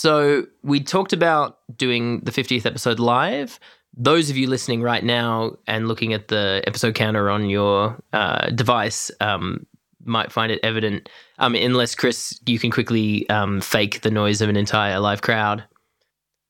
So 0.00 0.46
we 0.62 0.80
talked 0.80 1.12
about 1.12 1.58
doing 1.76 2.20
the 2.20 2.30
50th 2.30 2.64
episode 2.64 2.98
live. 2.98 3.60
Those 3.94 4.30
of 4.30 4.36
you 4.38 4.46
listening 4.46 4.80
right 4.80 5.04
now 5.04 5.58
and 5.66 5.88
looking 5.88 6.14
at 6.14 6.28
the 6.28 6.64
episode 6.66 6.94
counter 6.94 7.28
on 7.28 7.50
your 7.50 8.02
uh, 8.14 8.48
device 8.48 9.10
um, 9.20 9.66
might 10.02 10.32
find 10.32 10.50
it 10.50 10.58
evident. 10.62 11.10
Um, 11.38 11.54
unless 11.54 11.94
Chris, 11.94 12.40
you 12.46 12.58
can 12.58 12.70
quickly 12.70 13.28
um, 13.28 13.60
fake 13.60 14.00
the 14.00 14.10
noise 14.10 14.40
of 14.40 14.48
an 14.48 14.56
entire 14.56 14.98
live 15.00 15.20
crowd. 15.20 15.64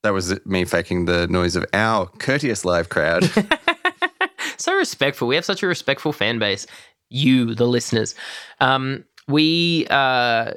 That 0.05 0.13
was 0.13 0.39
me 0.47 0.65
faking 0.65 1.07
the 1.07 1.27
noise 1.27 1.57
of 1.57 1.67
our 1.73 2.07
courteous 2.07 2.65
live 2.65 2.89
crowd. 2.89 3.25
so 4.59 4.77
respectful. 4.77 5.27
We 5.27 5.35
have 5.35 5.45
such 5.45 5.65
a 5.65 5.67
respectful 5.67 6.13
fan 6.13 6.39
base. 6.39 6.69
You, 7.09 7.57
the 7.57 7.67
listeners. 7.67 8.15
Um, 8.61 9.07
we 9.27 9.89
uh, 9.91 10.53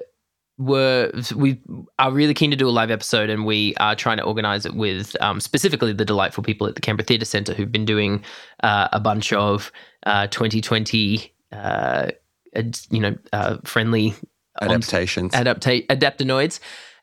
were 0.57 1.11
we 1.35 1.59
are 1.97 2.11
really 2.11 2.33
keen 2.33 2.51
to 2.51 2.57
do 2.57 2.67
a 2.67 2.71
live 2.71 2.91
episode, 2.91 3.29
and 3.29 3.45
we 3.45 3.75
are 3.77 3.95
trying 3.95 4.17
to 4.17 4.23
organize 4.23 4.65
it 4.65 4.75
with 4.75 5.15
um, 5.21 5.39
specifically 5.39 5.93
the 5.93 6.05
delightful 6.05 6.43
people 6.43 6.67
at 6.67 6.75
the 6.75 6.81
Canberra 6.81 7.05
Theatre 7.05 7.25
Centre 7.25 7.53
who've 7.53 7.71
been 7.71 7.85
doing 7.85 8.23
uh, 8.61 8.87
a 8.91 8.99
bunch 8.99 9.33
of 9.33 9.71
uh, 10.05 10.27
2020, 10.27 11.33
uh, 11.51 12.07
you 12.89 12.99
know, 12.99 13.15
uh, 13.31 13.57
friendly 13.63 14.13
Adaptations. 14.61 15.33
adapta- 15.33 15.87
adaptonoids, 15.87 16.59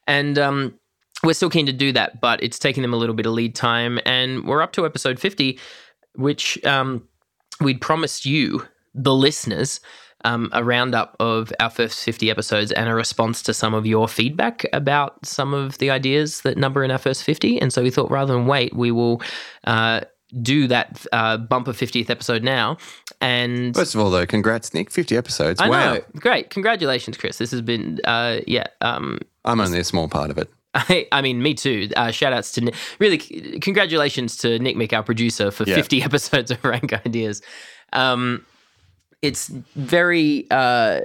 and 0.06 0.38
um, 0.38 0.78
we're 1.24 1.34
still 1.34 1.50
keen 1.50 1.66
to 1.66 1.72
do 1.72 1.92
that, 1.92 2.20
but 2.20 2.42
it's 2.42 2.58
taking 2.58 2.82
them 2.82 2.94
a 2.94 2.96
little 2.96 3.14
bit 3.14 3.26
of 3.26 3.32
lead 3.32 3.54
time, 3.54 3.98
and 4.06 4.46
we're 4.46 4.62
up 4.62 4.72
to 4.72 4.86
episode 4.86 5.18
50, 5.18 5.58
which 6.14 6.64
um, 6.64 7.02
we'd 7.60 7.80
promised 7.80 8.24
you, 8.24 8.66
the 8.94 9.14
listeners, 9.14 9.80
um, 10.24 10.48
a 10.52 10.62
roundup 10.62 11.16
of 11.20 11.52
our 11.60 11.70
first 11.70 12.00
50 12.04 12.30
episodes 12.30 12.72
and 12.72 12.88
a 12.88 12.94
response 12.94 13.42
to 13.42 13.54
some 13.54 13.74
of 13.74 13.86
your 13.86 14.08
feedback 14.08 14.64
about 14.72 15.24
some 15.24 15.54
of 15.54 15.78
the 15.78 15.90
ideas 15.90 16.42
that 16.42 16.56
number 16.56 16.84
in 16.84 16.90
our 16.90 16.98
first 16.98 17.24
50. 17.24 17.60
And 17.60 17.72
so 17.72 17.82
we 17.82 17.90
thought 17.90 18.10
rather 18.10 18.34
than 18.34 18.46
wait, 18.46 18.74
we 18.74 18.90
will 18.90 19.22
uh, 19.64 20.02
do 20.42 20.66
that 20.68 21.04
uh, 21.12 21.36
bumper 21.38 21.72
50th 21.72 22.10
episode 22.10 22.42
now. 22.42 22.76
And 23.20 23.74
First 23.74 23.94
of 23.94 24.00
all, 24.00 24.10
though, 24.10 24.26
congrats, 24.26 24.72
Nick. 24.72 24.90
50 24.90 25.16
episodes. 25.16 25.60
I 25.60 25.68
wow. 25.68 25.94
know, 25.94 26.00
great. 26.16 26.50
Congratulations, 26.50 27.16
Chris. 27.16 27.38
This 27.38 27.50
has 27.50 27.62
been, 27.62 27.98
uh, 28.04 28.40
yeah. 28.46 28.66
Um, 28.80 29.18
I'm 29.44 29.60
only 29.60 29.78
a 29.80 29.84
small 29.84 30.08
part 30.08 30.30
of 30.30 30.38
it. 30.38 30.50
I, 30.74 31.08
I 31.10 31.20
mean, 31.20 31.42
me 31.42 31.54
too. 31.54 31.88
Uh, 31.96 32.12
shout 32.12 32.32
outs 32.32 32.52
to 32.52 32.60
Nick. 32.60 32.74
Really, 33.00 33.18
c- 33.18 33.58
congratulations 33.60 34.36
to 34.38 34.58
Nick 34.60 34.76
Mick, 34.76 34.92
our 34.92 35.02
producer, 35.02 35.50
for 35.50 35.64
Yeah. 35.64 35.74
50 35.74 36.02
episodes 36.04 36.50
of 36.50 36.62
Rank 36.64 36.92
Ideas. 36.92 37.42
Um, 37.92 38.46
it's 39.22 39.48
very, 39.48 40.46
uh, 40.50 41.00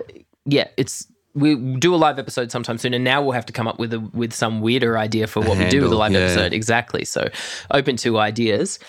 yeah, 0.45 0.67
it's. 0.77 1.08
We 1.33 1.55
do 1.55 1.94
a 1.94 1.97
live 1.97 2.17
episode 2.17 2.49
sometime 2.49 2.77
soon, 2.77 2.94
and 2.94 3.03
now 3.03 3.21
we'll 3.21 3.33
have 3.33 3.45
to 3.47 3.53
come 3.53 3.67
up 3.67 3.77
with 3.77 3.94
a 3.94 3.99
with 3.99 4.31
some 4.31 4.61
weirder 4.61 4.97
idea 4.97 5.27
for 5.27 5.41
what 5.41 5.58
we 5.58 5.67
do 5.67 5.81
with 5.81 5.91
a 5.91 5.95
live 5.95 6.13
yeah. 6.13 6.19
episode. 6.19 6.53
Exactly. 6.53 7.03
So, 7.03 7.27
open 7.71 7.97
to 7.97 8.17
ideas. 8.17 8.80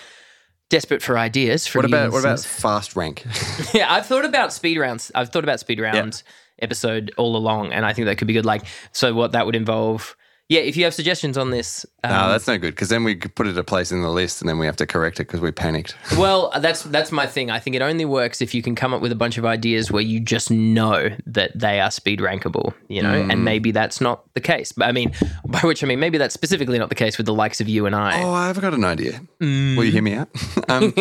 Desperate 0.69 1.01
for 1.01 1.17
ideas. 1.17 1.67
From 1.67 1.79
What 1.79 1.85
about 1.85 2.11
what 2.13 2.19
about 2.19 2.39
fast 2.39 2.95
rank? 2.95 3.25
Yeah, 3.73 3.91
I've 3.91 4.05
thought 4.05 4.23
about 4.23 4.53
speed 4.53 4.77
rounds. 4.77 5.11
I've 5.13 5.29
thought 5.29 5.43
about 5.43 5.59
speed 5.59 5.81
round 5.81 6.23
episode 6.59 7.11
all 7.17 7.35
along, 7.35 7.73
and 7.73 7.85
I 7.85 7.91
think 7.91 8.05
that 8.05 8.17
could 8.17 8.27
be 8.27 8.33
good. 8.33 8.45
Like, 8.45 8.63
so 8.93 9.13
what 9.13 9.33
that 9.33 9.45
would 9.45 9.55
involve. 9.55 10.15
Yeah, 10.49 10.61
if 10.61 10.77
you 10.77 10.85
have 10.85 10.93
suggestions 10.93 11.37
on 11.37 11.49
this, 11.49 11.85
um, 12.05 12.11
no, 12.11 12.29
that's 12.29 12.47
no 12.47 12.57
good 12.57 12.73
because 12.73 12.87
then 12.87 13.03
we 13.03 13.15
put 13.15 13.47
it 13.47 13.57
a 13.57 13.65
place 13.65 13.91
in 13.91 14.01
the 14.01 14.09
list 14.09 14.41
and 14.41 14.47
then 14.47 14.57
we 14.57 14.65
have 14.65 14.77
to 14.77 14.85
correct 14.85 15.19
it 15.19 15.23
because 15.27 15.41
we 15.41 15.51
panicked. 15.51 15.93
well, 16.17 16.53
that's 16.61 16.83
that's 16.83 17.11
my 17.11 17.27
thing. 17.27 17.51
I 17.51 17.59
think 17.59 17.75
it 17.75 17.81
only 17.81 18.05
works 18.05 18.41
if 18.41 18.55
you 18.55 18.61
can 18.61 18.73
come 18.73 18.93
up 18.93 19.01
with 19.01 19.11
a 19.11 19.15
bunch 19.15 19.37
of 19.37 19.43
ideas 19.45 19.91
where 19.91 20.01
you 20.01 20.21
just 20.21 20.49
know 20.49 21.09
that 21.25 21.51
they 21.53 21.81
are 21.81 21.91
speed 21.91 22.19
rankable, 22.19 22.73
you 22.87 23.01
know, 23.03 23.07
Mm. 23.21 23.33
and 23.33 23.43
maybe 23.43 23.71
that's 23.71 23.99
not 23.99 24.23
the 24.35 24.39
case. 24.39 24.71
But 24.71 24.85
I 24.87 24.93
mean, 24.93 25.11
by 25.45 25.59
which 25.59 25.83
I 25.83 25.87
mean 25.87 25.99
maybe 25.99 26.17
that's 26.17 26.33
specifically 26.33 26.79
not 26.79 26.87
the 26.87 26.95
case 26.95 27.17
with 27.17 27.25
the 27.25 27.33
likes 27.33 27.59
of 27.59 27.67
you 27.67 27.85
and 27.85 27.93
I. 27.93 28.23
Oh, 28.23 28.31
I've 28.31 28.61
got 28.61 28.73
an 28.73 28.85
idea. 28.85 29.19
Mm. 29.41 29.75
Will 29.75 29.83
you 29.83 29.91
hear 29.91 30.01
me 30.01 30.13
out? 30.13 30.29
um, 30.69 30.93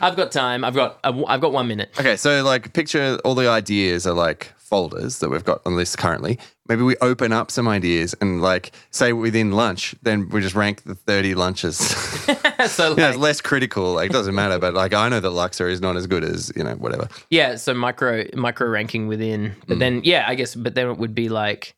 I've 0.00 0.16
got 0.16 0.32
time. 0.32 0.64
I've 0.64 0.74
got 0.74 0.98
I've 1.04 1.40
got 1.42 1.52
one 1.52 1.68
minute. 1.68 1.90
okay, 2.00 2.16
so 2.16 2.42
like 2.42 2.72
picture 2.72 3.18
all 3.22 3.34
the 3.34 3.48
ideas 3.48 4.06
are 4.06 4.14
like 4.14 4.52
folders 4.64 5.18
that 5.18 5.28
we've 5.28 5.44
got 5.44 5.60
on 5.66 5.72
the 5.72 5.76
list 5.78 5.98
currently. 5.98 6.38
Maybe 6.68 6.82
we 6.82 6.96
open 7.02 7.32
up 7.32 7.50
some 7.50 7.68
ideas 7.68 8.14
and 8.20 8.40
like 8.40 8.72
say 8.90 9.12
within 9.12 9.52
lunch, 9.52 9.94
then 10.02 10.28
we 10.30 10.40
just 10.40 10.54
rank 10.54 10.82
the 10.84 10.94
30 10.94 11.34
lunches. 11.34 11.76
so 12.68 12.90
like, 12.90 12.98
yeah, 12.98 13.08
it's 13.10 13.18
less 13.18 13.40
critical. 13.40 13.92
Like, 13.94 14.10
it 14.10 14.12
doesn't 14.12 14.34
matter. 14.34 14.58
But 14.58 14.74
like, 14.74 14.94
I 14.94 15.08
know 15.08 15.20
that 15.20 15.30
Luxor 15.30 15.68
is 15.68 15.80
not 15.80 15.96
as 15.96 16.06
good 16.06 16.24
as, 16.24 16.50
you 16.56 16.64
know, 16.64 16.74
whatever. 16.74 17.08
Yeah, 17.30 17.56
so 17.56 17.74
micro 17.74 18.24
micro 18.34 18.66
ranking 18.68 19.08
within, 19.08 19.50
Mm. 19.50 19.54
but 19.68 19.78
then 19.78 20.00
yeah, 20.04 20.24
I 20.26 20.34
guess, 20.34 20.54
but 20.54 20.74
then 20.74 20.88
it 20.88 20.98
would 20.98 21.14
be 21.14 21.28
like, 21.28 21.74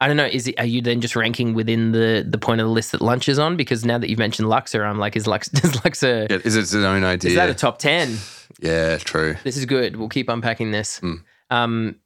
I 0.00 0.08
don't 0.08 0.16
know, 0.16 0.24
is 0.24 0.48
it 0.48 0.58
are 0.58 0.64
you 0.64 0.80
then 0.80 1.02
just 1.02 1.14
ranking 1.14 1.52
within 1.52 1.92
the 1.92 2.24
the 2.26 2.38
point 2.38 2.62
of 2.62 2.66
the 2.66 2.72
list 2.72 2.92
that 2.92 3.02
lunch 3.02 3.28
is 3.28 3.38
on? 3.38 3.56
Because 3.58 3.84
now 3.84 3.98
that 3.98 4.08
you've 4.08 4.18
mentioned 4.18 4.48
Luxor, 4.48 4.82
I'm 4.82 4.98
like, 4.98 5.14
is 5.16 5.26
Lux 5.26 5.48
does 5.60 5.84
Luxor 5.84 6.26
Yeah, 6.30 6.38
is 6.42 6.56
it 6.56 6.60
its 6.60 6.74
own 6.74 7.04
idea? 7.04 7.28
is 7.28 7.34
that 7.36 7.50
a 7.50 7.54
top 7.54 7.78
ten? 7.78 8.16
yeah, 8.62 8.96
true. 8.96 9.36
This 9.44 9.58
is 9.58 9.66
good. 9.66 9.96
We'll 9.96 10.08
keep 10.08 10.30
unpacking 10.30 10.70
this. 10.70 11.00
Mm. 11.00 11.22
Um, 11.50 11.96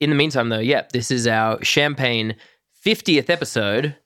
in 0.00 0.10
the 0.10 0.16
meantime, 0.16 0.48
though, 0.48 0.58
yeah, 0.58 0.86
this 0.92 1.10
is 1.10 1.26
our 1.26 1.62
champagne 1.62 2.34
50th 2.84 3.28
episode 3.28 3.96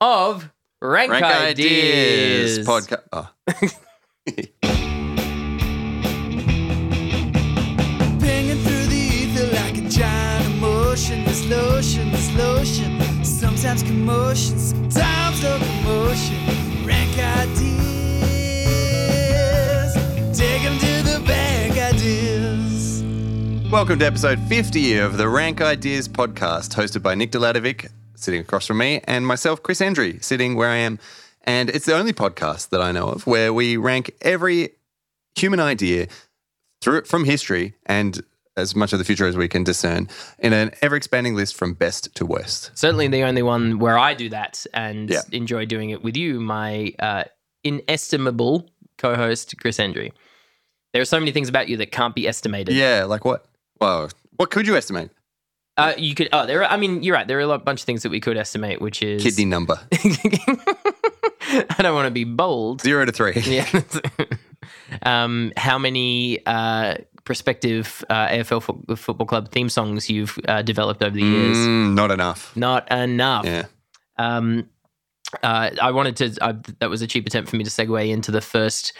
of 0.00 0.50
Rank, 0.80 1.12
Rank 1.12 1.24
Ideas. 1.24 2.66
ideas, 2.66 2.66
podcast. 2.66 3.02
Oh. 4.24 4.38
Pinging 8.20 8.62
through 8.62 8.86
the 8.86 8.96
ether 8.96 9.62
Welcome 23.72 23.98
to 24.00 24.06
episode 24.06 24.38
50 24.38 24.98
of 24.98 25.16
the 25.16 25.28
Rank 25.28 25.62
Ideas 25.62 26.06
podcast, 26.06 26.74
hosted 26.74 27.02
by 27.02 27.14
Nick 27.14 27.30
Delatovic, 27.32 27.90
sitting 28.14 28.40
across 28.42 28.66
from 28.66 28.76
me, 28.78 29.00
and 29.04 29.26
myself, 29.26 29.62
Chris 29.62 29.80
Endrey, 29.80 30.22
sitting 30.22 30.54
where 30.56 30.68
I 30.68 30.76
am. 30.76 30.98
And 31.44 31.70
it's 31.70 31.86
the 31.86 31.94
only 31.96 32.12
podcast 32.12 32.68
that 32.68 32.82
I 32.82 32.92
know 32.92 33.08
of 33.08 33.26
where 33.26 33.52
we 33.52 33.78
rank 33.78 34.12
every 34.20 34.70
human 35.36 35.58
idea 35.58 36.06
through 36.82 37.04
from 37.04 37.24
history 37.24 37.74
and 37.86 38.22
as 38.58 38.76
much 38.76 38.92
of 38.92 38.98
the 38.98 39.04
future 39.06 39.26
as 39.26 39.36
we 39.38 39.48
can 39.48 39.64
discern 39.64 40.06
in 40.38 40.52
an 40.52 40.72
ever 40.82 40.94
expanding 40.94 41.34
list 41.34 41.56
from 41.56 41.72
best 41.72 42.14
to 42.16 42.26
worst. 42.26 42.70
Certainly 42.74 43.08
the 43.08 43.22
only 43.22 43.42
one 43.42 43.78
where 43.78 43.98
I 43.98 44.12
do 44.12 44.28
that 44.28 44.66
and 44.74 45.08
Yeah. 45.08 45.22
enjoy 45.32 45.64
doing 45.64 45.88
it 45.90 46.04
with 46.04 46.16
you, 46.16 46.40
my 46.40 46.92
uh, 46.98 47.24
inestimable 47.64 48.68
co 48.98 49.16
host, 49.16 49.54
Chris 49.58 49.78
Endrey. 49.78 50.12
There 50.92 51.00
are 51.00 51.06
so 51.06 51.18
many 51.18 51.32
things 51.32 51.48
about 51.48 51.68
you 51.68 51.78
that 51.78 51.90
can't 51.90 52.14
be 52.14 52.28
estimated. 52.28 52.74
Yeah, 52.74 53.04
like 53.04 53.24
what? 53.24 53.46
Well, 53.82 54.10
what 54.36 54.50
could 54.50 54.66
you 54.66 54.76
estimate? 54.76 55.10
Uh, 55.76 55.94
you 55.96 56.14
could, 56.14 56.28
oh, 56.32 56.46
there 56.46 56.62
are, 56.62 56.70
I 56.70 56.76
mean, 56.76 57.02
you're 57.02 57.14
right. 57.14 57.26
There 57.26 57.38
are 57.38 57.40
a 57.40 57.46
lot, 57.46 57.64
bunch 57.64 57.80
of 57.80 57.86
things 57.86 58.02
that 58.02 58.10
we 58.10 58.20
could 58.20 58.36
estimate, 58.36 58.80
which 58.80 59.02
is. 59.02 59.22
Kidney 59.22 59.46
number 59.46 59.80
I 59.92 61.76
don't 61.80 61.94
want 61.94 62.06
to 62.06 62.12
be 62.12 62.24
bold. 62.24 62.80
zero 62.82 63.04
to 63.04 63.12
three. 63.12 63.32
Yeah. 63.46 63.66
um, 65.02 65.52
how 65.56 65.78
many 65.78 66.44
uh, 66.46 66.96
prospective 67.24 68.04
uh, 68.08 68.28
AFL 68.28 68.62
fo- 68.62 68.96
football 68.96 69.26
club 69.26 69.50
theme 69.50 69.68
songs 69.68 70.08
you've 70.08 70.38
uh, 70.46 70.62
developed 70.62 71.02
over 71.02 71.14
the 71.14 71.22
years? 71.22 71.56
Mm, 71.56 71.94
not 71.94 72.10
enough. 72.10 72.56
Not 72.56 72.90
enough. 72.92 73.44
Yeah. 73.46 73.66
Um, 74.18 74.68
uh, 75.42 75.70
I 75.80 75.90
wanted 75.90 76.16
to. 76.16 76.44
I, 76.44 76.52
that 76.78 76.90
was 76.90 77.02
a 77.02 77.06
cheap 77.06 77.26
attempt 77.26 77.50
for 77.50 77.56
me 77.56 77.64
to 77.64 77.70
segue 77.70 78.08
into 78.08 78.30
the 78.30 78.40
first 78.42 78.92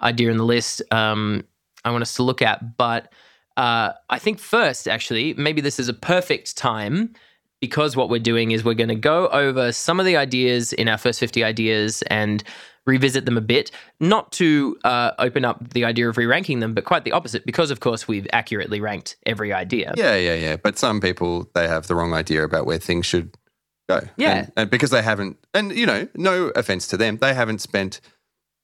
idea 0.00 0.30
in 0.30 0.36
the 0.36 0.44
list. 0.44 0.82
Um, 0.90 1.44
I 1.84 1.90
want 1.90 2.02
us 2.02 2.14
to 2.14 2.22
look 2.22 2.40
at, 2.40 2.76
but 2.76 3.12
uh, 3.56 3.92
I 4.08 4.18
think 4.18 4.38
first, 4.38 4.88
actually, 4.88 5.34
maybe 5.34 5.60
this 5.60 5.78
is 5.78 5.88
a 5.88 5.94
perfect 5.94 6.56
time 6.56 7.14
because 7.60 7.94
what 7.94 8.08
we're 8.08 8.18
doing 8.18 8.52
is 8.52 8.64
we're 8.64 8.74
going 8.74 8.88
to 8.88 8.94
go 8.94 9.28
over 9.28 9.70
some 9.72 10.00
of 10.00 10.06
the 10.06 10.16
ideas 10.16 10.72
in 10.72 10.88
our 10.88 10.96
first 10.96 11.20
50 11.20 11.44
ideas 11.44 12.02
and 12.02 12.42
revisit 12.86 13.26
them 13.26 13.36
a 13.36 13.42
bit, 13.42 13.70
not 14.00 14.32
to 14.32 14.78
uh, 14.84 15.12
open 15.18 15.44
up 15.44 15.70
the 15.70 15.84
idea 15.84 16.08
of 16.08 16.16
re-ranking 16.16 16.60
them, 16.60 16.74
but 16.74 16.84
quite 16.84 17.04
the 17.04 17.12
opposite, 17.12 17.44
because 17.44 17.70
of 17.70 17.80
course 17.80 18.08
we've 18.08 18.26
accurately 18.32 18.80
ranked 18.80 19.16
every 19.26 19.52
idea. 19.52 19.92
Yeah, 19.96 20.16
yeah, 20.16 20.34
yeah. 20.34 20.56
But 20.56 20.78
some 20.78 21.00
people 21.00 21.48
they 21.54 21.68
have 21.68 21.86
the 21.86 21.94
wrong 21.94 22.14
idea 22.14 22.42
about 22.42 22.66
where 22.66 22.78
things 22.78 23.06
should 23.06 23.36
go. 23.88 24.00
Yeah. 24.16 24.30
and, 24.30 24.52
and 24.56 24.70
because 24.70 24.90
they 24.90 25.02
haven't, 25.02 25.36
and 25.52 25.72
you 25.72 25.86
know, 25.86 26.08
no 26.14 26.48
offense 26.56 26.86
to 26.88 26.96
them, 26.96 27.18
they 27.18 27.34
haven't 27.34 27.60
spent 27.60 28.00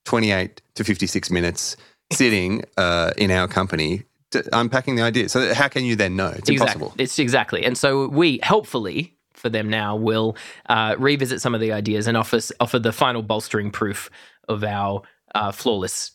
twenty 0.06 0.32
eight 0.32 0.62
to 0.74 0.84
fifty 0.84 1.06
six 1.06 1.30
minutes 1.30 1.76
sitting 2.12 2.64
uh, 2.76 3.12
in 3.18 3.30
our 3.30 3.46
company 3.46 4.04
unpacking 4.52 4.96
the 4.96 5.02
idea. 5.02 5.28
So 5.28 5.54
how 5.54 5.68
can 5.68 5.84
you 5.84 5.96
then 5.96 6.16
know? 6.16 6.28
It's 6.36 6.48
impossible. 6.48 6.86
Exactly. 6.88 7.04
It's 7.04 7.18
exactly. 7.18 7.64
And 7.64 7.76
so 7.78 8.08
we 8.08 8.38
helpfully 8.42 9.14
for 9.34 9.48
them 9.50 9.68
now 9.68 9.94
will 9.96 10.36
uh, 10.68 10.96
revisit 10.98 11.40
some 11.40 11.54
of 11.54 11.60
the 11.60 11.72
ideas 11.72 12.06
and 12.06 12.16
offer 12.16 12.40
offer 12.60 12.78
the 12.78 12.92
final 12.92 13.22
bolstering 13.22 13.70
proof 13.70 14.10
of 14.48 14.64
our 14.64 15.02
uh, 15.34 15.52
flawless 15.52 16.12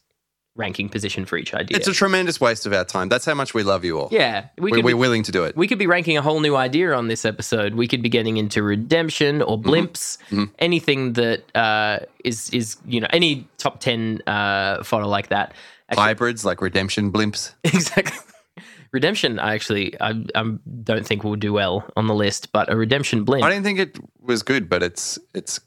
ranking 0.56 0.90
position 0.90 1.24
for 1.24 1.38
each 1.38 1.54
idea. 1.54 1.78
It's 1.78 1.88
a 1.88 1.94
tremendous 1.94 2.42
waste 2.42 2.66
of 2.66 2.74
our 2.74 2.84
time. 2.84 3.08
That's 3.08 3.24
how 3.24 3.34
much 3.34 3.54
we 3.54 3.64
love 3.64 3.86
you 3.86 3.98
all. 4.00 4.10
yeah, 4.12 4.48
we 4.58 4.72
we're 4.72 4.84
be, 4.84 4.94
willing 4.94 5.24
to 5.24 5.32
do 5.32 5.46
it. 5.46 5.56
we 5.56 5.66
could 5.66 5.80
be 5.80 5.88
ranking 5.88 6.18
a 6.18 6.22
whole 6.22 6.42
new 6.42 6.58
idea 6.58 6.94
on 6.94 7.08
this 7.08 7.24
episode. 7.24 7.76
We 7.76 7.88
could 7.88 8.02
be 8.02 8.10
getting 8.10 8.36
into 8.38 8.62
redemption 8.62 9.42
or 9.42 9.58
Mm-hmm. 9.58 9.70
blimps, 9.70 10.50
anything 10.60 11.14
that 11.14 11.44
uh, 11.56 12.00
is 12.26 12.50
is 12.50 12.78
you 12.86 13.00
know 13.00 13.08
any 13.12 13.48
top 13.58 13.80
ten 13.80 14.22
uh, 14.28 14.84
photo 14.84 15.08
like 15.08 15.30
that. 15.30 15.54
Actually, 15.92 16.04
Hybrids 16.04 16.46
like 16.46 16.62
redemption 16.62 17.12
blimps. 17.12 17.54
exactly. 17.64 18.18
Redemption, 18.94 19.40
I 19.40 19.54
actually 19.56 20.00
I, 20.02 20.24
I 20.36 20.44
don't 20.84 21.06
think 21.06 21.24
will 21.24 21.36
do 21.36 21.54
well 21.54 21.90
on 21.96 22.08
the 22.08 22.16
list, 22.16 22.52
but 22.52 22.72
a 22.72 22.76
redemption 22.76 23.24
blimp. 23.24 23.44
I 23.44 23.50
didn't 23.50 23.64
think 23.64 23.80
it 23.80 23.98
was 24.20 24.44
good, 24.44 24.70
but 24.70 24.84
it's 24.84 25.18
it's 25.34 25.60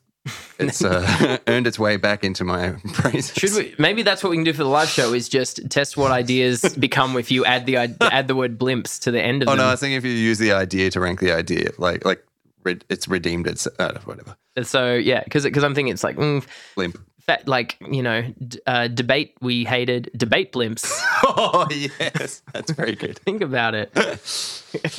it's 0.58 0.84
uh, 0.84 1.38
earned 1.46 1.66
its 1.66 1.78
way 1.78 1.96
back 1.96 2.24
into 2.24 2.44
my 2.44 2.70
praises. 2.92 3.34
Should 3.34 3.52
we? 3.54 3.74
Maybe 3.78 4.02
that's 4.02 4.22
what 4.22 4.30
we 4.30 4.36
can 4.36 4.44
do 4.44 4.52
for 4.52 4.62
the 4.62 4.68
live 4.68 4.88
show: 4.88 5.12
is 5.14 5.28
just 5.28 5.70
test 5.70 5.96
what 5.96 6.10
ideas 6.10 6.74
become 6.78 7.16
if 7.16 7.30
you 7.30 7.44
add 7.44 7.66
the 7.66 7.76
add 8.00 8.28
the 8.28 8.36
word 8.36 8.58
blimps 8.58 8.98
to 9.00 9.10
the 9.10 9.22
end 9.22 9.42
of 9.42 9.48
Oh 9.48 9.52
them. 9.52 9.58
no, 9.58 9.64
I 9.66 9.70
was 9.72 9.80
thinking 9.80 9.96
if 9.96 10.04
you 10.04 10.10
use 10.10 10.38
the 10.38 10.52
idea 10.52 10.90
to 10.90 11.00
rank 11.00 11.20
the 11.20 11.32
idea, 11.32 11.70
like 11.78 12.04
like 12.04 12.24
it's 12.64 13.08
redeemed. 13.08 13.46
It's 13.46 13.66
uh, 13.78 13.98
whatever 14.04 14.36
so 14.62 14.94
yeah, 14.94 15.24
because 15.24 15.44
because 15.44 15.64
I'm 15.64 15.74
thinking 15.74 15.92
it's 15.92 16.04
like 16.04 16.16
mm, 16.16 16.44
blimp. 16.76 16.98
Fa- 17.26 17.42
like 17.46 17.76
you 17.90 18.02
know 18.02 18.22
d- 18.46 18.60
uh, 18.66 18.88
debate 18.88 19.34
we 19.40 19.64
hated 19.64 20.10
debate 20.16 20.52
blimps. 20.52 20.90
Oh 21.26 21.66
yes, 21.70 22.42
that's 22.52 22.70
very 22.72 22.94
good. 22.94 23.18
Think 23.18 23.40
about 23.40 23.74
it. 23.74 23.90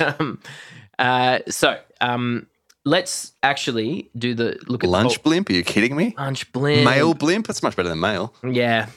um, 0.00 0.40
uh, 0.98 1.38
so 1.48 1.78
um, 2.00 2.48
let's 2.84 3.32
actually 3.44 4.10
do 4.18 4.34
the 4.34 4.58
look 4.66 4.82
at 4.82 4.90
Lunch 4.90 5.14
the 5.14 5.20
blimp? 5.20 5.48
Are 5.50 5.52
you 5.52 5.62
kidding 5.62 5.94
me? 5.94 6.14
lunch 6.18 6.50
blimp. 6.52 6.84
Male 6.84 7.14
blimp? 7.14 7.46
That's 7.46 7.62
much 7.62 7.76
better 7.76 7.88
than 7.88 8.00
male. 8.00 8.34
Yeah. 8.42 8.88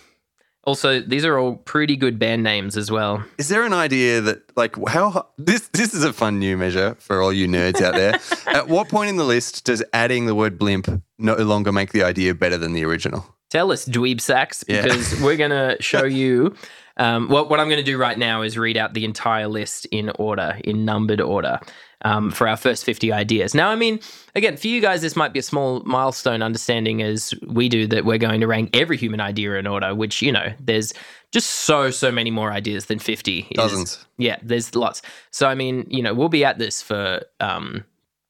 Also, 0.66 1.00
these 1.00 1.26
are 1.26 1.38
all 1.40 1.56
pretty 1.56 1.96
good 1.96 2.20
band 2.20 2.44
names 2.44 2.76
as 2.78 2.92
well. 2.92 3.24
Is 3.38 3.48
there 3.48 3.64
an 3.64 3.74
idea 3.74 4.22
that 4.22 4.56
like 4.58 4.76
how 4.88 5.28
this 5.38 5.68
this 5.74 5.94
is 5.94 6.04
a 6.04 6.12
fun 6.14 6.38
new 6.38 6.58
measure 6.58 6.96
for 7.00 7.22
all 7.22 7.32
you 7.34 7.48
nerds 7.48 7.82
out 7.82 7.96
there? 7.96 8.20
At 8.56 8.68
what 8.68 8.90
point 8.90 9.10
in 9.10 9.16
the 9.18 9.24
list 9.24 9.66
does 9.66 9.84
adding 9.94 10.26
the 10.26 10.36
word 10.36 10.60
blimp 10.60 10.88
no 11.18 11.36
longer 11.36 11.72
make 11.72 11.92
the 11.92 12.04
idea 12.04 12.34
better 12.36 12.58
than 12.58 12.74
the 12.74 12.84
original? 12.86 13.26
Tell 13.50 13.72
us, 13.72 13.88
dweeb 13.88 14.22
sacks, 14.22 14.64
Yeah. 14.68 14.84
because 14.84 15.20
we're 15.22 15.38
going 15.38 15.50
to 15.50 15.76
show 15.82 16.04
you. 16.22 16.56
Um, 17.00 17.30
what, 17.30 17.50
what 17.50 17.60
I'm 17.60 17.68
going 17.69 17.80
to 17.80 17.92
do 17.92 17.98
right 17.98 18.18
now 18.18 18.42
is 18.44 18.57
read 18.57 18.78
out 18.78 18.94
the 18.94 19.06
entire 19.06 19.48
list 19.48 19.86
in 19.86 20.12
order, 20.19 20.60
in 20.63 20.86
numbered 20.86 21.22
order, 21.22 21.60
um, 22.04 22.30
for 22.30 22.48
our 22.48 22.57
first 22.57 22.84
50 22.84 23.12
ideas. 23.12 23.56
Now, 23.56 23.69
I 23.69 23.75
mean, 23.75 24.00
again, 24.36 24.57
for 24.57 24.68
you 24.68 24.81
guys, 24.81 25.01
this 25.01 25.16
might 25.16 25.34
be 25.34 25.40
a 25.40 25.44
small 25.44 25.81
milestone 25.86 26.42
understanding 26.42 27.01
as 27.01 27.34
we 27.48 27.69
do 27.69 27.88
that 27.88 28.06
we're 28.06 28.18
going 28.18 28.42
to 28.42 28.48
rank 28.48 28.75
every 28.75 28.98
human 28.98 29.19
idea 29.22 29.56
in 29.56 29.66
order, 29.66 29.96
which, 29.96 30.22
you 30.22 30.31
know, 30.31 30.54
there's 30.60 30.94
just 31.31 31.50
so, 31.50 31.90
so 31.90 32.12
many 32.12 32.31
more 32.31 32.51
ideas 32.51 32.86
than 32.86 33.00
50. 33.00 33.40
It 33.40 33.46
is- 33.51 33.56
Dozens. 33.56 34.06
yeah, 34.18 34.38
there's 34.44 34.75
lots. 34.75 35.01
So 35.31 35.48
I 35.48 35.56
mean, 35.56 35.88
you 35.90 36.04
know, 36.04 36.13
we'll 36.13 36.30
be 36.30 36.44
at 36.46 36.57
this 36.60 36.81
for. 36.81 37.22
Um, 37.40 37.86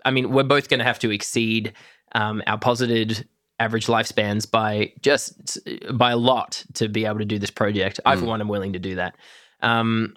I 0.06 0.12
mean, 0.12 0.32
we're 0.32 0.44
both 0.44 0.70
going 0.70 0.80
to 0.80 0.86
have 0.86 1.00
to 1.00 1.12
exceed 1.12 1.74
um, 2.16 2.42
our 2.48 2.58
posited 2.58 3.28
average 3.60 3.88
lifespans 3.88 4.50
by 4.50 4.94
just 5.02 5.60
by 5.94 6.12
a 6.12 6.18
lot 6.18 6.64
to 6.74 6.88
be 6.88 7.06
able 7.06 7.20
to 7.20 7.26
do 7.26 7.40
this 7.40 7.52
project. 7.52 8.00
I, 8.06 8.16
for 8.16 8.26
one, 8.26 8.42
am 8.42 8.48
willing 8.48 8.74
to 8.74 8.80
do 8.80 8.96
that. 8.96 9.16
Um, 9.62 10.16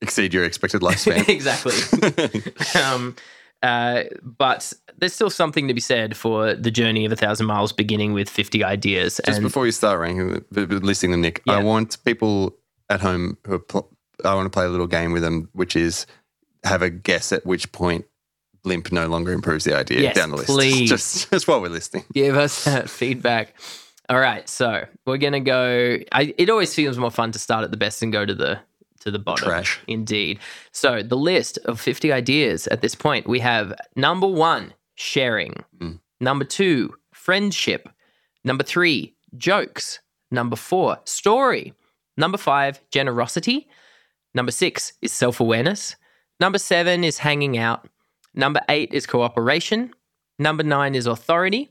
Exceed 0.00 0.32
your 0.32 0.44
expected 0.44 0.80
lifespan. 0.82 1.28
exactly. 1.28 2.80
um, 2.80 3.14
uh, 3.62 4.04
but 4.22 4.72
there's 4.96 5.12
still 5.12 5.30
something 5.30 5.68
to 5.68 5.74
be 5.74 5.80
said 5.80 6.16
for 6.16 6.54
the 6.54 6.70
journey 6.70 7.04
of 7.04 7.12
a 7.12 7.16
thousand 7.16 7.46
miles, 7.46 7.72
beginning 7.72 8.14
with 8.14 8.28
50 8.28 8.64
ideas. 8.64 9.20
Just 9.24 9.38
and 9.38 9.44
before 9.44 9.66
you 9.66 9.72
start 9.72 10.00
ranking, 10.00 10.42
listing 10.50 11.10
them, 11.10 11.20
Nick, 11.20 11.42
I 11.46 11.62
want 11.62 12.02
people 12.04 12.56
at 12.88 13.00
home 13.00 13.36
who 13.46 13.54
are 13.54 13.58
pl- 13.58 13.90
I 14.24 14.34
want 14.34 14.46
to 14.46 14.50
play 14.50 14.64
a 14.64 14.68
little 14.68 14.86
game 14.86 15.12
with 15.12 15.22
them, 15.22 15.48
which 15.52 15.76
is 15.76 16.06
have 16.64 16.82
a 16.82 16.90
guess 16.90 17.32
at 17.32 17.44
which 17.46 17.70
point 17.72 18.04
blimp 18.62 18.92
no 18.92 19.06
longer 19.06 19.32
improves 19.32 19.64
the 19.64 19.76
idea 19.76 20.00
Yes, 20.00 20.16
down 20.16 20.30
the 20.30 20.36
list. 20.36 20.48
please. 20.48 20.88
Just 20.88 21.30
just 21.30 21.48
while 21.48 21.60
we're 21.60 21.68
listening. 21.68 22.04
give 22.12 22.36
us 22.36 22.64
that 22.64 22.88
feedback. 22.90 23.54
All 24.08 24.18
right, 24.18 24.48
so 24.48 24.84
we're 25.06 25.18
gonna 25.18 25.40
go. 25.40 25.98
I, 26.12 26.34
it 26.36 26.50
always 26.50 26.74
feels 26.74 26.98
more 26.98 27.10
fun 27.12 27.30
to 27.32 27.38
start 27.38 27.64
at 27.64 27.70
the 27.70 27.76
best 27.76 28.02
and 28.02 28.12
go 28.12 28.24
to 28.26 28.34
the 28.34 28.58
to 29.00 29.10
the 29.10 29.18
bottom. 29.18 29.48
Trash. 29.48 29.80
indeed. 29.86 30.38
So 30.72 31.02
the 31.02 31.16
list 31.16 31.58
of 31.64 31.80
fifty 31.80 32.12
ideas 32.12 32.66
at 32.68 32.80
this 32.82 32.94
point, 32.94 33.28
we 33.28 33.38
have 33.40 33.72
number 33.96 34.26
one, 34.26 34.74
sharing. 34.96 35.54
Mm. 35.78 36.00
Number 36.20 36.44
two, 36.44 36.94
friendship. 37.14 37.88
Number 38.44 38.64
three, 38.64 39.14
jokes. 39.36 40.00
Number 40.30 40.56
four, 40.56 40.98
story. 41.04 41.72
Number 42.16 42.36
five, 42.38 42.80
generosity. 42.90 43.68
Number 44.34 44.52
six 44.52 44.92
is 45.02 45.12
self 45.12 45.40
awareness. 45.40 45.96
Number 46.40 46.58
seven 46.58 47.04
is 47.04 47.18
hanging 47.18 47.58
out. 47.58 47.86
Number 48.34 48.60
eight 48.68 48.92
is 48.92 49.06
cooperation. 49.06 49.92
Number 50.38 50.62
nine 50.62 50.94
is 50.94 51.06
authority. 51.06 51.70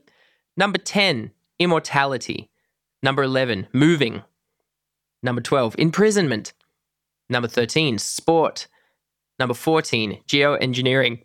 Number 0.56 0.78
10, 0.78 1.30
immortality. 1.58 2.50
Number 3.02 3.22
11, 3.22 3.68
moving. 3.72 4.22
Number 5.22 5.40
12, 5.40 5.74
imprisonment. 5.78 6.52
Number 7.28 7.48
13, 7.48 7.98
sport. 7.98 8.66
Number 9.38 9.54
14, 9.54 10.20
geoengineering. 10.28 11.22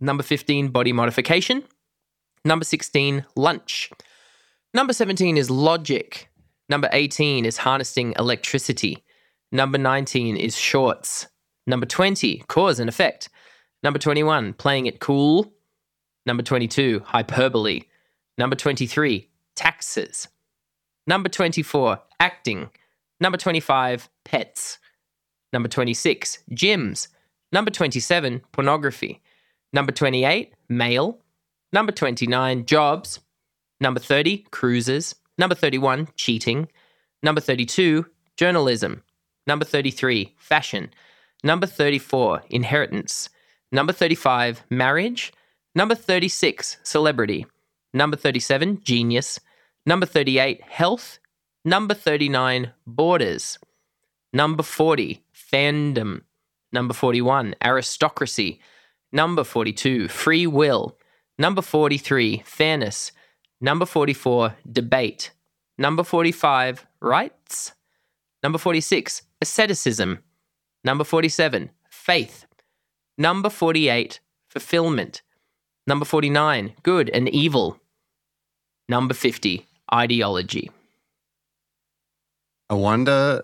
Number 0.00 0.22
15, 0.22 0.68
body 0.68 0.92
modification. 0.92 1.64
Number 2.44 2.64
16, 2.64 3.24
lunch. 3.36 3.90
Number 4.74 4.92
17 4.92 5.36
is 5.36 5.50
logic. 5.50 6.28
Number 6.68 6.88
18 6.92 7.44
is 7.44 7.58
harnessing 7.58 8.14
electricity. 8.18 9.04
Number 9.52 9.78
19 9.78 10.36
is 10.36 10.56
shorts. 10.56 11.28
Number 11.66 11.86
20, 11.86 12.44
cause 12.48 12.80
and 12.80 12.88
effect. 12.88 13.28
Number 13.86 14.00
21, 14.00 14.54
playing 14.54 14.86
it 14.86 14.98
cool. 14.98 15.52
Number 16.26 16.42
22, 16.42 17.02
hyperbole. 17.06 17.82
Number 18.36 18.56
23, 18.56 19.30
taxes. 19.54 20.26
Number 21.06 21.28
24, 21.28 22.00
acting. 22.18 22.68
Number 23.20 23.38
25, 23.38 24.08
pets. 24.24 24.78
Number 25.52 25.68
26, 25.68 26.40
gyms. 26.50 27.06
Number 27.52 27.70
27, 27.70 28.42
pornography. 28.50 29.22
Number 29.72 29.92
28, 29.92 30.52
mail. 30.68 31.20
Number 31.72 31.92
29, 31.92 32.66
jobs. 32.66 33.20
Number 33.80 34.00
30, 34.00 34.46
cruises. 34.50 35.14
Number 35.38 35.54
31, 35.54 36.08
cheating. 36.16 36.66
Number 37.22 37.40
32, 37.40 38.04
journalism. 38.36 39.04
Number 39.46 39.64
33, 39.64 40.34
fashion. 40.38 40.90
Number 41.44 41.68
34, 41.68 42.42
inheritance. 42.50 43.28
Number 43.76 43.92
35, 43.92 44.64
marriage. 44.70 45.34
Number 45.74 45.94
36, 45.94 46.78
celebrity. 46.82 47.44
Number 47.92 48.16
37, 48.16 48.80
genius. 48.82 49.38
Number 49.84 50.06
38, 50.06 50.62
health. 50.62 51.18
Number 51.62 51.92
39, 51.92 52.72
borders. 52.86 53.58
Number 54.32 54.62
40, 54.62 55.22
fandom. 55.34 56.22
Number 56.72 56.94
41, 56.94 57.54
aristocracy. 57.62 58.60
Number 59.12 59.44
42, 59.44 60.08
free 60.08 60.46
will. 60.46 60.96
Number 61.38 61.60
43, 61.60 62.44
fairness. 62.46 63.12
Number 63.60 63.84
44, 63.84 64.56
debate. 64.72 65.32
Number 65.76 66.02
45, 66.02 66.86
rights. 67.00 67.72
Number 68.42 68.56
46, 68.56 69.20
asceticism. 69.42 70.20
Number 70.82 71.04
47, 71.04 71.68
faith. 71.90 72.46
Number 73.18 73.48
48, 73.50 74.20
fulfillment. 74.48 75.22
Number 75.86 76.04
49, 76.04 76.74
good 76.82 77.10
and 77.10 77.28
evil. 77.28 77.78
Number 78.88 79.14
50, 79.14 79.66
ideology. 79.92 80.70
I 82.68 82.74
wonder 82.74 83.42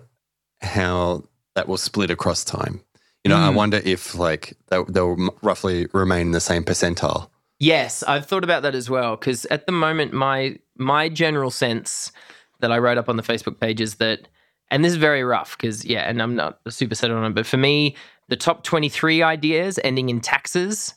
how 0.60 1.24
that 1.54 1.68
will 1.68 1.76
split 1.76 2.10
across 2.10 2.44
time. 2.44 2.80
You 3.24 3.28
know, 3.28 3.36
I 3.36 3.50
Mm. 3.50 3.54
wonder 3.54 3.80
if 3.84 4.14
like 4.16 4.54
they'll, 4.68 4.84
they'll 4.84 5.16
roughly 5.42 5.86
remain 5.92 6.22
in 6.28 6.30
the 6.32 6.40
same 6.40 6.64
percentile. 6.64 7.28
Yes, 7.60 8.02
I've 8.02 8.26
thought 8.26 8.42
about 8.42 8.62
that 8.62 8.74
as 8.74 8.90
well 8.90 9.14
because 9.16 9.44
at 9.46 9.66
the 9.66 9.72
moment, 9.72 10.12
my 10.12 10.58
my 10.76 11.08
general 11.08 11.50
sense 11.52 12.10
that 12.58 12.72
I 12.72 12.78
wrote 12.78 12.98
up 12.98 13.08
on 13.08 13.16
the 13.16 13.22
Facebook 13.22 13.60
page 13.60 13.80
is 13.80 13.96
that, 13.96 14.26
and 14.70 14.84
this 14.84 14.90
is 14.92 14.98
very 14.98 15.22
rough 15.22 15.56
because 15.56 15.84
yeah, 15.84 16.08
and 16.08 16.20
I'm 16.20 16.34
not 16.34 16.58
super 16.68 16.96
set 16.96 17.12
on 17.12 17.24
it, 17.24 17.34
but 17.34 17.46
for 17.46 17.56
me, 17.58 17.94
the 18.28 18.36
top 18.36 18.62
23 18.64 19.22
ideas 19.22 19.78
ending 19.84 20.08
in 20.08 20.20
taxes 20.20 20.94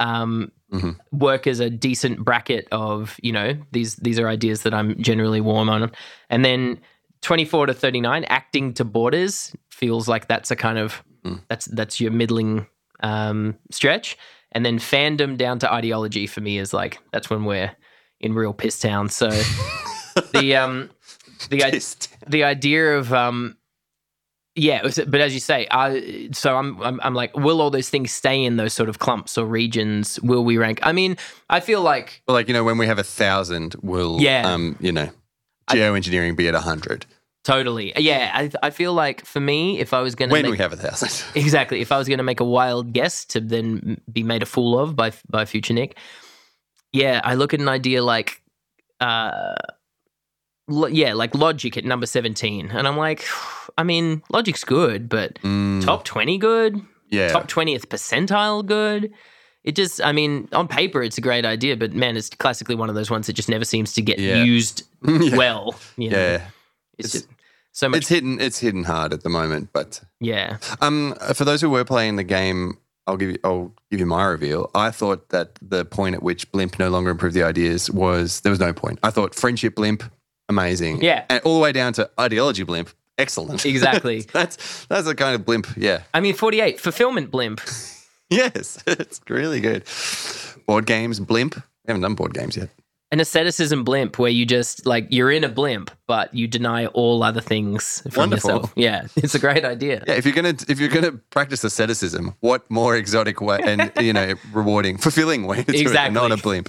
um, 0.00 0.52
Mhm. 0.72 0.98
work 1.12 1.46
as 1.46 1.60
a 1.60 1.70
decent 1.70 2.24
bracket 2.24 2.66
of 2.72 3.16
you 3.22 3.30
know 3.32 3.54
these 3.72 3.96
these 3.96 4.18
are 4.18 4.28
ideas 4.28 4.62
that 4.62 4.74
I'm 4.74 5.00
generally 5.00 5.40
warm 5.40 5.68
on, 5.70 5.92
and 6.28 6.44
then 6.44 6.80
24 7.22 7.66
to 7.66 7.74
39 7.74 8.24
acting 8.24 8.74
to 8.74 8.84
borders 8.84 9.54
feels 9.70 10.08
like 10.08 10.26
that's 10.28 10.50
a 10.50 10.56
kind 10.56 10.78
of 10.78 11.02
Mm. 11.24 11.40
that's 11.48 11.66
that's 11.66 12.00
your 12.00 12.10
middling 12.12 12.66
um, 13.00 13.56
stretch 13.70 14.16
and 14.52 14.64
then 14.66 14.78
fandom 14.78 15.36
down 15.36 15.58
to 15.60 15.72
ideology 15.72 16.26
for 16.26 16.40
me 16.40 16.58
is 16.58 16.72
like 16.72 16.98
that's 17.12 17.28
when 17.30 17.44
we're 17.44 17.70
in 18.20 18.32
real 18.34 18.52
piss 18.52 18.78
town 18.80 19.08
so 19.08 19.28
the 20.32 20.54
um 20.56 20.88
the 21.50 21.62
i- 21.64 21.70
the 22.28 22.42
idea 22.44 22.96
of 22.96 23.12
um 23.12 23.55
yeah 24.56 24.82
was, 24.82 24.98
but 25.06 25.20
as 25.20 25.32
you 25.34 25.40
say 25.40 25.66
I 25.70 26.28
so 26.32 26.56
I'm, 26.56 26.80
I'm 26.82 27.00
i'm 27.04 27.14
like 27.14 27.36
will 27.36 27.60
all 27.60 27.70
those 27.70 27.88
things 27.90 28.10
stay 28.10 28.42
in 28.42 28.56
those 28.56 28.72
sort 28.72 28.88
of 28.88 28.98
clumps 28.98 29.36
or 29.38 29.44
regions? 29.46 30.18
Will 30.20 30.44
we 30.44 30.56
rank? 30.58 30.80
I 30.82 30.92
mean 30.92 31.16
i 31.48 31.60
feel 31.60 31.82
like 31.82 32.22
Well, 32.26 32.34
like 32.34 32.48
you 32.48 32.54
know, 32.54 32.64
when 32.64 32.78
we 32.78 32.86
have 32.86 32.98
a 32.98 33.04
thousand, 33.04 33.76
will 33.82 34.18
Yeah. 34.20 34.42
um, 34.52 34.76
you 34.80 34.92
know, 34.92 35.10
I- 35.68 35.76
geoengineering 35.76 36.36
be 36.36 36.48
at 36.48 36.54
a 36.54 36.60
hundred? 36.60 37.06
totally. 37.44 37.92
Yeah 37.96 38.30
i, 38.34 38.50
I 38.62 38.70
feel 38.70 38.92
like 38.92 39.24
for 39.24 39.38
me 39.40 39.78
if 39.78 39.92
i 39.94 40.00
was 40.00 40.14
gonna 40.16 40.32
When 40.32 40.42
make, 40.42 40.50
we 40.50 40.58
have 40.58 40.72
a 40.72 40.76
thousand, 40.76 41.12
exactly. 41.44 41.80
If 41.80 41.92
i 41.92 41.98
was 41.98 42.08
gonna 42.08 42.24
make 42.24 42.40
a 42.40 42.44
wild 42.58 42.92
guess 42.92 43.24
to 43.26 43.38
then 43.40 44.00
be 44.12 44.22
made 44.24 44.42
a 44.42 44.46
fool 44.46 44.76
of 44.78 44.96
by 44.96 45.12
by 45.30 45.44
future 45.44 45.74
nick 45.74 45.96
yeah 46.92 47.20
i 47.22 47.34
look 47.34 47.54
at 47.54 47.60
an 47.60 47.68
idea 47.68 48.02
like 48.02 48.42
uh 49.00 49.54
yeah 50.68 51.12
like 51.12 51.34
logic 51.34 51.76
at 51.76 51.84
number 51.84 52.06
17 52.06 52.70
and 52.70 52.88
i'm 52.88 52.96
like 52.96 53.24
i 53.78 53.82
mean 53.82 54.22
logic's 54.30 54.64
good 54.64 55.08
but 55.08 55.34
Mm, 55.42 55.84
top 55.84 56.04
20 56.04 56.38
good 56.38 56.80
yeah, 57.08 57.28
top 57.28 57.46
20th 57.46 57.86
percentile 57.86 58.66
good. 58.66 59.12
It 59.62 59.76
just, 59.76 60.00
I 60.04 60.10
mean, 60.10 60.48
on 60.52 60.66
paper, 60.66 61.02
it's 61.04 61.18
a 61.18 61.20
great 61.20 61.44
idea, 61.44 61.76
but 61.76 61.92
man, 61.92 62.16
it's 62.16 62.30
classically 62.30 62.74
one 62.74 62.88
of 62.88 62.96
those 62.96 63.10
ones 63.12 63.28
that 63.28 63.34
just 63.34 63.48
never 63.48 63.64
seems 63.64 63.92
to 63.94 64.02
get 64.02 64.18
Yeah. 64.18 64.42
used 64.42 64.82
yeah, 65.06 65.36
well. 65.36 65.76
You 65.96 66.10
know? 66.10 66.16
yeah. 66.18 66.46
It's, 66.98 67.14
It's- 67.14 67.22
just 67.22 67.28
so 67.72 67.88
much. 67.88 67.98
It's 67.98 68.08
hidden. 68.08 68.40
It's 68.40 68.58
hidden 68.58 68.82
hard 68.82 69.12
at 69.12 69.22
the 69.22 69.28
moment, 69.28 69.70
but 69.72 70.00
yeah. 70.20 70.56
Um, 70.80 71.14
for 71.34 71.44
those 71.44 71.60
who 71.60 71.70
were 71.70 71.84
playing 71.84 72.16
the 72.16 72.24
game, 72.24 72.78
I'll 73.06 73.16
give 73.16 73.30
you. 73.30 73.38
I'll 73.44 73.72
give 73.90 74.00
you 74.00 74.06
my 74.06 74.24
reveal. 74.24 74.68
I 74.74 74.90
thought 74.90 75.28
that 75.28 75.58
the 75.62 75.84
point 75.84 76.16
at 76.16 76.22
which 76.24 76.50
Blimp 76.50 76.76
no 76.80 76.88
longer 76.90 77.10
improved 77.12 77.36
the 77.36 77.44
ideas 77.44 77.88
was 77.88 78.40
there 78.40 78.50
was 78.50 78.58
no 78.60 78.72
point. 78.72 78.98
I 79.04 79.10
thought 79.10 79.32
friendship 79.34 79.76
Blimp, 79.76 80.02
amazing. 80.48 81.02
Yeah. 81.02 81.24
and 81.28 81.40
all 81.44 81.54
the 81.56 81.60
way 81.62 81.72
down 81.72 81.92
to 81.94 82.10
ideology 82.18 82.62
Blimp, 82.64 82.90
excellent. 83.18 83.64
Exactly. 83.66 84.20
that's 84.32 84.86
that's 84.86 85.06
the 85.06 85.14
kind 85.14 85.34
of 85.34 85.44
Blimp. 85.44 85.66
Yeah. 85.76 86.02
I 86.14 86.20
mean, 86.20 86.34
48, 86.34 86.80
fulfillment 86.80 87.30
blimp. 87.30 87.60
Yes, 88.28 88.82
it's 88.88 89.20
really 89.28 89.60
good. 89.60 89.84
Board 90.66 90.84
games 90.84 91.20
Blimp. 91.20 91.54
We 91.54 91.62
haven't 91.86 92.02
done 92.02 92.16
board 92.16 92.34
games 92.34 92.56
yet. 92.56 92.70
An 93.12 93.20
asceticism 93.20 93.84
blimp 93.84 94.18
where 94.18 94.32
you 94.32 94.44
just, 94.44 94.84
like, 94.84 95.06
you're 95.10 95.30
in 95.30 95.44
a 95.44 95.48
blimp, 95.48 95.92
but 96.08 96.34
you 96.34 96.48
deny 96.48 96.86
all 96.86 97.22
other 97.22 97.40
things 97.40 98.02
from 98.10 98.22
Wonderful. 98.22 98.50
yourself. 98.50 98.72
Yeah. 98.74 99.06
It's 99.14 99.36
a 99.36 99.38
great 99.38 99.64
idea. 99.64 100.02
Yeah, 100.08 100.14
if 100.14 100.24
you're 100.26 100.34
gonna 100.34 100.56
if 100.68 100.80
you're 100.80 100.88
gonna 100.88 101.12
practice 101.30 101.62
asceticism, 101.62 102.34
what 102.40 102.68
more 102.68 102.96
exotic 102.96 103.40
way 103.40 103.60
and 103.62 103.92
you 104.00 104.12
know 104.12 104.34
rewarding, 104.52 104.98
fulfilling 104.98 105.46
way 105.46 105.58
to 105.58 105.70
do 105.70 105.78
it, 105.78 105.82
Exactly. 105.82 106.12
not 106.14 106.32
a 106.32 106.36
blimp. 106.36 106.68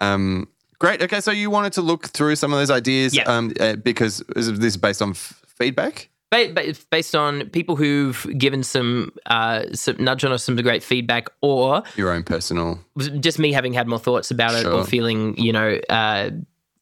um, 0.00 0.48
great. 0.78 1.02
Okay, 1.02 1.20
so 1.20 1.30
you 1.30 1.50
wanted 1.50 1.72
to 1.74 1.82
look 1.82 2.08
through 2.08 2.36
some 2.36 2.52
of 2.52 2.58
those 2.58 2.70
ideas, 2.70 3.14
Yeah. 3.14 3.24
um, 3.24 3.52
uh, 3.60 3.76
because 3.76 4.22
is 4.36 4.46
this 4.58 4.74
is 4.74 4.76
based 4.76 5.02
on 5.02 5.10
f- 5.10 5.42
feedback? 5.46 6.08
Ba- 6.30 6.52
ba- 6.52 6.74
based 6.90 7.14
on 7.14 7.48
people 7.50 7.76
who've 7.76 8.26
given 8.36 8.62
some, 8.64 9.12
uh, 9.26 9.62
some 9.72 9.96
nudge 9.98 10.24
on 10.24 10.32
us 10.32 10.42
some 10.42 10.56
great 10.56 10.82
feedback 10.82 11.28
or 11.40 11.82
Your 11.96 12.10
own 12.10 12.24
personal. 12.24 12.80
just 13.20 13.38
me 13.38 13.52
having 13.52 13.72
had 13.72 13.86
more 13.86 13.98
thoughts 14.00 14.30
about 14.32 14.54
it 14.54 14.66
or 14.66 14.84
feeling, 14.84 15.38
you 15.38 15.52
know, 15.52 15.78
uh, 15.88 16.30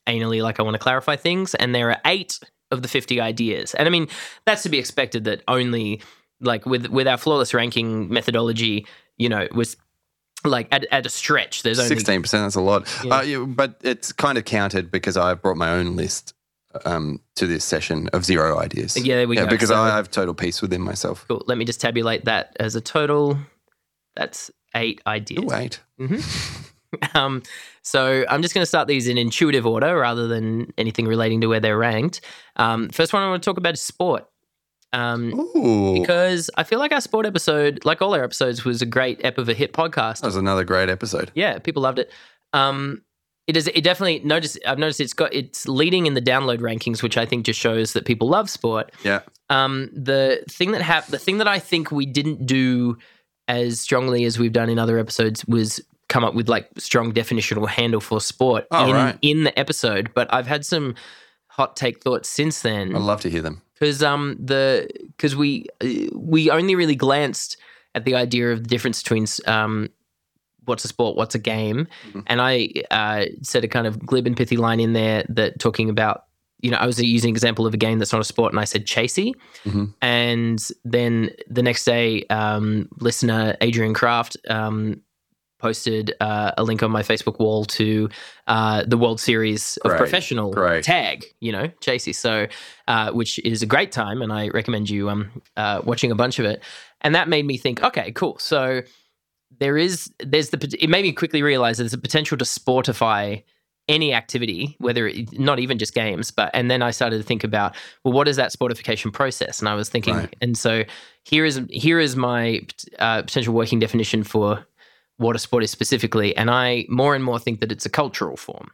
anally 0.06 0.42
like 0.42 0.58
I 0.58 0.62
want 0.62 0.74
to 0.74 0.78
clarify 0.78 1.16
things. 1.16 1.54
And 1.54 1.74
there 1.74 1.90
are 1.90 1.98
eight 2.06 2.40
of 2.70 2.80
the 2.82 2.88
50 2.88 3.20
ideas. 3.20 3.74
And 3.74 3.86
I 3.86 3.90
mean, 3.90 4.08
that's 4.46 4.62
to 4.62 4.68
be 4.70 4.78
expected 4.78 5.24
that 5.24 5.42
only 5.46 6.00
like 6.40 6.64
with 6.66 6.86
with 6.88 7.06
our 7.06 7.16
flawless 7.18 7.54
ranking 7.54 8.08
methodology, 8.12 8.86
you 9.18 9.28
know, 9.28 9.46
was 9.54 9.76
like 10.44 10.68
at, 10.70 10.86
at 10.90 11.06
a 11.06 11.08
stretch, 11.08 11.62
there's 11.62 11.78
only 11.78 11.88
Sixteen 11.88 12.22
percent. 12.22 12.44
That's 12.44 12.54
a 12.54 12.60
lot. 12.60 12.86
Yeah. 13.04 13.16
Uh, 13.16 13.22
yeah, 13.22 13.44
but 13.46 13.80
it's 13.82 14.12
kind 14.12 14.38
of 14.38 14.44
counted 14.44 14.90
because 14.90 15.16
I 15.16 15.34
brought 15.34 15.56
my 15.56 15.70
own 15.70 15.96
list 15.96 16.34
um, 16.84 17.20
to 17.36 17.46
this 17.46 17.64
session 17.64 18.08
of 18.12 18.24
zero 18.24 18.58
ideas. 18.58 18.96
Yeah, 18.96 19.16
there 19.16 19.28
we 19.28 19.36
yeah, 19.36 19.44
go. 19.44 19.50
because 19.50 19.68
So- 19.68 19.76
I 19.76 19.88
have 19.88 20.10
total 20.10 20.34
peace 20.34 20.60
within 20.60 20.82
myself. 20.82 21.24
Cool. 21.28 21.42
Let 21.46 21.58
me 21.58 21.64
just 21.64 21.80
tabulate 21.80 22.24
that 22.26 22.56
as 22.60 22.74
a 22.74 22.80
total. 22.80 23.38
That's 24.16 24.50
eight 24.74 25.00
ideas. 25.06 25.44
Ooh, 25.44 25.54
eight. 25.54 25.80
Um, 27.14 27.42
so 27.82 28.24
I'm 28.28 28.40
just 28.40 28.54
going 28.54 28.62
to 28.62 28.66
start 28.66 28.86
these 28.86 29.08
in 29.08 29.18
intuitive 29.18 29.66
order 29.66 29.96
rather 29.96 30.28
than 30.28 30.72
anything 30.78 31.06
relating 31.06 31.40
to 31.40 31.48
where 31.48 31.58
they're 31.58 31.76
ranked. 31.76 32.20
Um, 32.54 32.88
first 32.90 33.12
one 33.12 33.22
I 33.22 33.28
want 33.28 33.42
to 33.42 33.50
talk 33.50 33.58
about 33.58 33.74
is 33.74 33.80
sport. 33.80 34.26
Um, 34.94 35.34
Ooh, 35.56 36.00
because 36.00 36.50
I 36.56 36.62
feel 36.62 36.78
like 36.78 36.92
our 36.92 37.00
sport 37.00 37.26
episode, 37.26 37.84
like 37.84 38.00
all 38.00 38.14
our 38.14 38.22
episodes, 38.22 38.64
was 38.64 38.80
a 38.82 38.86
great 38.86 39.20
ep 39.24 39.38
of 39.38 39.48
a 39.48 39.54
hit 39.54 39.72
podcast. 39.72 40.20
that 40.20 40.26
was 40.26 40.36
another 40.36 40.64
great 40.64 40.88
episode. 40.88 41.30
Yeah, 41.34 41.58
people 41.58 41.82
loved 41.82 41.98
it. 41.98 42.10
Um, 42.52 43.02
it 43.46 43.56
is. 43.56 43.66
It 43.68 43.82
definitely 43.82 44.20
noticed. 44.20 44.58
I've 44.66 44.78
noticed 44.78 45.00
it's 45.00 45.12
got 45.12 45.34
it's 45.34 45.66
leading 45.68 46.06
in 46.06 46.14
the 46.14 46.22
download 46.22 46.60
rankings, 46.60 47.02
which 47.02 47.16
I 47.18 47.26
think 47.26 47.44
just 47.44 47.58
shows 47.60 47.92
that 47.92 48.04
people 48.06 48.28
love 48.28 48.48
sport. 48.48 48.92
Yeah. 49.04 49.20
Um, 49.50 49.90
the 49.92 50.42
thing 50.48 50.72
that 50.72 50.80
hap- 50.82 51.08
the 51.08 51.18
thing 51.18 51.38
that 51.38 51.48
I 51.48 51.58
think 51.58 51.90
we 51.90 52.06
didn't 52.06 52.46
do 52.46 52.96
as 53.48 53.80
strongly 53.80 54.24
as 54.24 54.38
we've 54.38 54.52
done 54.54 54.70
in 54.70 54.78
other 54.78 54.98
episodes 54.98 55.44
was 55.44 55.80
come 56.08 56.24
up 56.24 56.34
with 56.34 56.48
like 56.48 56.68
strong 56.78 57.12
definition 57.12 57.58
definitional 57.58 57.68
handle 57.68 58.00
for 58.00 58.20
sport 58.20 58.66
Oh, 58.70 58.88
in 58.88 58.94
right. 58.94 59.18
in 59.20 59.44
the 59.44 59.58
episode. 59.58 60.10
But 60.14 60.32
I've 60.32 60.46
had 60.46 60.64
some 60.64 60.94
hot 61.48 61.76
take 61.76 62.02
thoughts 62.02 62.28
since 62.28 62.62
then 62.62 62.94
I'd 62.96 63.02
love 63.02 63.20
to 63.22 63.30
hear 63.30 63.42
them. 63.42 63.60
Because 63.74 64.02
um 64.02 64.36
the 64.38 64.88
because 65.16 65.34
we 65.36 65.66
uh, 65.82 65.88
we 66.14 66.50
only 66.50 66.74
really 66.74 66.96
glanced 66.96 67.56
at 67.94 68.04
the 68.04 68.14
idea 68.14 68.50
of 68.52 68.62
the 68.64 68.68
difference 68.68 69.02
between 69.02 69.26
um 69.46 69.88
what's 70.66 70.84
a 70.84 70.88
sport, 70.88 71.14
what's 71.14 71.34
a 71.34 71.38
game, 71.38 71.86
Mhm. 72.14 72.22
and 72.26 72.40
I 72.40 72.70
uh, 72.90 73.26
said 73.42 73.64
a 73.64 73.68
kind 73.68 73.86
of 73.86 73.98
glib 73.98 74.26
and 74.26 74.34
pithy 74.34 74.56
line 74.56 74.80
in 74.80 74.94
there 74.94 75.22
that 75.28 75.58
talking 75.58 75.90
about 75.90 76.24
you 76.62 76.70
know 76.70 76.78
I 76.78 76.86
was 76.86 76.98
using 77.02 77.28
an 77.30 77.34
example 77.36 77.66
of 77.66 77.74
a 77.74 77.76
game 77.76 77.98
that's 77.98 78.12
not 78.12 78.22
a 78.22 78.24
sport, 78.24 78.52
and 78.54 78.58
I 78.60 78.64
said 78.64 78.86
chasey, 78.86 79.32
Mhm. 79.66 79.92
and 80.00 80.58
then 80.84 81.30
the 81.50 81.62
next 81.62 81.84
day, 81.84 82.24
um, 82.30 82.88
listener 82.98 83.56
Adrian 83.60 83.92
Kraft. 83.92 84.38
Um, 84.48 85.02
Posted 85.64 86.12
uh, 86.20 86.50
a 86.58 86.62
link 86.62 86.82
on 86.82 86.90
my 86.90 87.02
Facebook 87.02 87.38
wall 87.38 87.64
to 87.64 88.10
uh, 88.46 88.84
the 88.86 88.98
World 88.98 89.18
Series 89.18 89.78
of 89.78 89.88
Great, 89.92 89.98
Professional 89.98 90.50
great. 90.52 90.84
tag, 90.84 91.24
you 91.40 91.52
know, 91.52 91.68
Chasey. 91.80 92.14
So 92.14 92.48
uh, 92.86 93.12
which 93.12 93.38
is 93.38 93.62
a 93.62 93.66
great 93.66 93.90
time, 93.90 94.20
and 94.20 94.30
I 94.30 94.48
recommend 94.48 94.90
you 94.90 95.08
um 95.08 95.42
uh, 95.56 95.80
watching 95.82 96.10
a 96.10 96.14
bunch 96.14 96.38
of 96.38 96.44
it. 96.44 96.62
And 97.00 97.14
that 97.14 97.28
made 97.30 97.46
me 97.46 97.56
think, 97.56 97.82
okay, 97.82 98.12
cool. 98.12 98.36
So 98.38 98.82
there 99.58 99.78
is 99.78 100.12
there's 100.18 100.50
the 100.50 100.58
it 100.78 100.90
made 100.90 101.02
me 101.02 101.12
quickly 101.12 101.42
realize 101.42 101.78
there's 101.78 101.94
a 101.94 101.98
potential 101.98 102.36
to 102.36 102.44
sportify 102.44 103.42
any 103.88 104.12
activity, 104.14 104.76
whether 104.80 105.06
it, 105.08 105.38
not 105.38 105.58
even 105.60 105.78
just 105.78 105.94
games, 105.94 106.30
but 106.30 106.50
and 106.52 106.70
then 106.70 106.82
I 106.82 106.90
started 106.90 107.16
to 107.16 107.22
think 107.22 107.42
about 107.42 107.74
well, 108.04 108.12
what 108.12 108.28
is 108.28 108.36
that 108.36 108.52
sportification 108.52 109.10
process? 109.12 109.60
And 109.60 109.68
I 109.68 109.74
was 109.74 109.88
thinking, 109.88 110.16
Right. 110.16 110.36
and 110.42 110.58
so 110.58 110.84
here 111.24 111.46
is 111.46 111.58
here 111.70 112.00
is 112.00 112.16
my 112.16 112.60
uh, 112.98 113.22
potential 113.22 113.54
working 113.54 113.78
definition 113.80 114.24
for 114.24 114.66
what 115.16 115.36
a 115.36 115.38
sport 115.38 115.62
is 115.64 115.70
specifically, 115.70 116.36
and 116.36 116.50
I 116.50 116.86
more 116.88 117.14
and 117.14 117.22
more 117.24 117.38
think 117.38 117.60
that 117.60 117.70
it's 117.72 117.86
a 117.86 117.90
cultural 117.90 118.36
form. 118.36 118.70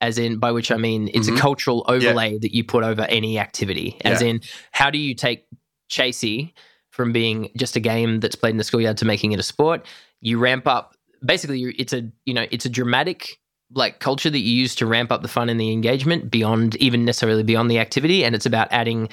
As 0.00 0.18
in, 0.18 0.38
by 0.38 0.50
which 0.50 0.72
I 0.72 0.76
mean, 0.76 1.08
it's 1.14 1.28
Mhm. 1.28 1.36
a 1.36 1.40
cultural 1.40 1.84
overlay 1.86 2.36
that 2.38 2.52
you 2.52 2.64
put 2.64 2.82
over 2.82 3.02
any 3.02 3.38
activity. 3.38 3.96
As 4.04 4.20
Yeah. 4.20 4.28
in, 4.28 4.40
how 4.72 4.90
do 4.90 4.98
you 4.98 5.14
take 5.14 5.44
Chasey 5.88 6.52
from 6.90 7.12
being 7.12 7.50
just 7.56 7.76
a 7.76 7.80
game 7.80 8.18
that's 8.18 8.34
played 8.34 8.50
in 8.50 8.56
the 8.56 8.64
schoolyard 8.64 8.96
to 8.98 9.04
making 9.04 9.30
it 9.32 9.38
a 9.38 9.44
sport? 9.44 9.86
You 10.20 10.38
ramp 10.38 10.66
up. 10.66 10.96
Basically, 11.24 11.62
it's 11.78 11.92
a 11.92 12.10
you 12.26 12.34
know 12.34 12.46
it's 12.50 12.64
a 12.66 12.68
dramatic 12.68 13.38
like 13.74 14.00
culture 14.00 14.28
that 14.28 14.40
you 14.40 14.52
use 14.52 14.74
to 14.74 14.86
ramp 14.86 15.12
up 15.12 15.22
the 15.22 15.28
fun 15.28 15.48
and 15.48 15.58
the 15.60 15.70
engagement 15.70 16.30
beyond 16.30 16.74
even 16.76 17.04
necessarily 17.04 17.44
beyond 17.44 17.70
the 17.70 17.78
activity, 17.78 18.24
and 18.24 18.34
it's 18.34 18.44
about 18.44 18.66
adding 18.72 19.08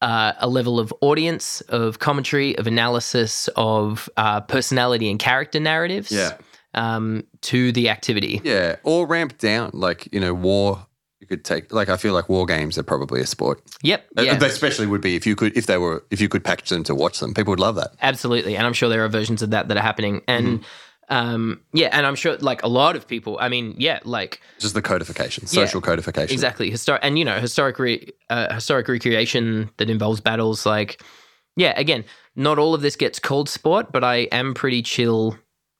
uh, 0.00 0.32
a 0.38 0.48
level 0.48 0.78
of 0.78 0.92
audience, 1.00 1.60
of 1.68 1.98
commentary, 1.98 2.56
of 2.58 2.66
analysis, 2.66 3.48
of 3.56 4.08
uh, 4.16 4.40
personality 4.42 5.10
and 5.10 5.18
character 5.18 5.60
narratives 5.60 6.10
Yeah. 6.12 6.36
um, 6.74 7.24
to 7.42 7.72
the 7.72 7.88
activity. 7.88 8.40
Yeah, 8.44 8.76
or 8.84 9.06
ramp 9.06 9.38
down. 9.38 9.70
Like 9.72 10.08
you 10.12 10.20
know, 10.20 10.34
war. 10.34 10.86
You 11.20 11.26
could 11.26 11.44
take. 11.44 11.72
Like 11.72 11.88
I 11.88 11.96
feel 11.96 12.14
like 12.14 12.28
war 12.28 12.46
games 12.46 12.78
are 12.78 12.84
probably 12.84 13.20
a 13.20 13.26
sport. 13.26 13.60
Yep. 13.82 14.06
Uh, 14.16 14.22
Yeah. 14.22 14.36
They 14.36 14.46
especially 14.46 14.86
would 14.86 15.00
be 15.00 15.16
if 15.16 15.26
you 15.26 15.34
could 15.34 15.56
if 15.56 15.66
they 15.66 15.76
were 15.76 16.04
if 16.12 16.20
you 16.20 16.28
could 16.28 16.44
package 16.44 16.68
them 16.68 16.84
to 16.84 16.94
watch 16.94 17.18
them. 17.18 17.34
People 17.34 17.50
would 17.50 17.60
love 17.60 17.74
that. 17.74 17.90
Absolutely. 18.00 18.56
And 18.56 18.64
I'm 18.64 18.72
sure 18.72 18.88
there 18.88 19.04
are 19.04 19.08
versions 19.08 19.42
of 19.42 19.50
that 19.50 19.66
that 19.66 19.76
are 19.76 19.82
happening. 19.82 20.22
And 20.28 20.64
um, 21.10 21.60
yeah, 21.72 21.88
and 21.92 22.04
I'm 22.06 22.14
sure 22.14 22.36
like 22.38 22.62
a 22.62 22.68
lot 22.68 22.96
of 22.96 23.06
people, 23.08 23.38
I 23.40 23.48
mean, 23.48 23.74
yeah, 23.78 23.98
like 24.04 24.40
Just 24.58 24.74
the 24.74 24.82
codification, 24.82 25.44
Yeah, 25.44 25.64
social 25.64 25.80
codification. 25.80 26.32
exactly. 26.32 26.70
Historic 26.70 27.00
and 27.04 27.18
you 27.18 27.24
know, 27.24 27.38
historic 27.40 27.78
re- 27.78 28.12
uh, 28.30 28.52
historic 28.54 28.88
recreation 28.88 29.70
that 29.78 29.88
involves 29.90 30.20
battles 30.20 30.66
like 30.66 31.02
yeah, 31.56 31.72
again, 31.76 32.04
not 32.36 32.58
all 32.58 32.72
of 32.74 32.82
this 32.82 32.94
gets 32.94 33.18
called 33.18 33.48
sport, 33.48 33.90
but 33.90 34.04
I 34.04 34.28
am 34.30 34.54
pretty 34.54 34.80
chill 34.82 35.36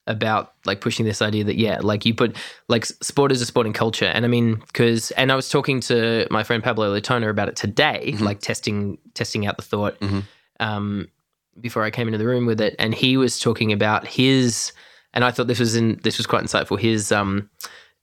about 0.09 0.55
like 0.65 0.81
pushing 0.81 1.05
this 1.05 1.21
idea 1.21 1.45
that 1.45 1.57
yeah, 1.57 1.79
like 1.83 2.07
you 2.07 2.15
put 2.15 2.35
like 2.69 2.87
sport 2.87 3.31
is 3.31 3.41
a 3.43 3.47
sporting 3.47 3.75
culture, 3.75 4.07
and 4.07 4.25
I 4.25 4.29
mean 4.29 4.57
because 4.67 5.11
and 5.13 5.31
I 5.31 5.37
was 5.37 5.49
talking 5.51 5.81
to 5.83 6.27
my 6.31 6.43
friend 6.43 6.65
Pablo 6.65 6.91
Latona 6.91 7.29
about 7.29 7.49
it 7.49 7.57
today, 7.57 8.15
Mhm. 8.17 8.21
like 8.23 8.41
testing 8.41 8.97
testing 9.15 9.47
out 9.47 9.57
the 9.59 9.63
thought 9.63 10.01
Mhm. 10.01 10.23
um, 10.61 11.09
before 11.61 11.85
I 11.85 11.91
came 11.91 12.09
into 12.09 12.19
the 12.19 12.27
room 12.27 12.47
with 12.47 12.61
it, 12.61 12.75
and 12.79 12.95
he 12.95 13.17
was 13.19 13.39
talking 13.39 13.71
about 13.73 14.07
his, 14.07 14.73
and 15.15 15.25
I 15.25 15.31
thought 15.31 15.47
this 15.47 15.61
was 15.61 15.75
in 15.77 15.99
this 16.03 16.17
was 16.19 16.27
quite 16.27 16.43
insightful. 16.45 16.79
His 16.79 17.11
um, 17.13 17.49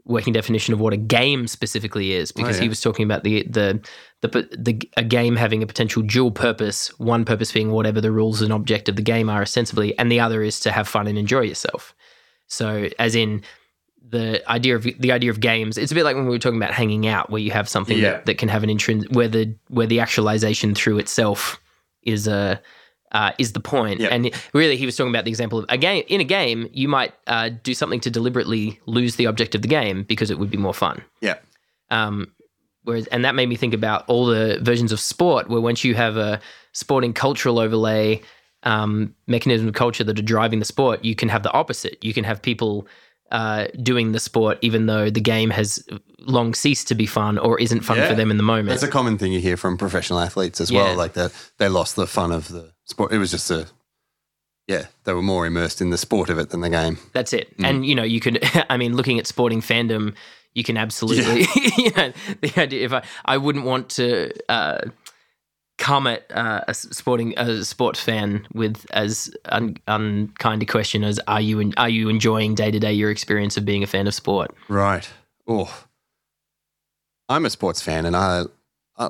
working 0.06 0.34
definition 0.34 0.74
of 0.74 0.80
what 0.80 0.94
a 0.94 0.98
game 0.98 1.48
specifically 1.48 2.14
is 2.14 2.32
because 2.32 2.56
Oh, 2.56 2.60
yeah. 2.60 2.64
he 2.64 2.70
was 2.70 2.82
talking 2.82 3.06
about 3.06 3.24
the 3.24 3.44
the 3.50 3.80
the 4.22 4.48
the 4.58 4.82
a 4.98 5.04
game 5.04 5.36
having 5.36 5.64
a 5.64 5.68
potential 5.68 6.02
dual 6.02 6.32
purpose. 6.32 6.88
One 7.00 7.26
purpose 7.26 7.52
being 7.52 7.72
whatever 7.72 8.02
the 8.02 8.12
rules 8.12 8.42
and 8.42 8.52
object 8.54 8.90
of 8.90 8.96
the 8.96 9.02
game 9.02 9.30
are 9.30 9.42
ostensibly, 9.42 9.98
and 9.98 10.12
the 10.12 10.20
other 10.20 10.42
is 10.44 10.60
to 10.62 10.72
have 10.72 10.88
fun 10.88 11.08
and 11.08 11.18
enjoy 11.18 11.42
yourself. 11.42 11.94
So, 12.48 12.90
as 13.00 13.16
in 13.16 13.42
the 14.08 14.48
idea 14.50 14.76
of 14.76 14.84
the 14.84 15.12
idea 15.12 15.32
of 15.32 15.40
games, 15.40 15.78
it's 15.80 15.92
a 15.92 15.96
bit 15.96 16.04
like 16.04 16.16
when 16.16 16.26
we 16.26 16.32
were 16.32 16.40
talking 16.40 16.62
about 16.62 16.74
hanging 16.74 17.08
out, 17.08 17.32
where 17.32 17.42
you 17.42 17.50
have 17.52 17.68
something 17.68 17.98
Yeah. 17.98 18.12
that, 18.12 18.26
that 18.28 18.38
can 18.38 18.50
have 18.50 18.62
an 18.64 18.70
intrinsic 18.70 19.12
where 19.12 19.28
the 19.28 19.56
where 19.70 19.88
the 19.88 20.00
actualization 20.00 20.76
through 20.76 21.00
itself 21.00 21.60
is 22.04 22.28
a 22.28 22.62
uh, 23.12 23.32
is 23.38 23.54
the 23.54 23.60
point. 23.60 24.00
Yeah. 24.00 24.10
And 24.10 24.32
really, 24.54 24.78
he 24.78 24.86
was 24.86 24.96
talking 24.96 25.12
about 25.12 25.26
the 25.26 25.32
example 25.32 25.60
of 25.60 25.66
a 25.70 25.78
game. 25.78 26.04
In 26.08 26.22
a 26.22 26.26
game, 26.26 26.68
you 26.74 26.88
might 26.88 27.14
uh, 27.28 27.50
do 27.64 27.74
something 27.74 28.00
to 28.02 28.10
deliberately 28.10 28.80
lose 28.86 29.16
the 29.16 29.28
object 29.28 29.56
of 29.56 29.62
the 29.62 29.68
game 29.68 30.04
because 30.04 30.32
it 30.32 30.40
would 30.40 30.50
be 30.50 30.58
more 30.58 30.74
fun. 30.74 31.04
Yeah. 31.22 31.38
Um, 31.92 32.34
whereas, 32.84 33.08
and 33.08 33.24
that 33.26 33.36
made 33.36 33.50
me 33.50 33.56
think 33.56 33.74
about 33.74 34.04
all 34.08 34.26
the 34.26 34.60
versions 34.62 34.92
of 34.92 35.00
sport 35.00 35.50
where 35.50 35.62
once 35.62 35.84
you 35.84 35.96
have 35.96 36.18
a 36.18 36.40
sporting 36.74 37.14
cultural 37.14 37.60
overlay 37.60 38.22
um, 38.64 39.14
mechanism 39.28 39.68
of 39.68 39.76
culture 39.76 40.04
that 40.04 40.18
are 40.18 40.24
driving 40.24 40.60
the 40.60 40.66
sport, 40.66 41.06
you 41.06 41.16
can 41.16 41.30
have 41.30 41.44
the 41.44 41.52
opposite. 41.52 42.04
You 42.04 42.14
can 42.14 42.24
have 42.24 42.42
people 42.42 42.88
uh, 43.32 43.68
doing 43.82 44.12
the 44.12 44.20
sport 44.20 44.58
even 44.62 44.86
though 44.86 45.10
the 45.10 45.22
game 45.22 45.50
has 45.50 45.84
long 46.20 46.54
ceased 46.54 46.88
to 46.88 46.96
be 46.96 47.06
fun 47.06 47.38
or 47.38 47.60
isn't 47.60 47.82
fun 47.82 47.98
Yeah. 47.98 48.08
for 48.10 48.16
them 48.16 48.32
in 48.32 48.38
the 48.38 48.44
moment. 48.44 48.70
That's 48.70 48.84
a 48.84 48.88
common 48.88 49.18
thing 49.18 49.32
you 49.34 49.40
hear 49.40 49.58
from 49.58 49.78
professional 49.78 50.20
athletes 50.20 50.62
as 50.62 50.70
Yeah. 50.72 50.84
well. 50.84 50.96
Like 50.96 51.14
that, 51.14 51.32
they 51.58 51.68
lost 51.70 51.96
the 51.96 52.08
fun 52.08 52.32
of 52.32 52.48
the 52.50 52.72
sport. 52.86 53.12
It 53.12 53.18
was 53.18 53.32
just 53.32 53.50
a, 53.52 53.68
yeah, 54.68 54.86
they 55.04 55.14
were 55.14 55.22
more 55.22 55.46
immersed 55.46 55.82
in 55.82 55.90
the 55.92 55.98
sport 55.98 56.30
of 56.30 56.40
it 56.40 56.50
than 56.50 56.62
the 56.62 56.70
game. 56.70 56.98
That's 57.14 57.34
it. 57.34 57.56
Mm. 57.58 57.68
And 57.70 57.86
you 57.86 57.94
know, 57.96 58.04
you 58.04 58.20
can. 58.20 58.40
I 58.70 58.78
mean, 58.78 58.96
looking 58.96 59.20
at 59.20 59.28
sporting 59.28 59.62
fandom, 59.62 60.16
you 60.54 60.64
can 60.64 60.78
absolutely. 60.78 61.42
you 61.78 61.92
know, 61.92 62.12
the 62.42 62.54
idea 62.58 62.86
if 62.86 62.94
I, 62.94 63.04
I 63.26 63.38
wouldn't 63.38 63.66
want 63.66 63.90
to 63.92 64.32
uh, 64.50 64.82
come 65.78 66.08
at 66.08 66.26
uh, 66.32 66.62
a 66.68 66.74
sporting 66.74 67.34
a 67.38 67.64
sports 67.66 68.00
fan 68.00 68.48
with 68.54 68.86
as 68.92 69.30
un, 69.46 69.76
unkind 69.88 70.64
a 70.64 70.66
question 70.66 71.04
as 71.04 71.20
are 71.28 71.42
you 71.42 71.60
en- 71.60 71.74
are 71.78 71.90
you 71.90 72.08
enjoying 72.10 72.56
day 72.56 72.72
to 72.72 72.80
day 72.80 72.94
your 72.94 73.12
experience 73.12 73.58
of 73.58 73.66
being 73.66 73.84
a 73.84 73.88
fan 73.88 74.08
of 74.08 74.14
sport? 74.14 74.56
Right. 74.70 75.08
Oh, 75.48 75.86
I'm 77.28 77.46
a 77.46 77.50
sports 77.50 77.82
fan, 77.82 78.06
and 78.06 78.16
I, 78.16 78.44
I, 78.98 79.10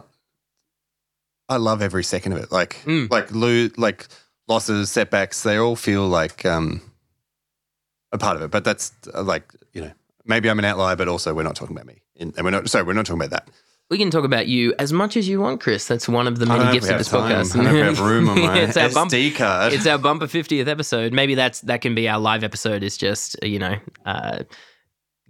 I 1.50 1.58
love 1.58 1.82
every 1.82 2.04
second 2.04 2.32
of 2.34 2.40
it. 2.40 2.52
Like, 2.52 2.78
Mm. 2.86 3.12
like 3.12 3.28
lo- 3.32 3.70
like 3.78 4.08
losses, 4.48 4.90
setbacks, 4.92 5.44
they 5.44 5.58
all 5.58 5.76
feel 5.76 6.08
like 6.08 6.46
um, 6.46 6.82
a 8.12 8.18
part 8.18 8.38
of 8.38 8.42
it. 8.42 8.52
But 8.52 8.64
that's 8.64 8.92
uh, 9.14 9.22
like 9.24 9.54
you 9.74 9.82
know, 9.82 9.92
maybe 10.26 10.50
I'm 10.50 10.60
an 10.60 10.66
outlier, 10.66 10.96
but 10.96 11.08
also 11.08 11.34
we're 11.34 11.44
not 11.44 11.56
talking 11.56 11.76
about 11.76 11.88
me, 11.88 12.02
and 12.18 12.34
and 12.36 12.44
we're 12.46 12.52
not. 12.52 12.70
Sorry, 12.70 12.84
we're 12.84 12.94
not 12.94 13.06
talking 13.06 13.22
about 13.22 13.32
that. 13.32 13.50
We 13.90 14.00
can 14.00 14.10
talk 14.10 14.24
about 14.26 14.48
you 14.48 14.74
as 14.80 14.92
much 14.92 15.16
as 15.16 15.30
you 15.30 15.40
want, 15.40 15.62
Chris. 15.62 15.88
That's 15.88 16.10
one 16.10 16.28
of 16.28 16.40
the 16.40 16.48
many 16.48 16.74
gifts 16.74 16.90
of 16.90 16.98
this 16.98 17.10
time. 17.10 17.32
podcast. 17.32 17.60
I 17.60 17.64
don't 17.64 17.76
have 17.76 18.00
room 18.00 18.30
on 18.30 18.40
my 18.42 18.60
it's 18.60 18.78
our 18.78 18.90
bump, 18.90 19.12
card. 19.36 19.74
it's 19.74 19.86
our 19.86 20.00
bumper 20.00 20.26
50th 20.26 20.68
episode. 20.68 21.14
Maybe 21.14 21.36
that's 21.36 21.62
that 21.62 21.82
can 21.82 21.94
be 21.94 22.10
our 22.10 22.20
live 22.20 22.44
episode. 22.44 22.82
Is 22.82 22.98
just 22.98 23.36
you 23.44 23.60
know, 23.60 23.76
uh, 24.06 24.44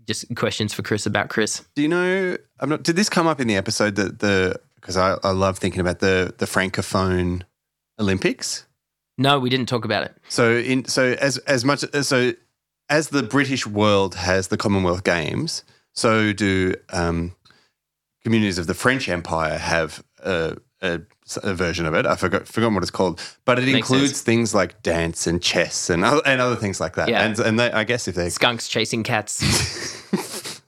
just 0.07 0.33
questions 0.35 0.73
for 0.73 0.83
Chris 0.83 1.05
about 1.05 1.29
Chris. 1.29 1.65
Do 1.75 1.81
you 1.81 1.89
know? 1.89 2.37
I'm 2.61 2.69
not. 2.69 2.83
Did 2.83 2.95
this 2.95 3.09
come 3.09 3.27
up 3.27 3.41
in 3.41 3.47
the 3.47 3.57
episode 3.57 3.95
that 3.95 4.19
the 4.19 4.59
because 4.75 4.95
I, 4.95 5.17
I 5.23 5.31
love 5.31 5.57
thinking 5.57 5.81
about 5.81 5.99
the 5.99 6.33
the 6.37 6.45
francophone 6.45 7.41
Olympics. 7.99 8.65
No, 9.17 9.39
we 9.39 9.49
didn't 9.49 9.67
talk 9.67 9.83
about 9.83 10.03
it. 10.03 10.15
So 10.29 10.53
in 10.53 10.85
so 10.85 11.15
as 11.19 11.37
as 11.39 11.65
much 11.65 11.83
so 12.03 12.33
as 12.89 13.09
the 13.09 13.23
British 13.23 13.65
world 13.65 14.15
has 14.15 14.49
the 14.49 14.57
Commonwealth 14.57 15.03
Games, 15.03 15.63
so 15.93 16.31
do 16.33 16.75
um, 16.89 17.35
communities 18.25 18.57
of 18.57 18.67
the 18.67 18.73
French 18.73 19.07
Empire 19.07 19.57
have 19.57 20.03
a, 20.23 20.57
a, 20.81 20.99
a 21.43 21.53
version 21.53 21.85
of 21.85 21.93
it. 21.93 22.05
I 22.05 22.15
forgot 22.17 22.47
forgotten 22.47 22.73
what 22.73 22.83
it's 22.83 22.91
called, 22.91 23.21
but 23.45 23.57
it 23.59 23.65
Makes 23.65 23.77
includes 23.77 24.09
sense. 24.09 24.21
things 24.21 24.53
like 24.53 24.81
dance 24.83 25.25
and 25.27 25.41
chess 25.41 25.89
and 25.89 26.03
other, 26.03 26.21
and 26.25 26.41
other 26.41 26.55
things 26.57 26.79
like 26.81 26.95
that. 26.95 27.07
Yeah. 27.07 27.23
And 27.23 27.39
and 27.39 27.57
they, 27.59 27.71
I 27.71 27.83
guess 27.85 28.07
if 28.09 28.15
they 28.15 28.29
Skunks 28.29 28.67
chasing 28.67 29.03
cats. 29.03 29.41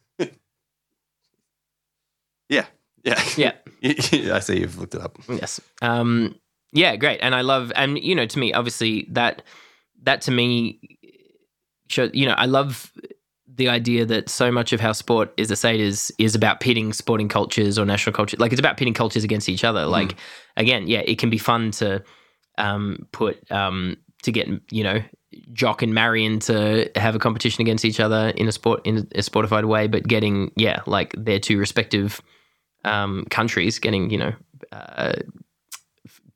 yeah 2.49 2.65
yeah 3.03 3.21
Yeah. 3.35 3.51
I 3.83 4.39
see 4.39 4.59
you've 4.61 4.77
looked 4.79 4.95
it 4.95 5.01
up. 5.01 5.17
yes. 5.29 5.59
Um, 5.81 6.35
yeah, 6.73 6.95
great. 6.95 7.19
And 7.21 7.33
I 7.35 7.41
love, 7.41 7.71
and 7.75 7.97
you 7.99 8.15
know, 8.15 8.25
to 8.25 8.39
me, 8.39 8.51
obviously 8.53 9.07
that 9.11 9.41
that 10.03 10.21
to 10.23 10.31
me, 10.31 10.79
show, 11.87 12.09
you 12.13 12.25
know, 12.25 12.33
I 12.33 12.45
love 12.45 12.91
the 13.57 13.67
idea 13.67 14.05
that 14.05 14.29
so 14.29 14.51
much 14.51 14.71
of 14.71 14.79
how 14.79 14.91
sport 14.91 15.33
is 15.35 15.51
assayed 15.51 15.81
is 15.81 16.13
is 16.17 16.35
about 16.35 16.59
pitting 16.59 16.93
sporting 16.93 17.27
cultures 17.27 17.77
or 17.77 17.85
national 17.85 18.13
cultures. 18.13 18.39
Like 18.39 18.51
it's 18.51 18.59
about 18.59 18.77
pitting 18.77 18.93
cultures 18.93 19.23
against 19.23 19.49
each 19.49 19.63
other. 19.63 19.85
Like 19.85 20.15
again, 20.55 20.87
yeah, 20.87 20.99
it 20.99 21.17
can 21.17 21.29
be 21.29 21.37
fun 21.37 21.71
to 21.71 22.03
um, 22.57 23.07
put 23.11 23.51
um, 23.51 23.97
to 24.23 24.31
get 24.31 24.47
you 24.71 24.83
know 24.83 25.01
Jock 25.53 25.81
and 25.81 25.93
Marion 25.93 26.39
to 26.41 26.89
have 26.95 27.15
a 27.15 27.19
competition 27.19 27.61
against 27.61 27.83
each 27.83 27.99
other 27.99 28.29
in 28.29 28.47
a 28.47 28.51
sport 28.51 28.81
in 28.85 28.99
a 28.99 29.21
sportified 29.21 29.65
way, 29.65 29.87
but 29.87 30.07
getting 30.07 30.51
yeah, 30.55 30.81
like 30.85 31.13
their 31.17 31.39
two 31.39 31.57
respective 31.57 32.21
um, 32.85 33.25
countries, 33.31 33.79
getting 33.79 34.11
you 34.11 34.19
know 34.19 34.33
uh, 34.71 35.13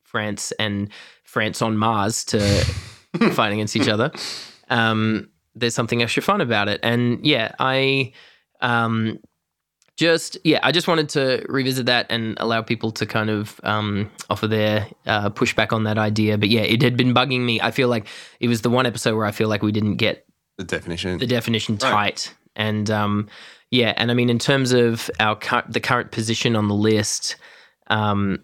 France 0.04 0.52
and 0.60 0.90
France 1.24 1.62
on 1.62 1.78
Mars 1.78 2.26
to 2.26 2.40
fight 3.32 3.54
against 3.54 3.76
each 3.76 3.88
other. 3.88 4.12
Um, 4.70 5.31
there's 5.56 5.76
something 5.76 6.02
extra 6.02 6.22
fun 6.24 6.42
about 6.42 6.68
it, 6.68 6.80
and 6.84 7.26
yeah, 7.26 7.54
I 7.60 8.14
um, 8.62 9.20
just 9.98 10.38
yeah, 10.44 10.60
I 10.64 10.72
just 10.72 10.88
wanted 10.88 11.10
to 11.10 11.46
revisit 11.50 11.86
that 11.88 12.08
and 12.10 12.38
allow 12.40 12.62
people 12.62 12.92
to 12.92 13.06
kind 13.06 13.30
of 13.30 13.60
um, 13.64 14.10
offer 14.30 14.48
their 14.48 14.88
uh, 15.06 15.30
pushback 15.30 15.74
on 15.74 15.84
that 15.84 15.98
idea. 15.98 16.38
But 16.38 16.50
yeah, 16.50 16.62
it 16.62 16.82
had 16.82 16.98
been 16.98 17.14
bugging 17.14 17.42
me. 17.42 17.60
I 17.62 17.72
feel 17.72 17.88
like 17.88 18.08
it 18.40 18.48
was 18.48 18.62
the 18.62 18.70
one 18.70 18.86
episode 18.86 19.16
where 19.16 19.26
I 19.26 19.32
feel 19.32 19.48
like 19.50 19.62
we 19.62 19.72
didn't 19.72 19.98
get 19.98 20.26
The 20.58 20.64
definition. 20.64 21.18
the 21.20 21.28
definition 21.28 21.76
Right. 21.76 21.92
tight. 21.92 22.36
And 22.56 22.90
um, 22.90 23.28
yeah, 23.70 23.94
and 23.98 24.12
I 24.12 24.14
mean, 24.14 24.30
in 24.30 24.40
terms 24.40 24.72
of 24.72 25.10
our 25.20 25.38
the 25.70 25.80
current 25.80 26.12
position 26.12 26.56
on 26.56 26.68
the 26.68 26.76
list 26.76 27.36
um, 27.88 28.40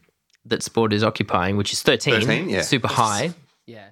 that 0.46 0.64
sport 0.64 0.94
is 0.94 1.04
occupying, 1.04 1.58
which 1.58 1.74
is 1.74 1.82
13, 1.82 2.22
13, 2.22 2.50
yeah. 2.50 2.62
super 2.62 2.88
high. 2.88 3.34
Yeah. 3.66 3.90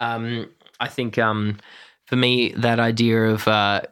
Um, 0.00 0.50
I 0.80 0.88
think 0.88 1.18
um, 1.18 1.58
for 2.08 2.16
me, 2.16 2.52
that 2.52 2.80
idea 2.80 3.24
of 3.24 3.46
uh, 3.46 3.82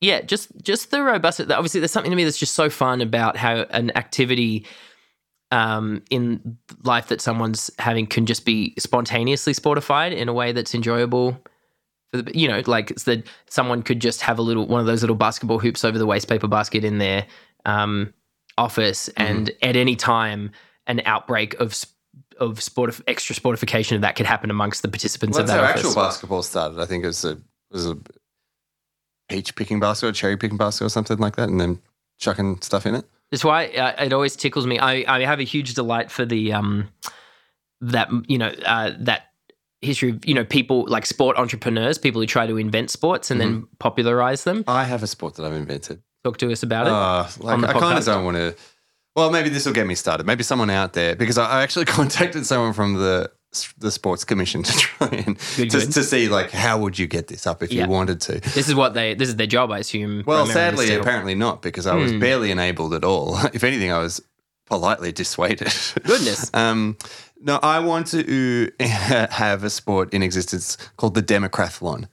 yeah, 0.00 0.20
just 0.20 0.50
just 0.62 0.90
the 0.90 1.02
robust. 1.02 1.40
Obviously, 1.40 1.80
there's 1.80 1.92
something 1.92 2.10
to 2.10 2.16
me 2.16 2.24
that's 2.24 2.38
just 2.38 2.54
so 2.54 2.68
fun 2.68 3.00
about 3.00 3.36
how 3.36 3.58
an 3.70 3.96
activity 3.96 4.66
um, 5.52 6.02
in 6.10 6.58
life 6.82 7.06
that 7.06 7.20
someone's 7.20 7.70
having 7.78 8.08
can 8.08 8.26
just 8.26 8.44
be 8.44 8.74
spontaneously 8.80 9.52
sportified 9.52 10.14
in 10.14 10.28
a 10.28 10.32
way 10.32 10.50
that's 10.50 10.74
enjoyable. 10.74 11.40
For 12.10 12.22
the, 12.22 12.36
you 12.36 12.48
know, 12.48 12.62
like 12.66 12.90
it's 12.90 13.04
that 13.04 13.28
someone 13.48 13.82
could 13.82 14.00
just 14.00 14.22
have 14.22 14.40
a 14.40 14.42
little 14.42 14.66
one 14.66 14.80
of 14.80 14.86
those 14.86 15.02
little 15.02 15.16
basketball 15.16 15.60
hoops 15.60 15.84
over 15.84 15.98
the 15.98 16.06
waste 16.06 16.28
paper 16.28 16.48
basket 16.48 16.84
in 16.84 16.98
their 16.98 17.26
um, 17.64 18.12
office, 18.58 19.08
and 19.16 19.52
at 19.62 19.76
any 19.76 19.94
time, 19.94 20.50
an 20.88 21.00
outbreak 21.04 21.54
of 21.54 21.74
sp- 21.78 21.94
of 22.38 22.62
sport 22.62 22.98
extra 23.06 23.34
sportification 23.34 23.94
of 23.96 24.00
that 24.02 24.16
could 24.16 24.26
happen 24.26 24.50
amongst 24.50 24.82
the 24.82 24.88
participants 24.88 25.34
Well, 25.36 25.42
of 25.42 25.46
that's 25.48 25.56
that 25.56 25.64
how 25.64 25.70
office. 25.70 25.84
actual 25.86 26.02
basketball 26.02 26.42
started. 26.42 26.80
I 26.80 26.84
think 26.86 27.04
it 27.04 27.08
was 27.08 27.24
a 27.24 27.38
was 27.70 27.86
a 27.86 27.98
peach 29.28 29.54
picking 29.56 29.80
basket, 29.80 30.06
or 30.06 30.12
cherry 30.12 30.36
picking 30.36 30.58
basket, 30.58 30.84
or 30.84 30.88
something 30.88 31.18
like 31.18 31.36
that, 31.36 31.48
and 31.48 31.60
then 31.60 31.80
chucking 32.18 32.60
stuff 32.62 32.86
in 32.86 32.94
it. 32.94 33.04
That's 33.30 33.44
why 33.44 33.66
uh, 33.68 34.04
it 34.04 34.12
always 34.12 34.36
tickles 34.36 34.66
me. 34.66 34.78
I, 34.78 35.04
I 35.08 35.24
have 35.24 35.40
a 35.40 35.44
huge 35.44 35.74
delight 35.74 36.10
for 36.10 36.24
the 36.24 36.52
um 36.52 36.88
that 37.80 38.08
you 38.28 38.38
know 38.38 38.48
uh, 38.64 38.92
that 39.00 39.24
history 39.82 40.10
of 40.10 40.24
you 40.24 40.34
know 40.34 40.44
people 40.44 40.86
like 40.88 41.06
sport 41.06 41.36
entrepreneurs, 41.36 41.98
people 41.98 42.20
who 42.20 42.26
try 42.26 42.46
to 42.46 42.56
invent 42.56 42.90
sports 42.90 43.30
and 43.30 43.40
then 43.40 43.66
popularize 43.78 44.44
them. 44.44 44.64
I 44.68 44.84
have 44.84 45.02
a 45.02 45.06
sport 45.06 45.34
that 45.34 45.44
I've 45.44 45.52
invented. 45.54 46.02
Talk 46.24 46.38
to 46.38 46.50
us 46.50 46.62
about 46.62 46.86
it. 46.86 46.92
Uh, 46.92 47.26
like, 47.38 47.64
I 47.76 47.78
kind 47.78 47.98
of 47.98 48.04
don't 48.04 48.24
want 48.24 48.36
to. 48.36 48.54
Well, 49.16 49.30
maybe 49.30 49.48
this 49.48 49.64
will 49.66 49.72
get 49.72 49.86
me 49.86 49.94
started. 49.94 50.26
Maybe 50.26 50.42
someone 50.44 50.68
out 50.70 50.92
there, 50.92 51.16
because 51.16 51.38
I, 51.38 51.46
I 51.58 51.62
actually 51.62 51.84
contacted 51.98 52.46
someone 52.46 52.72
from 52.74 52.94
the 52.94 53.30
the 53.78 53.90
sports 53.90 54.22
commission 54.24 54.62
to 54.62 54.72
try 54.76 55.08
and 55.08 55.38
Good, 55.56 55.70
to, 55.70 55.78
good. 55.78 55.92
to 55.92 56.02
see 56.04 56.28
like 56.28 56.50
how 56.50 56.78
would 56.78 56.98
you 56.98 57.06
get 57.06 57.26
this 57.28 57.46
up 57.46 57.62
if 57.62 57.72
Yeah. 57.72 57.84
you 57.84 57.90
wanted 57.90 58.20
to. 58.22 58.40
This 58.40 58.68
is 58.68 58.74
what 58.74 58.92
they. 58.92 59.14
This 59.14 59.28
is 59.30 59.36
their 59.36 59.46
job, 59.46 59.70
I 59.70 59.78
assume. 59.78 60.22
Well, 60.26 60.46
sadly, 60.46 60.94
apparently 60.94 61.34
not, 61.34 61.62
because 61.62 61.86
I 61.86 61.94
was 61.94 62.12
Hmm. 62.12 62.18
barely 62.20 62.50
enabled 62.50 62.92
at 62.94 63.02
all. 63.04 63.38
If 63.54 63.64
anything, 63.64 63.90
I 63.90 63.98
was 63.98 64.20
politely 64.66 65.12
dissuaded. 65.12 65.72
Goodness. 66.04 66.50
um, 66.52 66.98
no, 67.40 67.58
I 67.62 67.78
want 67.80 68.08
to 68.08 68.70
have 68.80 69.64
a 69.64 69.70
sport 69.70 70.12
in 70.12 70.22
existence 70.22 70.76
called 70.98 71.14
the 71.14 71.22
Democrathlon, 71.22 72.08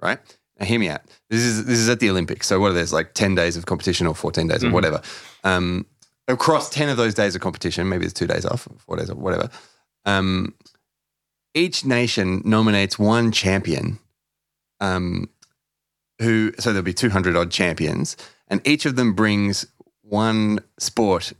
right? 0.00 0.18
Now, 0.58 0.66
hear 0.66 0.80
me 0.80 0.88
out. 0.88 1.02
This 1.30 1.42
is 1.42 1.64
this 1.66 1.78
is 1.78 1.88
at 1.88 2.00
the 2.00 2.10
Olympics. 2.10 2.48
So 2.48 2.58
what 2.58 2.70
are 2.72 2.74
there's 2.74 2.92
like 2.92 3.14
ten 3.14 3.36
days 3.36 3.56
of 3.56 3.66
competition 3.66 4.08
or 4.08 4.14
fourteen 4.16 4.48
days 4.48 4.64
or 4.64 4.70
whatever. 4.72 5.00
Um, 5.44 5.86
across 6.28 6.70
ten 6.70 6.88
of 6.88 6.96
those 6.96 7.14
days 7.14 7.34
of 7.34 7.40
competition, 7.40 7.88
maybe 7.88 8.04
it's 8.04 8.14
two 8.14 8.26
days 8.26 8.44
off, 8.44 8.68
four 8.78 8.96
days 8.96 9.10
off, 9.10 9.16
whatever. 9.16 9.50
Um, 10.04 10.54
each 11.54 11.84
nation 11.84 12.42
nominates 12.44 12.98
one 12.98 13.32
champion. 13.32 13.98
Um, 14.80 15.28
who 16.20 16.52
so 16.58 16.72
there'll 16.72 16.84
be 16.84 16.92
200 16.92 17.36
odd 17.36 17.50
champions, 17.50 18.16
and 18.48 18.60
each 18.66 18.86
of 18.86 18.96
them 18.96 19.14
brings 19.14 19.66
one 20.02 20.60
sport 20.78 21.32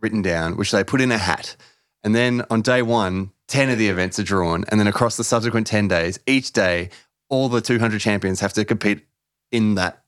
written 0.00 0.22
down, 0.22 0.56
which 0.56 0.70
they 0.70 0.84
put 0.84 1.00
in 1.00 1.12
a 1.12 1.18
hat. 1.18 1.56
And 2.04 2.14
then 2.14 2.44
on 2.50 2.62
day 2.62 2.82
one, 2.82 3.30
10 3.48 3.70
of 3.70 3.78
the 3.78 3.88
events 3.88 4.18
are 4.18 4.24
drawn. 4.24 4.64
And 4.68 4.78
then 4.78 4.88
across 4.88 5.16
the 5.16 5.24
subsequent 5.24 5.66
10 5.66 5.88
days, 5.88 6.18
each 6.26 6.52
day, 6.52 6.90
all 7.28 7.48
the 7.48 7.60
200 7.60 8.00
champions 8.00 8.40
have 8.40 8.52
to 8.54 8.64
compete 8.64 9.06
in 9.50 9.76
that 9.76 10.02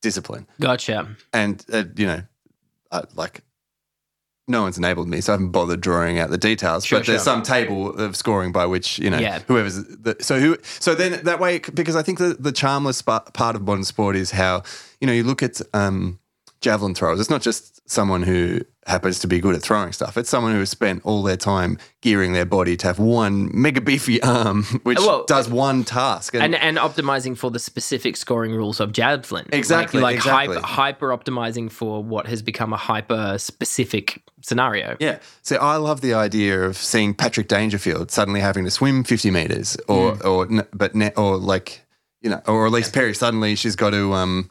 discipline. 0.00 0.46
Gotcha. 0.60 1.08
And, 1.32 1.64
uh, 1.72 1.84
you 1.96 2.06
know, 2.06 2.22
uh, 2.92 3.02
like, 3.16 3.42
no 4.48 4.62
one's 4.62 4.76
enabled 4.78 5.08
me, 5.08 5.20
so 5.20 5.32
I 5.32 5.34
haven't 5.34 5.50
bothered 5.50 5.80
drawing 5.80 6.18
out 6.18 6.30
the 6.30 6.38
details. 6.38 6.84
Sure, 6.84 6.98
but 6.98 7.06
there's 7.06 7.20
sure. 7.20 7.24
some 7.24 7.42
table 7.42 7.90
of 7.98 8.16
scoring 8.16 8.52
by 8.52 8.66
which 8.66 8.98
you 8.98 9.08
know 9.10 9.18
Yeah. 9.18 9.40
whoever's 9.46 9.76
the, 9.84 10.16
so 10.20 10.38
who. 10.40 10.56
So 10.78 10.94
then 10.94 11.24
that 11.24 11.40
way, 11.40 11.58
because 11.58 11.96
I 11.96 12.02
think 12.02 12.18
the 12.18 12.36
the 12.38 12.52
charmless 12.52 13.02
part 13.02 13.56
of 13.56 13.62
modern 13.62 13.84
sport 13.84 14.16
is 14.16 14.32
how 14.32 14.62
you 15.00 15.06
know 15.06 15.12
you 15.12 15.24
look 15.24 15.42
at 15.42 15.60
um, 15.72 16.18
javelin 16.60 16.94
throwers. 16.94 17.20
It's 17.20 17.30
not 17.30 17.42
just 17.42 17.88
someone 17.88 18.22
who 18.22 18.60
happens 18.86 19.20
to 19.20 19.28
be 19.28 19.38
good 19.38 19.54
at 19.54 19.62
throwing 19.62 19.92
stuff. 19.92 20.16
It's 20.16 20.28
someone 20.28 20.52
who 20.52 20.58
has 20.58 20.70
spent 20.70 21.02
all 21.04 21.22
their 21.22 21.36
time 21.36 21.78
gearing 22.00 22.32
their 22.32 22.44
body 22.44 22.76
to 22.76 22.86
have 22.88 22.98
one 22.98 23.48
mega 23.54 23.80
beefy 23.80 24.20
arm, 24.22 24.64
which 24.82 24.98
Well, 24.98 25.24
does 25.26 25.48
one 25.48 25.84
task. 25.84 26.34
And 26.34 26.54
and 26.56 26.78
optimizing 26.78 27.36
for 27.38 27.50
the 27.50 27.58
specific 27.60 28.16
scoring 28.16 28.52
rules 28.54 28.80
of 28.80 28.92
javelin. 28.92 29.46
Exactly, 29.52 30.00
Like, 30.00 30.16
like 30.16 30.16
exactly. 30.16 30.56
Hyper, 30.56 30.66
hyper 30.66 31.08
optimizing 31.16 31.70
for 31.70 32.02
what 32.02 32.26
has 32.26 32.42
become 32.42 32.72
a 32.72 32.76
hyper 32.76 33.38
specific 33.38 34.22
scenario. 34.40 34.96
Yeah. 34.98 35.18
So 35.42 35.56
I 35.56 35.76
love 35.76 36.00
the 36.00 36.14
idea 36.14 36.62
of 36.62 36.76
seeing 36.76 37.14
Patrick 37.14 37.46
Dangerfield 37.48 38.10
suddenly 38.10 38.40
having 38.40 38.64
to 38.64 38.70
swim 38.70 39.04
50 39.04 39.30
meters 39.30 39.76
or, 39.86 40.14
Mm. 40.16 40.24
or, 40.24 40.66
but, 40.72 40.94
ne- 40.96 41.12
or 41.16 41.36
like, 41.36 41.82
you 42.20 42.30
know, 42.30 42.42
or 42.48 42.68
Ellyse 42.68 42.92
Perry 42.92 43.14
suddenly 43.14 43.54
she's 43.54 43.76
got 43.76 43.90
to, 43.90 44.12
um, 44.14 44.50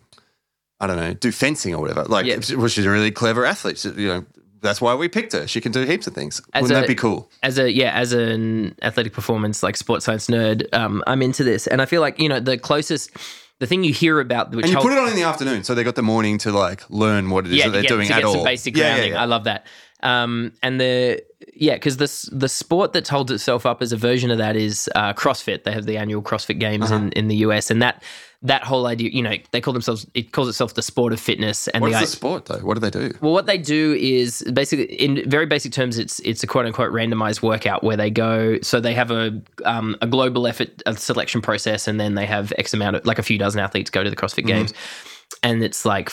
I 0.82 0.88
don't 0.88 0.98
know, 0.98 1.14
do 1.14 1.32
fencing 1.32 1.74
or 1.76 1.80
whatever. 1.82 2.04
Like, 2.04 2.26
Yeah. 2.26 2.40
well, 2.58 2.68
she's 2.68 2.86
a 2.86 2.90
really 2.90 3.12
clever 3.12 3.46
athlete. 3.46 3.78
She- 3.78 3.90
you 3.90 4.08
know, 4.08 4.26
that's 4.62 4.82
why 4.82 4.94
we 4.96 5.08
picked 5.08 5.34
her. 5.34 5.48
She 5.48 5.62
can 5.62 5.72
do 5.72 5.84
heaps 5.86 6.08
of 6.08 6.14
things. 6.14 6.42
As 6.54 6.64
Wouldn't 6.64 6.78
a- 6.78 6.82
that 6.82 6.88
be 6.88 6.96
cool? 6.96 7.30
as 7.44 7.58
a 7.58 7.72
yeah 7.72 7.92
as 7.94 8.14
an 8.14 8.76
athletic 8.82 9.14
performance 9.14 9.64
like 9.64 9.76
sports 9.78 10.06
science 10.06 10.28
nerd 10.28 10.68
um, 10.74 11.04
i'm 11.08 11.22
into 11.24 11.44
this 11.44 11.66
and 11.66 11.82
i 11.82 11.86
feel 11.86 12.02
like 12.02 12.20
you 12.20 12.30
know 12.30 12.40
the 12.40 12.58
closest 12.60 13.10
the 13.58 13.66
thing 13.68 13.84
you 13.84 13.94
hear 13.94 14.20
about 14.20 14.52
which 14.56 14.66
And 14.66 14.74
you 14.74 14.80
put 14.80 14.92
it 14.92 14.98
on 15.00 15.08
in 15.10 15.16
the 15.16 15.24
afternoon, 15.24 15.64
so 15.64 15.74
they 15.76 15.84
got 15.84 15.94
the 15.96 16.02
morning 16.04 16.38
to 16.40 16.52
like 16.52 16.82
learn 16.90 17.30
what 17.30 17.46
it 17.46 17.52
is 17.52 17.58
yeah, 17.58 17.66
that 17.66 17.72
they're 17.74 17.82
get, 17.84 17.90
doing 17.90 18.08
to 18.08 18.14
at 18.14 18.18
get 18.22 18.26
all. 18.26 18.34
some 18.36 18.44
basic 18.44 18.76
Yeah, 18.76 18.84
yeah, 18.84 18.90
grounding. 18.94 19.14
yeah. 19.14 19.22
I 19.22 19.26
love 19.26 19.44
that. 19.46 19.66
Um, 20.04 20.52
and 20.64 20.80
the 20.80 21.24
yeah, 21.54 21.74
because 21.76 21.98
the 21.98 22.30
the 22.36 22.50
sport 22.50 22.94
that 22.94 23.08
holds 23.08 23.32
itself 23.32 23.66
up 23.66 23.82
as 23.82 23.92
a 23.92 23.98
version 23.98 24.32
of 24.32 24.38
that 24.40 24.56
is 24.56 24.90
uh, 24.96 25.14
CrossFit. 25.14 25.64
They 25.64 25.72
have 25.72 25.86
the 25.86 25.98
annual 25.98 26.22
CrossFit 26.22 26.60
Games 26.60 26.86
Uh-huh. 26.92 26.96
in, 27.06 27.12
in 27.14 27.28
the 27.28 27.38
US, 27.38 27.70
and 27.72 27.82
that 27.82 28.04
that 28.44 28.64
whole 28.64 28.88
idea, 28.88 29.12
you 29.12 29.22
know, 29.22 29.36
they 29.52 29.62
call 29.62 29.72
themselves 29.72 30.08
it 30.16 30.32
calls 30.32 30.50
itself 30.50 30.74
the 30.74 30.82
sport 30.82 31.14
of 31.14 31.20
fitness. 31.20 31.68
And 31.68 31.82
What's 31.84 31.94
the, 31.96 32.02
the 32.02 32.08
sport 32.08 32.46
though? 32.48 32.58
What 32.60 32.74
do 32.74 32.80
they 32.80 32.90
do? 32.90 33.16
well, 33.22 33.34
what 33.34 33.46
they 33.46 33.60
do 33.60 33.94
is 34.00 34.44
basically, 34.54 34.86
in 34.96 35.30
very 35.30 35.46
basic 35.46 35.72
terms, 35.72 36.00
it's 36.00 36.20
it's 36.22 36.42
a 36.44 36.48
quote 36.48 36.66
unquote 36.66 36.92
randomized 36.92 37.44
workout 37.44 37.84
where 37.84 37.98
they 37.98 38.10
go. 38.10 38.60
So 38.62 38.80
they 38.80 38.96
have 38.96 39.12
a 39.12 39.40
um, 39.66 39.96
a 40.02 40.08
global 40.08 40.48
effort 40.48 40.82
a 40.88 40.96
selection 40.96 41.42
process, 41.42 41.88
and 41.88 42.00
then 42.00 42.16
they 42.16 42.26
have 42.26 42.52
X 42.58 42.74
amount 42.74 42.96
of 42.96 43.06
like 43.06 43.20
a 43.20 43.24
few 43.24 43.38
dozen 43.38 43.60
athletes 43.62 43.92
go 43.92 44.04
to 44.04 44.10
the 44.10 44.16
CrossFit 44.16 44.48
Games, 44.48 44.74
and 45.44 45.64
it's 45.64 45.86
like 45.86 46.10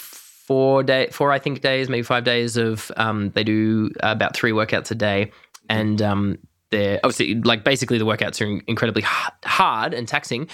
four 0.48 0.82
day, 0.82 1.08
four 1.12 1.30
I 1.30 1.38
think 1.38 1.60
days, 1.60 1.90
maybe 1.90 2.02
five 2.02 2.24
days 2.24 2.56
of 2.56 2.90
um, 2.96 3.30
they 3.34 3.44
do 3.44 3.90
about 4.00 4.34
three 4.34 4.52
workouts 4.52 4.90
a 4.90 4.94
day, 4.94 5.30
and 5.68 6.00
um, 6.00 6.38
they're 6.70 6.98
obviously 7.04 7.34
like 7.34 7.64
basically 7.64 7.98
the 7.98 8.06
workouts 8.06 8.40
are 8.40 8.62
incredibly 8.66 9.02
hard 9.44 9.92
and 9.92 10.08
taxing, 10.08 10.48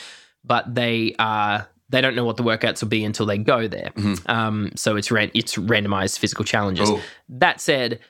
but 0.44 0.74
they 0.74 1.14
are. 1.20 1.68
They 1.90 2.00
don't 2.00 2.16
know 2.16 2.24
what 2.24 2.36
the 2.36 2.42
workouts 2.42 2.82
will 2.82 2.88
be 2.88 3.04
until 3.04 3.24
they 3.24 3.38
go 3.38 3.68
there. 3.68 3.92
Um, 4.26 4.72
so 4.74 4.96
it's 4.96 5.12
ran- 5.12 5.30
it's 5.32 5.54
randomized 5.54 6.18
physical 6.18 6.44
challenges. 6.44 6.90
Oh. 6.90 7.00
That 7.28 7.60
said, 7.60 8.00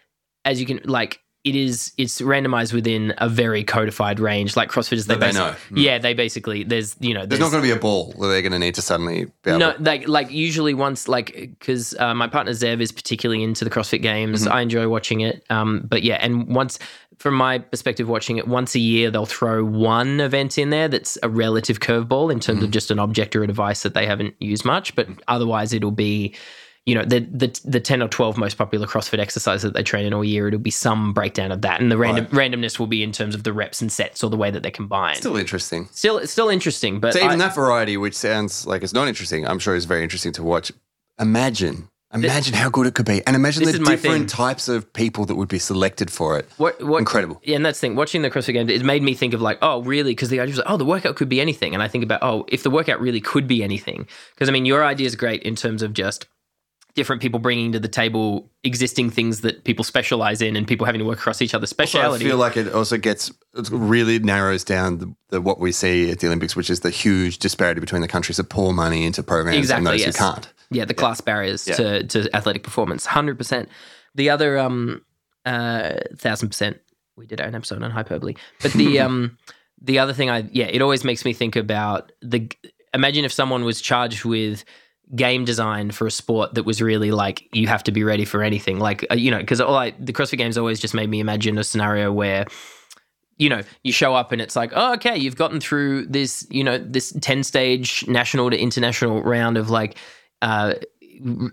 as 0.47 0.59
you 0.59 0.65
can 0.65 0.81
like, 0.85 1.21
it 1.45 1.55
is 1.55 1.93
it's 1.99 2.23
randomized 2.23 2.73
within 2.73 3.13
a 3.19 3.29
very 3.29 3.63
codified 3.63 4.19
range. 4.19 4.57
Like 4.57 4.71
CrossFit 4.71 4.95
is 4.95 5.07
they, 5.07 5.17
they 5.17 5.33
know. 5.33 5.53
Hmm. 5.69 5.77
Yeah, 5.77 5.99
they 5.99 6.15
basically 6.15 6.65
there's 6.65 6.97
you 7.01 7.13
know 7.13 7.27
There's 7.27 7.39
not 7.41 7.51
going 7.51 7.63
to 7.63 7.67
be 7.67 7.73
a 7.73 7.79
ball 7.79 8.13
that 8.19 8.29
they're 8.29 8.41
going 8.41 8.53
to 8.53 8.59
need 8.59 8.75
to 8.77 8.83
suddenly 8.83 9.27
be 9.43 9.51
able 9.51 9.59
no, 9.59 9.73
to. 9.75 9.83
like 9.83 10.09
like 10.09 10.31
usually 10.31 10.73
once 10.73 11.07
like 11.07 11.35
because 11.59 11.95
uh, 11.99 12.15
my 12.15 12.29
partner 12.29 12.53
Zev 12.53 12.81
is 12.81 12.93
particularly 12.93 13.43
into 13.43 13.63
the 13.65 13.71
CrossFit 13.71 14.01
Games. 14.01 14.45
Mm-hmm. 14.45 14.53
I 14.53 14.63
enjoy 14.63 14.89
watching 14.89 15.21
it. 15.21 15.45
Um, 15.51 15.83
but 15.85 16.03
yeah, 16.03 16.17
and 16.17 16.49
once 16.49 16.79
from 17.19 17.35
my 17.35 17.59
perspective, 17.59 18.09
watching 18.09 18.39
it 18.39 18.49
once 18.49 18.75
a 18.75 18.81
year, 18.81 19.11
they'll 19.11 19.27
throw 19.27 19.65
one 19.65 20.21
event 20.21 20.57
in 20.57 20.71
there 20.71 20.89
that's 20.89 21.19
a 21.23 21.29
relative 21.29 21.79
curveball 21.79 22.33
in 22.33 22.41
terms 22.41 22.59
of 22.59 22.65
Mm-hmm. 22.65 22.73
just 22.73 22.91
an 22.91 22.99
object 22.99 23.37
or 23.37 23.43
a 23.43 23.47
device 23.47 23.83
that 23.83 23.93
they 23.93 24.07
haven't 24.07 24.35
used 24.41 24.65
much. 24.65 24.97
But 24.97 25.09
otherwise, 25.29 25.75
it'll 25.75 25.91
be. 25.91 26.35
You 26.87 26.95
know 26.95 27.05
the, 27.05 27.21
the 27.21 27.61
the 27.65 27.81
ten 27.81 28.03
or 28.03 28.09
twelve 28.09 28.37
most 28.37 28.59
popular 28.59 28.87
CrossFit 28.87 29.19
exercises 29.19 29.63
that 29.63 29.73
they 29.73 29.83
train 29.83 30.05
in 30.05 30.13
all 30.13 30.23
year. 30.23 30.49
It'll 30.49 30.61
be 30.61 30.71
some 30.71 31.15
breakdown 31.15 31.51
of 31.51 31.63
that, 31.63 31.81
and 31.81 31.91
the 31.91 31.97
random 31.97 32.27
randomness 32.27 32.79
will 32.79 32.87
be 32.87 33.03
in 33.03 33.11
terms 33.11 33.35
of 33.35 33.43
the 33.43 33.55
reps 33.55 33.81
and 33.81 33.91
sets 33.91 34.23
or 34.23 34.29
the 34.29 34.37
way 34.37 34.51
that 34.51 34.63
they're 34.63 34.71
combined. 34.71 35.17
Still, 35.17 35.37
interesting. 35.37 35.89
still, 35.93 36.27
still 36.27 36.51
interesting, 36.51 37.01
but 37.01 37.15
So 37.15 37.21
even 37.21 37.41
I- 37.41 37.47
that 37.47 37.55
variety, 37.55 37.97
which 37.97 38.15
sounds 38.15 38.67
like 38.67 38.83
it's 38.83 38.93
not 38.93 39.09
interesting, 39.09 39.47
I'm 39.47 39.59
sure 39.59 39.75
is 39.75 39.87
very 39.87 40.03
interesting 40.03 40.33
to 40.33 40.43
watch. 40.43 40.73
Imagine, 41.19 41.89
imagine 42.13 42.53
how 42.53 42.69
good 42.69 42.87
it 42.87 42.95
could 42.95 43.07
be, 43.07 43.27
and 43.27 43.35
imagine 43.35 43.65
the 43.65 43.79
different 43.79 44.29
types 44.29 44.69
of 44.69 44.93
people 44.93 45.25
that 45.25 45.37
would 45.37 45.49
be 45.49 45.59
selected 45.59 46.11
for 46.11 46.39
it. 46.39 46.51
What, 46.59 46.83
what, 46.85 46.99
Incredible. 46.99 47.41
Yeah, 47.45 47.57
and 47.57 47.65
that's 47.65 47.79
the 47.81 47.87
thing. 47.87 47.97
Watching 47.97 48.21
the 48.21 48.31
CrossFit 48.31 48.53
Games, 48.53 48.71
it 48.71 48.85
made 48.85 49.03
me 49.03 49.15
think 49.15 49.33
of 49.33 49.41
like, 49.41 49.57
oh, 49.63 49.81
really? 49.83 50.11
Because 50.11 50.29
the 50.29 50.41
idea 50.41 50.53
was 50.53 50.59
like, 50.59 50.71
oh, 50.71 50.77
the 50.77 50.85
workout 50.85 51.17
could 51.17 51.31
be 51.31 51.41
anything. 51.41 51.73
And 51.73 51.83
I 51.83 51.89
think 51.89 52.05
about, 52.05 52.23
oh, 52.23 52.45
if 52.49 52.63
the 52.63 52.69
workout 52.71 53.01
really 53.01 53.23
could 53.23 53.47
be 53.47 53.63
anything. 53.63 54.07
Because 54.35 54.51
I 54.51 54.53
mean, 54.53 54.67
your 54.67 54.85
idea 54.85 55.07
is 55.07 55.17
great 55.17 55.43
in 55.45 55.57
terms 55.57 55.83
of 55.83 55.95
just 55.95 56.27
different 56.95 57.21
people 57.21 57.41
bringing 57.41 57.73
to 57.73 57.81
the 57.81 57.89
table 57.89 58.49
existing 58.63 59.11
things 59.11 59.41
that 59.41 59.65
people 59.65 59.85
specialize 59.85 60.41
in 60.41 60.55
and 60.55 60.67
people 60.67 60.87
having 60.87 61.01
to 61.01 61.05
work 61.05 61.19
across 61.19 61.43
each 61.43 61.53
other's 61.55 61.71
So 61.71 62.13
I 62.13 62.19
feel 62.19 62.37
like 62.37 62.57
it 62.57 62.73
also 62.73 62.97
gets 62.97 63.31
it 63.55 63.69
really 63.71 64.21
narrows 64.21 64.63
down 64.65 64.99
the, 64.99 65.15
the 65.31 65.41
what 65.41 65.59
we 65.59 65.73
see 65.73 66.11
at 66.11 66.21
the 66.21 66.29
Olympics, 66.29 66.55
which 66.55 66.71
is 66.71 66.81
the 66.81 66.91
huge 66.91 67.39
disparity 67.39 67.81
between 67.81 68.01
the 68.03 68.09
countries 68.09 68.37
that 68.37 68.45
pour 68.49 68.73
money 68.73 69.05
into 69.05 69.23
programs 69.23 69.59
Exactly, 69.59 69.79
and 69.79 69.87
those 69.87 70.07
yes. 70.07 70.17
who 70.17 70.25
can't. 70.25 70.53
yeah, 70.71 70.85
the 70.85 70.95
class 70.95 71.21
barriers 71.21 71.67
Yeah. 71.67 71.75
to, 71.75 72.05
to 72.05 72.37
athletic 72.37 72.63
performance, 72.63 73.07
hundred 73.07 73.39
percent. 73.39 73.69
The 74.15 74.31
other 74.31 74.59
um 74.59 75.03
uh 75.45 75.95
thousand 76.17 76.49
percent. 76.49 76.79
We 77.17 77.27
did 77.27 77.41
an 77.41 77.55
episode 77.55 77.83
on 77.83 77.91
hyperbole, 77.91 78.35
but 78.63 78.73
the 78.73 79.01
um 79.07 79.37
the 79.81 79.99
other 79.99 80.13
thing 80.13 80.31
I 80.31 80.49
yeah, 80.53 80.67
it 80.67 80.81
always 80.81 81.05
makes 81.05 81.25
me 81.25 81.33
think 81.33 81.57
about 81.57 82.13
the. 82.23 82.49
Imagine 82.95 83.25
if 83.25 83.33
someone 83.33 83.65
was 83.65 83.81
charged 83.81 84.25
with 84.25 84.65
game 85.15 85.45
design 85.45 85.91
for 85.91 86.07
a 86.07 86.11
sport 86.11 86.55
that 86.55 86.65
was 86.65 86.81
really 86.81 87.11
like 87.11 87.49
you 87.53 87.67
have 87.67 87.85
to 87.85 87.93
be 87.93 88.05
ready 88.05 88.25
for 88.25 88.43
anything, 88.43 88.79
like 88.79 89.07
uh, 89.11 89.15
you 89.15 89.31
know, 89.31 89.39
because 89.39 89.61
all 89.61 89.77
I 89.77 89.93
the 89.99 90.13
CrossFit 90.13 90.39
Games 90.39 90.59
always 90.59 90.81
just 90.81 90.95
made 90.95 91.09
me 91.11 91.21
imagine 91.21 91.59
a 91.59 91.65
scenario 91.65 92.13
where 92.13 92.47
you 93.37 93.49
know, 93.49 93.63
you 93.83 93.93
show 93.93 94.15
up 94.15 94.33
and 94.33 94.41
it's 94.41 94.55
like, 94.55 94.71
oh, 94.77 94.95
okay, 94.95 95.17
you've 95.17 95.37
gotten 95.37 95.61
through 95.61 96.07
this, 96.07 96.47
you 96.51 96.63
know, 96.63 96.79
this 96.79 97.13
10 97.21 97.43
stage 97.43 98.07
national 98.07 98.51
to 98.51 98.57
international 98.57 99.23
round 99.23 99.57
of 99.57 99.71
like 99.71 99.99
uh, 100.43 100.75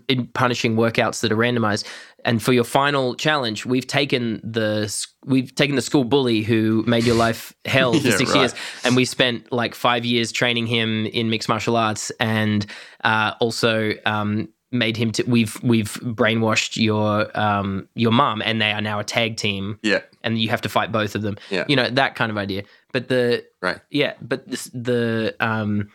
in 0.08 0.26
punishing 0.34 0.76
workouts 0.76 1.20
that 1.20 1.32
are 1.32 1.36
randomized. 1.36 1.84
And 2.24 2.42
for 2.42 2.52
your 2.52 2.64
final 2.64 3.14
challenge, 3.14 3.66
we've 3.66 3.86
taken 3.86 4.40
the 4.44 4.94
we've 5.24 5.54
taken 5.54 5.76
the 5.76 5.82
school 5.82 6.04
bully 6.04 6.42
who 6.42 6.84
made 6.86 7.04
your 7.04 7.16
life 7.16 7.52
hell 7.64 7.92
for 7.92 8.06
Yeah, 8.08 8.16
six 8.16 8.30
right. 8.30 8.40
years, 8.40 8.54
and 8.84 8.94
we 8.96 9.04
spent 9.04 9.50
like 9.52 9.74
five 9.74 10.04
years 10.04 10.32
training 10.32 10.66
him 10.66 11.06
in 11.06 11.30
mixed 11.30 11.48
martial 11.48 11.76
arts, 11.76 12.10
and 12.20 12.64
uh, 13.04 13.34
also 13.40 13.92
um, 14.06 14.48
made 14.70 14.96
him. 14.96 15.10
To, 15.12 15.24
we've 15.24 15.60
we've 15.62 15.94
brainwashed 15.94 16.76
your 16.76 17.36
um, 17.38 17.88
your 17.94 18.12
mum, 18.12 18.40
and 18.44 18.60
they 18.60 18.72
are 18.72 18.80
now 18.80 18.98
a 19.00 19.04
tag 19.04 19.36
team 19.36 19.78
Yeah, 19.82 20.00
and 20.22 20.38
you 20.38 20.48
have 20.48 20.60
to 20.62 20.68
fight 20.68 20.92
both 20.92 21.14
of 21.14 21.22
them. 21.22 21.36
Yeah. 21.50 21.64
You 21.68 21.76
know, 21.76 21.88
that 21.90 22.14
kind 22.14 22.30
of 22.30 22.38
idea. 22.38 22.62
But 22.92 23.08
the 23.08 23.44
right. 23.60 23.80
yeah, 23.90 24.14
but 24.20 24.46
this, 24.46 24.64
the 24.72 25.34
um 25.40 25.88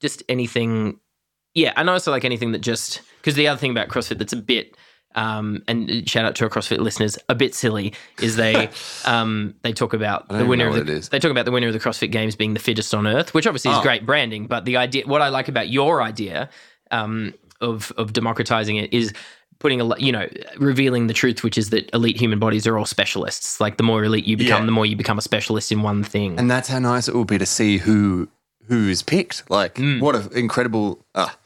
just 0.00 0.22
anything 0.28 1.00
yeah, 1.54 1.72
and 1.76 1.88
also 1.90 2.10
like 2.10 2.24
anything 2.24 2.52
that 2.52 2.60
just 2.60 3.00
because 3.18 3.34
the 3.34 3.48
other 3.48 3.58
thing 3.58 3.70
about 3.70 3.88
CrossFit 3.88 4.18
that's 4.18 4.32
a 4.32 4.36
bit 4.36 4.76
um 5.16 5.62
and 5.66 6.08
shout 6.08 6.24
out 6.24 6.34
to 6.36 6.44
our 6.44 6.50
CrossFit 6.50 6.78
listeners, 6.78 7.18
a 7.28 7.34
bit 7.34 7.54
silly 7.54 7.92
is 8.22 8.36
they 8.36 8.68
um 9.04 9.54
they 9.62 9.72
talk 9.72 9.92
about 9.94 10.28
the 10.28 10.44
winner 10.46 10.68
of 10.68 10.86
the 10.86 10.92
is. 10.92 11.08
they 11.08 11.18
talk 11.18 11.30
about 11.30 11.44
the 11.44 11.50
winner 11.52 11.66
of 11.68 11.72
the 11.72 11.80
CrossFit 11.80 12.12
Games 12.12 12.36
being 12.36 12.54
the 12.54 12.60
fittest 12.60 12.94
on 12.94 13.06
earth, 13.06 13.34
which 13.34 13.46
obviously 13.46 13.70
is 13.72 13.78
Oh. 13.78 13.82
great 13.82 14.06
branding, 14.06 14.46
but 14.46 14.64
the 14.64 14.76
idea 14.76 15.04
what 15.06 15.22
I 15.22 15.28
like 15.30 15.48
about 15.48 15.68
your 15.68 16.02
idea 16.02 16.48
um 16.90 17.34
of 17.60 17.92
of 17.96 18.12
democratizing 18.12 18.76
it 18.76 18.92
is 18.92 19.12
putting 19.58 19.80
a 19.80 19.98
you 19.98 20.12
know 20.12 20.28
revealing 20.58 21.06
the 21.06 21.14
truth 21.14 21.42
which 21.42 21.56
is 21.56 21.70
that 21.70 21.88
elite 21.94 22.20
human 22.20 22.38
bodies 22.38 22.66
are 22.66 22.76
all 22.76 22.84
specialists 22.84 23.58
like 23.58 23.78
the 23.78 23.82
more 23.82 24.04
elite 24.04 24.26
you 24.26 24.36
become 24.36 24.62
Yeah. 24.62 24.66
the 24.66 24.72
more 24.72 24.84
you 24.84 24.96
become 24.96 25.16
a 25.16 25.22
specialist 25.22 25.72
in 25.72 25.80
one 25.82 26.04
thing 26.04 26.38
And 26.38 26.50
that's 26.50 26.68
how 26.68 26.78
nice 26.78 27.08
it 27.08 27.14
will 27.14 27.24
be 27.24 27.38
to 27.38 27.46
see 27.46 27.78
who 27.78 28.28
who's 28.68 29.00
picked. 29.00 29.48
Like, 29.48 29.76
Mm. 29.76 30.00
what 30.00 30.16
an 30.16 30.28
incredible. 30.34 30.98
Ah, 31.14 31.36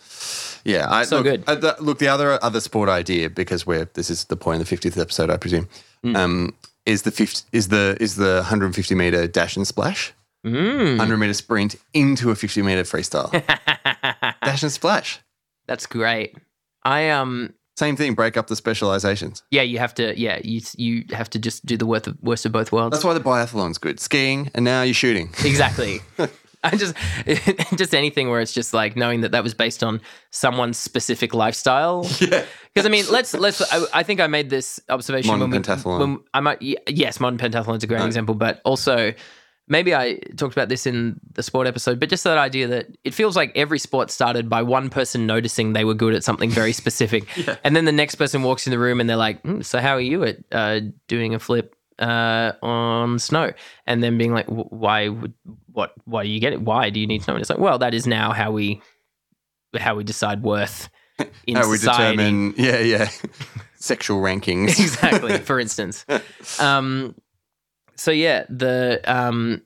yeah, 0.64 0.86
I, 0.90 1.04
So 1.04 1.16
look, 1.16 1.24
good. 1.24 1.44
uh, 1.46 1.54
the, 1.54 1.76
look, 1.80 1.98
the 1.98 2.08
other 2.08 2.38
other 2.42 2.60
sport 2.60 2.88
idea 2.88 3.28
because 3.30 3.66
we're 3.66 3.86
this 3.94 4.10
is 4.10 4.24
the 4.24 4.36
point 4.36 4.56
of 4.60 4.66
the 4.66 4.68
fiftieth 4.68 4.98
episode, 4.98 5.30
I 5.30 5.36
presume. 5.36 5.68
Mm. 6.04 6.16
Um, 6.16 6.54
is 6.86 7.02
the 7.02 7.10
50, 7.10 7.44
is 7.52 7.68
the 7.68 7.96
is 8.00 8.16
the 8.16 8.36
150 8.36 8.94
meter 8.94 9.26
dash 9.26 9.56
and 9.56 9.66
splash, 9.66 10.12
Mm. 10.46 10.96
100 10.96 11.16
meter 11.18 11.34
sprint 11.34 11.76
into 11.92 12.30
a 12.30 12.34
50 12.34 12.62
meter 12.62 12.82
freestyle. 12.84 13.30
Dash 14.44 14.62
and 14.62 14.72
splash. 14.72 15.20
That's 15.66 15.84
great. 15.86 16.34
I 16.84 17.10
um 17.10 17.52
Same 17.76 17.96
thing. 17.96 18.14
Break 18.14 18.36
up 18.38 18.46
the 18.46 18.56
specializations. 18.56 19.42
yeah, 19.50 19.60
you 19.62 19.78
have 19.78 19.94
to 19.96 20.18
yeah 20.18 20.40
you 20.42 20.60
you 20.76 21.04
have 21.12 21.28
to 21.30 21.38
just 21.38 21.66
do 21.66 21.76
the 21.76 21.84
worst 21.86 22.06
of, 22.06 22.16
worst 22.22 22.46
of 22.46 22.52
both 22.52 22.72
worlds. 22.72 22.92
That's 22.94 23.04
why 23.04 23.12
the 23.14 23.20
biathlon's 23.20 23.76
good. 23.78 24.00
Skiing, 24.00 24.50
and 24.54 24.64
now 24.64 24.80
you're 24.82 24.94
shooting. 24.94 25.28
Exactly. 25.44 26.00
I 26.64 26.76
just 26.76 26.94
just 27.76 27.94
anything 27.94 28.28
where 28.28 28.40
it's 28.40 28.52
just 28.52 28.74
like 28.74 28.96
knowing 28.96 29.22
that 29.22 29.32
that 29.32 29.42
was 29.42 29.54
based 29.54 29.82
on 29.82 30.00
someone's 30.30 30.76
specific 30.78 31.32
lifestyle. 31.34 32.06
yeah. 32.20 32.44
Because 32.74 32.86
I 32.86 32.90
mean, 32.90 33.06
let's 33.10 33.32
let's. 33.34 33.60
I, 33.72 33.84
I 33.94 34.02
think 34.02 34.20
I 34.20 34.26
made 34.26 34.50
this 34.50 34.78
observation 34.88 35.28
Modern 35.28 35.50
when 35.50 35.60
we, 35.62 35.64
pentathlon. 35.66 35.98
When 36.00 36.18
I 36.34 36.40
might 36.40 36.60
yes, 36.60 37.18
modern 37.18 37.38
pentathlon 37.38 37.76
is 37.78 37.84
a 37.84 37.86
great 37.86 38.00
Right. 38.00 38.06
example, 38.06 38.34
but 38.34 38.60
also 38.64 39.12
maybe 39.68 39.94
I 39.94 40.18
talked 40.36 40.52
about 40.54 40.68
this 40.68 40.86
in 40.86 41.18
the 41.32 41.42
sport 41.42 41.66
episode. 41.66 41.98
But 41.98 42.10
just 42.10 42.24
that 42.24 42.36
idea 42.38 42.66
that 42.68 42.88
it 43.04 43.14
feels 43.14 43.36
like 43.36 43.52
every 43.54 43.78
sport 43.78 44.10
started 44.10 44.48
by 44.50 44.62
one 44.62 44.90
person 44.90 45.26
noticing 45.26 45.72
they 45.72 45.84
were 45.84 45.94
good 45.94 46.14
at 46.14 46.24
something 46.24 46.50
very 46.50 46.72
specific, 46.72 47.24
and 47.64 47.74
then 47.74 47.86
the 47.86 47.92
next 47.92 48.16
person 48.16 48.42
walks 48.42 48.66
in 48.66 48.70
the 48.70 48.78
room 48.78 49.00
and 49.00 49.08
they're 49.08 49.16
like, 49.16 49.40
"Hmm, 49.42 49.62
"So 49.62 49.78
how 49.80 49.94
are 49.94 50.00
you 50.00 50.24
at 50.24 50.36
uh, 50.52 50.80
doing 51.08 51.34
a 51.34 51.38
flip?" 51.38 51.74
Uh, 52.00 52.52
on 52.62 53.18
snow, 53.18 53.52
and 53.86 54.02
then 54.02 54.16
being 54.16 54.32
like, 54.32 54.46
"Why 54.46 55.08
would 55.08 55.34
what? 55.70 55.92
Why 56.06 56.22
do 56.24 56.30
you 56.30 56.40
get 56.40 56.54
it? 56.54 56.62
Why 56.62 56.88
do 56.88 56.98
you 56.98 57.06
need 57.06 57.22
snow?" 57.22 57.34
And 57.34 57.42
it's 57.42 57.50
like, 57.50 57.58
"Well, 57.58 57.78
that 57.78 57.92
is 57.92 58.06
now 58.06 58.32
how 58.32 58.52
we 58.52 58.80
how 59.78 59.94
we 59.96 60.02
decide 60.04 60.42
worth 60.42 60.88
in 61.46 61.56
How 61.56 61.70
we 61.70 61.76
determine, 61.78 62.54
yeah, 62.56 62.78
yeah, 62.80 63.10
sexual 63.76 64.20
rankings. 64.20 64.68
exactly 64.80 65.38
for 65.38 65.60
instance 65.60 66.04
um 66.58 67.14
so 67.96 68.10
yeah 68.10 68.44
the 68.48 69.00
um 69.04 69.62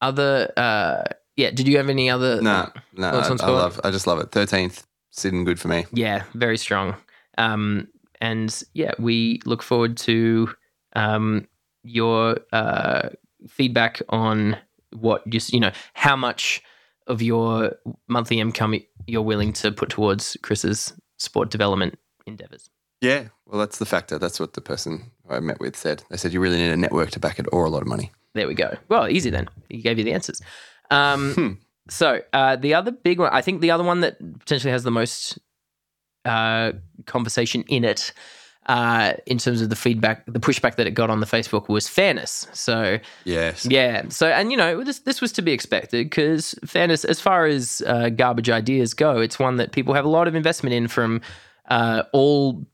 other 0.00 0.50
uh 0.56 1.04
yeah 1.36 1.50
did 1.50 1.68
you 1.68 1.76
have 1.76 1.88
any 1.88 2.08
other 2.10 2.40
No, 2.40 2.70
no, 2.94 3.08
I, 3.08 3.28
I 3.28 3.50
love. 3.50 3.80
I 3.84 3.90
just 3.90 4.06
love 4.06 4.18
it. 4.20 4.32
Thirteenth, 4.32 4.86
sitting 5.10 5.44
good 5.44 5.60
for 5.60 5.68
me. 5.68 5.84
yeah 5.92 6.24
very 6.34 6.56
strong 6.56 6.96
um 7.38 7.88
and 8.20 8.62
yeah 8.74 8.92
we 8.98 9.40
look 9.44 9.62
forward 9.62 9.96
to 9.98 10.52
um 10.94 11.46
your 11.82 12.38
uh 12.52 13.08
feedback 13.48 14.02
on 14.08 14.56
what 14.92 15.26
just 15.28 15.52
you 15.52 15.60
know 15.60 15.72
how 15.94 16.16
much 16.16 16.62
of 17.06 17.22
your 17.22 17.74
monthly 18.08 18.38
income 18.40 18.74
you're 19.06 19.22
willing 19.22 19.52
to 19.52 19.72
put 19.72 19.88
towards 19.88 20.36
chris's 20.42 20.92
sport 21.16 21.50
development 21.50 21.98
endeavors 22.26 22.70
Yeah, 23.00 23.28
well, 23.46 23.58
that's 23.58 23.78
the 23.78 23.86
factor. 23.86 24.18
That's 24.18 24.38
what 24.38 24.52
the 24.52 24.60
person 24.60 25.10
I 25.28 25.40
met 25.40 25.58
with 25.58 25.74
said. 25.74 26.04
They 26.10 26.18
said 26.18 26.32
you 26.34 26.40
really 26.40 26.58
need 26.58 26.70
a 26.70 26.76
network 26.76 27.10
to 27.12 27.18
back 27.18 27.38
it, 27.38 27.46
or 27.50 27.64
a 27.64 27.70
lot 27.70 27.80
of 27.82 27.88
money. 27.88 28.12
There 28.34 28.46
we 28.46 28.54
go. 28.54 28.76
Well, 28.90 29.08
easy 29.08 29.30
then. 29.30 29.48
He 29.70 29.80
gave 29.80 29.96
you 29.98 30.04
the 30.04 30.12
answers. 30.12 30.42
Um, 30.90 31.34
Hmm. 31.34 31.52
So 31.88 32.20
uh, 32.34 32.56
the 32.56 32.74
other 32.74 32.92
big 32.92 33.18
one, 33.18 33.30
I 33.32 33.40
think 33.40 33.62
the 33.62 33.70
other 33.70 33.82
one 33.84 34.00
that 34.02 34.18
potentially 34.38 34.70
has 34.70 34.84
the 34.84 34.90
most 34.90 35.38
uh, 36.24 36.72
conversation 37.06 37.64
in 37.68 37.84
it, 37.84 38.12
uh, 38.70 39.14
in 39.26 39.36
terms 39.38 39.60
of 39.62 39.68
the 39.68 39.74
feedback, 39.76 40.24
the 40.26 40.38
pushback 40.38 40.76
that 40.76 40.86
it 40.86 40.92
got 40.92 41.10
on 41.10 41.18
the 41.18 41.26
Facebook 41.26 41.68
was 41.68 41.88
fairness. 41.88 42.46
So 42.52 42.98
Yes. 43.24 43.66
yeah. 43.68 44.04
So 44.10 44.28
and 44.28 44.52
you 44.52 44.56
know 44.56 44.84
this 44.84 45.00
this 45.00 45.20
was 45.20 45.32
to 45.32 45.42
be 45.42 45.52
expected 45.52 46.06
because 46.06 46.54
fairness, 46.64 47.04
as 47.04 47.20
far 47.20 47.46
as 47.46 47.82
uh, 47.86 48.10
garbage 48.10 48.48
ideas 48.48 48.94
go, 48.94 49.18
it's 49.18 49.38
one 49.40 49.56
that 49.56 49.72
people 49.72 49.94
have 49.94 50.04
a 50.04 50.08
lot 50.08 50.28
of 50.28 50.34
investment 50.36 50.72
in 50.72 50.86
from 50.88 51.20
uh, 51.68 52.04
all. 52.12 52.64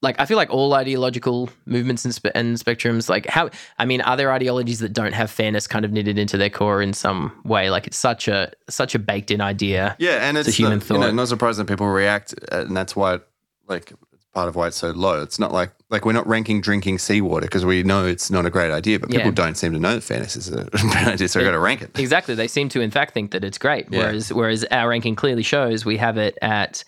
Like 0.00 0.18
I 0.18 0.24
feel 0.26 0.36
like 0.36 0.50
all 0.50 0.74
ideological 0.74 1.48
movements 1.64 2.04
and, 2.04 2.12
spe- 2.12 2.34
and 2.34 2.56
spectrums, 2.56 3.08
like 3.08 3.26
how 3.26 3.50
I 3.78 3.84
mean, 3.84 4.00
are 4.00 4.16
there 4.16 4.32
ideologies 4.32 4.80
that 4.80 4.92
don't 4.92 5.12
have 5.14 5.30
fairness 5.30 5.68
kind 5.68 5.84
of 5.84 5.92
knitted 5.92 6.18
into 6.18 6.36
their 6.36 6.50
core 6.50 6.82
in 6.82 6.92
some 6.92 7.30
way? 7.44 7.70
Like 7.70 7.86
it's 7.86 7.98
such 7.98 8.26
a 8.26 8.50
such 8.68 8.96
a 8.96 8.98
baked 8.98 9.30
in 9.30 9.40
idea. 9.40 9.94
Yeah, 10.00 10.26
and 10.26 10.36
it's, 10.38 10.48
a 10.48 10.50
human 10.50 10.78
not, 10.78 10.88
you 10.90 10.96
know, 10.96 11.06
thought. 11.06 11.14
not 11.14 11.28
surprising 11.28 11.64
that 11.64 11.70
people 11.72 11.86
react, 11.88 12.34
uh, 12.50 12.62
and 12.66 12.76
that's 12.76 12.96
why, 12.96 13.20
like, 13.68 13.92
it's 14.11 14.11
part 14.32 14.48
of 14.48 14.56
why 14.56 14.66
it's 14.68 14.76
so 14.76 14.90
low. 14.90 15.22
It's 15.22 15.38
not 15.38 15.52
like 15.52 15.70
like 15.90 16.04
we're 16.04 16.12
not 16.12 16.26
ranking 16.26 16.60
drinking 16.60 16.98
seawater 16.98 17.46
because 17.46 17.64
we 17.64 17.82
know 17.82 18.06
it's 18.06 18.30
not 18.30 18.46
a 18.46 18.50
great 18.50 18.70
idea, 18.70 18.98
but 18.98 19.10
people 19.10 19.26
Yeah. 19.26 19.32
don't 19.32 19.56
seem 19.56 19.72
to 19.72 19.78
know 19.78 19.94
that 19.94 20.02
fairness 20.02 20.36
is 20.36 20.48
a 20.50 20.64
bad 20.72 21.08
idea, 21.08 21.28
so 21.28 21.38
we've 21.40 21.46
got 21.46 21.52
to 21.52 21.58
rank 21.58 21.82
it. 21.82 21.98
Exactly. 21.98 22.34
They 22.34 22.48
seem 22.48 22.68
to, 22.70 22.80
in 22.80 22.90
fact, 22.90 23.12
think 23.14 23.30
that 23.32 23.44
it's 23.44 23.58
great. 23.58 23.86
Yeah. 23.90 23.98
Whereas, 23.98 24.32
whereas 24.32 24.64
our 24.70 24.88
ranking 24.88 25.16
clearly 25.16 25.42
shows 25.42 25.84
we 25.84 25.98
have 25.98 26.16
it 26.16 26.38
at 26.40 26.82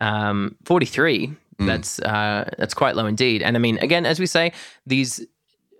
um, 0.00 0.56
43. 0.64 1.28
Mm. 1.60 1.66
That's 1.66 1.98
uh, 2.00 2.50
that's 2.58 2.74
quite 2.74 2.94
low 2.96 3.06
indeed. 3.06 3.42
And 3.42 3.56
I 3.56 3.60
mean, 3.60 3.78
again, 3.78 4.06
as 4.06 4.20
we 4.20 4.26
say, 4.26 4.52
these 4.86 5.24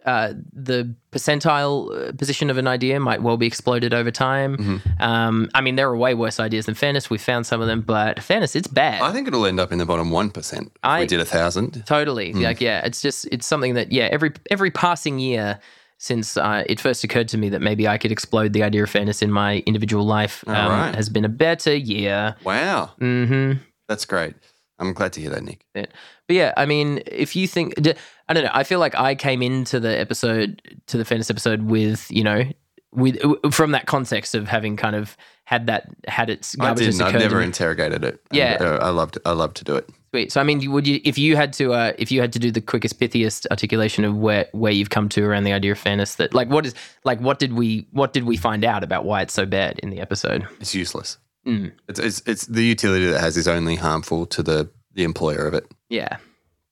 uh, 0.08 0.32
the 0.52 0.94
percentile 1.12 2.08
uh, 2.08 2.12
position 2.12 2.50
of 2.50 2.56
an 2.58 2.66
idea 2.66 2.98
might 2.98 3.22
well 3.22 3.36
be 3.36 3.46
exploded 3.46 3.92
over 3.92 4.10
time. 4.10 4.56
Mm-hmm. 4.56 5.02
Um, 5.02 5.48
I 5.54 5.60
mean, 5.60 5.76
there 5.76 5.88
are 5.88 5.96
way 5.96 6.14
worse 6.14 6.40
ideas 6.40 6.66
than 6.66 6.74
fairness. 6.74 7.10
We 7.10 7.18
found 7.18 7.46
some 7.46 7.60
of 7.60 7.66
them, 7.66 7.82
but 7.82 8.22
fairness, 8.22 8.56
it's 8.56 8.68
bad. 8.68 9.02
I 9.02 9.12
think 9.12 9.28
it'll 9.28 9.46
end 9.46 9.60
up 9.60 9.72
in 9.72 9.78
the 9.78 9.86
bottom 9.86 10.10
one 10.10 10.30
percent. 10.30 10.72
I- 10.82 11.00
we 11.00 11.06
did 11.06 11.20
a 11.20 11.24
thousand. 11.24 11.84
Totally. 11.86 12.32
Hmm. 12.32 12.42
Like, 12.42 12.60
yeah, 12.60 12.84
it's 12.84 13.00
just 13.02 13.26
it's 13.30 13.46
something 13.46 13.74
that 13.74 13.92
yeah, 13.92 14.08
every 14.10 14.32
every 14.50 14.70
passing 14.70 15.18
year 15.18 15.60
since 15.98 16.36
uh, 16.36 16.62
it 16.66 16.80
first 16.80 17.04
occurred 17.04 17.28
to 17.28 17.38
me 17.38 17.48
that 17.50 17.60
maybe 17.60 17.88
I 17.88 17.98
could 17.98 18.12
explode 18.12 18.52
the 18.52 18.62
idea 18.62 18.82
of 18.84 18.90
fairness 18.90 19.20
in 19.20 19.32
my 19.32 19.58
individual 19.66 20.04
life 20.06 20.44
um, 20.46 20.54
right. 20.54 20.94
has 20.94 21.08
been 21.08 21.24
a 21.24 21.28
better 21.28 21.74
year. 21.74 22.36
Wow, 22.44 22.92
hmm 22.98 23.52
that's 23.88 24.04
great. 24.04 24.34
I'm 24.78 24.92
glad 24.92 25.12
to 25.14 25.20
hear 25.20 25.30
that, 25.30 25.42
Nick. 25.42 25.64
But 25.74 25.88
yeah, 26.28 26.52
I 26.56 26.66
mean, 26.66 27.00
if 27.06 27.34
you 27.34 27.48
think 27.48 27.74
d- 27.82 27.94
I 28.28 28.34
don't 28.34 28.44
know, 28.44 28.50
I 28.52 28.64
feel 28.64 28.78
like 28.78 28.94
I 28.94 29.14
came 29.14 29.42
into 29.42 29.80
the 29.80 29.98
episode 29.98 30.62
to 30.86 30.98
the 30.98 31.04
fairness 31.04 31.30
episode 31.30 31.62
with 31.62 32.10
you 32.10 32.24
know 32.24 32.44
with 32.92 33.18
from 33.52 33.72
that 33.72 33.86
context 33.86 34.34
of 34.34 34.48
having 34.48 34.76
kind 34.76 34.96
of 34.96 35.16
had 35.44 35.66
that 35.66 35.88
had 36.06 36.28
its 36.28 36.56
I 36.60 36.74
didn't. 36.74 37.00
I've 37.00 37.14
never 37.14 37.40
interrogated 37.40 38.04
it. 38.04 38.20
And, 38.30 38.36
Yeah. 38.38 38.56
uh, 38.60 38.78
I 38.86 38.90
loved. 38.90 39.18
I 39.24 39.32
love 39.32 39.54
to 39.54 39.64
do 39.64 39.76
it. 39.76 39.88
Sweet. 40.10 40.32
So 40.32 40.40
I 40.40 40.44
mean, 40.44 40.70
would 40.70 40.86
you 40.86 41.00
if 41.04 41.16
you 41.18 41.36
had 41.36 41.52
to 41.54 41.72
uh, 41.72 41.92
if 41.98 42.10
you 42.10 42.20
had 42.20 42.32
to 42.34 42.38
do 42.38 42.50
the 42.50 42.60
quickest, 42.60 42.98
pithiest 43.00 43.46
articulation 43.50 44.04
of 44.04 44.16
where 44.16 44.46
where 44.52 44.72
you've 44.72 44.90
come 44.90 45.08
to 45.10 45.24
around 45.24 45.44
the 45.44 45.52
idea 45.52 45.72
of 45.72 45.78
fairness, 45.78 46.16
that 46.16 46.34
like 46.34 46.48
what 46.50 46.66
is 46.66 46.74
like 47.04 47.20
what 47.20 47.38
did 47.38 47.52
we 47.54 47.86
what 47.92 48.12
did 48.12 48.24
we 48.24 48.36
find 48.36 48.64
out 48.64 48.82
about 48.84 49.04
why 49.04 49.22
it's 49.22 49.34
so 49.34 49.46
bad 49.46 49.78
in 49.80 49.90
the 49.90 50.00
episode? 50.00 50.46
It's 50.60 50.74
useless. 50.74 51.18
Mm. 51.46 51.72
It's, 51.88 51.98
it's 51.98 52.22
it's 52.26 52.46
the 52.46 52.62
utility 52.64 53.06
that 53.06 53.20
has 53.20 53.36
is 53.38 53.48
only 53.48 53.76
harmful 53.76 54.26
to 54.26 54.42
the 54.42 54.70
the 54.94 55.04
employer 55.04 55.46
of 55.46 55.54
it. 55.54 55.66
Yeah, 55.88 56.16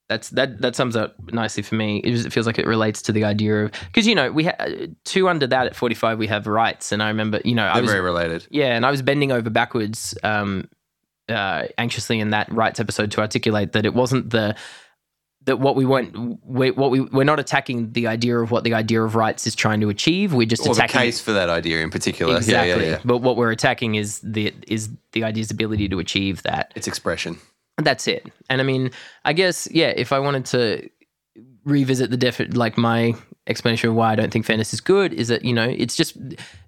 that's 0.08 0.30
that 0.30 0.60
that 0.60 0.76
sums 0.76 0.94
up 0.96 1.14
nicely 1.32 1.62
for 1.62 1.74
me. 1.74 1.98
It, 1.98 2.12
just- 2.12 2.26
it 2.26 2.32
feels 2.32 2.46
like 2.46 2.58
it 2.58 2.66
relates 2.66 3.02
to 3.02 3.12
the 3.12 3.24
idea 3.24 3.64
of 3.64 3.72
because 3.86 4.06
you 4.06 4.14
know 4.14 4.30
we 4.30 4.44
had 4.44 4.94
two 5.04 5.28
under 5.28 5.46
that 5.48 5.66
at 5.66 5.74
forty 5.76 5.94
five 5.94 6.18
we 6.18 6.26
have 6.28 6.46
rights, 6.46 6.92
and 6.92 7.02
I 7.02 7.08
remember 7.08 7.40
you 7.44 7.54
know 7.54 7.66
I 7.66 7.74
They're 7.74 7.82
was 7.82 7.90
very 7.90 8.02
related. 8.04 8.46
Yeah, 8.50 8.76
and 8.76 8.86
I 8.86 8.90
was 8.90 9.02
bending 9.02 9.32
over 9.32 9.50
backwards 9.50 10.16
um, 10.22 10.68
uh, 11.28 11.64
anxiously 11.76 12.20
in 12.20 12.30
that 12.30 12.50
rights 12.52 12.78
episode 12.78 13.10
to 13.12 13.20
articulate 13.20 13.72
that 13.72 13.84
it 13.84 13.94
wasn't 13.94 14.30
the 14.30 14.54
that 15.46 15.60
what 15.60 15.76
we 15.76 15.84
weren't 15.86 16.40
we, 16.44 16.72
what 16.72 16.90
we 16.90 17.00
we're 17.00 17.22
not 17.24 17.38
attacking 17.38 17.92
the 17.92 18.08
idea 18.08 18.36
of 18.38 18.50
what 18.50 18.64
the 18.64 18.74
idea 18.74 19.00
of 19.02 19.14
rights 19.14 19.46
is 19.46 19.54
trying 19.54 19.80
to 19.80 19.88
achieve. 19.88 20.34
We're 20.34 20.46
just 20.46 20.66
Or 20.66 20.74
the 20.74 20.82
case 20.88 21.20
for 21.20 21.32
that 21.32 21.48
idea 21.48 21.82
in 21.82 21.90
particular. 21.90 22.36
exactly. 22.36 22.68
Yeah, 22.70 22.76
yeah, 22.76 22.90
yeah. 22.96 23.00
But 23.04 23.18
what 23.18 23.36
we're 23.36 23.52
attacking 23.52 23.94
is 23.94 24.20
the 24.20 24.52
is 24.66 24.88
the 25.12 25.22
idea's 25.24 25.50
ability 25.52 25.88
to 25.90 25.98
achieve 26.00 26.42
that. 26.42 26.72
It's 26.76 26.88
expression. 26.88 27.38
That's 27.78 28.08
it. 28.08 28.26
And 28.48 28.60
I 28.60 28.64
mean, 28.64 28.90
I 29.24 29.32
guess 29.32 29.68
yeah. 29.70 29.88
If 29.88 30.12
I 30.12 30.18
wanted 30.18 30.46
to 30.46 30.88
revisit 31.64 32.10
the 32.10 32.16
defi- 32.16 32.46
like 32.46 32.78
my 32.78 33.14
explanation 33.46 33.90
of 33.90 33.96
why 33.96 34.12
I 34.12 34.16
don't 34.16 34.32
think 34.32 34.46
fairness 34.46 34.72
is 34.72 34.80
good 34.80 35.12
is 35.12 35.28
that 35.28 35.44
you 35.44 35.52
know 35.52 35.68
it's 35.68 35.94
just 35.94 36.16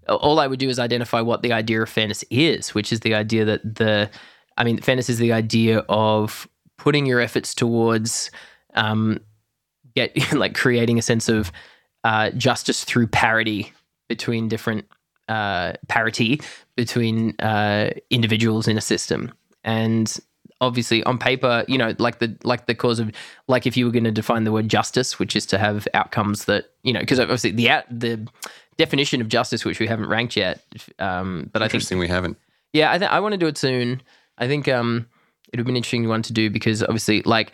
all 0.09 0.38
I 0.38 0.47
would 0.47 0.59
do 0.59 0.68
is 0.68 0.79
identify 0.79 1.21
what 1.21 1.42
the 1.42 1.53
idea 1.53 1.81
of 1.83 1.88
fairness 1.88 2.25
is, 2.31 2.75
which 2.75 2.92
is 2.92 3.01
the 3.01 3.14
idea 3.14 3.44
that 3.47 3.77
the 3.77 4.11
I 4.59 4.64
mean, 4.64 4.79
fairness 4.79 5.09
is 5.09 5.18
the 5.18 5.33
idea 5.33 5.79
of 5.88 6.49
putting 6.77 7.07
your 7.07 7.21
efforts 7.21 7.55
towards 7.55 8.31
um, 8.75 9.21
get 9.94 10.33
like 10.33 10.55
creating 10.55 10.99
a 10.99 11.03
sense 11.03 11.29
of 11.29 11.51
uh, 12.05 12.31
justice 12.31 12.85
through 12.85 13.07
parity 13.07 13.73
between 14.09 14.49
different 14.49 14.87
uh, 15.29 15.75
parity 15.88 16.40
between 16.75 17.38
uh, 17.40 17.90
individuals 18.11 18.66
in 18.66 18.77
a 18.77 18.81
system 18.81 19.33
and 19.62 20.18
obviously 20.61 21.03
on 21.05 21.18
paper 21.18 21.64
you 21.68 21.79
know 21.79 21.94
like 21.99 22.18
the 22.18 22.37
like 22.42 22.66
the 22.66 22.75
cause 22.75 22.99
of 22.99 23.12
like 23.47 23.66
if 23.66 23.77
you 23.77 23.85
were 23.87 23.92
going 23.92 24.05
to 24.05 24.11
define 24.11 24.44
the 24.44 24.51
word 24.53 24.68
justice 24.68 25.18
which 25.18 25.37
is 25.37 25.47
to 25.47 25.57
have 25.59 25.87
outcomes 25.94 26.47
that 26.47 26.71
you 26.83 26.92
know 26.92 27.01
because 27.01 27.21
obviously 27.21 27.53
the 27.53 27.71
out 27.71 27.85
the 27.90 28.27
definition 28.77 29.21
of 29.21 29.29
justice 29.29 29.64
which 29.64 29.79
we 29.79 29.87
haven't 29.87 30.09
ranked 30.09 30.37
yet 30.37 30.61
um 30.99 31.49
but 31.53 31.62
i 31.62 31.66
think 31.66 31.75
Interesting. 31.75 31.99
We 31.99 32.09
haven't. 32.09 32.37
yeah, 32.73 32.92
I, 32.92 32.99
th- 32.99 33.11
I 33.11 33.21
want 33.21 33.33
to 33.33 33.38
do 33.38 33.47
it 33.47 33.57
soon. 33.59 34.03
I 34.37 34.47
think 34.47 34.68
um, 34.68 35.07
it 35.53 35.59
would 35.59 35.66
be 35.66 35.73
an 35.73 35.77
interesting 35.77 36.09
one 36.09 36.23
to 36.23 36.33
do 36.33 36.51
because 36.51 36.83
obviously, 36.83 37.23
like 37.23 37.53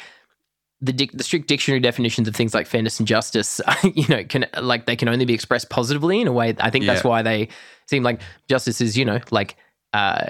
the 0.81 0.93
dic- 0.93 1.13
the 1.13 1.25
strict 1.25 1.47
dictionary 1.49 1.81
definitions 1.81 2.29
of 2.29 2.37
things 2.37 2.53
like 2.53 2.67
fairness 2.67 2.99
and 2.99 3.09
justice, 3.09 3.61
you 3.85 4.07
know, 4.09 4.25
can 4.25 4.47
like 4.61 4.85
they 4.87 4.97
can 4.97 5.09
only 5.09 5.25
be 5.25 5.33
expressed 5.33 5.71
positively 5.71 6.21
in 6.21 6.27
a 6.27 6.33
way. 6.33 6.55
I 6.59 6.69
think 6.71 6.85
that's 6.85 7.05
why 7.05 7.23
they 7.23 7.49
seem 7.87 8.03
like 8.03 8.21
justice 8.49 8.81
is, 8.81 8.99
you 8.99 9.05
know, 9.05 9.21
like 9.31 9.57
uh, 9.95 10.27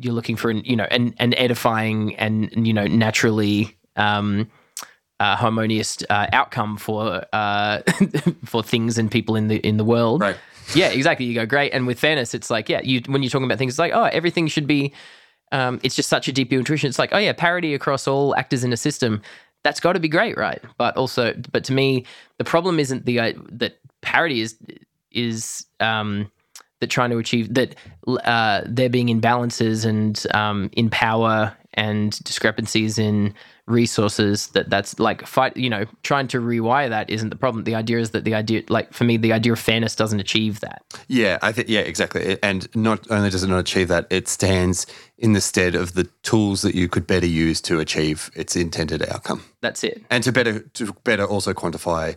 you're 0.00 0.14
looking 0.14 0.36
for 0.36 0.50
an, 0.50 0.62
you 0.64 0.76
know, 0.76 0.86
an, 0.90 1.14
an 1.18 1.34
edifying 1.34 2.16
and 2.16 2.66
you 2.66 2.72
know 2.72 2.86
naturally. 2.86 3.76
Um, 3.96 4.50
uh, 5.20 5.34
harmonious 5.34 5.98
uh, 6.10 6.28
outcome 6.32 6.76
for 6.76 7.24
uh, 7.32 7.80
for 8.44 8.62
things 8.62 8.98
and 8.98 9.10
people 9.10 9.34
in 9.34 9.48
the 9.48 9.56
in 9.66 9.76
the 9.76 9.84
world, 9.84 10.20
Right. 10.20 10.36
Yeah, 10.74 10.88
exactly. 10.88 11.26
You 11.26 11.34
go 11.34 11.46
great, 11.46 11.72
and 11.72 11.86
with 11.86 11.98
fairness, 11.98 12.34
it's 12.34 12.50
like 12.50 12.68
yeah, 12.68 12.80
you 12.82 13.00
when 13.06 13.22
you're 13.22 13.30
talking 13.30 13.46
about 13.46 13.58
things, 13.58 13.72
it's 13.72 13.78
like 13.78 13.92
oh, 13.94 14.04
everything 14.04 14.48
should 14.48 14.66
be. 14.66 14.92
Um, 15.50 15.80
it's 15.82 15.94
just 15.94 16.10
such 16.10 16.28
a 16.28 16.32
deep 16.32 16.52
intuition. 16.52 16.88
It's 16.88 16.98
like 16.98 17.10
oh 17.12 17.18
yeah, 17.18 17.32
parity 17.32 17.74
across 17.74 18.06
all 18.06 18.36
actors 18.36 18.64
in 18.64 18.72
a 18.72 18.76
system. 18.76 19.22
That's 19.64 19.80
got 19.80 19.94
to 19.94 20.00
be 20.00 20.08
great, 20.08 20.36
right? 20.36 20.62
But 20.76 20.96
also, 20.96 21.34
but 21.50 21.64
to 21.64 21.72
me, 21.72 22.04
the 22.36 22.44
problem 22.44 22.78
isn't 22.78 23.06
the 23.06 23.18
uh, 23.18 23.32
that 23.50 23.78
parity 24.02 24.40
is 24.40 24.56
is 25.10 25.66
um, 25.80 26.30
that 26.80 26.88
trying 26.88 27.10
to 27.10 27.18
achieve 27.18 27.54
that 27.54 27.74
uh, 28.06 28.62
there 28.66 28.88
being 28.88 29.08
imbalances 29.08 29.84
and 29.84 30.26
um, 30.34 30.70
in 30.72 30.90
power 30.90 31.56
and 31.74 32.22
discrepancies 32.24 32.98
in 32.98 33.34
resources 33.66 34.48
that 34.48 34.70
that's 34.70 34.98
like 34.98 35.26
fight 35.26 35.54
you 35.56 35.68
know 35.68 35.84
trying 36.02 36.26
to 36.26 36.40
rewire 36.40 36.88
that 36.88 37.08
isn't 37.10 37.28
the 37.28 37.36
problem. 37.36 37.64
The 37.64 37.74
idea 37.74 37.98
is 37.98 38.10
that 38.10 38.24
the 38.24 38.34
idea 38.34 38.62
like 38.68 38.92
for 38.92 39.04
me 39.04 39.16
the 39.16 39.32
idea 39.32 39.52
of 39.52 39.58
fairness 39.58 39.94
doesn't 39.94 40.20
achieve 40.20 40.60
that. 40.60 40.82
Yeah, 41.08 41.38
I 41.42 41.52
think 41.52 41.68
yeah, 41.68 41.80
exactly. 41.80 42.38
And 42.42 42.74
not 42.74 43.10
only 43.10 43.30
does 43.30 43.44
it 43.44 43.48
not 43.48 43.58
achieve 43.58 43.88
that, 43.88 44.06
it 44.10 44.28
stands 44.28 44.86
in 45.18 45.34
the 45.34 45.40
stead 45.40 45.74
of 45.74 45.94
the 45.94 46.04
tools 46.22 46.62
that 46.62 46.74
you 46.74 46.88
could 46.88 47.06
better 47.06 47.26
use 47.26 47.60
to 47.62 47.80
achieve 47.80 48.30
its 48.34 48.56
intended 48.56 49.02
outcome, 49.08 49.42
that's 49.60 49.84
it. 49.84 50.02
And 50.10 50.24
to 50.24 50.32
better 50.32 50.60
to 50.60 50.92
better 51.04 51.24
also 51.24 51.52
quantify 51.52 52.16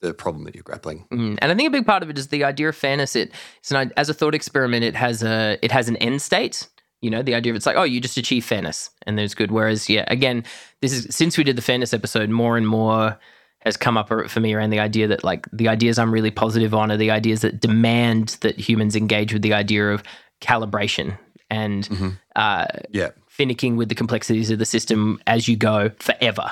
the 0.00 0.14
problem 0.14 0.44
that 0.44 0.54
you're 0.54 0.62
grappling. 0.62 1.06
Mm. 1.12 1.38
And 1.42 1.50
I 1.52 1.54
think 1.54 1.66
a 1.68 1.70
big 1.70 1.86
part 1.86 2.02
of 2.02 2.10
it 2.10 2.18
is 2.18 2.28
the 2.28 2.44
idea 2.44 2.68
of 2.68 2.76
fairness. 2.76 3.16
It, 3.16 3.32
it's 3.58 3.70
an, 3.72 3.92
as 3.96 4.08
a 4.08 4.14
thought 4.14 4.34
experiment. 4.34 4.84
It 4.84 4.94
has 4.94 5.22
a 5.22 5.58
it 5.62 5.72
has 5.72 5.88
an 5.88 5.96
end 5.96 6.22
state. 6.22 6.68
You 7.00 7.10
know, 7.10 7.22
the 7.22 7.34
idea 7.34 7.52
of 7.52 7.56
it's 7.56 7.66
like, 7.66 7.76
oh, 7.76 7.84
you 7.84 8.00
just 8.00 8.16
achieve 8.16 8.44
fairness, 8.44 8.90
and 9.06 9.16
there's 9.16 9.34
good. 9.34 9.50
Whereas, 9.52 9.88
yeah, 9.88 10.04
again, 10.08 10.44
this 10.82 10.92
is 10.92 11.14
since 11.14 11.38
we 11.38 11.44
did 11.44 11.54
the 11.56 11.62
fairness 11.62 11.94
episode, 11.94 12.28
more 12.30 12.56
and 12.56 12.66
more 12.66 13.18
has 13.60 13.76
come 13.76 13.96
up 13.96 14.08
for 14.08 14.40
me 14.40 14.54
around 14.54 14.70
the 14.70 14.78
idea 14.78 15.06
that 15.08 15.24
like 15.24 15.46
the 15.52 15.66
ideas 15.68 15.98
I'm 15.98 16.12
really 16.12 16.30
positive 16.30 16.74
on 16.74 16.90
are 16.92 16.96
the 16.96 17.10
ideas 17.10 17.40
that 17.40 17.60
demand 17.60 18.36
that 18.40 18.58
humans 18.58 18.94
engage 18.94 19.32
with 19.32 19.42
the 19.42 19.52
idea 19.52 19.90
of 19.90 20.02
calibration 20.40 21.18
and 21.50 22.16
uh, 22.36 22.66
Yeah, 22.90 23.10
finicking 23.36 23.76
with 23.76 23.88
the 23.88 23.94
complexities 23.94 24.50
of 24.50 24.58
the 24.58 24.64
system 24.66 25.20
as 25.26 25.48
you 25.48 25.56
go 25.56 25.90
forever. 25.98 26.50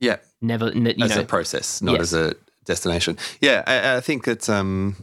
yeah, 0.00 0.16
Never, 0.40 0.66
n- 0.70 0.86
you 0.96 1.04
as 1.04 1.16
know, 1.16 1.22
a 1.22 1.24
process, 1.24 1.82
not 1.82 1.92
Yes. 1.92 2.00
as 2.00 2.14
a 2.14 2.34
destination. 2.64 3.18
Yeah, 3.40 3.62
I, 3.66 3.96
I 3.96 4.00
think 4.00 4.26
it's 4.28 4.48
um, 4.48 4.96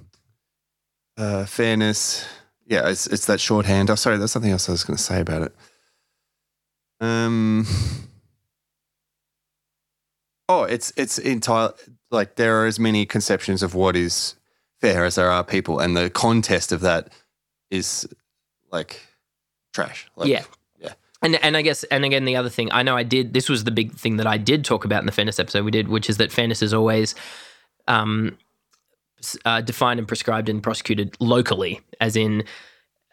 uh, 1.17 1.45
fairness. 1.45 2.25
Yeah, 2.65 2.87
it's 2.89 3.07
it's 3.07 3.25
that 3.25 3.39
shorthand. 3.39 3.89
Oh, 3.89 3.95
sorry, 3.95 4.17
there's 4.17 4.31
something 4.31 4.51
else 4.51 4.69
I 4.69 4.71
was 4.71 4.83
going 4.83 4.97
to 4.97 5.03
say 5.03 5.19
about 5.21 5.41
it. 5.43 5.55
Um. 6.99 7.65
Oh, 10.49 10.63
it's 10.63 10.91
it's 10.97 11.17
entire 11.17 11.71
like 12.11 12.35
there 12.35 12.61
are 12.61 12.65
as 12.65 12.79
many 12.79 13.05
conceptions 13.05 13.63
of 13.63 13.73
what 13.73 13.95
is 13.95 14.35
fair 14.81 15.05
as 15.05 15.15
there 15.15 15.29
are 15.29 15.43
people, 15.43 15.79
and 15.79 15.95
the 15.95 16.09
contest 16.09 16.71
of 16.71 16.81
that 16.81 17.09
is 17.69 18.07
like 18.71 18.99
trash. 19.73 20.09
Like, 20.15 20.27
Yeah. 20.27 20.43
yeah. 20.79 20.93
And 21.21 21.35
and 21.43 21.55
I 21.55 21.61
guess 21.61 21.83
and 21.85 22.03
again 22.03 22.25
the 22.25 22.35
other 22.35 22.49
thing 22.49 22.69
I 22.71 22.83
know 22.83 22.97
I 22.97 23.03
did 23.03 23.33
this 23.33 23.47
was 23.47 23.63
the 23.63 23.71
big 23.71 23.93
thing 23.93 24.17
that 24.17 24.27
I 24.27 24.37
did 24.37 24.65
talk 24.65 24.83
about 24.83 24.99
in 25.01 25.05
the 25.05 25.11
fairness 25.13 25.39
episode 25.39 25.63
we 25.63 25.71
did 25.71 25.87
which 25.87 26.09
is 26.09 26.17
that 26.17 26.31
fairness 26.31 26.61
is 26.61 26.73
always 26.73 27.15
um, 27.87 28.37
uh, 29.45 29.61
defined 29.61 29.99
and 29.99 30.07
prescribed 30.07 30.49
and 30.49 30.63
prosecuted 30.63 31.15
locally 31.19 31.79
as 31.99 32.15
in 32.15 32.43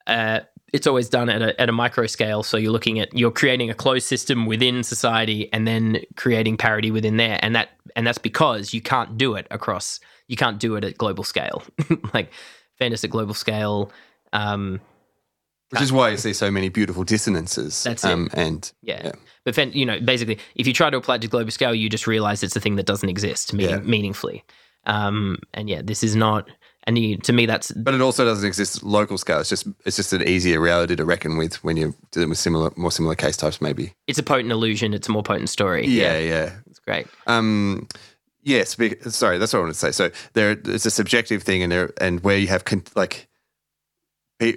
uh, 0.06 0.40
it's 0.72 0.86
always 0.86 1.08
done 1.08 1.28
at 1.28 1.42
a, 1.42 1.60
at 1.60 1.68
a 1.68 1.72
micro 1.72 2.06
scale. 2.06 2.42
So 2.42 2.56
you're 2.56 2.72
looking 2.72 2.98
at 2.98 3.12
you're 3.14 3.30
creating 3.30 3.70
a 3.70 3.74
closed 3.74 4.06
system 4.06 4.46
within 4.46 4.82
society 4.82 5.50
and 5.52 5.66
then 5.66 6.00
creating 6.16 6.56
parity 6.56 6.90
within 6.90 7.16
there. 7.16 7.38
And 7.42 7.54
that 7.54 7.70
and 7.96 8.06
that's 8.06 8.18
because 8.18 8.74
you 8.74 8.80
can't 8.80 9.16
do 9.16 9.34
it 9.34 9.46
across 9.50 10.00
you 10.26 10.36
can't 10.36 10.58
do 10.58 10.76
it 10.76 10.84
at 10.84 10.96
global 10.98 11.24
scale. 11.24 11.62
Like 12.14 12.32
fairness 12.78 13.02
at 13.04 13.10
global 13.10 13.34
scale 13.34 13.90
um, 14.32 14.80
Which 15.70 15.82
is 15.82 15.92
why 15.92 16.08
you 16.10 16.16
see 16.16 16.32
so 16.32 16.50
many 16.50 16.68
beautiful 16.70 17.04
dissonances. 17.04 17.82
That's 17.82 18.04
it. 18.04 18.10
um, 18.10 18.30
And 18.32 18.70
Yeah. 18.82 19.02
Yeah. 19.04 19.12
But 19.44 19.54
then, 19.54 19.72
you 19.72 19.84
know, 19.86 20.00
basically, 20.00 20.38
if 20.54 20.66
you 20.66 20.72
try 20.72 20.90
to 20.90 20.96
apply 20.96 21.16
it 21.16 21.22
to 21.22 21.28
global 21.28 21.50
scale, 21.50 21.74
you 21.74 21.88
just 21.90 22.06
realize 22.06 22.42
it's 22.42 22.56
a 22.56 22.60
thing 22.60 22.76
that 22.76 22.86
doesn't 22.86 23.08
exist 23.08 23.52
meaning, 23.52 23.70
Yeah. 23.70 23.80
meaningfully. 23.80 24.44
Um, 24.86 25.38
and 25.54 25.68
yeah, 25.68 25.82
this 25.84 26.02
is 26.02 26.16
not. 26.16 26.48
And 26.84 26.96
you, 26.96 27.18
to 27.18 27.32
me, 27.34 27.44
that's 27.44 27.70
But 27.72 27.92
it 27.92 28.00
also 28.00 28.24
doesn't 28.24 28.46
exist 28.46 28.82
local 28.82 29.18
scale. 29.18 29.40
It's 29.40 29.50
just 29.50 29.66
it's 29.84 29.96
just 29.96 30.14
an 30.14 30.26
easier 30.26 30.58
reality 30.58 30.96
to 30.96 31.04
reckon 31.04 31.36
with 31.36 31.62
when 31.62 31.76
you're 31.76 31.94
dealing 32.12 32.30
with 32.30 32.38
similar, 32.38 32.70
more 32.76 32.90
similar 32.90 33.14
case 33.14 33.36
types, 33.36 33.60
maybe. 33.60 33.92
it's 34.06 34.18
a 34.18 34.22
potent 34.22 34.50
illusion. 34.52 34.94
It's 34.94 35.06
a 35.08 35.12
more 35.12 35.22
potent 35.22 35.50
story. 35.50 35.86
Yeah, 35.86 36.16
yeah. 36.18 36.52
it's 36.66 36.78
great. 36.78 37.06
Um, 37.26 37.88
yes. 38.42 38.74
Sorry, 39.14 39.36
that's 39.36 39.52
what 39.52 39.58
I 39.58 39.62
wanted 39.62 39.74
to 39.74 39.78
say. 39.78 39.92
So 39.92 40.10
there, 40.32 40.52
it's 40.52 40.86
a 40.86 40.90
subjective 40.90 41.42
thing, 41.42 41.62
and 41.62 41.70
there, 41.70 41.92
and 42.00 42.20
where 42.20 42.38
you 42.38 42.46
have 42.46 42.64
con- 42.64 42.84
like 42.96 43.27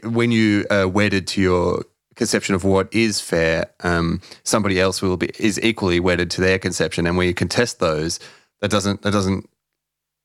when 0.04 0.32
you 0.32 0.66
are 0.70 0.88
wedded 0.88 1.28
to 1.28 1.42
your 1.42 1.84
conception 2.16 2.56
of 2.56 2.64
what 2.64 2.94
is 2.94 3.20
fair, 3.20 3.72
um, 3.82 4.22
somebody 4.44 4.80
else 4.80 5.02
will 5.02 5.18
be 5.18 5.32
is 5.40 5.60
equally 5.64 6.00
wedded 6.00 6.30
to 6.32 6.42
their 6.42 6.60
conception, 6.60 7.08
and 7.08 7.18
when 7.18 7.28
you 7.28 7.34
contest 7.34 7.80
those, 7.80 8.20
that 8.60 8.72
doesn't 8.72 9.02
that 9.02 9.12
doesn't 9.12 9.50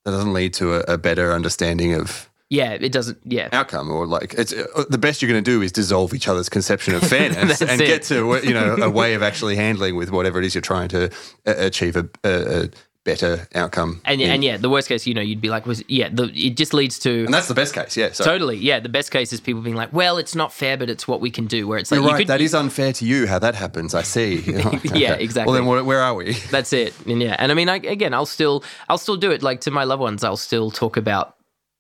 that 0.05 0.11
doesn't 0.11 0.33
lead 0.33 0.55
to 0.55 0.75
a, 0.75 0.95
a 0.95 0.99
better 0.99 1.33
understanding 1.33 1.95
of 1.95 2.31
Yeah, 2.49 2.73
it 2.73 2.93
doesn't. 2.93 3.19
Yeah, 3.25 3.49
outcome 3.53 3.91
or 3.91 4.07
like 4.07 4.35
it's 4.35 4.53
uh, 4.53 4.85
the 4.89 4.99
best 4.99 5.23
you're 5.23 5.31
going 5.31 5.43
to 5.43 5.51
do 5.51 5.63
is 5.63 5.73
dissolve 5.73 6.15
each 6.15 6.29
other's 6.29 6.49
conception 6.49 6.95
of 6.95 7.03
fairness 7.09 7.61
and 7.63 7.81
it. 7.81 7.87
get 7.87 8.03
to 8.05 8.41
you 8.45 8.55
know 8.55 8.77
a 8.77 8.91
way 8.91 9.15
of 9.15 9.23
actually 9.23 9.57
handling 9.57 9.97
with 9.97 10.11
whatever 10.11 10.39
it 10.39 10.45
is 10.45 10.55
you're 10.55 10.63
trying 10.63 10.89
to 10.89 11.07
uh, 11.47 11.55
achieve 11.57 11.97
a, 11.97 12.09
a, 12.25 12.65
a 12.65 12.69
better 13.07 13.47
outcome 13.55 14.03
and 14.05 14.21
in. 14.21 14.29
and 14.29 14.45
yeah, 14.45 14.59
the 14.59 14.69
worst 14.69 14.89
case, 14.89 15.07
you 15.07 15.15
know, 15.15 15.23
you'd 15.23 15.41
be 15.41 15.49
like, 15.49 15.65
was 15.65 15.83
yeah, 15.89 16.11
the, 16.13 16.25
it 16.35 16.57
just 16.59 16.75
leads 16.75 16.99
to. 16.99 17.25
and 17.25 17.33
that's 17.33 17.49
the 17.49 17.55
best 17.55 17.73
case 17.73 17.97
yeah 17.97 18.13
so 18.13 18.25
Totally, 18.25 18.57
yeah. 18.59 18.81
The 18.81 18.89
best 18.91 19.11
case 19.11 19.33
is 19.33 19.41
people 19.41 19.63
being 19.63 19.77
like, 19.77 19.93
"Well, 19.93 20.19
it's 20.19 20.35
not 20.35 20.53
fair, 20.53 20.77
but 20.77 20.91
it's 20.91 21.07
what 21.09 21.21
we 21.21 21.31
can 21.31 21.47
do." 21.47 21.67
Where 21.69 21.79
it's 21.79 21.91
like, 21.91 21.99
you're 21.99 22.05
you 22.05 22.11
right 22.13 22.19
could, 22.19 22.27
that 22.27 22.41
is 22.41 22.53
unfair 22.55 22.93
to 22.95 23.05
you 23.07 23.27
how 23.27 23.39
that 23.39 23.55
happens 23.55 23.95
I 23.95 24.03
see 24.03 24.41
You 24.47 24.53
know, 24.59 24.81
Yeah, 24.93 25.15
exactly. 25.15 25.51
well 25.51 25.55
then 25.55 25.67
where, 25.67 25.83
where 25.85 26.03
are 26.03 26.15
we 26.15 26.33
That's 26.51 26.73
it. 26.73 26.93
And 27.07 27.23
yeah, 27.23 27.37
and 27.39 27.53
I 27.53 27.55
mean, 27.55 27.69
I, 27.69 27.77
again, 27.77 28.13
I'll 28.13 28.27
still, 28.27 28.65
I'll 28.89 28.99
still 28.99 29.17
do 29.17 29.31
it. 29.31 29.43
Like 29.43 29.61
to 29.63 29.71
my 29.71 29.85
loved 29.85 30.03
ones, 30.03 30.25
I'll 30.25 30.37
still 30.37 30.71
talk 30.71 30.97
about, 30.97 31.37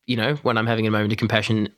you 0.07 0.17
know, 0.17 0.37
when 0.37 0.57
I'm 0.57 0.67
having 0.67 0.87
a 0.87 0.91
moment 0.91 1.12
of 1.12 1.19
compassion 1.19 1.69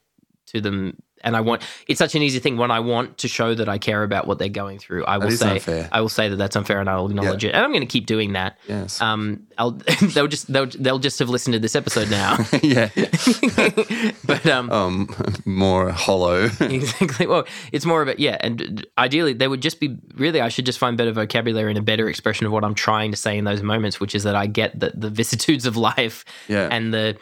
to 0.48 0.60
them, 0.60 1.00
and 1.28 1.36
I 1.36 1.42
want. 1.42 1.62
It's 1.86 1.98
such 1.98 2.14
an 2.14 2.22
easy 2.22 2.38
thing 2.40 2.56
when 2.56 2.70
I 2.70 2.80
want 2.80 3.18
to 3.18 3.28
show 3.28 3.54
that 3.54 3.68
I 3.68 3.78
care 3.78 4.02
about 4.02 4.26
what 4.26 4.38
they're 4.38 4.48
going 4.48 4.78
through. 4.78 5.04
I 5.04 5.18
will 5.18 5.30
say, 5.30 5.52
unfair. 5.52 5.88
I 5.92 6.00
will 6.00 6.08
say 6.08 6.28
that 6.28 6.36
that's 6.36 6.56
unfair, 6.56 6.80
and 6.80 6.88
I'll 6.88 7.06
acknowledge 7.06 7.44
it, 7.44 7.54
and 7.54 7.62
I'm 7.62 7.70
going 7.70 7.82
to 7.82 7.86
keep 7.86 8.06
doing 8.06 8.32
that. 8.32 8.58
yes 8.66 9.00
Um, 9.00 9.46
I'll, 9.58 9.72
they'll 10.14 10.26
just, 10.26 10.52
they'll, 10.52 10.66
they'll 10.66 10.98
just 10.98 11.18
have 11.18 11.28
listened 11.28 11.52
to 11.52 11.58
this 11.58 11.76
episode 11.76 12.10
now. 12.10 12.38
yeah 12.62 12.88
but 14.26 14.46
um, 14.46 14.70
um 14.72 15.42
more 15.44 15.90
hollow 15.90 16.44
exactly. 16.60 17.26
Well, 17.26 17.46
it's 17.70 17.84
more 17.84 18.02
of 18.02 18.08
a 18.08 18.18
yeah, 18.18 18.38
and 18.40 18.86
ideally 18.96 19.34
they 19.34 19.48
would 19.48 19.62
just 19.62 19.78
be 19.80 19.96
really. 20.14 20.40
I 20.40 20.48
should 20.48 20.66
just 20.66 20.78
find 20.78 20.96
better 20.96 21.12
vocabulary 21.12 21.70
and 21.70 21.78
a 21.78 21.82
better 21.82 22.08
expression 22.08 22.46
of 22.46 22.52
what 22.52 22.64
I'm 22.64 22.74
trying 22.74 23.10
to 23.10 23.16
say 23.16 23.36
in 23.36 23.44
those 23.44 23.62
moments, 23.62 24.00
which 24.00 24.14
is 24.14 24.22
that 24.24 24.34
I 24.34 24.46
get 24.46 24.78
the 24.78 24.92
the 24.94 25.10
vicissitudes 25.10 25.66
of 25.66 25.76
life 25.76 26.24
yeah 26.48 26.68
and 26.70 26.92
the 26.92 27.16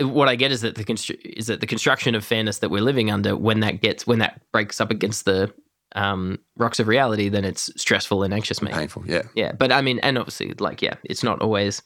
what 0.00 0.28
I 0.28 0.36
get 0.36 0.50
is 0.52 0.60
that 0.62 0.74
the 0.76 0.84
constru- 0.84 1.20
is 1.24 1.46
that 1.46 1.60
the 1.60 1.66
construction 1.66 2.14
of 2.14 2.24
fairness 2.24 2.58
that 2.58 2.70
we're 2.70 2.82
living 2.82 3.10
under 3.10 3.36
when 3.36 3.60
that 3.60 3.80
gets 3.80 4.06
when 4.06 4.18
that 4.20 4.40
breaks 4.52 4.80
up 4.80 4.90
against 4.90 5.24
the 5.24 5.52
um, 5.96 6.38
rocks 6.56 6.78
of 6.78 6.86
reality, 6.88 7.28
then 7.28 7.44
it's 7.44 7.70
stressful 7.80 8.22
and 8.22 8.32
anxious, 8.34 8.60
mate. 8.62 8.74
painful 8.74 9.04
yeah 9.06 9.22
Yeah, 9.34 9.52
but 9.52 9.72
I 9.72 9.80
mean, 9.80 9.98
and 10.00 10.18
obviously, 10.18 10.52
like, 10.58 10.82
yeah, 10.82 10.94
it's 11.04 11.22
not 11.22 11.40
always. 11.40 11.82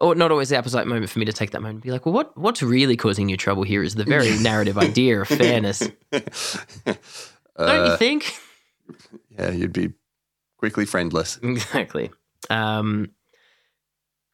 Or 0.00 0.16
not 0.16 0.32
always 0.32 0.48
the 0.48 0.58
apposite 0.58 0.88
moment 0.88 1.08
for 1.08 1.20
me 1.20 1.24
to 1.24 1.32
take 1.32 1.52
that 1.52 1.60
moment 1.60 1.76
and 1.76 1.82
be 1.84 1.92
like, 1.92 2.04
well, 2.04 2.12
what 2.12 2.36
what's 2.36 2.62
really 2.62 2.96
causing 2.96 3.28
you 3.28 3.36
trouble 3.36 3.62
here 3.62 3.80
is 3.82 3.94
the 3.94 4.04
very 4.04 4.36
narrative 4.42 4.76
idea 4.76 5.20
of 5.20 5.28
fairness. 5.28 5.78
Don't 6.12 6.98
Uh, 7.56 7.88
you 7.92 7.96
think? 7.96 8.34
yeah 9.30 9.50
you'd 9.52 9.72
be 9.72 9.92
quickly 10.58 10.84
friendless 10.84 11.38
Exactly. 11.42 12.10
Um, 12.50 13.12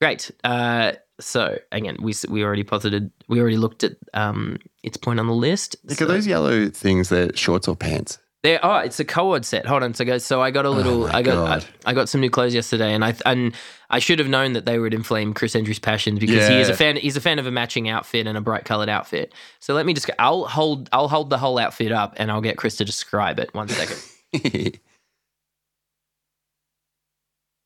great. 0.01 0.31
Uh, 0.43 0.93
so 1.21 1.59
again, 1.73 1.97
we 2.01 2.15
we 2.29 2.45
already 2.45 2.65
posited, 2.65 3.11
we 3.29 3.41
already 3.41 3.57
looked 3.57 3.85
at 3.85 3.93
um, 4.15 4.59
its 4.83 4.97
point 4.97 5.21
on 5.21 5.27
the 5.27 5.35
list. 5.35 5.77
Nick, 5.85 5.99
So 5.99 6.05
are 6.05 6.09
those 6.09 6.27
yellow 6.27 6.69
things 6.69 7.09
they're 7.09 7.35
shorts 7.37 7.69
or 7.69 7.77
pants 7.77 8.19
there, 8.43 8.59
oh, 8.63 8.77
it's 8.79 8.99
a 8.99 9.05
co-ord 9.05 9.45
set. 9.45 9.67
Hold 9.67 9.83
on, 9.83 9.93
so 9.93 10.05
go. 10.05 10.17
So 10.17 10.41
I 10.41 10.51
got 10.51 10.65
a 10.65 10.71
little, 10.71 11.05
Oh 11.05 11.11
I 11.13 11.21
got, 11.21 11.63
I, 11.85 11.91
I 11.91 11.93
got 11.93 12.09
some 12.09 12.23
new 12.23 12.31
clothes 12.31 12.55
yesterday, 12.55 12.95
and 12.95 13.05
I 13.05 13.15
and 13.27 13.55
I 13.91 13.99
should 13.99 14.19
have 14.19 14.29
known 14.29 14.55
that 14.55 14.65
they 14.65 14.79
would 14.79 14.95
inflame 14.95 15.35
Chris 15.35 15.55
Andrews' 15.55 15.79
passions 15.79 16.21
because 16.21 16.49
he 16.49 16.59
is 16.59 16.71
a 16.71 16.77
fan. 16.77 16.97
He's 16.97 17.19
a 17.19 17.21
fan 17.21 17.39
of 17.39 17.47
a 17.47 17.51
matching 17.51 17.91
outfit 17.91 18.27
and 18.27 18.39
a 18.39 18.41
bright 18.41 18.65
colored 18.65 18.89
outfit. 18.89 19.35
So 19.59 19.75
let 19.75 19.85
me 19.85 19.93
just, 19.93 20.09
I'll 20.19 20.47
hold, 20.47 20.89
I'll 20.91 21.09
hold 21.09 21.29
the 21.29 21.37
whole 21.37 21.59
outfit 21.59 21.93
up, 21.93 22.15
and 22.17 22.31
I'll 22.31 22.41
get 22.41 22.57
Chris 22.57 22.77
to 22.77 22.85
describe 22.85 23.39
it. 23.39 23.53
One 23.53 23.69
second. 23.69 24.79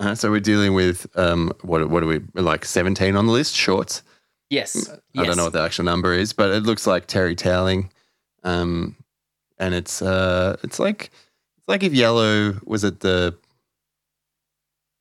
uh, 0.01 0.15
so 0.15 0.31
we're 0.31 0.41
dealing 0.41 0.75
with 0.75 1.07
um, 1.17 1.53
what 1.63 1.89
what 1.89 2.03
are 2.03 2.07
we 2.07 2.21
like 2.35 2.65
seventeen 2.65 3.17
on 3.17 3.27
the 3.27 3.33
list? 3.33 3.55
Shorts. 3.55 4.03
Yes. 4.51 4.89
I 4.89 4.99
yes. 5.15 5.27
don't 5.27 5.37
know 5.37 5.45
what 5.45 5.53
the 5.53 5.63
actual 5.63 5.85
number 5.85 6.13
is, 6.13 6.33
but 6.33 6.51
it 6.51 6.63
looks 6.65 6.87
like 6.87 7.07
terry 7.07 7.35
toweling, 7.35 7.91
um, 8.43 8.97
and 9.59 9.75
it's 9.75 10.03
uh, 10.03 10.57
it's 10.63 10.79
like 10.79 11.11
it's 11.59 11.69
like 11.69 11.83
if 11.83 11.95
yellow 11.95 12.59
was 12.65 12.85
at 12.85 13.01
the 13.01 13.37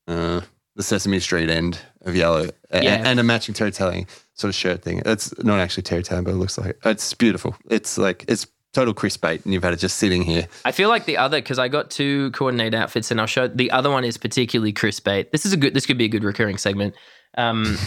uh, 0.07 0.41
the 0.75 0.83
Sesame 0.83 1.19
Street 1.19 1.49
end 1.49 1.79
of 2.01 2.15
yellow 2.15 2.49
a- 2.71 2.83
and 2.83 3.19
a 3.19 3.23
matching 3.23 3.53
Terry 3.53 3.71
toweling 3.71 4.07
sort 4.33 4.49
of 4.49 4.55
shirt 4.55 4.81
thing. 4.81 5.01
It's 5.05 5.37
not 5.43 5.59
actually 5.59 5.83
Terry 5.83 6.03
toweling, 6.03 6.25
but 6.25 6.31
it 6.31 6.37
looks 6.37 6.57
like 6.57 6.77
it's 6.85 7.13
beautiful. 7.13 7.55
It's 7.69 7.97
like 7.97 8.25
it's 8.27 8.47
total 8.73 8.93
Chris 8.93 9.15
bait, 9.17 9.43
and 9.45 9.53
you've 9.53 9.63
had 9.63 9.73
it 9.73 9.77
just 9.79 9.97
sitting 9.97 10.23
here. 10.23 10.47
I 10.65 10.71
feel 10.71 10.89
like 10.89 11.05
the 11.05 11.17
other 11.17 11.37
because 11.39 11.59
I 11.59 11.67
got 11.67 11.89
two 11.89 12.31
coordinate 12.31 12.73
outfits, 12.73 13.11
and 13.11 13.19
I'll 13.21 13.27
show 13.27 13.47
the 13.47 13.71
other 13.71 13.89
one 13.89 14.03
is 14.03 14.17
particularly 14.17 14.73
Chris 14.73 14.99
bait. 14.99 15.31
This 15.31 15.45
is 15.45 15.53
a 15.53 15.57
good. 15.57 15.73
This 15.73 15.85
could 15.85 15.97
be 15.97 16.05
a 16.05 16.09
good 16.09 16.23
recurring 16.23 16.57
segment. 16.57 16.95
Um, 17.37 17.77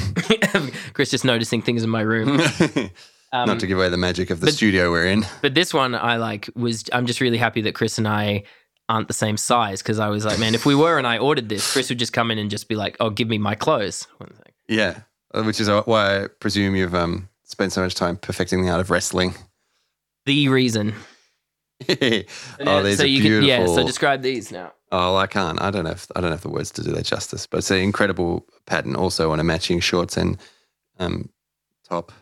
Chris 0.93 1.11
just 1.11 1.25
noticing 1.25 1.63
things 1.63 1.83
in 1.83 1.91
my 1.91 2.01
room. 2.01 2.41
Um, 3.33 3.49
not 3.49 3.61
to 3.61 3.67
give 3.67 3.77
away 3.77 3.89
the 3.89 3.97
magic 3.97 4.31
of 4.31 4.39
the 4.39 4.47
but- 4.47 4.55
studio 4.55 4.91
we're 4.91 5.07
in. 5.07 5.27
But 5.43 5.53
this 5.55 5.75
one, 5.75 5.97
I 5.97 6.17
like 6.17 6.49
was. 6.55 6.85
I'm 6.93 7.07
just 7.07 7.21
really 7.21 7.39
happy 7.39 7.61
that 7.63 7.75
Chris 7.75 7.99
and 7.99 8.07
I 8.07 8.45
aren't 8.89 9.09
the 9.09 9.15
same 9.15 9.37
size 9.37 9.83
because 9.83 9.99
I 9.99 10.09
was 10.09 10.25
like, 10.25 10.39
man, 10.39 10.55
if 10.55 10.65
we 10.65 10.77
were 10.77 10.97
and 10.97 11.09
I 11.09 11.19
ordered 11.19 11.49
this, 11.49 11.71
Chris 11.73 11.89
would 11.89 11.99
just 11.99 12.13
come 12.13 12.31
in 12.31 12.39
and 12.39 12.49
just 12.51 12.69
be 12.69 12.77
like, 12.77 12.97
"Oh, 13.01 13.11
give 13.11 13.29
me 13.29 13.37
my 13.37 13.57
clothes." 13.57 14.07
Yeah, 14.69 15.01
which 15.35 15.61
is 15.61 15.69
why 15.69 16.23
I 16.23 16.29
presume 16.29 16.77
you've 16.77 16.95
um, 16.95 17.29
spent 17.43 17.73
so 17.73 17.83
much 17.83 17.97
time 17.97 18.17
perfecting 18.17 18.65
the 18.65 18.71
art 18.71 18.81
of 18.81 18.91
wrestling. 18.91 19.35
The 20.27 20.49
reason. 20.49 20.95
oh, 21.89 21.95
these 21.97 22.99
so 22.99 23.05
are 23.05 23.07
you 23.07 23.23
beautiful. 23.23 23.49
Can, 23.49 23.67
yeah. 23.67 23.67
So 23.67 23.87
describe 23.87 24.23
these 24.23 24.51
now. 24.53 24.73
Oh, 24.93 25.17
I 25.17 25.27
can't. 25.27 25.61
I 25.61 25.71
don't 25.71 25.85
know. 25.85 25.91
If, 25.91 26.07
I 26.15 26.21
don't 26.21 26.31
have 26.31 26.43
the 26.43 26.49
words 26.49 26.71
to 26.73 26.83
do 26.83 26.93
that 26.93 27.05
justice. 27.05 27.47
But 27.47 27.59
it's 27.59 27.71
an 27.71 27.79
incredible 27.79 28.47
pattern, 28.67 28.97
also 28.97 29.31
on 29.33 29.41
a 29.41 29.45
matching 29.45 29.81
shorts 29.81 30.17
and 30.17 30.39
um, 30.99 31.29
top 31.89 32.13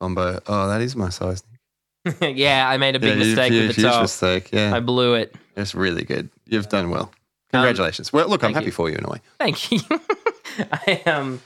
combo. 0.00 0.40
Oh, 0.46 0.68
that 0.68 0.80
is 0.80 0.96
my 0.96 1.08
size. 1.10 1.42
yeah, 2.20 2.68
I 2.68 2.76
made 2.76 2.96
a 2.96 2.98
big 2.98 3.18
yeah, 3.18 3.24
mistake 3.24 3.52
huge, 3.52 3.66
with 3.68 3.76
the 3.76 3.82
huge 3.82 3.92
top. 3.92 4.02
mistake. 4.02 4.50
Yeah, 4.52 4.74
I 4.74 4.80
blew 4.80 5.14
it. 5.14 5.34
it's 5.56 5.74
really 5.74 6.04
good. 6.04 6.30
You've 6.46 6.68
done 6.68 6.90
well. 6.90 7.10
Congratulations. 7.52 8.12
well, 8.12 8.28
look, 8.28 8.42
I'm 8.42 8.48
Um, 8.48 8.54
happy 8.54 8.66
you. 8.66 8.72
for 8.72 8.90
you 8.90 8.96
in 8.96 9.04
a 9.04 9.08
way. 9.08 9.20
Thank 9.38 9.72
you. 9.72 9.80
I 10.72 11.02
um, 11.06 11.40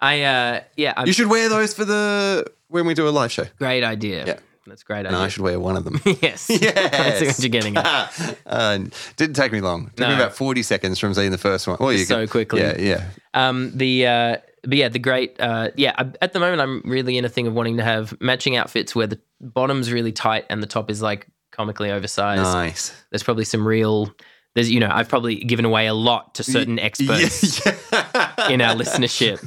I 0.00 0.22
uh, 0.22 0.60
yeah, 0.76 0.94
I'm, 0.96 1.06
You 1.06 1.12
should 1.12 1.28
wear 1.28 1.48
those 1.48 1.74
for 1.74 1.84
the 1.84 2.50
when 2.68 2.86
we 2.86 2.94
do 2.94 3.08
a 3.08 3.10
live 3.10 3.32
show, 3.32 3.44
great 3.58 3.84
idea. 3.84 4.26
Yeah. 4.26 4.38
That's 4.66 4.82
great 4.84 5.06
and 5.06 5.16
I 5.16 5.28
should 5.28 5.42
wear 5.42 5.58
one 5.58 5.76
of 5.76 5.84
them. 5.84 6.00
yes, 6.22 6.46
Yes. 6.50 6.74
that's 6.74 7.20
what 7.20 7.38
you're 7.40 7.48
getting 7.50 7.76
at. 7.76 8.38
uh, 8.46 8.78
didn't 9.16 9.34
take 9.34 9.52
me 9.52 9.60
long. 9.60 9.90
Took 9.96 10.08
me 10.08 10.14
about 10.14 10.34
40 10.36 10.62
seconds 10.62 10.98
from 10.98 11.14
seeing 11.14 11.30
the 11.32 11.38
first 11.38 11.66
one. 11.66 11.76
Well, 11.80 11.92
you 11.92 12.04
So 12.04 12.20
could- 12.22 12.30
quickly. 12.30 12.60
Yeah, 12.60 12.76
yeah. 12.78 13.04
Um, 13.34 13.72
the 13.76 14.06
uh, 14.06 14.36
but 14.64 14.78
yeah, 14.78 14.88
the 14.88 14.98
great 15.00 15.40
uh, 15.40 15.70
yeah. 15.76 15.94
I, 15.98 16.12
at 16.20 16.32
the 16.32 16.38
moment, 16.40 16.60
I'm 16.60 16.82
really 16.84 17.18
in 17.18 17.24
a 17.24 17.28
thing 17.28 17.46
of 17.48 17.54
wanting 17.54 17.78
to 17.78 17.82
have 17.84 18.18
matching 18.20 18.56
outfits 18.56 18.94
where 18.94 19.06
the 19.08 19.18
bottom's 19.40 19.90
really 19.90 20.12
tight 20.12 20.44
and 20.50 20.62
the 20.62 20.66
top 20.68 20.90
is 20.90 21.02
like 21.02 21.26
comically 21.50 21.90
oversized. 21.90 22.42
Nice. 22.42 22.92
There's 23.10 23.22
probably 23.24 23.44
some 23.44 23.66
real. 23.66 24.14
There's 24.54 24.70
you 24.70 24.78
know 24.80 24.90
I've 24.92 25.08
probably 25.08 25.36
given 25.36 25.64
away 25.64 25.86
a 25.86 25.94
lot 25.94 26.34
to 26.36 26.44
certain 26.44 26.78
experts 26.78 27.64
Yeah. 27.66 28.50
in 28.50 28.60
our 28.60 28.76
listenership. 28.76 29.40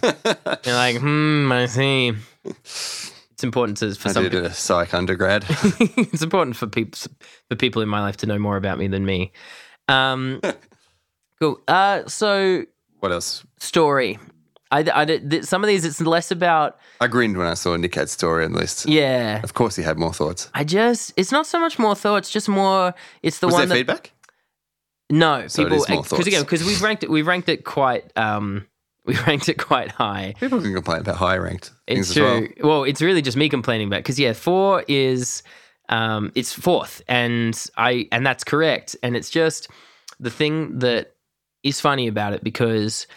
They're 0.64 0.74
like, 0.76 0.98
hmm, 0.98 1.52
I 1.52 1.68
see. 1.68 2.14
Important 3.46 3.78
to 3.80 3.94
for 3.96 4.10
I 4.10 4.12
some 4.12 4.24
did 4.24 4.32
people. 4.34 4.48
a 4.48 4.54
psych 4.54 4.94
undergrad. 4.94 5.46
it's 5.50 6.22
important 6.22 6.56
for 6.56 6.68
people 6.68 7.00
for 7.50 7.56
people 7.56 7.82
in 7.82 7.88
my 7.90 8.02
life 8.02 8.18
to 8.18 8.26
know 8.26 8.40
more 8.40 8.58
about 8.58 8.78
me 8.78 8.88
than 8.88 9.06
me. 9.06 9.32
Um, 9.88 10.42
cool. 11.40 11.62
Uh, 11.68 12.06
so 12.08 12.64
what 13.00 13.12
else? 13.12 13.46
story. 13.60 14.18
I, 14.72 14.84
I 14.94 15.06
did- 15.06 15.30
th- 15.30 15.44
some 15.44 15.64
of 15.64 15.68
these 15.68 15.86
it's 15.86 16.02
less 16.02 16.32
about 16.32 16.78
I 17.00 17.08
grinned 17.08 17.38
when 17.38 17.46
I 17.48 17.54
saw 17.54 17.76
Nick 17.78 17.94
had 17.96 18.10
story 18.10 18.44
on 18.46 18.54
the 18.54 18.60
list. 18.60 18.88
yeah. 18.88 19.42
Of 19.44 19.54
course, 19.54 19.76
he 19.76 19.84
had 19.84 19.98
more 19.98 20.12
thoughts. 20.12 20.50
I 20.56 20.64
just 20.64 21.14
it's 21.16 21.32
not 21.32 21.46
so 21.46 21.60
much 21.60 21.78
more 21.78 21.96
thoughts, 21.96 22.30
just 22.32 22.50
more. 22.50 22.94
It's 23.22 23.40
the 23.40 23.48
Was 23.48 23.54
one 23.54 23.70
there 23.70 23.78
that 23.84 23.88
feedback? 23.94 24.12
no 25.12 25.48
So 25.48 25.64
people 25.64 25.86
because 25.88 26.26
again 26.28 26.42
because 26.42 26.64
we've 26.66 26.82
ranked 26.82 27.04
it 27.04 27.12
we've 27.12 27.28
ranked 27.28 27.48
it 27.48 27.64
quite 27.64 28.12
um 28.18 28.66
we 29.08 29.16
ranked 29.28 29.50
it 29.50 29.58
quite 29.58 29.92
high. 29.92 30.34
People 30.40 30.62
can 30.62 30.74
complain 30.74 31.00
about 31.02 31.16
high 31.18 31.38
ranked 31.38 31.72
things 31.88 32.10
It's 32.10 32.18
as 32.18 32.24
well. 32.24 32.48
Well. 32.64 32.84
it's 32.84 33.02
really 33.02 33.22
just 33.22 33.38
me 33.38 33.50
complaining 33.50 33.88
about 33.88 34.00
because 34.00 34.20
yeah, 34.20 34.34
four 34.34 34.84
is 34.88 35.44
um 35.90 36.32
it's 36.36 36.52
fourth, 36.54 37.02
and 37.08 37.56
I 37.78 38.08
and 38.12 38.26
that's 38.26 38.44
correct, 38.44 38.96
and 39.04 39.16
it's 39.16 39.30
just 39.30 39.68
the 40.20 40.30
thing 40.32 40.80
that 40.80 41.14
is 41.64 41.80
funny 41.82 42.08
about 42.08 42.34
it 42.34 42.44
because 42.44 43.08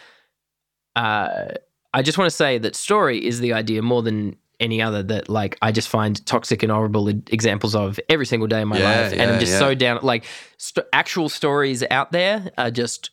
uh 0.95 1.49
I 1.93 2.01
just 2.03 2.17
want 2.17 2.29
to 2.29 2.35
say 2.35 2.57
that 2.59 2.75
story 2.75 3.25
is 3.25 3.39
the 3.39 3.53
idea 3.53 3.81
more 3.81 4.03
than 4.03 4.35
any 4.59 4.81
other 4.81 5.01
that 5.03 5.29
like 5.29 5.57
I 5.61 5.71
just 5.71 5.87
find 5.87 6.23
toxic 6.25 6.61
and 6.63 6.71
horrible 6.71 7.07
examples 7.07 7.73
of 7.75 7.99
every 8.09 8.25
single 8.25 8.47
day 8.47 8.61
in 8.61 8.67
my 8.67 8.77
Yeah, 8.79 9.01
life, 9.01 9.13
and 9.13 9.21
I'm 9.31 9.39
just 9.39 9.53
yeah. 9.53 9.59
so 9.59 9.73
down. 9.73 9.99
Like 10.03 10.25
st- 10.57 10.85
actual 10.93 11.29
stories 11.29 11.83
out 11.89 12.11
there 12.11 12.51
are 12.57 12.69
just 12.69 13.09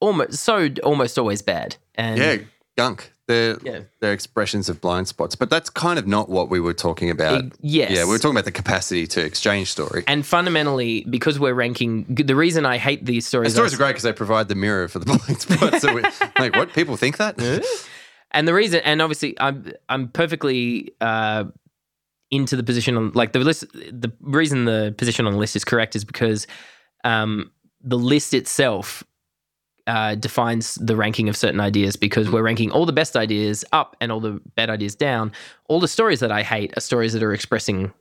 almost 0.00 0.34
so 0.34 0.68
almost 0.82 1.18
always 1.18 1.42
bad. 1.42 1.76
And 1.94 2.18
Yeah, 2.18 2.36
gunk. 2.76 3.12
They're, 3.28 3.56
Yeah. 3.64 3.80
they're 4.00 4.12
expressions 4.12 4.68
of 4.68 4.80
blind 4.80 5.08
spots. 5.08 5.34
But 5.34 5.50
that's 5.50 5.68
kind 5.68 5.98
of 5.98 6.06
not 6.06 6.28
what 6.28 6.48
we 6.48 6.60
were 6.60 6.72
talking 6.74 7.10
about. 7.10 7.42
e- 7.44 7.50
yes, 7.60 7.90
Yeah, 7.90 8.04
we 8.04 8.10
were 8.10 8.18
talking 8.18 8.36
about 8.36 8.44
the 8.44 8.52
capacity 8.52 9.04
to 9.08 9.20
exchange 9.24 9.72
story. 9.72 10.04
And 10.06 10.24
fundamentally, 10.24 11.04
because 11.10 11.40
we're 11.40 11.52
ranking, 11.54 12.04
the 12.08 12.36
reason 12.36 12.64
I 12.64 12.78
hate 12.78 13.04
these 13.04 13.26
stories, 13.26 13.46
And 13.48 13.54
stories 13.54 13.72
are- 13.72 13.76
are 13.76 13.78
great 13.78 13.88
because 13.88 14.04
they 14.04 14.12
provide 14.12 14.46
the 14.46 14.54
mirror 14.54 14.86
for 14.86 15.00
the 15.00 15.06
blind 15.26 15.40
spots. 15.40 15.80
So 15.82 15.92
we, 15.92 16.02
like, 16.38 16.54
what 16.54 16.72
people 16.72 16.96
think 16.96 17.16
that? 17.16 17.34
and 18.30 18.46
the 18.46 18.54
reason, 18.54 18.80
and 18.84 19.02
obviously, 19.02 19.34
I'm 19.40 19.72
I'm 19.88 20.06
perfectly 20.08 20.92
uh, 21.00 21.44
into 22.30 22.54
the 22.54 22.62
position 22.62 22.96
on 22.96 23.10
like 23.14 23.32
the 23.32 23.40
list. 23.40 23.64
The 23.72 24.12
reason 24.20 24.66
the 24.66 24.94
position 24.96 25.26
on 25.26 25.32
the 25.32 25.38
list 25.40 25.56
is 25.56 25.64
correct 25.64 25.96
is 25.96 26.04
because 26.04 26.46
um, 27.02 27.50
the 27.82 27.98
list 27.98 28.34
itself 28.34 29.02
uh, 29.86 30.14
defines 30.16 30.74
the 30.76 30.96
ranking 30.96 31.28
of 31.28 31.36
certain 31.36 31.60
ideas 31.60 31.96
because 31.96 32.28
we're 32.30 32.42
ranking 32.42 32.70
all 32.72 32.86
the 32.86 32.92
best 32.92 33.16
ideas 33.16 33.64
up 33.72 33.96
and 34.00 34.10
all 34.12 34.20
the 34.20 34.40
bad 34.54 34.68
ideas 34.70 34.94
down. 34.94 35.32
All 35.68 35.78
the 35.80 35.88
stories 35.88 36.20
that 36.20 36.32
I 36.32 36.42
hate 36.42 36.76
are 36.76 36.80
stories 36.80 37.12
that 37.12 37.22
are 37.22 37.32
expressing 37.32 37.92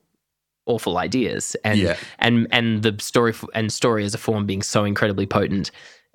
awful 0.66 0.98
ideas, 0.98 1.56
and 1.64 1.80
Yeah. 1.80 1.96
and 2.20 2.48
and 2.52 2.82
the 2.82 2.96
story 3.00 3.32
f- 3.32 3.46
and 3.54 3.72
story 3.72 4.04
as 4.04 4.14
a 4.16 4.18
form 4.18 4.46
being 4.46 4.64
so 4.64 4.84
incredibly 4.84 5.26
potent. 5.28 5.70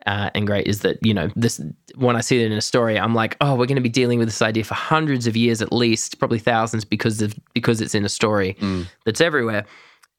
Uh, 0.07 0.31
and 0.35 0.47
great 0.47 0.67
is 0.67 0.81
that 0.81 0.97
you 1.03 1.13
know 1.13 1.29
this 1.37 1.61
when 1.95 2.17
I 2.17 2.21
see 2.23 2.43
it 2.43 2.47
in 2.51 2.57
a 2.59 2.63
story, 2.63 2.99
I'm 2.99 3.15
like, 3.15 3.37
oh, 3.43 3.55
we're 3.55 3.67
going 3.67 3.77
to 3.77 3.83
be 3.83 3.89
dealing 3.91 4.19
with 4.19 4.29
this 4.29 4.41
idea 4.43 4.65
for 4.65 4.75
hundreds 4.75 5.27
of 5.27 5.37
years 5.37 5.61
at 5.63 5.73
least, 5.73 6.19
probably 6.19 6.39
thousands, 6.39 6.85
because 6.87 7.21
of 7.23 7.35
because 7.55 7.81
it's 7.83 7.95
in 7.95 8.05
a 8.05 8.09
story 8.09 8.57
Mm. 8.61 8.87
that's 9.05 9.21
everywhere, 9.21 9.67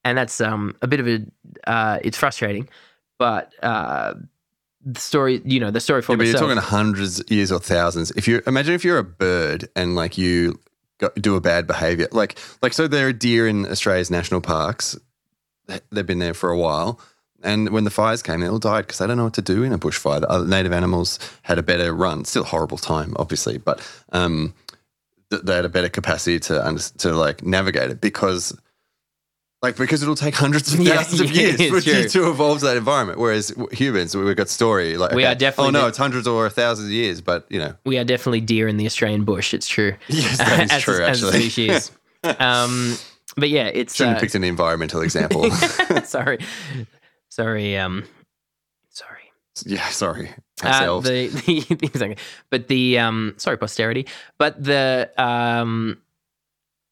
and 0.06 0.18
that's 0.18 0.40
um, 0.40 0.76
a 0.82 0.88
bit 0.88 1.00
of 1.00 1.08
a 1.08 1.20
uh, 1.70 2.00
it's 2.04 2.18
frustrating, 2.18 2.70
but 3.18 3.52
uh, 3.64 4.14
the 4.86 5.00
story, 5.00 5.42
you 5.46 5.60
know, 5.60 5.72
the 5.72 5.80
story 5.80 6.02
Yeah, 6.02 6.06
form 6.08 6.18
but 6.20 6.28
you're 6.28 6.34
talking 6.38 6.58
hundreds 6.58 7.22
years 7.30 7.52
or 7.52 7.60
thousands. 7.60 8.12
If 8.12 8.28
you 8.28 8.42
imagine 8.48 8.74
if 8.74 8.84
you're 8.84 8.98
a 8.98 9.04
bird 9.04 9.70
and 9.76 9.96
like 9.96 10.18
you 10.18 10.60
go, 11.00 11.10
do 11.16 11.36
a 11.36 11.42
bad 11.42 11.68
behavior, 11.68 12.08
like 12.12 12.38
like 12.62 12.74
so 12.74 12.88
there 12.88 13.08
are 13.08 13.14
deer 13.14 13.48
in 13.48 13.66
Australia's 13.68 14.10
national 14.12 14.42
parks. 14.42 14.98
They- 15.68 15.80
They've 15.92 16.06
been 16.06 16.20
there 16.20 16.34
for 16.34 16.50
a 16.50 16.58
while, 16.58 17.00
and 17.44 17.70
when 17.70 17.84
the 17.84 17.92
fires 17.92 18.22
came, 18.24 18.40
they 18.42 18.48
all 18.48 18.60
died 18.60 18.88
because 18.88 18.98
they 18.98 19.08
don't 19.08 19.18
know 19.18 19.26
what 19.26 19.36
to 19.36 19.42
do 19.42 19.64
in 19.64 19.72
a 19.72 19.78
bushfire. 19.80 20.22
The 20.22 20.30
other 20.30 20.48
native 20.48 20.74
animals 20.74 21.20
had 21.44 21.58
a 21.60 21.64
better 21.64 21.94
run. 21.94 22.26
Still 22.26 22.44
horrible 22.44 22.78
time, 22.78 23.14
obviously, 23.18 23.58
but 23.60 23.80
um, 24.12 24.54
th- 25.30 25.44
they 25.44 25.56
had 25.56 25.66
a 25.66 25.70
better 25.70 25.90
capacity 25.90 26.40
to 26.40 26.92
to 26.98 27.14
like 27.14 27.44
navigate 27.44 27.92
it 27.92 28.02
because. 28.02 28.58
Like 29.62 29.78
because 29.78 30.02
it'll 30.02 30.16
take 30.16 30.34
hundreds 30.34 30.74
of 30.74 30.80
Yeah, 30.82 30.96
thousands 30.96 31.22
of 31.22 31.32
yeah, 31.32 31.50
years 31.50 31.70
for 31.70 31.90
you 31.90 32.10
to 32.10 32.30
evolve 32.30 32.60
to 32.60 32.66
that 32.66 32.78
environment. 32.78 33.20
Whereas 33.20 33.54
humans, 33.72 34.16
we've 34.18 34.36
got 34.36 34.50
story. 34.50 34.98
Like 34.98 35.12
We 35.12 35.24
okay, 35.24 35.32
are 35.32 35.36
definitely 35.36 35.68
Oh 35.78 35.82
no, 35.82 35.88
it's 35.88 36.00
hundreds 36.00 36.28
or 36.28 36.48
a 36.48 36.50
thousand 36.50 36.90
years, 36.92 37.22
but 37.22 37.46
you 37.50 37.60
know, 37.60 37.76
we 37.86 38.00
are 38.00 38.04
definitely 38.04 38.42
deer 38.42 38.68
in 38.68 38.78
the 38.78 38.88
Australian 38.88 39.24
bush. 39.24 39.54
It's 39.54 39.68
true. 39.68 39.96
yes, 40.08 40.40
that 40.40 40.64
is 40.64 40.72
as, 40.72 40.82
true. 40.82 41.04
a, 41.04 41.08
as 41.08 41.22
a 41.22 41.32
species. 41.32 41.92
um, 42.40 42.96
but 43.38 43.50
yeah, 43.50 43.68
it's 43.68 43.96
shouldn't 43.96 44.18
uh, 44.18 44.20
picked 44.20 44.34
an 44.36 44.44
environmental 44.44 45.02
example. 45.02 45.52
sorry, 46.06 46.40
sorry, 47.30 47.78
um, 47.78 48.06
sorry. 48.90 49.32
yeah, 49.66 49.88
sorry. 49.90 50.32
Uh, 50.64 51.00
the, 51.02 51.28
the, 51.28 51.66
exactly. 51.82 52.18
But 52.50 52.68
the 52.68 53.00
um, 53.00 53.36
sorry, 53.38 53.58
posterity. 53.58 54.08
But 54.38 54.64
the 54.64 55.12
um, 55.18 56.00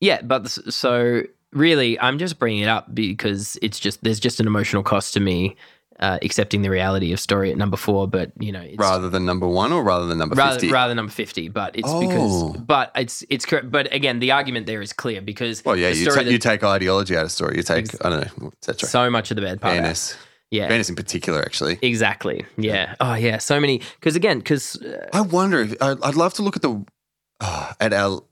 yeah, 0.01 0.21
but 0.21 0.43
the, 0.43 0.71
so 0.71 1.23
really, 1.53 1.99
I'm 1.99 2.17
just 2.19 2.39
bringing 2.39 2.63
it 2.63 2.69
up 2.69 2.93
because 2.93 3.57
it's 3.61 3.79
just 3.79 4.03
there's 4.03 4.19
just 4.19 4.39
an 4.39 4.47
emotional 4.47 4.83
cost 4.83 5.13
to 5.15 5.19
me 5.19 5.55
uh, 5.99 6.17
accepting 6.21 6.61
the 6.61 6.69
reality 6.69 7.11
of 7.11 7.19
story 7.19 7.51
at 7.51 7.57
number 7.57 7.75
four. 7.75 8.07
But 8.07 8.31
you 8.39 8.51
know, 8.51 8.61
it's, 8.61 8.77
rather 8.77 9.09
than 9.09 9.25
number 9.25 9.47
one 9.47 9.73
or 9.73 9.83
rather 9.83 10.05
than 10.05 10.17
number 10.17 10.35
rather, 10.35 10.53
fifty. 10.59 10.71
rather 10.71 10.91
than 10.91 10.95
number 10.97 11.11
50 11.11 11.49
but 11.49 11.75
it's 11.75 11.89
Oh. 11.89 11.99
because 11.99 12.57
but 12.61 12.91
it's 12.95 13.23
it's 13.29 13.45
correct 13.45 13.69
but 13.69 13.93
again 13.93 14.19
the 14.19 14.31
argument 14.31 14.65
there 14.65 14.81
is 14.81 14.93
clear 14.93 15.21
because 15.21 15.63
well, 15.65 15.75
yeah, 15.75 15.89
you, 15.89 16.05
ta- 16.09 16.21
you 16.21 16.37
take 16.37 16.63
ideology 16.63 17.17
out 17.17 17.25
of 17.25 17.31
story. 17.31 17.57
You 17.57 17.63
take 17.63 17.85
Ex- 17.85 17.97
I 18.03 18.09
don't 18.09 18.41
know, 18.41 18.51
etc. 18.61 18.87
so 18.87 19.09
much 19.09 19.29
of 19.31 19.35
the 19.35 19.41
bad 19.41 19.59
part. 19.59 19.73
Fairness, 19.73 20.15
yeah 20.51 20.67
fairness 20.69 20.89
in 20.89 20.95
particular, 20.95 21.41
actually. 21.41 21.77
exactly 21.81 22.45
yeah 22.57 22.95
oh 23.01 23.15
yeah 23.15 23.37
so 23.39 23.59
many 23.59 23.81
because 23.99 24.15
again 24.15 24.37
because 24.39 24.81
uh, 24.81 25.09
I 25.11 25.19
wonder 25.21 25.59
if 25.61 25.75
I'd, 25.81 26.01
I'd 26.01 26.15
love 26.15 26.33
to 26.35 26.43
look 26.43 26.55
at 26.55 26.61
the 26.61 26.81
uh, 27.41 27.73
at 27.81 27.91
our 27.91 28.23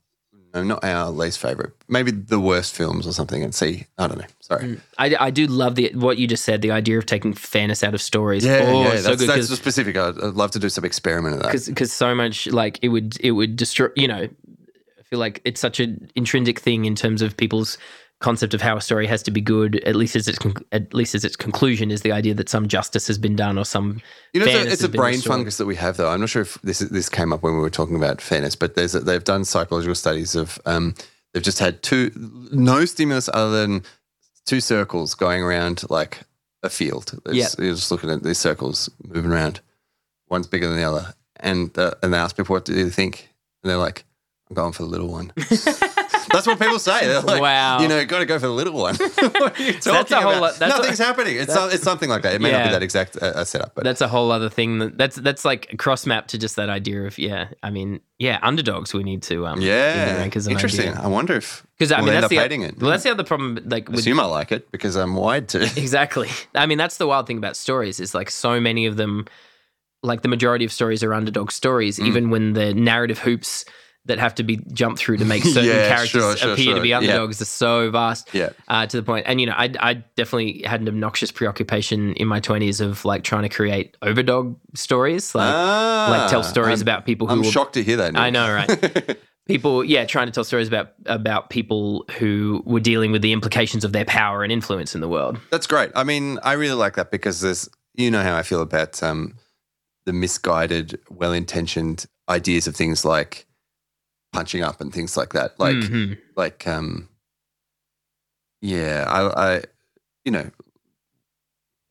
not 0.63 0.83
our 0.83 1.09
least 1.09 1.39
favorite. 1.39 1.73
Maybe 1.87 2.11
the 2.11 2.39
worst 2.39 2.75
films 2.75 3.07
or 3.07 3.13
something. 3.13 3.43
And 3.43 3.53
see, 3.53 3.85
I 3.97 4.07
don't 4.07 4.19
know. 4.19 4.25
Sorry. 4.39 4.63
Mm. 4.63 4.81
I, 4.97 5.15
I 5.19 5.29
do 5.31 5.47
love 5.47 5.75
the 5.75 5.91
what 5.93 6.17
you 6.17 6.27
just 6.27 6.43
said, 6.43 6.61
the 6.61 6.71
idea 6.71 6.97
of 6.97 7.05
taking 7.05 7.33
fairness 7.33 7.83
out 7.83 7.93
of 7.93 8.01
stories. 8.01 8.45
Yeah, 8.45 8.61
oh, 8.63 8.81
yeah. 8.83 8.89
it's 8.93 9.03
so 9.03 9.09
That's, 9.09 9.21
good 9.21 9.29
that's 9.29 9.55
specific. 9.55 9.97
I'd, 9.97 10.17
I'd 10.21 10.33
love 10.33 10.51
to 10.51 10.59
do 10.59 10.69
some 10.69 10.85
experiment 10.85 11.35
of 11.35 11.41
that. 11.41 11.51
because 11.51 11.67
because 11.67 11.93
so 11.93 12.13
much 12.15 12.47
like 12.47 12.79
it 12.81 12.89
would 12.89 13.17
it 13.21 13.31
would 13.31 13.55
destroy 13.55 13.89
you 13.95 14.07
know 14.07 14.23
i 14.23 15.03
feel 15.03 15.19
like 15.19 15.41
it's 15.45 15.59
such 15.61 15.79
an 15.79 16.09
intrinsic 16.15 16.59
thing 16.59 16.85
in 16.85 16.95
terms 16.95 17.21
of 17.21 17.37
people's 17.37 17.77
concept 18.19 18.53
of 18.55 18.61
how 18.61 18.75
a 18.77 18.81
story 18.81 19.05
has 19.05 19.21
to 19.21 19.29
be 19.31 19.39
good 19.41 19.75
at 19.83 19.95
least 19.95 20.15
as 20.15 20.27
its 20.27 20.39
con- 20.39 20.55
at 20.71 20.91
least 20.93 21.13
as 21.13 21.23
its 21.23 21.35
conclusion 21.35 21.91
is 21.91 22.01
the 22.01 22.11
idea 22.11 22.33
that 22.33 22.49
some 22.49 22.67
justice 22.67 23.05
has 23.07 23.17
been 23.19 23.35
done 23.35 23.59
or 23.59 23.65
some 23.65 24.01
You 24.33 24.39
know, 24.39 24.45
it's 24.47 24.53
a, 24.53 24.57
fairness 24.57 24.73
it's 24.73 24.83
a 24.83 24.89
brain 24.89 25.13
restored. 25.15 25.33
fungus 25.37 25.57
that 25.57 25.65
we 25.67 25.75
have, 25.75 25.97
though. 25.97 26.09
I'm 26.09 26.19
not 26.21 26.29
sure 26.29 26.41
if 26.41 26.59
this 26.63 26.79
this 26.79 27.09
came 27.09 27.31
up 27.31 27.43
when 27.43 27.53
we 27.53 27.59
were 27.59 27.69
talking 27.69 27.95
about 27.95 28.19
fairness, 28.21 28.55
but 28.55 28.73
there's 28.75 28.95
a, 28.95 29.01
they've 29.01 29.23
done 29.23 29.45
psychological 29.45 29.93
studies 29.95 30.35
of 30.35 30.59
um, 30.65 30.95
they've 31.33 31.43
just 31.43 31.59
had 31.59 31.83
two 31.83 32.09
no 32.51 32.85
stimulus 32.85 33.29
other 33.33 33.51
than 33.61 33.83
two 34.45 34.61
circles 34.61 35.13
going 35.13 35.43
around 35.43 35.83
like 35.91 36.21
a 36.63 36.69
field. 36.71 37.11
It's- 37.27 37.55
You're 37.59 37.75
just 37.75 37.91
looking 37.91 38.09
at 38.09 38.23
these 38.23 38.39
circles 38.39 38.89
moving 39.03 39.31
around. 39.31 39.59
One's 40.29 40.47
bigger 40.47 40.67
than 40.67 40.77
the 40.77 40.83
other, 40.83 41.13
and 41.39 41.77
uh, 41.77 41.91
and 42.01 42.11
they 42.13 42.17
ask 42.17 42.35
people 42.35 42.55
what 42.55 42.65
do 42.65 42.73
they 42.73 42.89
think, 42.89 43.29
and 43.63 43.69
they're 43.69 43.77
like, 43.77 44.05
"I'm 44.49 44.55
going 44.55 44.73
for 44.73 44.81
the 44.83 44.89
little 44.89 45.07
one." 45.09 45.31
That's 46.37 46.47
what 46.47 46.59
people 46.59 46.79
say. 46.79 47.07
They're 47.07 47.21
like, 47.21 47.41
Wow. 47.41 47.79
you 47.81 47.87
know, 47.87 48.05
got 48.05 48.19
to 48.19 48.25
go 48.25 48.39
for 48.39 48.47
the 48.47 48.53
little 48.53 48.73
one. 48.73 48.95
what 48.97 49.59
are 49.59 49.63
you 49.63 49.73
talking 49.73 50.17
a 50.17 50.21
whole 50.21 50.31
about? 50.31 50.41
lot- 50.41 50.55
that's 50.59 50.73
a- 50.73 50.77
Nothing's 50.77 50.97
happening. 50.99 51.35
It's, 51.37 51.53
it's 51.55 51.83
something 51.83 52.09
like 52.09 52.21
that. 52.23 52.35
It 52.35 52.41
may 52.41 52.51
not 52.51 52.63
be 52.65 52.69
that 52.71 52.83
exact 52.83 53.17
uh, 53.21 53.25
uh, 53.25 53.43
setup, 53.43 53.73
but 53.75 53.83
that's 53.83 54.01
a 54.01 54.07
whole 54.07 54.31
other 54.31 54.49
thing 54.49 54.79
that, 54.79 54.97
that's 54.97 55.15
that's 55.17 55.43
like 55.45 55.71
a 55.73 55.77
cross 55.77 56.05
map 56.05 56.27
to 56.27 56.37
just 56.37 56.55
that 56.55 56.69
idea 56.69 57.03
of 57.03 57.17
yeah 57.17 57.49
i 57.63 57.69
mean 57.69 57.99
yeah 58.19 58.39
underdogs 58.41 58.93
we 58.93 59.03
need 59.03 59.21
to 59.23 59.45
um 59.47 59.61
Yeah, 59.61 60.17
rank 60.17 60.35
as 60.35 60.47
an 60.47 60.53
interesting. 60.53 60.89
idea. 60.89 61.01
I 61.01 61.07
wonder 61.07 61.35
if 61.35 61.65
because 61.77 61.91
i 61.91 61.97
mean 62.01 62.07
that's 62.13 62.29
the 62.29 62.37
hating 62.37 62.61
it. 62.63 62.79
well 62.79 62.91
that's 62.91 63.03
the 63.03 63.11
other 63.11 63.23
problem 63.23 63.59
like 63.65 63.89
with 63.89 63.99
assume 63.99 64.19
I 64.19 64.25
like 64.25 64.51
it 64.51 64.71
because 64.71 64.95
I'm 64.95 65.15
wide 65.15 65.47
to. 65.49 65.61
Exactly. 65.77 66.29
I 66.55 66.65
mean, 66.65 66.77
that's 66.77 66.97
the 66.97 67.07
wild 67.07 67.27
thing 67.27 67.37
about 67.37 67.55
stories 67.55 67.99
is 67.99 68.13
like 68.15 68.29
so 68.31 68.59
many 68.59 68.85
of 68.87 68.95
them, 68.97 69.25
like 70.03 70.21
the 70.21 70.27
majority 70.27 70.65
of 70.65 70.71
stories 70.71 71.03
are 71.03 71.13
underdog 71.13 71.51
stories, 71.51 71.97
Mm. 71.99 72.07
even 72.07 72.29
when 72.29 72.53
the 72.53 72.73
narrative 72.73 73.19
hoops 73.19 73.65
that 74.07 74.19
have 74.19 74.35
to 74.35 74.43
be 74.43 74.57
jumped 74.73 74.99
through 74.99 75.17
to 75.17 75.25
make 75.25 75.43
certain 75.43 75.65
Yeah, 75.65 75.87
characters 75.87 76.09
sure, 76.09 76.37
sure, 76.37 76.53
appear 76.53 76.73
to 76.73 76.77
sure. 76.77 76.81
be 76.81 76.89
Yeah. 76.89 76.97
underdogs 76.97 77.41
are 77.41 77.45
so 77.45 77.91
vast. 77.91 78.33
Yeah. 78.33 78.49
Uh, 78.67 78.85
to 78.87 78.97
the 78.97 79.03
point, 79.03 79.25
and 79.27 79.39
you 79.39 79.47
know, 79.47 79.53
I, 79.55 79.71
I 79.79 79.93
definitely 80.15 80.63
had 80.65 80.81
an 80.81 80.87
obnoxious 80.87 81.31
preoccupation 81.31 82.13
in 82.13 82.27
my 82.27 82.39
twenties 82.39 82.81
of 82.81 83.05
like 83.05 83.23
trying 83.23 83.43
to 83.43 83.49
create 83.49 83.97
overdog 84.01 84.55
stories, 84.75 85.33
like 85.35 85.53
like 85.53 86.29
tell 86.29 86.39
Ah, 86.39 86.43
stories 86.43 86.81
I'm, 86.81 86.85
about 86.85 87.05
people 87.05 87.27
who 87.27 87.33
I'm 87.33 87.39
were 87.39 87.45
shocked 87.51 87.73
to 87.75 87.83
hear 87.83 87.97
that. 87.97 88.13
Nick. 88.13 88.21
I 88.21 88.29
know, 88.29 88.51
right? 88.53 89.17
people, 89.47 89.83
yeah, 89.83 90.05
trying 90.05 90.27
to 90.27 90.31
tell 90.31 90.43
stories 90.43 90.67
about 90.67 90.89
about 91.05 91.49
people 91.49 92.05
who 92.19 92.61
were 92.65 92.79
dealing 92.81 93.11
with 93.11 93.21
the 93.21 93.31
implications 93.33 93.83
of 93.85 93.93
their 93.93 94.05
power 94.05 94.43
and 94.43 94.51
influence 94.51 94.93
in 94.95 95.01
the 95.01 95.07
world. 95.07 95.39
That's 95.51 95.67
great. 95.67 95.91
I 95.95 96.03
mean, 96.03 96.37
I 96.43 96.53
really 96.53 96.75
like 96.75 96.95
that 96.95 97.11
because 97.11 97.39
there's, 97.41 97.69
you 97.95 98.11
know, 98.11 98.21
how 98.21 98.35
I 98.35 98.43
feel 98.43 98.61
about 98.61 99.01
um, 99.01 99.35
the 100.05 100.13
misguided, 100.13 100.99
well-intentioned 101.09 102.05
ideas 102.29 102.67
of 102.67 102.75
things 102.75 103.05
like 103.05 103.46
punching 104.33 104.61
up 104.63 104.81
and 104.81 104.93
things 104.93 105.15
like 105.17 105.33
that. 105.33 105.59
Like, 105.59 105.75
Mhm. 105.75 106.17
like, 106.35 106.67
um, 106.67 107.09
yeah, 108.61 109.05
I, 109.07 109.55
I, 109.55 109.61
you 110.25 110.31
know. 110.31 110.49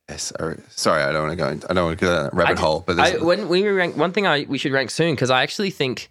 Yes, 0.08 0.32
I- 0.38 0.54
sorry, 0.68 1.02
I 1.02 1.10
don't 1.12 1.26
want 1.26 1.32
to 1.32 1.36
go. 1.36 1.48
In, 1.48 1.62
I 1.68 1.74
don't 1.74 1.86
want 1.86 1.98
to 1.98 2.04
go 2.04 2.14
down 2.14 2.24
that 2.24 2.34
rabbit 2.34 2.58
I- 2.58 2.60
hole. 2.60 2.84
But 2.86 2.98
I, 3.00 3.16
when 3.16 3.48
we 3.48 3.66
rank, 3.68 3.96
one 3.96 4.12
thing 4.12 4.26
I 4.26 4.46
we 4.48 4.58
should 4.58 4.72
rank 4.72 4.90
soon 4.90 5.14
because 5.14 5.30
I 5.30 5.42
actually 5.42 5.70
think 5.70 6.10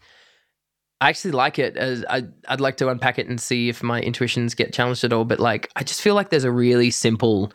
I 0.99 1.09
actually 1.09 1.31
like 1.31 1.59
it. 1.59 1.77
As 1.77 2.03
I, 2.09 2.23
I'd 2.49 2.59
like 2.61 2.75
to 2.77 2.89
unpack 2.89 3.19
it 3.19 3.27
and 3.27 3.39
see 3.39 3.69
if 3.69 3.81
my 3.83 4.01
intuitions 4.01 4.53
get 4.53 4.73
challenged 4.73 5.03
at 5.05 5.13
all. 5.13 5.23
But 5.23 5.39
like, 5.39 5.69
I 5.77 5.83
just 5.83 6.01
feel 6.01 6.13
like 6.15 6.29
there's 6.29 6.43
a 6.43 6.51
really 6.51 6.91
simple 6.91 7.53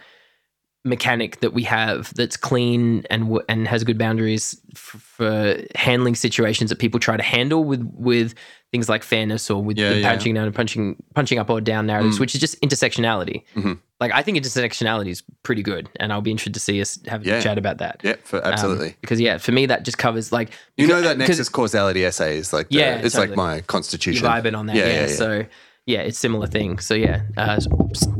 mechanic 0.83 1.41
that 1.41 1.53
we 1.53 1.63
have 1.63 2.13
that's 2.15 2.39
clean 2.39 3.05
and 3.11 3.39
and 3.51 3.69
has 3.69 3.85
good 3.85 3.99
boundaries 3.99 4.59
f- 4.75 4.81
for 4.81 5.59
handling 5.75 6.15
situations 6.15 6.71
that 6.71 6.79
people 6.79 6.99
try 6.99 7.17
to 7.19 7.23
handle 7.23 7.65
with 7.65 7.83
with 7.95 8.35
things 8.73 8.89
like 8.89 9.03
fairness 9.03 9.51
or 9.51 9.63
with, 9.63 9.77
Yeah, 9.77 9.91
yeah. 9.95 10.09
punching 10.09 10.33
down 10.35 10.47
and 10.47 10.55
punching 10.55 10.97
punching 11.15 11.39
up 11.39 11.51
or 11.51 11.61
down 11.61 11.87
narratives, 11.87 12.17
Mm. 12.17 12.21
which 12.21 12.35
is 12.35 12.41
just 12.41 12.59
intersectionality. 12.63 13.43
Mhm. 13.57 13.79
Like 14.01 14.13
I 14.15 14.23
think 14.23 14.39
intersectionality 14.39 15.09
is 15.09 15.23
pretty 15.43 15.63
good, 15.63 15.89
and 15.99 16.13
I'll 16.13 16.23
be 16.23 16.31
interested 16.31 16.55
to 16.55 16.61
see 16.61 16.81
us 16.81 16.99
have 17.09 17.27
Yeah. 17.27 17.35
a 17.39 17.43
chat 17.43 17.59
about 17.59 17.79
that. 17.79 18.01
yeah, 18.03 18.15
for, 18.25 18.39
Um, 18.47 18.53
absolutely. 18.53 18.95
because 19.03 19.21
yeah, 19.21 19.37
for 19.39 19.53
me 19.53 19.67
that 19.67 19.85
just 19.85 19.99
covers 19.99 20.33
like 20.33 20.51
You 20.79 20.87
know 20.87 21.03
that 21.03 21.19
nexus 21.19 21.49
causality 21.51 22.05
essay 22.07 22.39
is 22.39 22.53
like, 22.55 22.69
the, 22.71 22.77
Yeah, 22.77 22.95
it's 23.05 23.15
totally. 23.15 23.29
like 23.29 23.37
my 23.37 23.55
you're 23.57 23.63
constitution. 23.65 24.27
vibing 24.27 24.57
on 24.57 24.65
that. 24.67 24.77
Yeah. 24.77 25.07
So 25.09 25.45
yeah, 25.85 26.01
it's 26.01 26.19
similar 26.19 26.47
thing. 26.47 26.79
So 26.79 26.95
yeah, 26.95 27.23
uh, 27.37 27.61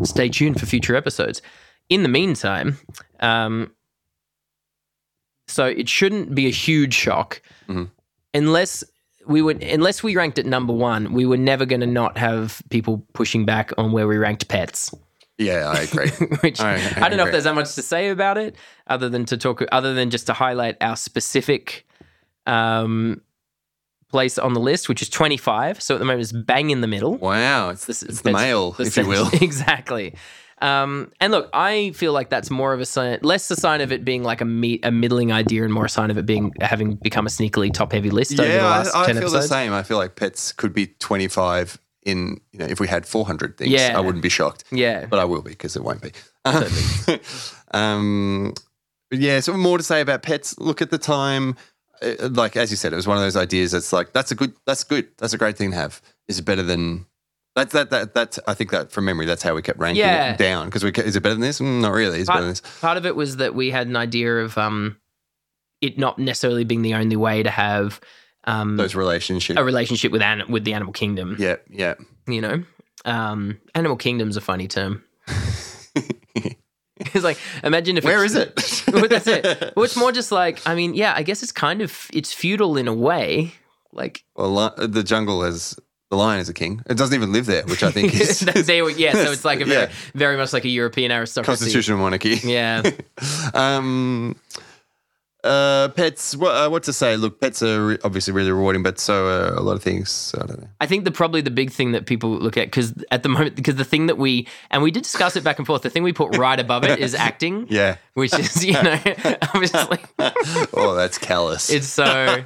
stay 0.03 0.29
tuned 0.29 0.59
for 0.61 0.67
future 0.67 0.97
episodes. 0.97 1.41
In 1.91 2.03
the 2.05 2.09
meantime, 2.09 2.79
um, 3.21 3.73
so 5.49 5.67
it 5.67 5.89
shouldn't 5.89 6.35
be 6.35 6.47
a 6.47 6.51
huge 6.51 6.95
shock 6.95 7.43
Mhm. 7.69 7.91
unless 8.33 8.85
we 9.27 9.43
would 9.43 9.63
unless 9.63 10.03
we 10.03 10.17
ranked 10.17 10.39
at 10.39 10.47
number 10.47 10.73
one, 10.73 11.13
we 11.13 11.27
were 11.27 11.37
never 11.37 11.67
going 11.67 11.81
to 11.81 11.87
not 11.87 12.17
have 12.17 12.63
people 12.71 13.05
pushing 13.13 13.45
back 13.45 13.73
on 13.77 13.93
where 13.93 14.07
we 14.09 14.17
ranked 14.17 14.49
pets. 14.49 14.95
Yeah, 15.39 15.69
I 15.69 15.81
agree. 15.83 16.11
Which 16.43 16.61
I- 16.61 16.75
I, 16.75 16.77
I 16.77 17.09
don't 17.09 17.17
know 17.17 17.23
agree. 17.25 17.25
if 17.25 17.33
there's 17.33 17.45
that 17.45 17.55
much 17.55 17.75
to 17.75 17.83
say 17.83 18.11
about 18.11 18.39
it, 18.39 18.57
other 18.87 19.09
than 19.09 19.25
to 19.27 19.37
talk, 19.37 19.63
other 19.73 19.95
than 19.95 20.11
just 20.11 20.27
to 20.29 20.33
highlight 20.33 20.77
our 20.81 20.97
specific 20.97 21.87
um, 22.47 23.21
place 24.11 24.39
on 24.39 24.55
the 24.55 24.61
list, 24.61 24.89
which 24.89 25.03
is 25.03 25.09
25. 25.09 25.81
So 25.83 25.95
at 25.95 25.99
the 25.99 26.05
moment, 26.05 26.23
it's 26.23 26.33
bang 26.33 26.71
in 26.71 26.81
the 26.81 26.87
middle. 26.89 27.17
wow, 27.17 27.71
it's, 27.71 27.85
This- 27.87 28.03
it's 28.03 28.21
the 28.23 28.33
male, 28.33 28.73
the 28.73 28.85
if 28.85 28.97
you 28.97 29.07
will. 29.07 29.29
exactly. 29.41 30.15
Um, 30.63 31.11
and 31.21 31.33
look, 31.33 31.49
I 31.55 31.93
feel 31.93 32.13
like 32.13 32.29
that's 32.29 32.51
more 32.51 32.73
of 32.75 32.81
a 32.81 32.85
sign, 32.87 33.19
less 33.23 33.51
a 33.51 33.57
sign 33.57 33.81
of 33.81 33.93
it 33.93 34.05
being 34.05 34.23
like 34.23 34.41
a, 34.41 34.45
me, 34.45 34.79
a 34.83 34.91
middling 34.91 35.33
idea, 35.33 35.65
and 35.65 35.73
more 35.73 35.87
a 35.87 35.89
sign 35.89 36.11
of 36.11 36.19
it 36.19 36.27
being 36.27 36.53
having 36.61 36.97
become 36.97 37.27
a 37.27 37.31
sneakily 37.31 37.73
top 37.73 37.93
heavy 37.93 38.11
list 38.11 38.39
over 38.39 38.47
the 38.49 38.55
Yeah, 38.57 38.65
last 38.65 38.95
I, 38.95 39.03
I 39.03 39.07
ten 39.07 39.15
feel 39.17 39.23
episodes. 39.25 39.45
the 39.49 39.55
same. 39.55 39.73
I 39.73 39.83
feel 39.83 39.97
like 39.97 40.17
pets 40.17 40.53
could 40.53 40.73
be 40.75 40.89
25 40.89 41.79
in, 42.05 42.41
you 42.53 42.59
know, 42.59 42.67
if 42.67 42.79
we 42.81 42.89
had 42.89 43.07
400 43.07 43.57
things, 43.57 43.71
Yeah. 43.73 43.95
I 43.97 44.01
wouldn't 44.01 44.23
be 44.23 44.29
shocked. 44.29 44.65
Yeah, 44.71 45.07
But 45.07 45.19
I 45.19 45.25
will 45.25 45.43
be 45.43 45.51
because 45.51 45.77
it 45.77 45.83
won't 45.85 46.03
be. 46.03 46.13
um, 47.73 48.55
yeah, 49.11 49.41
so 49.41 49.57
more 49.57 49.79
to 49.79 49.85
say 49.85 50.01
about 50.01 50.23
pets. 50.23 50.59
Look 50.59 50.83
at 50.83 50.91
the 50.91 50.99
time. 50.99 51.57
uh, 52.03 52.29
Like, 52.31 52.57
as 52.57 52.71
you 52.71 52.77
said, 52.77 52.93
it 52.93 52.97
was 52.97 53.07
one 53.07 53.17
of 53.17 53.23
those 53.23 53.37
ideas 53.37 53.73
that's 53.73 53.93
like, 53.93 54.13
that's 54.13 54.31
a 54.31 54.35
good, 54.35 54.53
that's 54.67 54.85
good. 54.85 55.09
That's 55.19 55.33
a 55.33 55.39
great 55.39 55.57
thing 55.57 55.71
to 55.73 55.77
have. 55.77 56.01
Is 56.29 56.39
it 56.39 56.45
better 56.45 56.63
than, 56.63 57.07
that's 57.57 57.73
that, 57.73 57.91
that, 57.91 58.15
that's, 58.15 58.39
I 58.47 58.55
think 58.55 58.71
that 58.71 58.93
from 58.93 59.05
memory, 59.07 59.27
that's 59.27 59.43
how 59.43 59.55
we 59.55 59.63
kept 59.63 59.79
ranking 59.79 60.01
Yeah. 60.05 60.33
it 60.33 60.39
down. 60.39 60.67
Because 60.67 60.85
we, 60.85 60.91
is 60.91 61.17
it 61.17 61.23
better 61.23 61.35
than 61.35 61.41
this? 61.43 61.61
Mm, 61.61 61.81
not 61.81 61.93
really. 61.93 62.21
Is 62.21 62.29
it 62.29 62.33
better 62.33 62.41
than 62.43 62.55
part, 62.55 62.63
this? 62.63 62.81
part 62.81 62.97
of 62.97 63.07
it 63.07 63.17
was 63.17 63.37
that 63.39 63.55
we 63.55 63.71
had 63.71 63.87
an 63.89 63.97
idea 63.97 64.39
of 64.39 64.57
um, 64.57 64.97
it 65.81 65.99
not 65.99 66.19
necessarily 66.19 66.65
being 66.65 66.83
the 66.83 66.95
only 66.95 67.17
way 67.17 67.43
to 67.43 67.51
have 67.51 68.01
um, 68.45 68.77
Those 68.77 68.95
relationships. 68.95 69.59
a 69.59 69.65
relationship 69.65 70.13
with 70.13 70.23
an, 70.23 70.45
with 70.49 70.65
the 70.65 70.75
animal 70.75 70.93
kingdom. 70.93 71.37
yeah, 71.39 71.57
yeah. 71.69 71.95
You 72.27 72.41
know, 72.41 72.63
um, 73.05 73.61
animal 73.75 73.97
kingdom's 73.97 74.37
a 74.37 74.41
funny 74.41 74.69
term. 74.69 75.03
it's 76.35 77.25
like 77.25 77.39
imagine 77.65 77.97
if 77.97 78.05
Where 78.05 78.25
is 78.25 78.35
it? 78.35 78.85
well, 78.93 79.09
that's 79.09 79.27
it. 79.27 79.73
Well, 79.75 79.85
it's 79.85 79.97
more 79.97 80.13
just 80.13 80.31
like 80.33 80.61
I 80.67 80.75
mean, 80.75 80.95
yeah, 80.95 81.15
I 81.17 81.23
guess 81.23 81.43
it's 81.43 81.53
kind 81.53 81.83
of 81.83 82.07
it's 82.13 82.33
feudal 82.33 82.77
in 82.77 82.89
a 82.89 82.95
way. 82.95 83.53
Like 83.93 84.23
Well, 84.37 84.75
the 84.77 85.03
jungle 85.03 85.43
has 85.43 85.77
the 86.11 86.17
lion 86.17 86.41
is 86.41 86.49
a 86.49 86.55
king. 86.55 86.83
It 86.91 86.97
doesn't 86.97 87.15
even 87.15 87.33
live 87.33 87.47
there, 87.47 87.63
which 87.65 87.83
I 87.83 87.91
think 87.91 88.13
is 88.21 88.41
they 88.67 88.83
were, 88.83 88.91
yeah, 88.91 89.13
so 89.13 89.31
it's 89.33 89.45
like 89.45 89.61
a 89.61 89.65
very, 89.65 89.83
Yeah. 89.89 89.93
very 90.15 90.37
much 90.37 90.53
like 90.53 90.65
a 90.65 90.69
European 90.69 91.11
aristocracy. 91.13 91.61
constitutional 91.65 91.99
monarchy. 91.99 92.37
Yeah, 92.45 92.83
um, 93.55 94.37
uh, 95.43 95.89
pets. 95.91 96.37
What, 96.37 96.51
uh, 96.55 96.69
what 96.69 96.83
to 96.83 96.93
say? 96.93 97.17
Look, 97.17 97.41
pets 97.41 97.63
are 97.63 97.87
re- 97.87 97.99
obviously 98.05 98.35
really 98.35 98.51
rewarding, 98.53 98.83
but 98.83 98.99
so 98.99 99.27
are 99.27 99.55
a 99.55 99.61
lot 99.63 99.73
of 99.77 99.83
things. 99.83 100.11
So 100.11 100.39
I 100.43 100.47
don't 100.47 100.61
know. 100.61 100.69
I 100.81 100.87
think 100.87 101.05
the 101.05 101.11
probably 101.11 101.41
the 101.41 101.51
big 101.51 101.71
thing 101.71 101.93
that 101.93 102.05
people 102.07 102.31
look 102.31 102.59
at 102.59 102.67
because 102.67 102.93
at 103.11 103.23
the 103.23 103.31
moment 103.31 103.57
because 103.57 103.77
the 103.77 103.85
thing 103.85 104.07
that 104.09 104.19
we 104.19 104.47
and 104.71 104.83
we 104.83 104.91
did 104.91 105.05
discuss 105.05 105.37
it 105.37 105.45
back 105.45 105.57
and 105.59 105.67
forth. 105.67 105.81
The 105.83 105.89
thing 105.91 106.03
we 106.03 106.13
put 106.13 106.37
right 106.37 106.61
above 106.61 106.85
it 106.85 106.99
is 106.99 107.15
acting, 107.15 107.67
Yeah. 107.71 107.97
which 108.15 108.39
is 108.39 108.63
you 108.65 108.75
know 108.75 109.01
obviously 109.55 109.99
oh, 110.75 110.95
that's 110.95 111.17
callous. 111.17 111.71
it's 111.71 111.87
so 111.87 112.45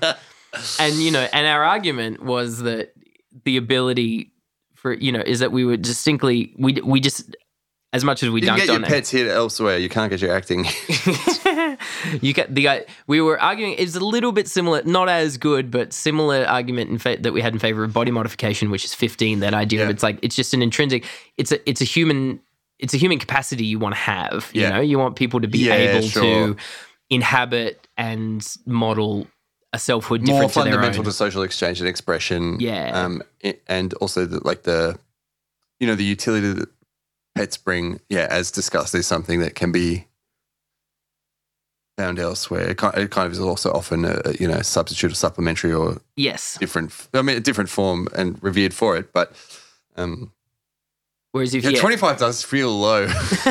and 0.78 0.94
you 0.94 1.10
know 1.10 1.26
and 1.32 1.48
our 1.48 1.64
argument 1.64 2.22
was 2.22 2.60
that 2.60 2.92
the 3.44 3.56
ability 3.56 4.32
for 4.74 4.92
you 4.94 5.12
know 5.12 5.22
is 5.24 5.40
that 5.40 5.52
we 5.52 5.64
would 5.64 5.82
distinctly 5.82 6.52
we 6.58 6.74
we 6.84 7.00
just 7.00 7.34
as 7.92 8.04
much 8.04 8.22
as 8.24 8.30
we 8.30 8.40
you 8.42 8.48
dunked 8.48 8.56
get 8.56 8.66
your 8.66 8.76
on 8.76 8.82
pets 8.82 9.10
hit 9.10 9.28
elsewhere. 9.28 9.78
You 9.78 9.88
can't 9.88 10.10
get 10.10 10.20
your 10.20 10.34
acting. 10.34 10.64
you 12.20 12.32
get 12.32 12.54
the 12.54 12.62
guy 12.62 12.84
we 13.06 13.20
were 13.20 13.40
arguing 13.40 13.74
it's 13.78 13.94
a 13.96 14.00
little 14.00 14.32
bit 14.32 14.48
similar 14.48 14.82
not 14.84 15.08
as 15.08 15.36
good 15.36 15.70
but 15.70 15.92
similar 15.92 16.44
argument 16.46 16.90
in 16.90 16.98
fa- 16.98 17.18
that 17.20 17.32
we 17.32 17.40
had 17.40 17.52
in 17.52 17.58
favor 17.58 17.84
of 17.84 17.92
body 17.92 18.10
modification 18.10 18.70
which 18.70 18.84
is 18.84 18.94
15 18.94 19.40
that 19.40 19.54
idea 19.54 19.84
of 19.84 19.90
it's 19.90 20.02
like 20.02 20.18
it's 20.22 20.36
just 20.36 20.54
an 20.54 20.62
intrinsic 20.62 21.04
it's 21.36 21.52
a 21.52 21.68
it's 21.68 21.80
a 21.80 21.84
human 21.84 22.40
it's 22.78 22.94
a 22.94 22.96
human 22.96 23.18
capacity 23.18 23.64
you 23.64 23.78
want 23.78 23.94
to 23.94 24.00
have 24.00 24.50
you 24.52 24.62
Yeah. 24.62 24.70
know 24.70 24.80
you 24.80 24.98
want 24.98 25.16
people 25.16 25.40
to 25.40 25.48
be 25.48 25.58
Yeah, 25.60 25.74
able 25.74 26.06
sure. 26.08 26.22
to 26.22 26.56
inhabit 27.10 27.86
and 27.96 28.46
model 28.66 29.26
a 29.74 29.78
selfhood 29.78 30.26
more 30.26 30.42
different 30.42 30.52
to 30.52 30.58
their 30.60 30.72
fundamental 30.72 31.00
own. 31.00 31.04
to 31.04 31.12
social 31.12 31.42
exchange 31.42 31.80
and 31.80 31.88
expression. 31.88 32.58
Yeah. 32.60 32.92
Um, 32.96 33.22
and 33.66 33.92
also 33.94 34.24
the, 34.24 34.38
like 34.46 34.62
the, 34.62 34.96
you 35.80 35.86
know, 35.86 35.96
the 35.96 36.04
utility 36.04 36.52
that 36.52 36.68
pets 37.34 37.56
bring. 37.56 38.00
Yeah, 38.08 38.28
as 38.30 38.52
discussed, 38.52 38.94
is 38.94 39.06
something 39.06 39.40
that 39.40 39.56
can 39.56 39.72
be 39.72 40.06
found 41.98 42.20
elsewhere. 42.20 42.70
It 42.70 42.78
kind, 42.78 42.96
of 42.96 43.32
is 43.32 43.40
also 43.40 43.72
often 43.72 44.04
a, 44.04 44.20
you 44.38 44.46
know 44.46 44.62
substitute 44.62 45.10
or 45.10 45.16
supplementary 45.16 45.72
or 45.72 46.00
yes. 46.16 46.56
different. 46.58 47.08
I 47.12 47.22
mean, 47.22 47.36
a 47.36 47.40
different 47.40 47.68
form 47.68 48.06
and 48.16 48.40
revered 48.42 48.72
for 48.72 48.96
it, 48.96 49.12
but. 49.12 49.32
Um, 49.96 50.32
Whereas 51.32 51.52
if 51.52 51.64
yeah, 51.64 51.70
yeah, 51.70 51.80
25 51.80 52.18
does 52.18 52.44
feel 52.44 52.70
low. 52.70 53.06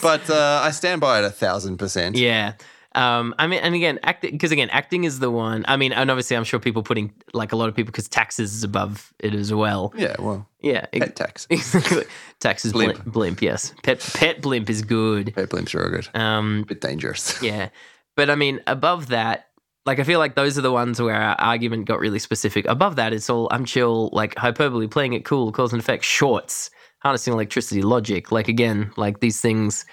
But 0.00 0.30
uh, 0.30 0.60
I 0.62 0.70
stand 0.70 1.00
by 1.00 1.18
it 1.18 1.24
a 1.24 1.30
thousand 1.30 1.78
percent. 1.78 2.16
Yeah. 2.16 2.52
Um, 2.94 3.34
I 3.38 3.46
mean, 3.46 3.60
and 3.60 3.74
again, 3.74 3.98
acting 4.02 4.32
because 4.32 4.52
again, 4.52 4.68
acting 4.70 5.04
is 5.04 5.18
the 5.18 5.30
one. 5.30 5.64
I 5.68 5.76
mean, 5.76 5.92
and 5.92 6.10
obviously, 6.10 6.36
I'm 6.36 6.44
sure 6.44 6.60
people 6.60 6.82
putting 6.82 7.12
like 7.32 7.52
a 7.52 7.56
lot 7.56 7.68
of 7.68 7.74
people 7.74 7.90
because 7.90 8.08
taxes 8.08 8.54
is 8.54 8.64
above 8.64 9.12
it 9.18 9.34
as 9.34 9.52
well. 9.52 9.92
Yeah, 9.96 10.16
well, 10.18 10.46
Yeah, 10.60 10.86
pet 10.92 11.16
tax. 11.16 11.46
exactly. 11.50 12.04
Taxes 12.40 12.72
Blimp. 12.72 12.94
blimp. 12.94 13.12
blimp, 13.12 13.42
yes. 13.42 13.72
Pet 13.82 14.00
pet 14.14 14.42
blimp 14.42 14.68
is 14.68 14.82
good. 14.82 15.34
Pet 15.34 15.48
blimps 15.48 15.74
are 15.74 15.88
good. 15.90 16.08
Um, 16.14 16.64
bit 16.68 16.80
dangerous. 16.80 17.42
yeah, 17.42 17.70
but 18.16 18.28
I 18.28 18.34
mean, 18.34 18.60
above 18.66 19.08
that, 19.08 19.48
like 19.86 19.98
I 19.98 20.04
feel 20.04 20.18
like 20.18 20.34
those 20.34 20.58
are 20.58 20.62
the 20.62 20.72
ones 20.72 21.00
where 21.00 21.14
our 21.14 21.34
argument 21.40 21.86
got 21.86 21.98
really 21.98 22.18
specific. 22.18 22.66
Above 22.66 22.96
that, 22.96 23.12
it's 23.12 23.30
all 23.30 23.48
I'm 23.50 23.64
chill, 23.64 24.10
like 24.12 24.36
hyperbole, 24.36 24.86
playing 24.86 25.14
it 25.14 25.24
cool, 25.24 25.50
cause 25.50 25.72
and 25.72 25.80
effect, 25.80 26.04
shorts, 26.04 26.70
harnessing 27.00 27.32
electricity, 27.32 27.82
logic. 27.82 28.30
Like 28.30 28.48
again, 28.48 28.92
like 28.96 29.20
these 29.20 29.40
things, 29.40 29.84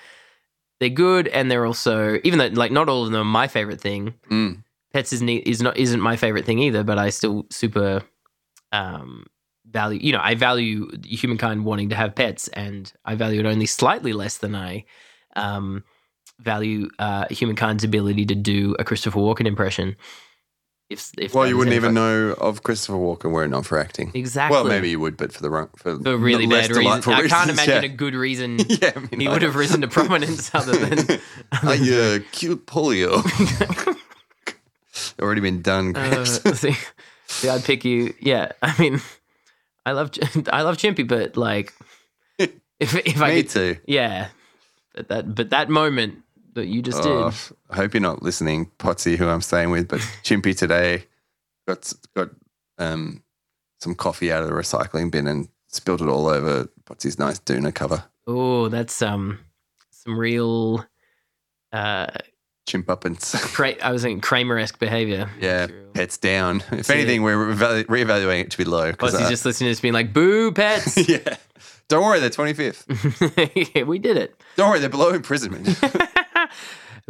they're 0.80 0.90
good, 0.90 1.28
and 1.28 1.50
they're 1.52 1.66
also 1.66 2.20
even 2.24 2.40
though 2.40 2.48
like 2.48 2.72
not 2.72 2.90
all 2.90 3.06
of 3.06 3.12
them 3.12 3.22
are 3.22 3.26
my 3.26 3.48
favorite 3.48 3.82
thing. 3.82 4.14
Mm. 4.30 4.64
Pets 4.94 5.14
is 5.14 5.22
ne- 5.22 5.44
is 5.46 5.62
not 5.62 5.78
isn't 5.78 6.00
my 6.00 6.16
favorite 6.16 6.46
thing 6.46 6.60
either, 6.60 6.84
but 6.84 6.98
I 6.98 7.10
still 7.10 7.46
super 7.50 8.02
um 8.72 9.26
value. 9.70 10.00
You 10.02 10.14
know, 10.14 10.22
I 10.22 10.36
value 10.36 10.90
humankind 11.04 11.66
wanting 11.66 11.90
to 11.90 11.96
have 11.96 12.16
pets, 12.16 12.48
and 12.50 12.92
I 13.06 13.16
value 13.16 13.40
it 13.40 13.46
only 13.46 13.66
slightly 13.66 14.14
less 14.14 14.38
than 14.38 14.56
I 14.56 14.86
um 15.36 15.84
value 16.40 16.90
uh 17.00 17.26
humankind's 17.30 17.84
ability 17.84 18.26
to 18.26 18.36
do 18.36 18.76
a 18.80 18.84
Christopher 18.84 19.20
Walken 19.20 19.46
impression. 19.46 19.96
If 20.90 21.12
if 21.20 21.36
Well, 21.36 21.48
you 21.48 21.56
wouldn't 21.56 21.76
even 21.76 21.94
know 21.94 22.34
of 22.40 22.64
Christopher 22.64 22.98
Walken 22.98 23.32
were 23.32 23.44
it 23.44 23.50
not 23.50 23.64
for 23.66 23.78
acting. 23.78 24.10
exactly. 24.16 24.56
Well, 24.56 24.66
maybe 24.66 24.90
you 24.90 25.00
would, 25.00 25.18
but 25.18 25.32
for 25.32 25.44
the 25.44 25.50
wrong 25.52 25.70
for, 25.76 26.00
for 26.00 26.18
really 26.18 26.48
bad 26.48 26.72
reasons. 26.72 27.08
I 27.08 27.12
can't 27.28 27.32
reasons, 27.32 27.50
imagine 27.52 27.84
yeah. 27.84 27.90
a 27.94 27.96
good 27.96 28.16
reason 28.16 28.58
yeah, 28.68 28.92
I 28.96 29.00
mean, 29.12 29.20
he 29.20 29.28
I 29.28 29.34
would 29.34 29.44
have 29.44 29.56
risen 29.56 29.82
to 29.82 29.88
prominence 30.00 30.50
other 30.56 30.76
than. 30.76 31.20
Are 31.64 31.76
you 31.76 31.94
uh, 31.96 32.20
cute 32.32 32.66
polio? 32.66 33.22
Already 35.22 35.42
been 35.42 35.62
done, 35.62 35.96
Uh, 35.96 36.26
see, 36.26 36.76
see, 37.28 37.50
I'd 37.50 37.64
pick 37.64 37.86
you. 37.86 38.14
Yeah, 38.20 38.52
I 38.62 38.76
mean, 38.80 39.00
I 39.86 39.92
love 39.92 40.12
I 40.52 40.64
love 40.64 40.78
Chimpy, 40.78 41.08
but 41.08 41.38
like, 41.38 41.74
if 42.40 42.96
if 42.96 43.22
I 43.22 43.30
Me 43.36 43.44
could, 43.44 43.50
too. 43.52 43.78
yeah, 43.86 44.30
but 44.96 45.08
that 45.10 45.36
but 45.36 45.50
that 45.52 45.70
moment 45.70 46.24
that 46.60 46.68
you 46.68 46.82
just 46.82 47.02
Oh, 47.04 47.32
did, 47.32 47.58
I 47.70 47.76
hope 47.76 47.94
you're 47.94 48.02
not 48.02 48.22
listening, 48.24 48.72
Potsy, 48.80 49.16
who 49.18 49.28
I'm 49.28 49.42
staying 49.42 49.72
with. 49.72 49.88
But 49.88 50.00
Chimpy 50.24 50.56
today 50.58 51.06
got 51.68 51.92
got 52.16 52.30
um, 52.78 53.24
some 53.82 53.96
coffee 53.96 54.32
out 54.32 54.44
of 54.44 54.50
the 54.50 54.56
recycling 54.56 55.12
bin 55.12 55.28
and 55.28 55.50
spilled 55.68 56.02
it 56.02 56.08
all 56.08 56.28
over 56.28 56.68
Potsy's 56.86 57.20
nice 57.20 57.40
Doona 57.40 57.74
cover. 57.74 58.04
oh, 58.28 58.70
that's 58.70 59.02
um 59.02 59.40
some 59.92 60.18
real 60.18 60.86
uh, 61.74 62.08
Chimp 62.68 62.90
up 62.90 63.04
and 63.06 63.20
cra- 63.20 63.76
I 63.84 63.92
was 63.92 64.04
thinking 64.04 64.22
Kramer-esque 64.22 64.78
behavior. 64.80 65.30
yeah, 65.42 65.68
pets 65.94 66.18
down. 66.18 66.64
If 66.72 66.90
anything, 66.92 67.24
we're 67.24 67.36
revalu- 67.54 67.86
reevaluating 67.86 68.42
it 68.42 68.52
to 68.52 68.58
be 68.60 68.64
low. 68.64 68.92
'cause, 68.94 69.12
Plus, 69.12 69.18
he's 69.18 69.28
uh, 69.28 69.30
just 69.32 69.46
listening 69.46 69.68
to 69.68 69.72
this, 69.72 69.80
being 69.80 69.94
like, 69.94 70.14
"Boo, 70.14 70.52
pets! 70.52 70.96
yeah. 71.10 71.38
Don't 71.88 72.04
worry, 72.06 72.20
they're 72.20 72.30
25th. 72.30 73.72
yeah, 73.76 73.84
we 73.84 73.98
did 73.98 74.18
it." 74.18 74.36
Don't 74.56 74.70
worry, 74.70 74.80
they're 74.80 74.90
below 74.90 75.10
imprisonment. 75.10 75.68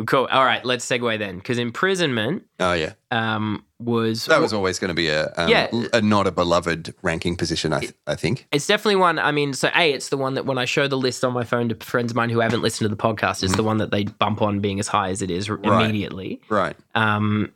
Cool. 0.05 0.27
All 0.31 0.45
right, 0.45 0.63
let's 0.65 0.85
segue 0.85 1.17
then, 1.19 1.37
because 1.37 1.57
imprisonment 1.57 2.43
oh 2.59 2.73
yeah, 2.73 2.93
um 3.11 3.63
was 3.79 4.25
that 4.25 4.41
was 4.41 4.51
always 4.53 4.77
going 4.79 4.89
to 4.89 4.93
be 4.93 5.07
a 5.07 5.31
um, 5.37 5.49
Yeah. 5.49 5.69
a 5.93 6.01
not 6.01 6.27
a 6.27 6.31
beloved 6.31 6.93
ranking 7.01 7.35
position. 7.37 7.71
I 7.73 7.79
th- 7.79 7.93
I 8.07 8.15
think. 8.15 8.47
It's 8.51 8.67
definitely 8.67 8.97
one. 8.97 9.19
I 9.19 9.31
mean, 9.31 9.53
so 9.53 9.69
a, 9.75 9.91
it's 9.93 10.09
the 10.09 10.17
one 10.17 10.33
that 10.33 10.45
when 10.45 10.57
I 10.57 10.65
show 10.65 10.87
the 10.87 10.97
list 10.97 11.23
on 11.23 11.33
my 11.33 11.43
phone 11.43 11.69
to 11.69 11.75
friends 11.75 12.11
of 12.11 12.15
mine 12.15 12.29
who 12.29 12.39
haven't 12.39 12.61
listened 12.61 12.89
to 12.89 12.95
the 12.95 13.01
podcast, 13.01 13.43
it's 13.43 13.55
the 13.55 13.63
one 13.63 13.77
that 13.77 13.91
they 13.91 14.03
bump 14.03 14.41
on 14.41 14.59
being 14.59 14.79
as 14.79 14.87
high 14.87 15.09
as 15.09 15.21
it 15.21 15.31
is. 15.31 15.49
Right. 15.49 15.63
immediately. 15.65 16.41
Right. 16.49 16.75
Um, 16.95 17.53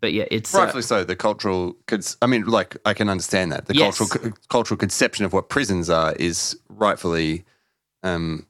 but 0.00 0.14
yeah, 0.14 0.24
it's 0.30 0.54
uh, 0.54 0.60
Rightfully 0.60 0.82
so. 0.82 1.04
The 1.04 1.14
cultural, 1.14 1.76
I 2.22 2.26
mean, 2.26 2.46
like 2.46 2.78
I 2.86 2.94
can 2.94 3.10
understand 3.10 3.52
that 3.52 3.66
the 3.66 3.74
Yes. 3.74 3.98
cultural 3.98 4.32
cultural 4.48 4.78
conception 4.78 5.26
of 5.26 5.34
what 5.34 5.50
prisons 5.50 5.90
are 5.90 6.14
is 6.14 6.58
rightfully 6.70 7.44
um, 8.02 8.46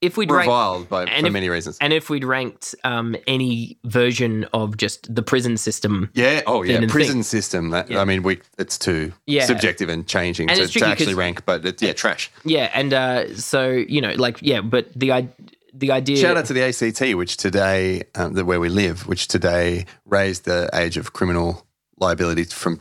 if 0.00 0.16
we'd 0.16 0.30
rank, 0.30 0.42
reviled 0.46 0.88
by 0.88 1.04
and 1.04 1.20
for 1.22 1.26
if- 1.26 1.32
many 1.32 1.48
reasons. 1.48 1.76
and 1.80 1.92
if 1.92 2.08
we'd 2.10 2.24
ranked 2.24 2.74
um, 2.84 3.16
any 3.26 3.78
version 3.84 4.44
of 4.52 4.76
just 4.76 5.12
the 5.14 5.22
prison 5.22 5.56
system, 5.56 6.10
yeah. 6.14 6.42
Oh 6.46 6.62
yeah. 6.62 6.84
Prison 6.88 7.22
system. 7.22 7.70
That 7.70 7.90
Yeah. 7.90 8.00
I 8.00 8.04
mean, 8.04 8.22
we 8.22 8.40
it's 8.58 8.78
too 8.78 9.12
Yeah. 9.26 9.44
subjective 9.46 9.88
and 9.88 10.06
changing 10.06 10.50
And 10.50 10.58
to, 10.60 10.68
to 10.68 10.86
actually 10.86 11.14
rank. 11.14 11.44
But 11.46 11.64
it, 11.66 11.82
yeah, 11.82 11.92
trash. 11.94 12.30
yeah, 12.44 12.70
and 12.74 12.92
uh, 12.94 13.34
so 13.36 13.70
you 13.70 14.00
know, 14.00 14.12
like 14.16 14.38
yeah, 14.40 14.60
but 14.60 14.86
the 14.94 15.12
i- 15.12 15.28
the 15.74 15.92
idea. 15.92 16.16
Shout 16.16 16.36
out 16.36 16.46
to 16.46 16.52
the 16.52 16.62
ACT, 16.62 17.16
which 17.16 17.36
today, 17.36 18.02
um, 18.16 18.32
the, 18.34 18.44
where 18.44 18.58
we 18.58 18.68
live, 18.68 19.06
which 19.06 19.28
today 19.28 19.84
raised 20.06 20.44
the 20.44 20.68
age 20.74 20.96
of 20.96 21.12
criminal 21.12 21.66
liability 21.98 22.44
from 22.44 22.80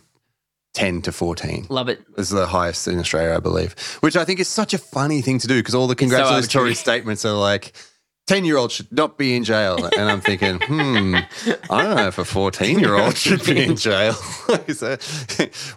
10 0.78 1.01
to 1.03 1.11
14. 1.11 1.67
Love 1.69 1.89
it. 1.89 2.01
is 2.17 2.30
the 2.30 2.47
highest 2.47 2.88
in 2.88 2.99
Australia, 2.99 3.36
I 3.36 3.39
believe, 3.39 3.73
which 4.01 4.15
I 4.15 4.25
think 4.25 4.39
is 4.39 4.47
such 4.47 4.73
a 4.73 4.78
funny 4.78 5.21
thing 5.21 5.39
to 5.39 5.47
do 5.47 5.55
because 5.59 5.75
all 5.75 5.88
the 5.88 5.95
congratulatory 5.95 6.36
arbitrary. 6.36 6.73
statements 6.75 7.25
are 7.25 7.34
like, 7.38 7.73
10 8.28 8.43
year 8.43 8.57
old 8.57 8.73
should 8.73 8.91
not 8.91 9.17
be 9.17 9.38
in 9.38 9.45
jail. 9.45 9.86
And 9.97 10.11
I'm 10.11 10.19
thinking, 10.19 10.59
hmm, 10.61 11.15
I 11.69 11.82
don't 11.82 11.95
know 11.95 12.07
if 12.07 12.17
a 12.17 12.25
14 12.25 12.78
year 12.78 12.95
old 12.95 13.15
should 13.25 13.41
be 13.45 13.63
in 13.63 13.78
jail. 13.78 14.11
so, 14.67 14.97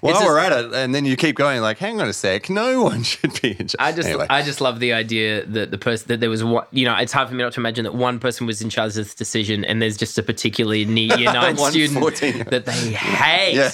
while 0.01 0.14
just- 0.14 0.24
we're 0.26 0.38
at 0.38 0.51
it, 0.51 0.74
and 0.74 0.92
then 0.92 1.05
you 1.05 1.14
keep 1.16 1.36
going, 1.36 1.61
like, 1.61 1.78
hang 1.78 2.01
on 2.01 2.09
a 2.09 2.12
sec, 2.12 2.51
no 2.51 2.82
one 2.82 3.03
should 3.05 3.40
be 3.40 3.53
in 3.53 3.68
jail. 3.68 3.76
I 3.78 3.92
just, 3.92 4.09
Anyway. 4.09 4.26
I 4.28 4.42
just 4.42 4.61
love 4.61 4.80
the 4.80 4.92
idea 4.94 5.46
that 5.46 5.70
the 5.70 5.78
person 5.78 6.09
that 6.09 6.18
there 6.18 6.28
was 6.28 6.42
one. 6.42 6.66
You 6.72 6.86
know, 6.86 6.96
it's 6.96 7.12
hard 7.12 7.28
for 7.28 7.36
me 7.36 7.44
not 7.44 7.53
to 7.53 7.61
imagine 7.61 7.84
that 7.84 7.94
one 7.94 8.18
person 8.18 8.48
was 8.48 8.61
in 8.61 8.68
charge 8.68 8.90
of 8.90 8.94
this 8.96 9.14
decision, 9.14 9.64
and 9.64 9.80
there's 9.80 9.96
just 9.96 10.18
a 10.18 10.22
particularly 10.24 10.84
neat 10.84 11.16
year 11.20 11.32
nine 11.32 11.57
student 11.57 12.51
that 12.51 12.64
they 12.66 12.72
hate 12.72 13.55
Yeah. 13.55 13.70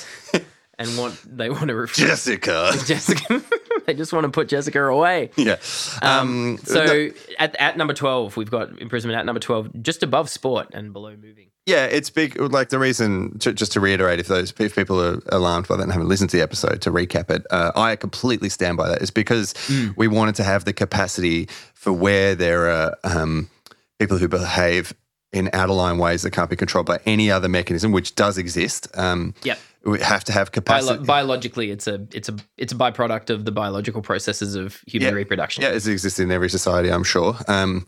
And 0.79 0.97
want 0.99 1.18
they 1.24 1.51
want 1.51 1.68
to 1.68 1.74
refuse. 1.74 2.09
Jessica. 2.09 2.70
Jessica, 2.87 3.43
they 3.87 3.95
just 3.95 4.12
want 4.12 4.24
to 4.24 4.31
put 4.31 4.49
Jessica 4.49 4.83
away. 4.85 5.31
yeah. 5.37 5.57
Um, 6.03 6.59
So 6.64 6.85
no- 6.85 7.11
at, 7.39 7.57
at 7.57 7.77
number 7.77 7.95
twelve, 7.95 8.37
we've 8.37 8.51
got 8.51 8.79
imprisonment 8.81 9.18
at 9.18 9.27
number 9.27 9.41
twelve, 9.41 9.70
just 9.83 10.03
above 10.03 10.29
sport 10.29 10.68
and 10.72 10.93
below 10.93 11.11
moving. 11.16 11.49
Yeah, 11.66 11.87
it's 11.87 12.11
big. 12.11 12.39
Like 12.41 12.68
the 12.68 12.79
reason, 12.79 13.41
to, 13.41 13.53
just 13.53 13.72
to 13.72 13.81
reiterate, 13.81 14.20
if 14.20 14.29
those 14.29 14.53
if 14.59 14.74
people 14.77 15.01
are 15.03 15.20
alarmed 15.33 15.66
by 15.66 15.77
that 15.77 15.83
and 15.83 15.91
haven't 15.93 16.07
listened 16.09 16.31
to 16.31 16.37
the 16.37 16.43
episode, 16.43 16.81
to 16.83 16.93
recap 16.93 17.29
it, 17.29 17.45
uh, 17.51 17.72
I 17.74 17.97
completely 17.97 18.49
stand 18.51 18.77
by 18.77 18.89
that. 18.89 19.03
It's 19.03 19.11
because 19.11 19.53
we 19.97 20.07
wanted 20.07 20.37
to 20.37 20.45
have 20.45 20.64
the 20.64 20.72
capacity 20.72 21.49
for 21.74 21.93
where 21.93 22.37
there 22.37 22.70
are 22.70 22.97
um, 23.03 23.51
people 23.99 24.16
who 24.18 24.29
behave 24.29 24.95
in 25.33 25.51
out 25.53 25.68
of 25.68 25.74
line 25.74 25.99
ways 25.99 26.22
that 26.22 26.31
can't 26.31 26.49
be 26.49 26.55
controlled 26.55 26.87
by 26.87 27.01
any 27.05 27.33
other 27.33 27.49
mechanism, 27.49 27.91
which 27.91 28.14
does 28.14 28.39
exist. 28.39 28.87
Um, 28.97 29.35
Yep. 29.43 29.59
We 29.87 30.01
have 30.01 30.24
to 30.24 30.32
have 30.32 30.51
capacity. 30.53 30.99
Biolo- 30.99 31.07
biologically, 31.07 31.70
it's 31.70 31.87
a 31.87 32.07
it's 32.12 32.28
a 32.28 32.37
it's 32.59 32.72
a 32.72 32.76
byproduct 32.76 33.30
of 33.30 33.45
the 33.45 33.53
biological 33.53 34.03
processes 34.03 34.55
of 34.55 34.80
human 34.87 35.09
Yeah. 35.11 35.14
reproduction. 35.14 35.62
Yeah, 35.62 35.70
it 35.70 35.87
exists 35.87 36.18
in 36.18 36.30
every 36.30 36.51
society, 36.51 36.91
I'm 36.91 37.05
sure. 37.05 37.37
Um, 37.49 37.87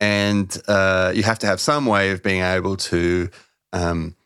and 0.00 0.60
uh, 0.68 1.12
you 1.14 1.22
have 1.22 1.38
to 1.40 1.46
have 1.46 1.60
some 1.60 1.86
way 1.86 2.10
of 2.10 2.22
being 2.22 2.42
able 2.42 2.76
to 2.76 3.28
um, 3.72 4.16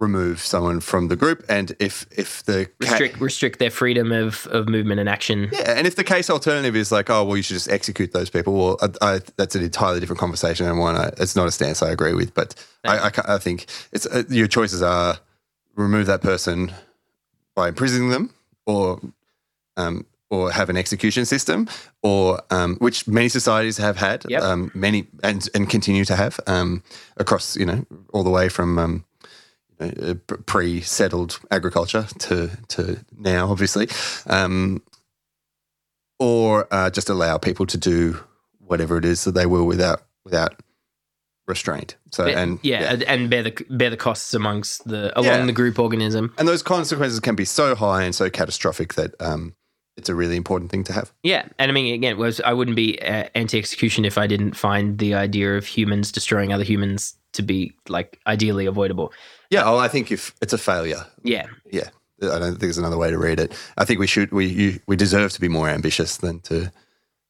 remove 0.00 0.40
someone 0.40 0.80
from 0.80 1.08
the 1.08 1.16
group. 1.16 1.44
And 1.48 1.74
if 1.78 2.06
if 2.16 2.42
the 2.44 2.66
ca- 2.66 2.72
Restrict 2.80 3.20
restrict 3.20 3.58
their 3.58 3.70
freedom 3.70 4.10
of, 4.12 4.46
of 4.48 4.68
movement 4.68 5.00
and 5.00 5.08
action. 5.08 5.48
yeah, 5.52 5.74
and 5.76 5.86
if 5.86 5.96
the 5.96 6.04
case 6.04 6.30
alternative 6.30 6.74
is 6.76 6.90
like, 6.90 7.10
oh 7.10 7.24
well, 7.24 7.36
you 7.36 7.42
should 7.42 7.54
just 7.54 7.68
execute 7.70 8.12
those 8.12 8.30
people. 8.30 8.54
Well, 8.54 8.78
I, 8.80 9.14
I, 9.14 9.20
that's 9.36 9.54
an 9.54 9.62
entirely 9.62 10.00
different 10.00 10.20
conversation 10.20 10.66
and 10.66 10.78
one. 10.78 10.96
I, 10.96 11.08
it's 11.18 11.36
not 11.36 11.46
a 11.46 11.52
stance 11.52 11.82
I 11.82 11.90
agree 11.90 12.14
with, 12.14 12.32
but 12.34 12.54
I, 12.84 13.08
I, 13.08 13.34
I 13.34 13.38
think 13.38 13.66
it's 13.92 14.06
uh, 14.06 14.22
your 14.28 14.46
choices 14.46 14.82
are 14.82 15.18
remove 15.78 16.06
that 16.06 16.20
person 16.20 16.72
by 17.54 17.68
imprisoning 17.68 18.10
them, 18.10 18.34
or 18.66 19.00
um, 19.76 20.04
or 20.30 20.50
have 20.50 20.68
an 20.68 20.76
execution 20.76 21.24
system, 21.24 21.68
or 22.02 22.40
um, 22.50 22.76
which 22.76 23.06
many 23.08 23.28
societies 23.28 23.78
have 23.78 23.96
had, 23.96 24.24
Yep. 24.28 24.42
um, 24.42 24.70
many 24.74 25.06
and 25.22 25.48
and 25.54 25.70
continue 25.70 26.04
to 26.04 26.16
have 26.16 26.38
um, 26.46 26.82
across 27.16 27.56
you 27.56 27.66
know 27.66 27.86
all 28.12 28.22
the 28.24 28.30
way 28.30 28.48
from. 28.48 28.78
Um, 28.78 29.04
you 29.80 29.92
know, 29.96 30.14
pre-settled 30.46 31.38
agriculture 31.52 32.04
to 32.18 32.50
to 32.66 32.98
now, 33.16 33.48
obviously, 33.48 33.86
um, 34.26 34.82
or 36.18 36.66
uh, 36.72 36.90
just 36.90 37.08
allow 37.08 37.38
people 37.38 37.64
to 37.66 37.78
do 37.78 38.18
whatever 38.58 38.98
it 38.98 39.04
is 39.04 39.22
that 39.22 39.32
they 39.32 39.46
will 39.46 39.64
without 39.64 40.02
without 40.24 40.60
restraint. 41.48 41.96
So 42.10 42.26
and 42.26 42.58
yeah, 42.62 42.92
and- 42.92 43.02
and 43.04 43.30
bear 43.30 43.42
the 43.42 43.66
bear 43.70 43.90
the 43.90 43.96
costs 43.96 44.34
amongst 44.34 44.86
the 44.86 45.12
along 45.18 45.24
Yeah. 45.40 45.46
the 45.46 45.52
group 45.52 45.78
organism. 45.78 46.32
and 46.38 46.46
those 46.46 46.62
consequences 46.62 47.20
can 47.20 47.34
be 47.34 47.44
so 47.44 47.74
high 47.74 48.02
and 48.02 48.14
so 48.14 48.28
catastrophic 48.30 48.94
that 48.94 49.14
um, 49.20 49.54
it's 49.96 50.08
a 50.08 50.14
really 50.14 50.36
important 50.36 50.70
thing 50.70 50.84
to 50.84 50.92
have. 50.92 51.12
Yeah, 51.24 51.48
and 51.58 51.70
I 51.70 51.74
mean, 51.74 51.92
again, 51.94 52.16
was 52.18 52.40
I 52.42 52.52
wouldn't 52.52 52.76
be 52.76 53.00
uh, 53.02 53.24
anti-execution 53.34 54.04
if 54.04 54.16
I 54.18 54.26
didn't 54.28 54.54
find 54.54 54.98
the 54.98 55.14
idea 55.14 55.56
of 55.56 55.66
humans 55.66 56.12
destroying 56.12 56.52
other 56.52 56.64
humans 56.64 57.14
to 57.32 57.42
be 57.42 57.74
like 57.88 58.18
ideally 58.26 58.66
avoidable. 58.66 59.12
Yeah, 59.50 59.64
well, 59.64 59.78
I 59.80 59.88
think 59.88 60.12
if 60.12 60.34
it's 60.40 60.52
a 60.52 60.58
failure, 60.58 61.04
Yeah, 61.24 61.46
yeah, 61.70 61.88
I 62.22 62.38
don't 62.38 62.50
think 62.50 62.60
there's 62.60 62.78
another 62.78 62.96
way 62.98 63.10
to 63.10 63.18
read 63.18 63.40
it. 63.40 63.52
I 63.76 63.84
think 63.84 63.98
we 63.98 64.06
should 64.06 64.30
we 64.32 64.46
you, 64.46 64.80
we 64.86 64.96
deserve 64.96 65.32
to 65.32 65.40
be 65.40 65.48
more 65.48 65.68
ambitious 65.68 66.18
than 66.18 66.40
to 66.42 66.70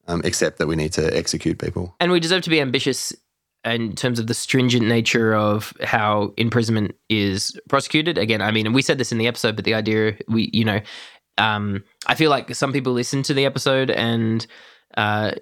um, 0.06 0.22
accept 0.24 0.58
that 0.58 0.66
we 0.66 0.74
need 0.76 0.92
to 0.94 1.16
execute 1.16 1.58
people. 1.58 1.94
and 2.00 2.10
we 2.12 2.20
deserve 2.20 2.42
to 2.42 2.50
be 2.50 2.60
ambitious 2.60 3.12
in 3.64 3.94
terms 3.94 4.18
of 4.18 4.26
the 4.26 4.34
stringent 4.34 4.86
nature 4.86 5.34
of 5.34 5.72
how 5.82 6.32
imprisonment 6.36 6.94
is 7.08 7.58
prosecuted. 7.68 8.18
Again, 8.18 8.40
I 8.40 8.50
mean, 8.50 8.66
and 8.66 8.74
we 8.74 8.82
said 8.82 8.98
this 8.98 9.12
in 9.12 9.18
the 9.18 9.26
episode, 9.26 9.56
but 9.56 9.64
the 9.64 9.74
idea 9.74 10.16
we, 10.28 10.50
you 10.52 10.64
know, 10.64 10.80
um, 11.38 11.84
I 12.06 12.14
feel 12.14 12.30
like 12.30 12.54
some 12.54 12.72
people 12.72 12.92
listen 12.92 13.22
to 13.24 13.34
the 13.34 13.44
episode 13.44 13.90
and, 13.90 14.46
uh, 14.96 15.32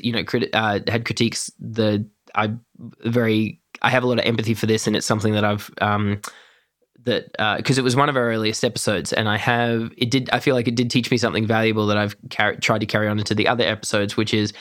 you 0.00 0.12
know, 0.12 0.24
uh, 0.52 0.80
had 0.86 1.04
critiques. 1.04 1.50
The 1.58 2.06
I 2.34 2.52
very 2.78 3.60
I 3.82 3.90
have 3.90 4.02
a 4.02 4.06
lot 4.06 4.18
of 4.18 4.26
empathy 4.26 4.54
for 4.54 4.66
this, 4.66 4.86
and 4.86 4.94
it's 4.94 5.06
something 5.06 5.32
that 5.32 5.44
I've 5.44 5.70
um, 5.80 6.20
that 7.04 7.32
because 7.56 7.78
it 7.78 7.84
was 7.84 7.96
one 7.96 8.08
of 8.08 8.16
our 8.16 8.28
earliest 8.30 8.64
episodes, 8.64 9.12
and 9.12 9.28
I 9.28 9.38
have 9.38 9.92
it 9.96 10.10
did 10.10 10.28
I 10.30 10.40
feel 10.40 10.54
like 10.54 10.68
it 10.68 10.74
did 10.74 10.90
teach 10.90 11.10
me 11.10 11.16
something 11.16 11.46
valuable 11.46 11.86
that 11.86 11.96
I've 11.96 12.16
car- 12.30 12.56
tried 12.56 12.80
to 12.80 12.86
carry 12.86 13.08
on 13.08 13.18
into 13.18 13.34
the 13.34 13.48
other 13.48 13.64
episodes, 13.64 14.16
which 14.16 14.34
is 14.34 14.52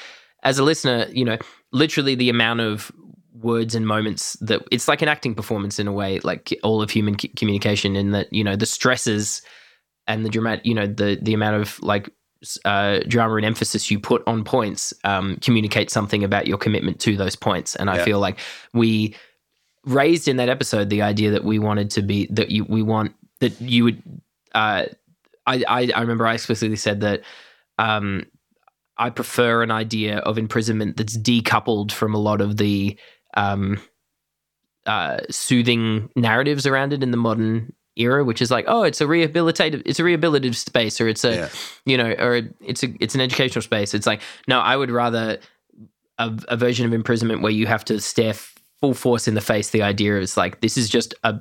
as 0.44 0.60
a 0.60 0.64
listener, 0.64 1.08
you 1.12 1.26
know, 1.26 1.38
literally 1.72 2.16
the 2.16 2.30
amount 2.30 2.62
of 2.62 2.92
words 3.34 3.76
and 3.76 3.88
moments 3.88 4.34
that 4.42 4.62
it's 4.72 4.88
like 4.88 5.02
an 5.02 5.08
acting 5.08 5.34
performance 5.34 5.80
in 5.80 5.88
a 5.88 5.92
way, 5.94 6.20
like 6.20 6.58
all 6.64 6.82
of 6.82 6.90
human 6.90 7.18
c- 7.18 7.30
communication, 7.30 7.96
in 7.96 8.12
that 8.12 8.32
you 8.32 8.44
know 8.44 8.56
the 8.56 8.66
stresses 8.66 9.42
and 10.08 10.26
the 10.26 10.30
dramatic, 10.30 10.66
you 10.66 10.74
know, 10.74 10.88
the 10.88 11.18
the 11.22 11.34
amount 11.34 11.56
of 11.62 11.82
like 11.82 12.10
uh, 12.66 13.00
drama 13.08 13.36
and 13.36 13.46
emphasis 13.46 13.92
you 13.92 14.00
put 14.00 14.24
on 14.26 14.44
points 14.44 14.94
um, 15.04 15.36
communicate 15.42 15.90
something 15.90 16.24
about 16.24 16.48
your 16.48 16.58
commitment 16.58 17.00
to 17.02 17.18
those 17.18 17.36
points. 17.36 17.76
And 17.76 17.90
I 17.90 17.98
Yeah. 17.98 18.06
feel 18.06 18.20
like 18.20 18.40
we 18.74 19.14
raised 19.86 20.28
in 20.28 20.38
that 20.38 20.50
episode 20.50 20.90
the 20.90 21.02
idea 21.02 21.32
that 21.32 21.44
we 21.44 21.60
wanted 21.60 21.90
to 21.92 22.02
be 22.02 22.28
that 22.32 22.50
you 22.50 22.64
we 22.66 22.82
want 22.82 23.14
that 23.40 23.60
you 23.62 23.84
would. 23.86 24.02
Uh, 24.56 24.86
I, 25.46 25.64
I 25.68 25.92
I 25.96 26.02
remember 26.02 26.26
I 26.28 26.34
explicitly 26.34 26.76
said 26.78 27.02
that. 27.02 27.22
Um, 27.78 28.26
I 29.00 29.10
prefer 29.10 29.64
an 29.64 29.72
idea 29.72 30.18
of 30.20 30.38
imprisonment 30.38 30.98
that's 30.98 31.18
decoupled 31.18 31.92
from 31.92 32.14
a 32.14 32.20
lot 32.20 32.42
of 32.42 32.58
the 32.58 32.98
um, 33.36 33.80
uh, 34.86 35.20
soothing 35.30 36.10
narratives 36.16 36.68
around 36.68 36.94
it 36.94 37.02
in 37.02 37.12
the 37.12 37.18
modern 37.18 37.74
era, 37.96 38.24
which 38.24 38.42
is 38.42 38.52
like, 38.52 38.66
oh, 38.68 38.84
it's 38.84 39.02
a 39.02 39.06
rehabilitative, 39.06 39.82
it's 39.86 40.00
a 40.00 40.04
rehabilitative 40.04 40.56
space, 40.56 41.00
or 41.02 41.08
it's 41.08 41.24
a, 41.24 41.36
Yeah. 41.36 41.50
you 41.86 41.98
know, 41.98 42.12
or 42.20 42.42
it's 42.62 42.84
a, 42.84 42.88
it's 43.00 43.16
an 43.16 43.22
educational 43.22 43.62
space. 43.62 43.94
It's 43.94 44.06
like, 44.08 44.22
no, 44.48 44.60
I 44.60 44.76
would 44.76 44.92
rather 44.92 45.40
a, 46.18 46.32
a 46.48 46.58
version 46.58 46.86
of 46.86 46.94
imprisonment 46.94 47.42
where 47.42 47.52
you 47.52 47.68
have 47.68 47.86
to 47.86 48.00
stare 48.00 48.34
full 48.82 48.94
force 48.94 49.28
in 49.28 49.34
the 49.34 49.42
face. 49.42 49.70
The 49.72 49.82
idea 49.82 50.20
is 50.20 50.38
like, 50.38 50.62
this 50.62 50.78
is 50.78 50.90
just 50.90 51.14
a, 51.24 51.40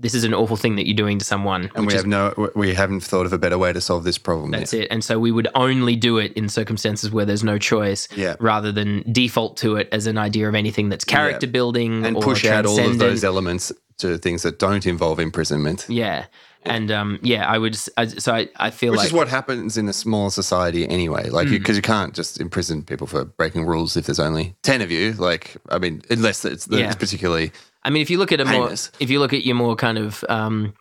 this 0.00 0.14
is 0.14 0.24
an 0.24 0.32
awful 0.34 0.56
thing 0.56 0.76
that 0.76 0.86
you're 0.86 0.96
doing 0.96 1.18
to 1.18 1.24
someone, 1.24 1.70
And 1.74 1.86
we 1.86 1.92
have 1.92 2.06
no, 2.06 2.50
we 2.54 2.74
haven't 2.74 3.00
thought 3.00 3.26
of 3.26 3.32
a 3.32 3.38
better 3.38 3.58
way 3.58 3.72
to 3.72 3.80
solve 3.80 4.02
this 4.04 4.18
problem. 4.18 4.50
that's 4.50 4.72
yet. 4.72 4.84
it. 4.84 4.88
And 4.90 5.04
so 5.04 5.18
we 5.18 5.30
would 5.30 5.46
only 5.54 5.94
do 5.94 6.18
it 6.18 6.32
in 6.32 6.48
circumstances 6.48 7.10
where 7.10 7.24
there's 7.26 7.44
no 7.44 7.58
choice 7.58 8.08
Yeah. 8.16 8.34
rather 8.40 8.72
than 8.72 9.04
default 9.12 9.56
to 9.58 9.76
it 9.76 9.88
as 9.92 10.06
an 10.06 10.16
idea 10.18 10.48
of 10.48 10.54
anything 10.54 10.88
that's 10.88 11.04
character 11.04 11.46
building 11.46 12.04
and 12.06 12.16
or 12.16 12.22
push 12.22 12.44
out 12.46 12.66
all 12.66 12.80
of 12.80 12.98
those 12.98 13.22
elements 13.24 13.70
to 13.98 14.16
things 14.18 14.42
that 14.42 14.58
don't 14.58 14.86
involve 14.86 15.20
imprisonment. 15.20 15.84
Yeah. 15.88 16.24
And 16.62 16.90
um, 16.90 17.18
yeah, 17.22 17.46
I 17.50 17.56
would. 17.56 17.74
I, 17.96 18.06
so 18.06 18.34
I, 18.34 18.48
I 18.56 18.68
feel 18.70 18.92
like 18.92 18.98
Which 18.98 19.04
like 19.04 19.06
is 19.08 19.12
what 19.14 19.28
happens 19.28 19.78
in 19.78 19.88
a 19.88 19.94
small 19.94 20.28
society 20.28 20.86
anyway. 20.86 21.30
Like, 21.30 21.48
Mm. 21.48 21.52
because 21.52 21.76
you, 21.76 21.80
can't 21.82 22.14
just 22.14 22.38
imprison 22.38 22.82
people 22.82 23.06
for 23.06 23.24
breaking 23.24 23.64
rules 23.64 23.96
if 23.96 24.04
there's 24.06 24.20
only 24.20 24.54
10 24.62 24.82
of 24.82 24.90
you. 24.90 25.12
Like, 25.14 25.56
I 25.70 25.78
mean, 25.78 26.02
unless 26.10 26.44
it's, 26.44 26.68
Yeah. 26.70 26.86
it's 26.88 26.96
particularly. 26.96 27.52
I 27.82 27.90
mean, 27.90 28.02
if 28.02 28.10
you 28.10 28.18
look 28.18 28.32
at 28.32 28.40
a 28.40 28.44
more, 28.44 28.70
if 29.00 29.10
you 29.10 29.18
look 29.20 29.32
at 29.32 29.44
your 29.44 29.54
more 29.56 29.74
kind 29.76 29.98
of, 29.98 30.24
um, 30.28 30.74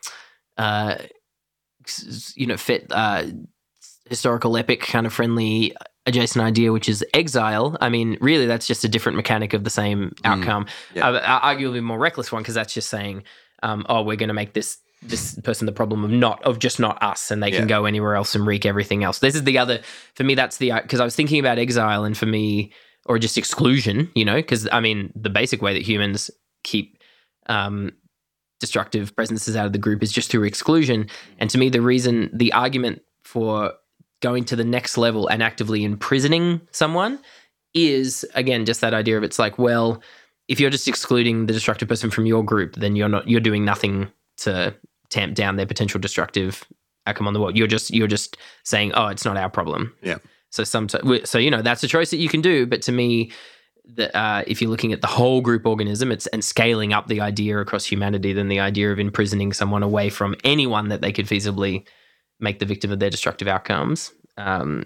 uh, 0.57 0.95
you 2.35 2.45
know, 2.45 2.57
fit 2.57 2.87
uh, 2.91 3.23
historical 4.09 4.55
epic 4.57 4.81
kind 4.81 5.05
of 5.05 5.13
friendly 5.13 5.75
adjacent 6.05 6.43
idea, 6.43 6.71
which 6.71 6.89
is 6.89 7.05
exile. 7.13 7.77
I 7.81 7.89
mean, 7.89 8.17
really, 8.19 8.45
that's 8.47 8.67
just 8.67 8.83
a 8.83 8.89
different 8.89 9.15
mechanic 9.15 9.53
of 9.53 9.63
the 9.63 9.69
same 9.69 10.13
outcome. 10.25 10.65
yeah. 10.93 11.07
Uh, 11.07 11.13
uh, 11.13 11.39
arguably 11.41 11.81
more 11.81 11.97
reckless 11.99 12.31
one 12.31 12.41
because 12.41 12.55
that's 12.55 12.73
just 12.73 12.89
saying, 12.89 13.23
um, 13.63 13.85
oh, 13.89 14.01
we're 14.01 14.15
going 14.17 14.29
to 14.29 14.33
make 14.33 14.53
this 14.53 14.77
this 15.01 15.39
person 15.45 15.65
the 15.65 15.71
problem 15.71 16.03
of 16.03 16.11
not 16.11 16.43
of 16.43 16.59
just 16.59 16.77
not 16.79 17.01
us, 17.01 17.31
and 17.31 17.41
they 17.41 17.49
Yeah. 17.51 17.59
can 17.59 17.67
go 17.67 17.85
anywhere 17.85 18.15
else 18.15 18.35
and 18.35 18.45
wreak 18.45 18.65
everything 18.65 19.03
else. 19.05 19.19
This 19.19 19.33
is 19.35 19.45
the 19.45 19.57
other 19.57 19.79
for 20.15 20.25
me. 20.25 20.35
That's 20.35 20.57
the 20.57 20.73
because 20.81 20.99
I 20.99 21.05
was 21.05 21.15
thinking 21.15 21.39
about 21.39 21.57
exile, 21.57 22.03
and 22.03 22.17
for 22.17 22.25
me, 22.25 22.73
or 23.05 23.17
just 23.17 23.37
exclusion. 23.37 24.11
You 24.13 24.25
know, 24.25 24.35
because 24.35 24.67
I 24.71 24.81
mean, 24.81 25.13
the 25.15 25.29
basic 25.29 25.61
way 25.61 25.73
that 25.73 25.83
humans 25.83 26.29
keep 26.69 26.97
um, 27.47 27.91
destructive 28.59 29.15
presences 29.15 29.55
out 29.55 29.65
of 29.65 29.73
the 29.73 29.79
group 29.79 30.03
is 30.03 30.11
just 30.11 30.29
through 30.29 30.43
exclusion. 30.43 31.07
And 31.39 31.49
to 31.49 31.57
me, 31.57 31.69
the 31.69 31.81
reason, 31.81 32.29
the 32.33 32.53
argument 32.53 33.01
for 33.23 33.73
going 34.21 34.43
to 34.45 34.55
the 34.55 34.65
next 34.65 34.97
level 34.97 35.27
and 35.27 35.41
actively 35.41 35.83
imprisoning 35.83 36.61
someone 36.71 37.19
is 37.73 38.25
again 38.33 38.65
just 38.65 38.81
that 38.81 38.93
idea 38.93 39.17
of 39.17 39.23
it's 39.23 39.39
like, 39.39 39.57
well, 39.57 40.01
if 40.47 40.59
you're 40.59 40.69
just 40.69 40.87
excluding 40.87 41.45
the 41.45 41.53
destructive 41.53 41.87
person 41.87 42.09
from 42.09 42.25
your 42.25 42.43
group, 42.43 42.75
then 42.75 42.95
you're 42.95 43.09
not 43.09 43.27
you're 43.27 43.39
doing 43.39 43.63
nothing 43.63 44.11
to 44.37 44.75
tamp 45.09 45.35
down 45.35 45.55
their 45.55 45.65
potential 45.65 45.99
destructive 45.99 46.63
outcome 47.07 47.27
on 47.27 47.33
the 47.33 47.39
world. 47.39 47.57
You're 47.57 47.67
just 47.67 47.91
you're 47.91 48.07
just 48.07 48.37
saying, 48.63 48.91
oh, 48.95 49.07
it's 49.07 49.25
not 49.25 49.37
our 49.37 49.49
problem. 49.49 49.93
Yeah. 50.01 50.17
So 50.49 50.63
some 50.63 50.89
so 50.89 51.37
you 51.37 51.51
know 51.51 51.61
that's 51.61 51.83
a 51.83 51.87
choice 51.87 52.09
that 52.09 52.17
you 52.17 52.29
can 52.29 52.41
do, 52.41 52.65
but 52.65 52.81
to 52.83 52.91
me, 52.91 53.31
that 53.95 54.15
uh, 54.15 54.43
if 54.47 54.61
you're 54.61 54.69
looking 54.69 54.93
at 54.93 55.01
the 55.01 55.07
whole 55.07 55.41
group 55.41 55.65
organism, 55.65 56.11
it's 56.11 56.27
and 56.27 56.43
scaling 56.43 56.93
up 56.93 57.07
the 57.07 57.21
idea 57.21 57.59
across 57.59 57.85
humanity, 57.85 58.33
then 58.33 58.47
the 58.47 58.59
idea 58.59 58.91
of 58.91 58.99
imprisoning 58.99 59.53
someone 59.53 59.83
away 59.83 60.09
from 60.09 60.35
anyone 60.43 60.89
that 60.89 61.01
they 61.01 61.11
could 61.11 61.25
feasibly 61.25 61.85
make 62.39 62.59
the 62.59 62.65
victim 62.65 62.91
of 62.91 62.99
their 62.99 63.09
destructive 63.09 63.47
outcomes, 63.47 64.13
um, 64.37 64.85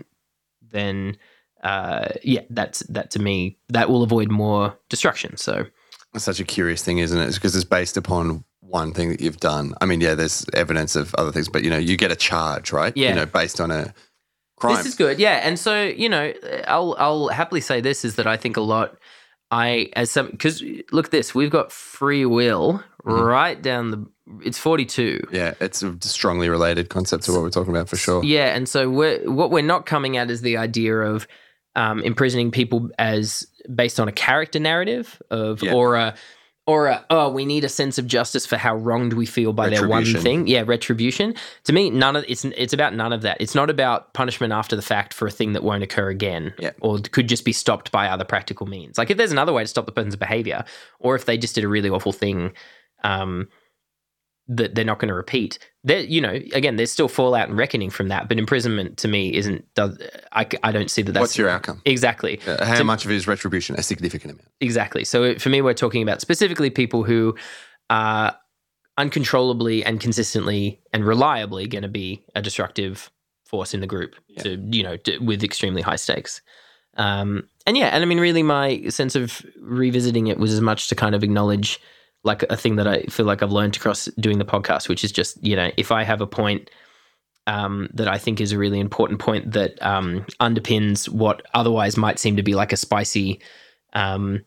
then 0.62 1.18
uh, 1.64 2.10
yeah, 2.24 2.42
that's 2.50 2.80
that 2.82 3.12
to 3.12 3.20
me 3.20 3.58
that 3.70 3.90
will 3.90 4.04
avoid 4.04 4.30
more 4.30 4.78
destruction. 4.90 5.38
So 5.38 5.66
It's 6.14 6.26
such 6.26 6.40
a 6.40 6.46
curious 6.46 6.84
thing, 6.84 7.00
isn't 7.00 7.18
it? 7.18 7.26
It's 7.26 7.38
because 7.38 7.56
it's 7.56 7.66
based 7.66 7.98
upon 7.98 8.44
one 8.62 8.94
thing 8.94 9.10
that 9.10 9.22
you've 9.22 9.38
done. 9.38 9.74
I 9.82 9.86
mean, 9.86 10.02
yeah, 10.02 10.16
there's 10.16 10.46
evidence 10.54 10.96
of 10.96 11.14
other 11.16 11.32
things, 11.32 11.48
but 11.48 11.64
you 11.64 11.70
know, 11.70 11.78
you 11.78 11.96
get 11.96 12.12
a 12.12 12.16
charge, 12.16 12.72
right? 12.72 12.96
Yeah. 12.96 13.10
You 13.10 13.16
know, 13.16 13.26
based 13.26 13.62
on 13.62 13.72
a 13.72 13.94
crime. 14.68 14.78
This 14.78 14.86
is 14.88 14.96
good, 14.96 15.20
yeah. 15.20 15.42
And 15.44 15.58
so 15.60 15.84
you 15.84 16.10
know, 16.10 16.34
I'll 16.68 16.96
I'll 17.00 17.28
happily 17.30 17.62
say 17.62 17.82
this 17.82 18.04
is 18.06 18.16
that 18.16 18.28
I 18.28 18.38
think 18.38 18.58
a 18.58 18.62
lot. 18.62 18.98
I 19.52 19.90
as 19.96 20.10
some 20.10 20.32
because 20.32 20.64
look 20.92 21.06
at 21.06 21.12
this, 21.12 21.36
we've 21.36 21.52
got 21.52 21.72
free 21.72 22.26
will 22.26 22.84
right 23.04 23.62
down 23.62 23.92
the. 23.92 24.06
It's 24.44 24.58
forty 24.58 24.86
two. 24.86 25.20
yeah, 25.32 25.54
it's 25.60 25.84
a 25.84 25.96
strongly 26.02 26.48
related 26.50 26.90
concept 26.90 27.24
to 27.26 27.34
what 27.34 27.42
we're 27.42 27.50
talking 27.50 27.76
about 27.76 27.90
for 27.90 27.98
sure. 27.98 28.24
Yeah, 28.24 28.56
and 28.56 28.68
so 28.68 28.90
we're, 28.90 29.20
what 29.30 29.52
we're 29.52 29.62
not 29.62 29.86
coming 29.86 30.16
at 30.18 30.32
is 30.32 30.42
the 30.42 30.56
idea 30.58 30.96
of 30.98 31.28
um, 31.76 32.00
imprisoning 32.02 32.50
people 32.50 32.90
as 32.98 33.46
based 33.76 34.00
on 34.00 34.08
a 34.08 34.12
character 34.14 34.60
narrative 34.60 35.22
of 35.30 35.62
Yeah. 35.62 35.74
or 35.74 35.96
a 35.98 36.16
or 36.66 36.88
a, 36.88 37.06
oh 37.10 37.30
we 37.30 37.46
need 37.46 37.64
a 37.64 37.70
sense 37.70 37.98
of 37.98 38.08
justice 38.08 38.46
for 38.46 38.56
how 38.58 38.76
wronged 38.76 39.14
we 39.14 39.26
feel 39.26 39.52
by 39.54 39.70
their 39.70 39.88
one 39.88 40.06
thing. 40.06 40.48
Yeah, 40.48 40.64
retribution. 40.66 41.36
To 41.66 41.74
me, 41.74 41.90
none 41.90 42.16
of 42.16 42.24
it's 42.28 42.46
it's 42.46 42.74
about 42.74 42.94
none 42.96 43.12
of 43.14 43.22
that. 43.24 43.38
It's 43.40 43.56
not 43.56 43.70
about 43.70 44.14
punishment 44.14 44.54
after 44.54 44.76
the 44.76 44.82
fact 44.82 45.14
for 45.14 45.28
a 45.28 45.32
thing 45.32 45.54
that 45.54 45.64
won't 45.64 45.84
occur 45.84 46.10
again, 46.10 46.54
Yeah. 46.60 46.72
or 46.82 47.00
could 47.00 47.28
just 47.28 47.44
be 47.46 47.54
stopped 47.54 47.92
by 47.92 48.08
other 48.08 48.24
practical 48.26 48.66
means. 48.66 48.98
Like 48.98 49.10
if 49.10 49.18
there's 49.18 49.32
another 49.32 49.52
way 49.54 49.64
to 49.64 49.68
stop 49.68 49.86
the 49.86 49.92
person's 49.92 50.16
behavior, 50.16 50.64
or 51.00 51.16
if 51.16 51.26
they 51.26 51.38
just 51.38 51.56
did 51.56 51.64
a 51.64 51.68
really 51.68 51.90
awful 51.90 52.14
thing. 52.14 52.54
Um, 53.04 53.50
that 54.48 54.76
they're 54.76 54.84
not 54.86 55.00
going 55.00 55.08
to 55.08 55.14
repeat. 55.14 55.58
There, 55.86 56.00
you 56.02 56.20
know, 56.20 56.34
again, 56.54 56.76
there's 56.76 56.92
still 56.92 57.08
fallout 57.08 57.48
and 57.50 57.58
reckoning 57.58 57.90
from 57.90 58.10
that, 58.10 58.28
but 58.28 58.38
imprisonment 58.38 58.98
to 58.98 59.08
me 59.08 59.34
isn't. 59.34 59.66
Does 59.76 59.98
I, 60.34 60.46
I 60.64 60.72
don't 60.72 60.92
see 60.92 61.02
that. 61.02 61.12
That's 61.14 61.22
What's 61.22 61.38
your 61.38 61.50
outcome? 61.50 61.82
exactly 61.86 62.40
Uh, 62.46 62.64
how 62.66 62.84
much 62.84 63.06
of 63.06 63.12
it 63.12 63.16
is 63.16 63.28
retribution? 63.28 63.76
A 63.78 63.84
significant 63.84 64.34
amount. 64.34 64.50
exactly? 64.60 65.04
So 65.06 65.24
it- 65.24 65.42
for 65.42 65.50
me, 65.50 65.62
we're 65.62 65.74
talking 65.74 66.04
about 66.04 66.20
specifically 66.22 66.70
people 66.70 67.04
who 67.04 67.36
are 67.90 68.36
uncontrollably 68.98 69.84
and 69.84 70.00
consistently 70.00 70.80
and 70.94 71.06
reliably 71.06 71.68
going 71.68 71.82
to 71.82 71.88
be 71.88 72.24
a 72.36 72.42
destructive 72.42 73.10
force 73.46 73.74
in 73.74 73.82
the 73.82 73.88
group. 73.88 74.16
Yeah. 74.28 74.44
To 74.44 74.68
you 74.72 74.84
know, 74.84 74.98
to, 74.98 75.18
with 75.20 75.44
extremely 75.44 75.82
high 75.82 75.96
stakes. 75.96 76.42
Um, 76.96 77.50
and 77.66 77.76
yeah, 77.76 77.88
and 77.88 78.04
I 78.04 78.06
mean, 78.06 78.20
really, 78.20 78.44
my 78.44 78.88
sense 78.90 79.16
of 79.16 79.44
revisiting 79.60 80.28
it 80.28 80.38
was 80.38 80.54
as 80.54 80.62
much 80.62 80.90
to 80.90 80.96
kind 80.96 81.16
of 81.16 81.24
acknowledge 81.24 81.80
like 82.24 82.44
a 82.44 82.58
thing 82.58 82.78
that 82.78 82.88
I 82.88 83.04
feel 83.04 83.26
like 83.26 83.44
I've 83.44 83.52
learned 83.52 83.76
across 83.76 84.06
doing 84.20 84.40
the 84.40 84.46
podcast, 84.46 84.88
which 84.90 85.04
is 85.04 85.12
just, 85.12 85.44
you 85.44 85.56
know, 85.56 85.72
if 85.78 85.92
I 85.92 86.04
have 86.04 86.22
a 86.22 86.28
point 86.28 86.70
um, 87.48 87.90
that 87.94 88.08
I 88.08 88.18
think 88.18 88.40
is 88.40 88.52
a 88.52 88.58
really 88.58 88.80
important 88.80 89.20
point 89.20 89.52
that 89.52 89.82
um, 89.82 90.26
underpins 90.40 91.10
what 91.10 91.46
otherwise 91.54 91.98
might 91.98 92.20
seem 92.20 92.38
to 92.38 92.44
be 92.44 92.56
like 92.56 92.72
a 92.72 92.78
spicy 92.78 93.42
um, 93.92 94.46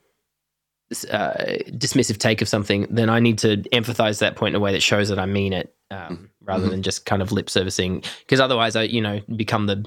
uh, 1.11 1.35
dismissive 1.70 2.18
take 2.18 2.41
of 2.41 2.49
something, 2.49 2.87
then 2.89 3.11
I 3.11 3.20
need 3.20 3.39
to 3.41 3.62
emphasize 3.72 4.20
that 4.20 4.37
point 4.37 4.55
in 4.55 4.61
a 4.61 4.64
way 4.64 4.72
that 4.72 4.83
shows 4.83 5.09
that 5.11 5.18
I 5.18 5.27
mean 5.27 5.53
it, 5.53 5.72
Mm-hmm. 5.93 6.12
um, 6.14 6.31
rather 6.41 6.68
than 6.68 6.83
just 6.83 7.07
kind 7.07 7.22
of 7.22 7.31
lip 7.31 7.49
servicing. 7.49 8.03
Because 8.18 8.41
otherwise, 8.41 8.74
I 8.74 8.83
you 8.83 9.01
know 9.01 9.20
become 9.37 9.66
the 9.66 9.85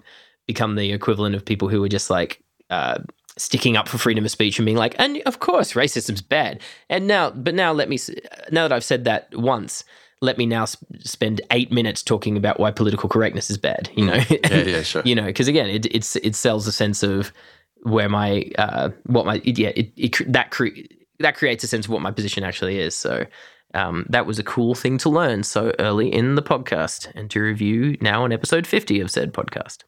become 0.48 0.76
the 0.76 0.94
equivalent 0.94 1.36
of 1.36 1.44
people 1.44 1.68
who 1.68 1.84
are 1.84 1.90
just 1.90 2.10
like. 2.10 2.42
Uh, 2.70 3.00
sticking 3.40 3.78
up 3.78 3.88
for 3.88 3.98
freedom 3.98 4.26
of 4.26 4.32
speech 4.32 4.60
and 4.60 4.66
being 4.66 4.78
like, 4.78 4.96
and 5.00 5.22
of 5.26 5.40
course, 5.40 5.74
racism's 5.74 6.22
bad. 6.22 6.62
And 6.90 7.08
now, 7.08 7.32
but 7.32 7.56
now 7.56 7.72
let 7.72 7.90
me, 7.90 7.98
now 8.52 8.68
that 8.68 8.74
I've 8.74 8.84
said 8.84 9.06
that 9.06 9.30
once, 9.34 9.84
let 10.22 10.38
me 10.38 10.46
now 10.46 10.66
sp- 10.68 10.84
spend 11.00 11.42
eight 11.52 11.72
minutes 11.72 12.04
talking 12.04 12.36
about 12.38 12.60
why 12.60 12.72
political 12.72 13.10
correctness 13.10 13.50
is 13.50 13.58
bad. 13.58 13.90
You 13.96 14.06
know. 14.06 14.20
Yeah, 14.30 14.64
yeah, 14.64 14.82
sure. 14.84 15.02
you 15.06 15.16
know, 15.16 15.26
because 15.26 15.48
again, 15.48 15.70
it 15.70 15.86
it's 15.88 16.16
it 16.18 16.36
sells 16.36 16.68
a 16.68 16.72
sense 16.72 17.04
of 17.04 17.32
where 17.84 18.10
my 18.10 18.50
uh 18.58 18.90
what 19.06 19.26
my 19.26 19.42
yeah 19.46 19.70
it, 19.70 19.92
it 19.96 20.32
that 20.32 20.52
cre- 20.52 20.68
that 21.20 21.36
creates 21.36 21.64
a 21.64 21.68
sense 21.68 21.86
of 21.86 21.92
what 21.92 22.02
my 22.02 22.12
position 22.12 22.44
actually 22.44 22.80
is. 22.80 22.96
So. 22.96 23.26
Um, 23.76 24.08
that 24.10 24.26
was 24.26 24.40
a 24.40 24.44
cool 24.44 24.74
thing 24.74 24.98
to 24.98 25.10
learn 25.12 25.44
so 25.44 25.72
early 25.78 26.12
in 26.12 26.34
the 26.34 26.42
podcast 26.42 27.12
and 27.14 27.30
to 27.30 27.40
review 27.40 27.98
now 28.02 28.24
on 28.24 28.32
episode 28.32 28.66
50 28.66 29.00
of 29.00 29.12
said 29.12 29.32
podcast. 29.32 29.84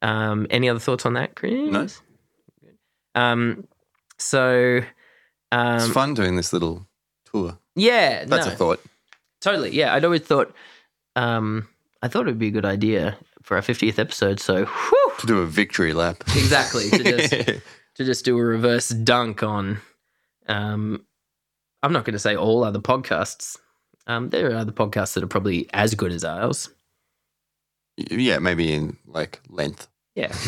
Um, 0.00 0.46
any 0.48 0.68
other 0.68 0.78
thoughts 0.78 1.04
on 1.04 1.14
that, 1.14 1.34
Chris? 1.34 1.52
No. 1.54 1.88
Um, 3.14 3.66
so, 4.18 4.80
um, 5.52 5.76
it's 5.76 5.88
fun 5.88 6.14
doing 6.14 6.36
this 6.36 6.52
little 6.52 6.86
tour. 7.32 7.58
yeah, 7.76 8.24
That's 8.24 8.46
no, 8.46 8.52
a 8.52 8.56
thought. 8.56 8.80
totally. 9.40 9.70
Yeah, 9.72 9.94
I'd 9.94 10.04
always 10.04 10.22
thought, 10.22 10.54
um, 11.16 11.68
I 12.02 12.08
thought 12.08 12.22
it 12.22 12.30
would 12.30 12.38
be 12.38 12.48
a 12.48 12.52
good 12.52 12.64
idea 12.64 13.16
for 13.42 13.56
our 13.56 13.62
50th 13.62 13.98
episode. 13.98 14.40
So, 14.40 14.64
whew, 14.64 15.12
To 15.20 15.26
do 15.26 15.38
a 15.38 15.46
victory 15.46 15.92
lap. 15.92 16.22
exactly 16.28 16.90
to 16.90 17.02
just 17.04 17.30
to 17.96 18.04
just 18.04 18.24
do 18.24 18.36
a 18.38 18.42
reverse 18.42 18.88
dunk 18.88 19.42
on. 19.42 19.78
Um, 20.48 21.04
I'm 21.82 21.92
not 21.92 22.04
going 22.04 22.14
to 22.14 22.18
say 22.18 22.34
all 22.36 22.64
other 22.64 22.80
podcasts. 22.80 23.56
Um, 24.06 24.30
there 24.30 24.50
are 24.50 24.56
other 24.56 24.72
podcasts 24.72 25.14
that 25.14 25.22
are 25.24 25.28
probably 25.28 25.68
as 25.72 25.94
good 25.94 26.12
as 26.12 26.24
ours. 26.24 26.68
yeah, 27.96 28.38
maybe 28.38 28.72
in 28.72 28.96
like 29.06 29.40
length. 29.48 29.86
Yeah. 30.14 30.34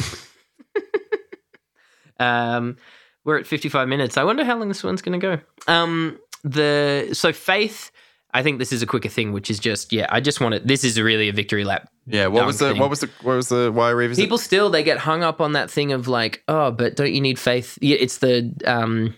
um, 2.19 2.77
we're 3.25 3.39
at 3.39 3.47
55 3.47 3.89
minutes. 3.89 4.17
I 4.17 4.25
wonder 4.25 4.45
how 4.45 4.57
long 4.57 4.69
this 4.69 4.85
one's 4.85 5.03
going 5.03 5.21
to 5.21 5.27
go. 5.37 5.73
Um, 5.73 6.19
the 6.45 7.11
so 7.13 7.33
faith. 7.33 7.91
I 8.35 8.43
think 8.43 8.59
this 8.59 8.71
is 8.71 8.83
a 8.83 8.87
quicker 8.87 9.09
thing, 9.09 9.33
which 9.33 9.51
is 9.51 9.59
just 9.59 9.93
yeah. 9.93 10.07
I 10.11 10.21
just 10.21 10.41
want 10.41 10.55
to. 10.55 10.61
This 10.61 10.85
is 10.85 11.01
really 11.01 11.29
a 11.29 11.33
victory 11.33 11.65
lap. 11.65 11.89
Yeah. 12.07 12.27
What 12.27 12.45
was 12.45 12.59
the 12.59 12.69
Dunk 12.69 12.81
what 12.81 12.91
was 12.91 13.01
the 13.01 13.11
what 13.23 13.35
was 13.35 13.49
the 13.49 13.73
why 13.73 13.91
revisit? 13.91 14.23
People 14.23 14.39
still 14.39 14.69
they 14.69 14.83
get 14.83 14.99
hung 14.99 15.23
up 15.23 15.41
on 15.41 15.53
that 15.55 15.71
thing 15.71 15.93
of 15.93 16.07
like, 16.07 16.43
oh, 16.47 16.71
but 16.71 16.97
don't 16.97 17.13
you 17.13 17.21
need 17.21 17.39
faith? 17.39 17.79
Yeah, 17.81 17.97
it's 17.99 18.19
the 18.19 18.53
um, 18.67 19.15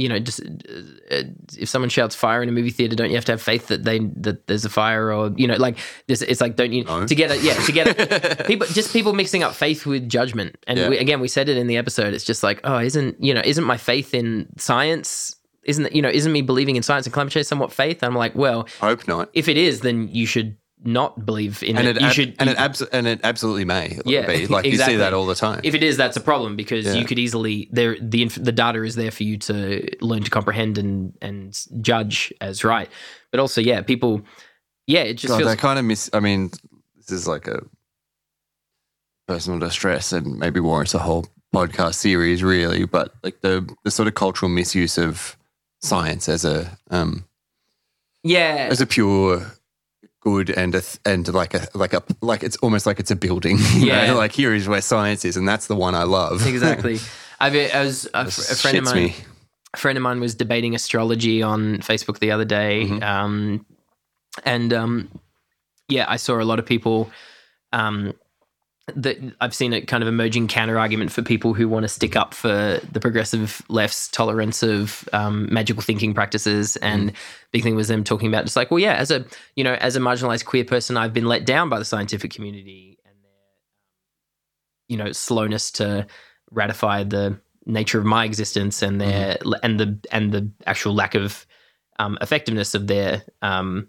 you 0.00 0.08
know, 0.08 0.18
just 0.18 0.40
uh, 0.40 1.22
if 1.58 1.68
someone 1.68 1.88
shouts 1.88 2.14
fire 2.14 2.42
in 2.42 2.48
a 2.48 2.52
movie 2.52 2.70
theater, 2.70 2.96
don't 2.96 3.10
you 3.10 3.16
have 3.16 3.24
to 3.26 3.32
have 3.32 3.42
faith 3.42 3.68
that 3.68 3.84
they 3.84 3.98
that 4.16 4.46
there's 4.46 4.64
a 4.64 4.70
fire 4.70 5.12
or 5.12 5.32
you 5.36 5.46
know, 5.46 5.56
like 5.56 5.76
this? 6.06 6.22
It's 6.22 6.40
like 6.40 6.56
don't 6.56 6.72
you 6.72 6.84
No. 6.84 7.06
to 7.06 7.14
get 7.14 7.30
it? 7.30 7.42
Yeah, 7.42 7.54
to 7.54 7.72
get 7.72 7.86
it. 7.88 8.46
people 8.50 8.66
just 8.68 8.92
people 8.92 9.12
mixing 9.12 9.42
up 9.42 9.54
faith 9.54 9.86
with 9.86 10.08
judgment 10.08 10.56
and 10.66 10.78
Yeah. 10.78 10.88
we, 10.88 10.98
again 10.98 11.20
we 11.20 11.28
said 11.28 11.48
it 11.48 11.56
in 11.56 11.66
the 11.66 11.76
episode 11.76 12.14
it's 12.14 12.24
just 12.24 12.42
like 12.42 12.60
oh 12.64 12.78
isn't 12.78 13.22
you 13.22 13.34
know 13.34 13.42
isn't 13.44 13.64
my 13.64 13.76
faith 13.76 14.14
in 14.14 14.48
science 14.56 15.36
isn't 15.64 15.92
you 15.94 16.00
know 16.02 16.08
isn't 16.08 16.32
me 16.32 16.40
believing 16.42 16.76
in 16.76 16.82
science 16.82 17.06
and 17.06 17.12
climate 17.12 17.32
change 17.32 17.46
somewhat 17.46 17.70
faith 17.72 18.02
i'm 18.02 18.14
like 18.14 18.34
well 18.34 18.66
Hope 18.80 19.06
not. 19.06 19.28
if 19.34 19.46
it 19.48 19.56
is 19.58 19.80
then 19.80 20.08
you 20.08 20.24
should 20.26 20.56
not 20.82 21.26
believe 21.26 21.62
in 21.62 21.76
And 21.76 21.86
it, 21.86 21.96
it, 21.98 22.02
you 22.02 22.10
should 22.10 22.34
and 22.38 22.48
you- 22.48 22.54
it 22.54 22.58
abs- 22.58 22.80
and 22.82 23.06
it 23.06 23.20
absolutely 23.22 23.64
may 23.66 23.98
Yeah, 24.06 24.26
be 24.26 24.46
like 24.46 24.64
you 24.64 24.78
see 24.78 24.96
that 24.96 25.12
all 25.12 25.26
the 25.26 25.34
time. 25.34 25.60
if 25.62 25.74
it 25.74 25.82
is 25.82 25.96
that's 25.96 26.16
a 26.16 26.20
problem 26.20 26.56
because 26.56 26.86
Yeah. 26.86 26.94
you 26.94 27.04
could 27.04 27.18
easily 27.18 27.68
there 27.70 27.96
the 28.00 28.22
inf- 28.22 28.42
the 28.42 28.52
data 28.52 28.82
is 28.82 28.94
there 28.94 29.10
for 29.10 29.22
you 29.24 29.36
to 29.38 29.86
learn 30.00 30.22
to 30.22 30.30
comprehend 30.30 30.78
and 30.78 31.12
and 31.20 31.58
judge 31.82 32.32
as 32.40 32.64
right 32.64 32.88
but 33.30 33.40
also 33.40 33.60
yeah 33.60 33.82
people 33.82 34.22
yeah 34.86 35.00
it 35.00 35.14
just 35.14 35.28
God, 35.32 35.38
feels 35.38 35.50
they 35.50 35.56
kind 35.56 35.78
of 35.78 35.84
miss. 35.84 36.08
I 36.14 36.20
mean, 36.20 36.50
this 36.96 37.10
is 37.10 37.28
like 37.28 37.46
a 37.46 37.60
personal 39.28 39.58
distress, 39.58 40.12
and 40.12 40.38
maybe 40.38 40.60
warrants 40.60 40.94
a 40.94 40.98
whole 40.98 41.26
podcast 41.54 41.94
series, 41.94 42.42
really. 42.42 42.84
But 42.84 43.14
like 43.22 43.40
the 43.42 43.68
the 43.84 43.90
sort 43.90 44.08
of 44.08 44.14
cultural 44.14 44.48
misuse 44.50 44.98
of 44.98 45.36
science 45.82 46.28
as 46.28 46.44
a 46.44 46.76
um 46.90 47.24
yeah 48.24 48.68
as 48.70 48.80
a 48.80 48.86
pure 48.86 49.46
good 50.20 50.50
and 50.50 50.74
a 50.74 50.80
th- 50.80 50.98
and 51.06 51.26
like 51.32 51.54
a 51.54 51.66
like 51.74 51.92
a 51.94 52.02
like 52.20 52.42
it's 52.42 52.56
almost 52.58 52.86
like 52.86 53.00
it's 53.00 53.10
a 53.10 53.16
building. 53.16 53.56
you 53.74 53.86
know? 53.86 54.02
Yeah. 54.04 54.12
like 54.12 54.32
here 54.32 54.54
is 54.54 54.68
where 54.68 54.80
science 54.80 55.24
is, 55.24 55.36
and 55.36 55.48
that's 55.48 55.66
the 55.66 55.76
one 55.76 55.94
I 55.94 56.02
love. 56.04 56.46
exactly 56.46 56.98
I've, 57.40 57.54
I 57.74 57.82
was 57.82 58.06
a, 58.12 58.30
fr- 58.30 58.52
a 58.52 58.56
friend 58.56 58.78
of 58.78 58.84
mine 58.84 58.94
me. 58.96 59.16
a 59.72 59.76
friend 59.78 59.96
of 59.96 60.02
mine 60.02 60.20
was 60.20 60.34
debating 60.34 60.74
astrology 60.74 61.42
on 61.42 61.78
Facebook 61.78 62.18
the 62.18 62.30
other 62.32 62.44
day, 62.44 62.84
Mhm. 62.86 63.02
um, 63.02 63.66
and 64.44 64.72
um, 64.72 65.08
yeah, 65.88 66.04
I 66.08 66.16
saw 66.16 66.40
a 66.40 66.44
lot 66.44 66.58
of 66.58 66.66
people. 66.66 67.10
Um, 67.72 68.12
that 68.96 69.18
I've 69.40 69.54
seen 69.54 69.72
a 69.72 69.80
kind 69.80 70.02
of 70.02 70.08
emerging 70.08 70.48
counter 70.48 70.78
argument 70.78 71.12
for 71.12 71.22
people 71.22 71.54
who 71.54 71.68
want 71.68 71.84
to 71.84 71.88
stick 71.88 72.16
up 72.16 72.34
for 72.34 72.80
the 72.92 73.00
progressive 73.00 73.62
left's 73.68 74.08
tolerance 74.08 74.62
of 74.62 75.08
um, 75.12 75.52
magical 75.52 75.82
thinking 75.82 76.14
practices. 76.14 76.76
And 76.76 77.12
big 77.52 77.62
thing 77.62 77.76
was 77.76 77.88
them 77.88 78.04
talking 78.04 78.28
about 78.28 78.44
just 78.44 78.56
like, 78.56 78.70
well, 78.70 78.80
yeah, 78.80 78.94
as 78.94 79.10
a 79.10 79.24
you 79.56 79.64
know, 79.64 79.74
as 79.74 79.96
a 79.96 80.00
marginalized 80.00 80.44
queer 80.44 80.64
person, 80.64 80.96
I've 80.96 81.12
been 81.12 81.26
let 81.26 81.44
down 81.44 81.68
by 81.68 81.78
the 81.78 81.84
scientific 81.84 82.32
community 82.32 82.98
and 83.04 83.14
their 83.22 83.30
you 84.88 84.96
know 84.96 85.12
slowness 85.12 85.70
to 85.72 86.06
ratify 86.50 87.04
the 87.04 87.38
nature 87.66 87.98
of 87.98 88.04
my 88.04 88.24
existence 88.24 88.82
and 88.82 89.00
their 89.00 89.38
and 89.62 89.78
the 89.78 89.98
and 90.12 90.32
the 90.32 90.50
actual 90.66 90.94
lack 90.94 91.14
of 91.14 91.46
um, 91.98 92.18
effectiveness 92.20 92.74
of 92.74 92.86
their 92.86 93.22
um, 93.42 93.88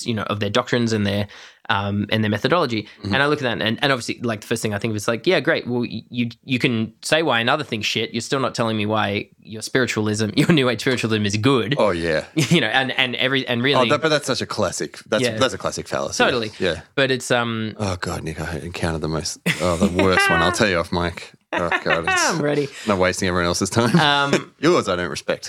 you 0.00 0.14
know 0.14 0.22
of 0.24 0.40
their 0.40 0.50
doctrines 0.50 0.92
and 0.92 1.06
their 1.06 1.28
um, 1.76 2.06
and 2.12 2.22
their 2.22 2.30
methodology. 2.30 2.82
Mhm. 3.02 3.14
And 3.14 3.22
I 3.22 3.26
look 3.26 3.40
at 3.40 3.44
that 3.44 3.66
and, 3.66 3.78
and 3.82 3.92
obviously 3.92 4.18
like 4.22 4.40
the 4.42 4.46
first 4.46 4.60
thing 4.62 4.74
I 4.74 4.78
think 4.78 4.92
of 4.92 4.96
is 4.96 5.08
like 5.08 5.26
yeah 5.26 5.40
great 5.40 5.66
well 5.66 5.84
you 5.86 6.28
you 6.44 6.58
can 6.58 6.92
say 7.02 7.22
why 7.22 7.40
another 7.40 7.64
thing's 7.64 7.86
shit 7.86 8.12
you're 8.14 8.20
still 8.30 8.40
not 8.40 8.54
telling 8.54 8.76
me 8.76 8.84
why 8.86 9.28
your 9.40 9.62
spiritualism 9.62 10.28
your 10.36 10.52
new 10.52 10.68
age 10.68 10.80
spiritualism 10.80 11.24
is 11.24 11.36
good 11.36 11.74
Oh 11.78 11.90
yeah. 11.90 12.24
you 12.34 12.60
know 12.60 12.66
and 12.80 12.90
and 13.02 13.16
every 13.16 13.46
and 13.48 13.60
Oh, 13.60 13.64
really 13.64 13.88
that, 13.90 14.02
but 14.02 14.08
that's 14.14 14.26
such 14.26 14.42
a 14.42 14.46
classic. 14.46 14.98
That's 15.06 15.22
Yeah. 15.24 15.38
that's 15.38 15.54
a 15.54 15.58
classic 15.58 15.86
fallacy. 15.88 16.22
Totally. 16.24 16.50
Yeah. 16.58 16.82
but 16.94 17.10
it's 17.10 17.30
um 17.30 17.74
Oh 17.78 17.96
god, 17.96 18.22
Nick, 18.24 18.38
I 18.40 18.58
encountered 18.58 19.00
the 19.02 19.08
most, 19.08 19.40
oh, 19.60 19.76
the 19.76 19.88
worst 20.02 20.28
one. 20.30 20.40
I'll 20.42 20.52
tell 20.60 20.68
you 20.68 20.78
off 20.78 20.92
mic. 20.92 21.32
Oh 21.52 21.70
god, 21.84 22.04
I'm 22.08 22.42
ready 22.42 22.68
not 22.86 22.98
wasting 22.98 23.28
everyone 23.28 23.46
else's 23.46 23.70
time. 23.70 23.94
um 23.98 24.52
Yours, 24.60 24.88
I 24.88 24.96
don't 24.96 25.10
respect. 25.10 25.44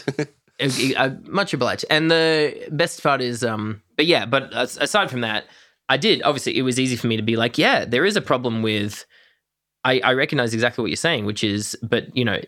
I- 0.61 1.17
much 1.25 1.53
obliged. 1.53 1.85
And 1.89 2.09
the 2.11 2.67
best 2.71 3.01
part 3.03 3.21
is, 3.21 3.43
um, 3.43 3.81
but 3.97 4.05
yeah, 4.05 4.25
but 4.25 4.43
aside 4.53 5.09
from 5.09 5.21
that, 5.21 5.45
I 5.93 5.97
did 5.97 6.23
obviously 6.23 6.57
it 6.57 6.63
was 6.63 6.79
easy 6.79 6.95
for 6.95 7.05
me 7.05 7.17
to 7.17 7.21
be 7.21 7.35
like, 7.35 7.59
yeah, 7.59 7.85
there 7.85 8.03
is 8.03 8.15
a 8.15 8.21
problem 8.21 8.63
with. 8.63 9.05
I, 9.85 9.99
I 9.99 10.13
recognize 10.13 10.53
exactly 10.53 10.81
what 10.81 10.89
you're 10.89 10.95
saying, 10.95 11.25
which 11.25 11.43
is, 11.43 11.77
but 11.83 12.15
you 12.15 12.23
know, 12.25 12.39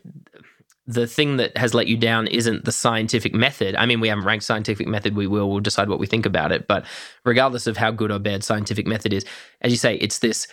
the 0.88 1.06
thing 1.06 1.38
that 1.38 1.56
has 1.58 1.74
let 1.74 1.86
you 1.86 1.98
down 1.98 2.26
isn't 2.28 2.66
the 2.66 2.72
scientific 2.72 3.34
method. 3.36 3.76
I 3.76 3.86
mean, 3.86 4.00
we 4.00 4.08
haven't 4.08 4.24
ranked 4.24 4.46
scientific 4.46 4.88
method. 4.88 5.16
We 5.16 5.28
will. 5.28 5.50
We'll 5.50 5.60
decide 5.60 5.90
what 5.90 6.00
we 6.00 6.08
think 6.08 6.26
about 6.26 6.52
it. 6.52 6.68
But 6.68 6.86
regardless 7.24 7.68
of 7.68 7.78
how 7.78 7.92
good 7.92 8.12
or 8.12 8.20
bad 8.20 8.44
scientific 8.44 8.88
method 8.88 9.14
is, 9.14 9.26
as 9.62 9.72
you 9.72 9.78
say, 9.78 9.96
it's 9.96 10.20
this 10.20 10.48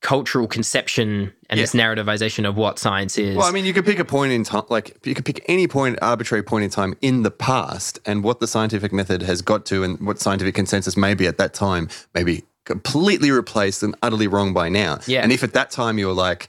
cultural 0.00 0.46
conception 0.46 1.32
and 1.50 1.60
this 1.60 1.74
narrativization 1.74 2.48
of 2.48 2.56
what 2.56 2.78
science 2.78 3.18
is. 3.18 3.36
well, 3.36 3.46
I 3.46 3.50
mean, 3.50 3.66
you 3.66 3.74
could 3.74 3.84
pick 3.84 3.98
a 3.98 4.04
point 4.04 4.32
in 4.32 4.44
time, 4.44 4.64
like 4.70 4.96
you 5.04 5.14
could 5.14 5.26
pick 5.26 5.44
any 5.46 5.68
point, 5.68 5.98
arbitrary 6.00 6.42
point 6.42 6.64
in 6.64 6.70
time 6.70 6.94
in 7.02 7.22
the 7.22 7.30
past, 7.30 7.98
and 8.06 8.24
what 8.24 8.40
the 8.40 8.46
scientific 8.46 8.92
method 8.92 9.22
has 9.22 9.42
got 9.42 9.66
to, 9.66 9.82
and 9.84 10.00
what 10.00 10.18
scientific 10.18 10.54
consensus 10.54 10.96
may 10.96 11.12
be 11.14 11.26
at 11.26 11.36
that 11.36 11.52
time, 11.52 11.88
maybe 12.14 12.44
completely 12.64 13.30
replaced 13.30 13.82
and 13.82 13.94
utterly 14.02 14.26
wrong 14.26 14.54
by 14.54 14.68
now. 14.68 14.98
Yeah. 15.06 15.22
And 15.22 15.32
if 15.32 15.42
at 15.42 15.52
that 15.52 15.70
time 15.70 15.98
you 15.98 16.06
were 16.06 16.14
like, 16.14 16.48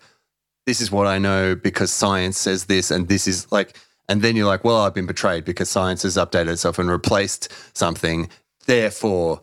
"This 0.65 0.79
is 0.79 0.89
what 0.89 1.07
I 1.07 1.19
know 1.19 1.55
because 1.55 1.91
science 1.91 2.37
says 2.37 2.65
this," 2.65 2.89
and 2.89 3.09
this 3.09 3.27
is 3.27 3.51
like, 3.51 3.75
and 4.07 4.21
then 4.21 4.37
you're 4.37 4.47
like, 4.47 4.63
"Well, 4.63 4.77
I've 4.77 4.93
been 4.93 5.07
betrayed 5.07 5.43
because 5.43 5.69
science 5.69 6.03
has 6.03 6.15
updated 6.15 6.53
itself 6.53 6.79
and 6.79 6.89
replaced 6.89 7.49
something." 7.73 8.29
Therefore, 8.65 9.41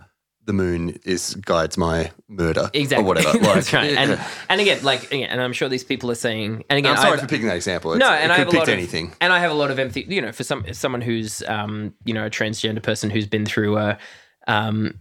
the 0.48 0.52
moon 0.54 0.98
is 1.04 1.34
guides 1.36 1.76
my 1.78 2.10
murder, 2.26 2.70
Exactly. 2.74 3.04
or 3.04 3.06
whatever. 3.06 3.38
That's 3.42 3.72
Like, 3.72 3.82
right. 3.82 3.96
And 3.96 4.18
and 4.48 4.60
again, 4.60 4.82
like 4.82 5.04
again, 5.12 5.28
and 5.30 5.40
I'm 5.40 5.52
sure 5.52 5.68
these 5.68 5.84
people 5.84 6.10
are 6.10 6.14
saying, 6.16 6.64
and 6.68 6.78
again, 6.78 6.92
I'm 6.92 6.96
sorry 6.98 7.12
I've- 7.12 7.20
for 7.22 7.28
picking 7.28 7.46
that 7.46 7.56
example. 7.56 7.92
It's, 7.92 8.00
no, 8.00 8.10
and 8.10 8.32
I 8.32 8.36
have 8.38 8.48
a 8.48 8.50
lot 8.56 8.62
of 8.64 8.68
anything. 8.70 9.12
and 9.20 9.32
I 9.32 9.38
have 9.40 9.50
a 9.50 9.54
lot 9.54 9.70
of 9.70 9.78
empathy. 9.78 10.06
You 10.08 10.22
know, 10.22 10.32
for 10.32 10.42
some 10.44 10.64
someone 10.72 11.02
who's 11.02 11.42
um, 11.46 11.94
you 12.04 12.14
know, 12.14 12.26
a 12.26 12.30
transgender 12.30 12.82
person 12.82 13.10
who's 13.10 13.26
been 13.26 13.46
through 13.46 13.76
a 13.78 13.98
um, 14.48 14.98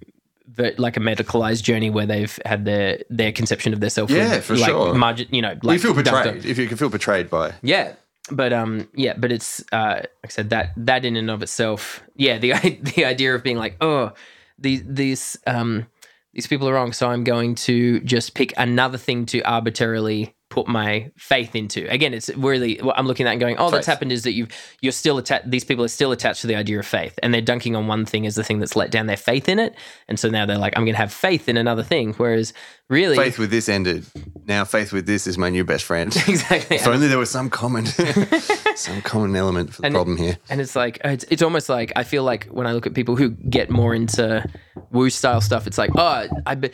like 0.78 0.98
a 0.98 1.00
medicalized 1.00 1.64
journey 1.64 1.90
where 1.90 2.06
they've 2.06 2.38
had 2.46 2.66
their 2.66 3.00
their 3.10 3.32
conception 3.32 3.74
of 3.74 3.80
their 3.80 3.90
self, 3.90 4.10
Yeah, 4.10 4.40
for 4.42 4.56
like, 4.56 4.70
sure. 4.70 4.94
Margin, 4.94 5.28
you 5.32 5.42
know, 5.42 5.56
like 5.64 5.76
you 5.76 5.80
feel 5.80 5.94
betrayed. 5.94 6.46
If 6.46 6.58
you 6.58 6.68
can 6.68 6.78
feel 6.78 6.90
betrayed 6.90 7.30
by, 7.30 7.54
yeah, 7.62 7.94
but 8.32 8.52
um, 8.54 8.88
yeah, 8.94 9.14
but 9.18 9.32
it's 9.32 9.64
uh, 9.72 10.02
like 10.02 10.10
I 10.26 10.28
said 10.28 10.50
that 10.50 10.74
that 10.78 11.06
in 11.06 11.16
and 11.16 11.30
of 11.32 11.42
itself, 11.44 12.02
yeah, 12.16 12.38
the 12.38 12.52
the 12.96 13.06
idea 13.06 13.34
of 13.36 13.44
being 13.44 13.58
like, 13.58 13.78
oh, 13.82 14.12
these 14.58 14.84
these 14.86 15.38
um 15.48 15.88
these 16.34 16.48
people 16.48 16.70
are 16.70 16.74
wrong, 16.74 16.94
so 16.94 17.10
I'm 17.10 17.24
going 17.24 17.56
to 17.56 18.00
just 18.02 18.36
pick 18.36 18.54
another 18.58 18.98
thing 18.98 19.26
to 19.28 19.42
arbitrarily 19.42 20.36
put 20.50 20.68
my 20.68 21.12
faith 21.18 21.56
into. 21.56 21.90
Again, 21.92 22.14
it's 22.14 22.30
really 22.30 22.78
what 22.78 22.98
I'm 22.98 23.06
looking 23.06 23.28
at 23.28 23.32
and 23.32 23.40
going, 23.40 23.58
oh, 23.58 23.70
that's 23.70 23.86
happened 23.88 24.12
is 24.12 24.24
that 24.24 24.32
you've 24.32 24.50
you're 24.82 24.92
still 24.92 25.18
attached. 25.18 25.50
These 25.50 25.64
people 25.66 25.84
are 25.84 25.90
still 25.90 26.12
attached 26.12 26.42
to 26.42 26.48
the 26.48 26.56
idea 26.56 26.80
of 26.80 26.86
faith, 26.86 27.18
and 27.22 27.34
they're 27.34 27.42
dunking 27.42 27.76
on 27.76 27.88
one 27.88 28.06
thing 28.06 28.26
as 28.26 28.36
the 28.36 28.44
thing 28.44 28.60
that's 28.60 28.76
let 28.76 28.90
down 28.92 29.08
their 29.08 29.18
faith 29.18 29.50
in 29.50 29.60
it, 29.60 29.76
and 30.08 30.20
so 30.20 30.30
now 30.30 30.46
they're 30.46 30.58
like, 30.58 30.74
I'm 30.78 30.84
going 30.86 30.94
to 30.96 31.00
have 31.00 31.12
faith 31.14 31.50
in 31.50 31.58
another 31.58 31.84
thing. 31.84 32.14
Whereas 32.14 32.54
really, 32.90 33.18
Faith 33.18 33.38
with 33.40 33.50
this 33.52 33.68
ended. 33.68 34.06
Now 34.46 34.64
faith 34.64 34.94
with 34.94 35.06
this 35.06 35.28
is 35.28 35.38
my 35.38 35.50
new 35.50 35.66
best 35.66 35.84
friend. 35.84 36.16
exactly. 36.28 36.78
if 36.78 36.88
only 36.88 37.08
there 37.08 37.18
was 37.18 37.30
some 37.30 37.50
common, 37.50 37.86
some 38.76 39.02
common 39.02 39.36
element 39.36 39.74
for 39.74 39.82
the 39.82 39.88
And- 39.88 39.94
problem 39.96 40.18
here. 40.18 40.38
And 40.50 40.62
it's 40.62 40.76
like 40.76 41.00
it's, 41.04 41.26
it's 41.30 41.42
almost 41.42 41.68
like 41.70 41.92
I 41.96 42.04
feel 42.04 42.24
like 42.24 42.46
when 42.46 42.68
I 42.68 42.72
look 42.72 42.86
at 42.86 42.94
people 42.94 43.16
who 43.16 43.32
get 43.32 43.70
more 43.70 43.94
into 43.94 44.46
woo 44.92 45.10
style 45.10 45.42
stuff, 45.42 45.68
it's 45.68 45.78
like 45.78 45.92
oh 45.96 46.28
I. 46.46 46.56
Be, 46.56 46.72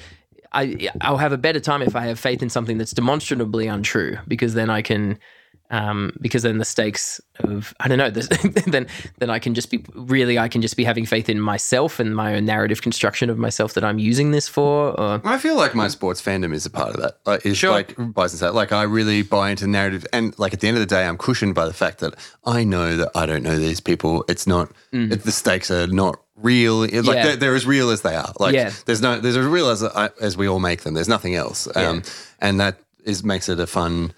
I, 0.54 0.90
I'll 1.02 1.18
have 1.18 1.32
a 1.32 1.38
better 1.38 1.60
time 1.60 1.82
if 1.82 1.96
I 1.96 2.06
have 2.06 2.20
faith 2.20 2.42
in 2.42 2.50
something 2.50 2.78
that's 2.78 2.92
demonstrably 2.92 3.68
untrue 3.68 4.18
because 4.28 4.54
then 4.54 4.70
I 4.70 4.82
can 4.82 5.18
um, 5.74 6.12
because 6.22 6.44
then 6.44 6.60
the 6.60 6.66
stakes 6.66 7.20
of 7.40 7.74
I 7.80 7.88
don't 7.88 7.98
know 7.98 8.10
this, 8.12 8.28
then 8.68 8.86
then 9.18 9.30
I 9.30 9.40
can 9.40 9.54
just 9.56 9.72
be 9.72 9.84
really 9.96 10.38
I 10.38 10.48
can 10.48 10.62
just 10.62 10.78
be 10.78 10.84
having 10.84 11.06
faith 11.06 11.30
in 11.30 11.40
myself 11.40 12.00
and 12.00 12.16
my 12.16 12.36
own 12.36 12.46
narrative 12.46 12.82
construction 12.82 13.30
of 13.30 13.38
myself 13.38 13.74
that 13.74 13.84
I'm 13.84 13.98
using 13.98 14.32
this 14.32 14.48
for 14.48 14.92
or 15.00 15.20
I 15.24 15.38
feel 15.40 15.56
like 15.56 15.74
my 15.74 15.88
sports 15.88 16.22
fandom 16.22 16.54
is 16.54 16.66
a 16.66 16.70
part 16.70 16.90
of 16.96 17.02
that. 17.02 17.18
Like, 17.26 17.46
is 17.46 17.58
Sure. 17.58 17.72
like 17.72 17.96
buys 17.98 18.34
into 18.34 18.46
that. 18.46 18.54
Like 18.54 18.72
I 18.72 18.84
really 18.84 19.24
buy 19.24 19.50
into 19.50 19.66
narrative, 19.68 20.06
and 20.14 20.38
like 20.38 20.54
at 20.54 20.60
the 20.60 20.68
end 20.68 20.78
of 20.78 20.82
the 20.82 20.96
day, 20.96 21.06
I'm 21.06 21.18
cushioned 21.18 21.56
by 21.56 21.66
the 21.66 21.74
fact 21.74 22.00
that 22.00 22.14
I 22.46 22.64
know 22.64 22.96
that 22.98 23.10
I 23.16 23.26
don't 23.26 23.44
know 23.44 23.58
these 23.58 23.80
people. 23.80 24.24
It's 24.30 24.46
not 24.46 24.72
it, 24.92 25.24
the 25.24 25.32
stakes 25.32 25.72
are 25.72 25.88
not 25.88 26.20
real. 26.36 26.84
It's 26.84 26.94
like 26.94 27.04
Mm. 27.04 27.16
Yeah. 27.16 27.24
they're, 27.24 27.36
they're 27.38 27.56
as 27.56 27.66
real 27.66 27.90
as 27.90 28.02
they 28.02 28.16
are. 28.16 28.32
Like 28.40 28.54
Yeah. 28.54 28.72
there's 28.86 29.02
no 29.02 29.20
there's 29.20 29.38
as 29.38 29.46
real 29.46 29.70
as 29.70 29.82
as 30.22 30.38
we 30.38 30.48
all 30.48 30.60
make 30.60 30.82
them. 30.84 30.94
There's 30.94 31.10
nothing 31.10 31.34
else. 31.36 31.68
Um, 31.76 32.04
and 32.40 32.60
that 32.60 32.78
is 33.06 33.24
makes 33.24 33.50
it 33.50 33.60
a 33.60 33.68
fun 33.68 34.14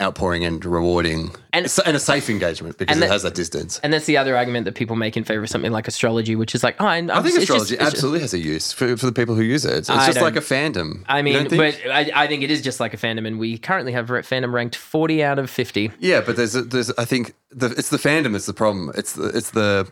outpouring 0.00 0.44
and 0.44 0.64
rewarding 0.64 1.30
And- 1.52 1.70
and, 1.86 1.96
a 1.96 2.00
safe 2.00 2.30
engagement 2.30 2.78
because 2.78 2.96
and 2.96 3.04
it 3.04 3.10
has 3.10 3.22
that 3.22 3.34
distance. 3.34 3.78
and 3.82 3.92
that's 3.92 4.06
the 4.06 4.16
other 4.16 4.36
argument 4.36 4.64
that 4.64 4.74
people 4.74 4.96
make 4.96 5.16
in 5.16 5.24
favor 5.24 5.42
of 5.42 5.50
something 5.50 5.70
like 5.70 5.86
astrology, 5.86 6.34
which 6.34 6.54
is 6.54 6.64
like 6.64 6.76
oh 6.80 6.86
I, 6.86 6.96
I 6.98 7.22
think 7.22 7.38
astrology 7.38 7.78
absolutely 7.78 8.20
has 8.20 8.34
a 8.34 8.38
use 8.38 8.72
for, 8.72 8.96
for 8.96 9.06
the 9.06 9.12
people 9.12 9.34
who 9.34 9.42
use 9.42 9.64
it. 9.64 9.74
It's, 9.74 9.88
it's 9.88 10.06
just 10.06 10.20
like 10.20 10.36
a 10.36 10.40
fandom. 10.40 11.04
I 11.06 11.22
mean, 11.22 11.48
but 11.48 11.78
I, 11.90 12.10
I 12.14 12.26
think 12.26 12.42
it 12.42 12.50
is 12.50 12.62
just 12.62 12.80
like 12.80 12.94
a 12.94 12.96
fandom, 12.96 13.26
and 13.26 13.38
we 13.38 13.58
currently 13.58 13.92
have 13.92 14.06
fandom 14.06 14.52
ranked 14.52 14.76
40 14.76 15.22
out 15.22 15.38
of 15.38 15.50
50. 15.50 15.92
Yeah, 16.00 16.20
but 16.20 16.36
there's 16.36 16.54
a, 16.56 16.62
there's 16.62 16.90
I 16.92 17.04
think 17.04 17.34
the, 17.50 17.66
it's 17.66 17.90
the 17.90 17.98
fandom 17.98 18.32
that's 18.32 18.46
the 18.46 18.54
problem. 18.54 18.90
It's 18.96 19.12
the 19.12 19.28
it's 19.28 19.50
the 19.50 19.90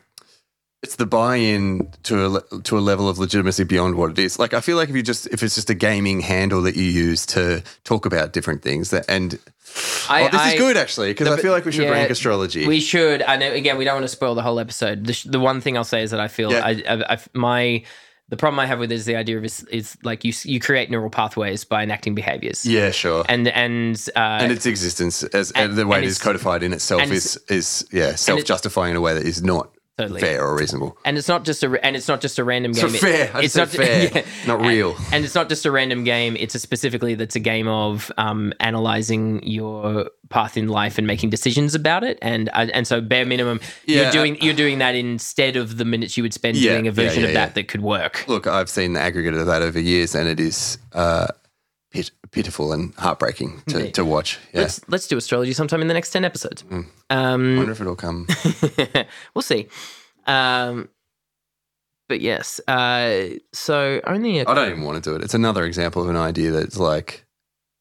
it's 0.82 0.96
the 0.96 1.06
buy-in 1.06 1.90
to 2.04 2.36
a 2.36 2.60
to 2.62 2.78
a 2.78 2.80
level 2.80 3.08
of 3.08 3.18
legitimacy 3.18 3.64
beyond 3.64 3.96
what 3.96 4.10
it 4.10 4.18
is. 4.18 4.38
Like 4.38 4.54
I 4.54 4.60
feel 4.60 4.76
like 4.76 4.88
if 4.88 4.96
you 4.96 5.02
just 5.02 5.26
if 5.28 5.42
it's 5.42 5.54
just 5.54 5.68
a 5.70 5.74
gaming 5.74 6.20
handle 6.20 6.62
that 6.62 6.76
you 6.76 6.84
use 6.84 7.26
to 7.26 7.62
talk 7.84 8.06
about 8.06 8.32
different 8.32 8.62
things 8.62 8.90
that 8.90 9.04
and 9.08 9.38
I, 10.08 10.22
oh, 10.24 10.28
this 10.30 10.40
I- 10.40 10.52
is 10.52 10.58
good 10.58 10.76
actually 10.76 11.10
because 11.10 11.28
I 11.28 11.36
feel 11.36 11.52
like 11.52 11.64
we 11.64 11.72
should 11.72 11.84
yeah, 11.84 11.90
rank 11.90 12.10
astrology. 12.10 12.66
We 12.66 12.80
should. 12.80 13.22
I 13.22 13.36
know. 13.36 13.52
Again, 13.52 13.76
we 13.78 13.84
don't 13.84 13.94
want 13.94 14.04
to 14.04 14.08
spoil 14.08 14.34
the 14.34 14.42
whole 14.42 14.58
episode. 14.58 15.04
The, 15.06 15.22
the 15.26 15.38
one 15.40 15.60
thing 15.60 15.76
I'll 15.76 15.84
say 15.84 16.02
is 16.02 16.10
that 16.12 16.20
I 16.20 16.28
feel 16.28 16.50
Yeah. 16.50 16.64
I, 16.64 16.82
I, 16.88 17.14
I, 17.14 17.18
my 17.34 17.84
the 18.30 18.36
problem 18.36 18.58
I 18.60 18.66
have 18.66 18.78
with 18.78 18.90
it 18.92 18.94
is 18.94 19.04
the 19.06 19.16
idea 19.16 19.36
of 19.38 19.44
is, 19.44 19.62
is 19.64 19.96
like 20.02 20.24
you 20.24 20.32
you 20.44 20.60
create 20.60 20.88
neural 20.90 21.10
pathways 21.10 21.64
by 21.64 21.82
enacting 21.82 22.14
behaviors. 22.14 22.64
yeah, 22.64 22.90
sure. 22.90 23.24
And 23.28 23.48
and 23.48 23.96
uh, 24.16 24.38
and 24.40 24.50
its 24.50 24.64
existence 24.66 25.24
as 25.24 25.50
and- 25.50 25.70
and 25.70 25.78
the 25.78 25.86
way 25.86 25.98
it 25.98 26.04
is 26.04 26.18
codified 26.18 26.62
in 26.62 26.72
itself 26.72 27.02
is 27.10 27.38
is 27.48 27.86
yeah 27.92 28.14
self-justifying 28.14 28.92
in 28.92 28.96
a 28.96 29.00
way 29.00 29.14
that 29.14 29.24
is 29.26 29.42
not 29.42 29.70
Totally. 30.00 30.20
fair 30.20 30.42
or 30.44 30.56
reasonable. 30.56 30.96
and 31.04 31.16
it's 31.18 31.28
not 31.28 31.44
just 31.44 31.62
a 31.62 31.84
and 31.84 31.96
it's 31.96 32.08
not 32.08 32.20
just 32.20 32.38
a 32.38 32.44
random 32.44 32.70
It's 32.72 32.80
game. 32.82 32.92
not 32.92 33.00
fair. 33.00 33.30
I 33.34 33.42
it's 33.42 33.56
not 33.56 33.68
fair, 33.68 34.24
not 34.46 34.60
real. 34.60 34.96
And, 35.12 35.24
it's 35.24 35.34
not 35.34 35.48
just 35.48 35.64
a 35.66 35.70
random 35.70 36.04
game. 36.04 36.36
It's 36.38 36.54
a 36.54 36.58
specifically 36.58 37.14
that's 37.14 37.36
a 37.36 37.40
game 37.40 37.68
of 37.68 38.10
um, 38.18 38.52
analyzing 38.60 39.42
your 39.46 40.10
path 40.28 40.56
in 40.56 40.68
life 40.68 40.96
and 40.98 41.06
making 41.06 41.30
decisions 41.30 41.74
about 41.74 42.04
it. 42.04 42.18
And 42.22 42.48
uh, 42.52 42.66
and 42.72 42.86
so 42.86 43.00
bare 43.00 43.26
minimum, 43.26 43.60
Yeah. 43.86 44.02
you're 44.02 44.12
doing 44.12 44.40
you're 44.42 44.54
doing 44.54 44.78
that 44.78 44.94
instead 44.94 45.56
of 45.56 45.76
the 45.76 45.84
minutes 45.84 46.16
you 46.16 46.22
would 46.22 46.34
spend 46.34 46.56
Yeah, 46.56 46.72
doing 46.72 46.88
a 46.88 46.92
version 46.92 47.22
yeah, 47.22 47.28
of 47.28 47.34
that 47.34 47.48
yeah. 47.50 47.52
that 47.54 47.68
could 47.68 47.82
work. 47.82 48.24
Look, 48.28 48.46
I've 48.46 48.70
seen 48.70 48.92
the 48.94 49.00
aggregate 49.00 49.34
of 49.34 49.46
that 49.46 49.62
over 49.62 49.80
years, 49.80 50.14
and 50.14 50.28
it 50.28 50.38
is 50.40 50.78
uh, 50.92 51.26
pitiful 52.32 52.72
and 52.72 52.94
heartbreaking 52.94 53.62
to, 53.68 53.90
to 53.92 54.04
watch. 54.04 54.38
Yeah, 54.52 54.60
Let's 54.62 54.80
let's 54.88 55.06
do 55.08 55.16
astrology 55.16 55.52
sometime 55.52 55.82
in 55.82 55.88
the 55.88 55.94
next 55.94 56.10
ten 56.10 56.24
episodes. 56.24 56.64
I 56.70 56.84
Um, 57.14 57.56
wonder 57.56 57.72
if 57.72 57.80
it'll 57.80 57.96
come. 57.96 58.26
we'll 59.34 59.42
see. 59.42 59.68
Um, 60.26 60.88
but 62.08 62.20
yes, 62.20 62.60
uh, 62.68 63.36
so 63.52 64.00
only 64.06 64.40
I 64.40 64.54
don't 64.54 64.70
even 64.70 64.82
want 64.84 65.02
to 65.02 65.10
do 65.10 65.16
it. 65.16 65.22
It's 65.22 65.34
another 65.34 65.64
example 65.64 66.02
of 66.02 66.08
an 66.08 66.16
idea 66.16 66.50
that's 66.50 66.76
like 66.76 67.24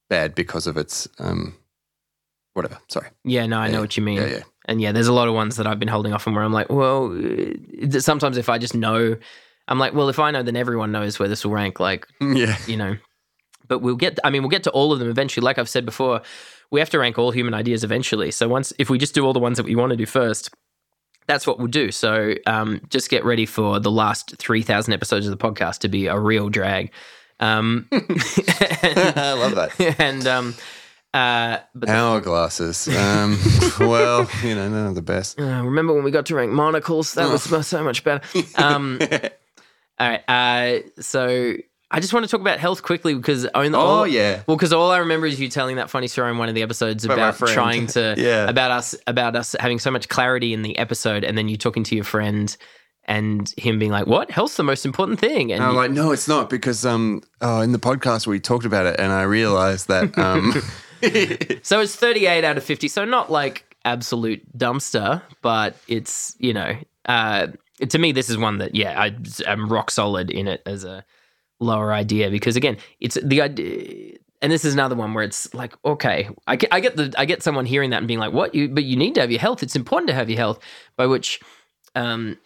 bad 0.10 0.36
because 0.36 0.68
of 0.68 0.78
its 0.78 1.08
um, 1.20 1.56
whatever. 2.54 2.78
Sorry. 2.89 3.10
yeah. 3.24 3.45
No, 3.45 3.58
I 3.60 3.70
know 3.70 3.82
what 3.82 3.97
you 3.97 4.04
mean. 4.04 4.18
Yeah, 4.18 4.28
yeah. 4.28 4.43
And 4.66 4.80
yeah, 4.80 4.91
there's 4.91 5.08
a 5.08 5.14
lot 5.14 5.28
of 5.28 5.34
ones 5.34 5.56
that 5.56 5.66
I've 5.66 5.80
been 5.80 5.88
holding 5.88 6.14
off 6.14 6.28
on 6.28 6.36
where 6.36 6.43
I'm 6.43 6.54
like, 6.54 6.70
well, 6.70 7.12
uh, 7.12 8.00
sometimes 8.00 8.38
if 8.38 8.50
I 8.50 8.60
just 8.60 8.76
know, 8.76 9.16
I'm 9.68 9.80
like, 9.80 9.93
well, 9.95 10.10
if 10.10 10.20
I 10.20 10.30
know, 10.30 10.43
then 10.43 10.56
everyone 10.56 10.91
knows 10.91 11.18
where 11.18 11.28
this 11.28 11.43
will 11.43 11.52
rank. 11.52 11.80
Like, 11.80 12.06
Yeah. 12.22 12.56
you 12.68 12.78
know, 12.78 12.95
but 13.70 13.80
we'll 13.80 13.95
get, 13.95 14.20
I 14.26 14.30
mean, 14.30 14.41
we'll 14.41 14.49
get 14.49 14.63
to 14.63 14.72
all 14.72 14.91
of 14.91 14.99
them 14.99 15.09
eventually. 15.09 15.45
Like 15.45 15.57
I've 15.57 15.70
said 15.70 15.86
before, 15.86 16.22
we 16.72 16.82
have 16.82 16.89
to 16.89 16.99
rank 16.99 17.17
all 17.17 17.32
human 17.32 17.53
ideas 17.53 17.86
eventually. 17.86 18.32
So 18.32 18.49
once, 18.49 18.74
if 18.78 18.89
we 18.89 18.97
just 18.97 19.13
do 19.15 19.26
all 19.26 19.32
the 19.32 19.39
ones 19.39 19.55
that 19.57 19.65
we 19.65 19.76
want 19.76 19.91
to 19.91 19.95
do 19.95 20.05
first, 20.05 20.53
that's 21.28 21.47
what 21.47 21.59
we'll 21.59 21.67
do. 21.67 21.91
So 21.91 22.34
um, 22.45 22.82
just 22.89 23.09
get 23.09 23.24
ready 23.24 23.45
for 23.45 23.80
the 23.80 23.91
last 23.91 24.36
3,000 24.38 24.93
episodes 24.93 25.28
of 25.28 25.32
the 25.32 25.38
podcast 25.38 25.80
to 25.80 25.88
be 25.88 26.07
a 26.07 26.20
real 26.20 26.49
drag. 26.49 26.91
Um, 27.39 27.88
I 27.91 29.36
love 29.38 29.55
that. 29.55 29.95
and, 29.99 30.28
um, 30.28 30.55
uh, 31.13 31.59
but 31.74 31.89
Hourglasses. 31.89 32.88
Um, 32.95 33.39
well, 33.88 34.30
you 34.43 34.55
know, 34.55 34.70
none 34.70 34.88
of 34.88 34.95
the 34.95 35.01
best. 35.01 35.39
Uh, 35.39 35.63
remember 35.63 35.93
when 35.93 36.03
we 36.03 36.11
got 36.11 36.26
to 36.28 36.36
rank 36.36 36.51
monocles? 36.51 37.13
That 37.13 37.32
was 37.32 37.67
so 37.67 37.84
much 37.84 38.03
better. 38.03 38.22
Um, 38.55 38.99
all 39.99 40.09
right. 40.09 40.24
Uh, 40.28 41.01
so 41.01 41.55
I 41.92 42.00
just 42.00 42.14
want 42.14 42.24
to 42.24 42.30
talk 42.30 42.42
about 42.42 42.60
health 42.60 42.84
quickly 42.84 43.16
because 43.16 43.48
only, 43.56 43.74
Oh, 43.76 43.80
all, 43.80 44.08
yeah. 44.08 44.44
Well, 44.46 44.56
because 44.58 44.72
all 44.72 44.92
I 44.92 45.00
remember 45.00 45.26
is 45.26 45.40
you 45.40 45.50
telling 45.50 45.78
that 45.78 45.90
funny 45.90 46.08
story 46.08 46.30
in 46.32 46.38
one 46.38 46.48
of 46.48 46.54
the 46.56 46.62
episodes 46.62 47.04
About 47.04 47.18
about 47.40 47.50
trying 47.50 47.88
to 47.88 48.14
Yeah. 48.18 48.48
about 48.48 48.70
us 48.72 48.96
about 49.08 49.36
us 49.36 49.56
having 49.60 49.80
so 49.80 49.90
much 49.90 50.08
clarity 50.08 50.54
in 50.54 50.62
the 50.62 50.78
episode, 50.78 51.24
and 51.24 51.38
then 51.38 51.48
you 51.50 51.58
talking 51.58 51.84
to 51.86 51.96
your 51.96 52.04
friend 52.04 52.56
and 53.06 53.52
him 53.58 53.80
being 53.80 53.90
like, 53.92 54.06
"What? 54.06 54.30
Health's 54.30 54.56
the 54.56 54.64
most 54.64 54.86
important 54.86 55.20
thing." 55.20 55.52
And 55.52 55.62
And 55.62 55.64
I'm 55.64 55.72
you- 55.72 55.78
like, 55.78 55.92
no, 55.92 56.12
it's 56.12 56.28
not 56.28 56.48
because 56.50 56.86
um, 56.86 57.22
oh, 57.42 57.62
in 57.62 57.72
the 57.72 57.80
podcast 57.80 58.28
we 58.28 58.40
talked 58.40 58.66
about 58.66 58.86
it, 58.86 59.00
and 59.00 59.12
I 59.12 59.24
realized 59.24 59.88
that 59.88 60.16
um, 60.20 60.52
so 61.64 61.82
it's 61.82 61.96
thirty 61.96 62.28
eight 62.28 62.44
out 62.44 62.58
of 62.58 62.64
fifty. 62.64 62.88
So 62.88 63.04
not 63.06 63.32
like 63.32 63.76
absolute 63.86 64.42
dumpster, 64.58 65.22
but 65.42 65.76
it's 65.88 66.36
you 66.40 66.54
know, 66.54 66.78
uh, 67.08 67.48
to 67.88 67.98
me 67.98 68.12
this 68.12 68.30
is 68.30 68.38
one 68.38 68.60
that 68.60 68.76
yeah, 68.76 69.02
I, 69.02 69.16
I'm 69.48 69.70
rock 69.70 69.90
solid 69.90 70.30
in 70.30 70.48
it 70.48 70.62
as 70.68 70.84
a 70.84 71.04
lower 71.60 71.93
idea 71.93 72.30
because 72.30 72.55
again, 72.55 72.78
it's 72.99 73.18
the 73.24 73.41
idea. 73.41 74.18
And 74.41 74.51
this 74.51 74.64
is 74.64 74.74
another 74.74 74.95
one 74.95 75.14
where 75.14 75.24
it's 75.24 75.53
like, 75.53 75.74
okay, 75.84 76.30
I 76.47 76.55
get, 76.55 76.74
I 76.74 76.80
get 76.80 76.95
the, 76.95 77.14
I 77.18 77.26
get 77.26 77.43
someone 77.43 77.66
hearing 77.66 77.89
that 77.89 77.97
and 77.97 78.07
being 78.07 78.20
like, 78.20 78.32
"What? 78.32 78.55
You, 78.55 78.70
but 78.70 78.86
you 78.86 78.95
need 78.95 79.16
to 79.16 79.22
have 79.22 79.32
your 79.32 79.39
health. 79.41 79.62
It's 79.64 79.76
important 79.76 80.07
to 80.07 80.14
have 80.14 80.30
your 80.30 80.38
health." 80.38 80.60
By 80.95 81.07
which, 81.07 81.41
um, 81.93 82.38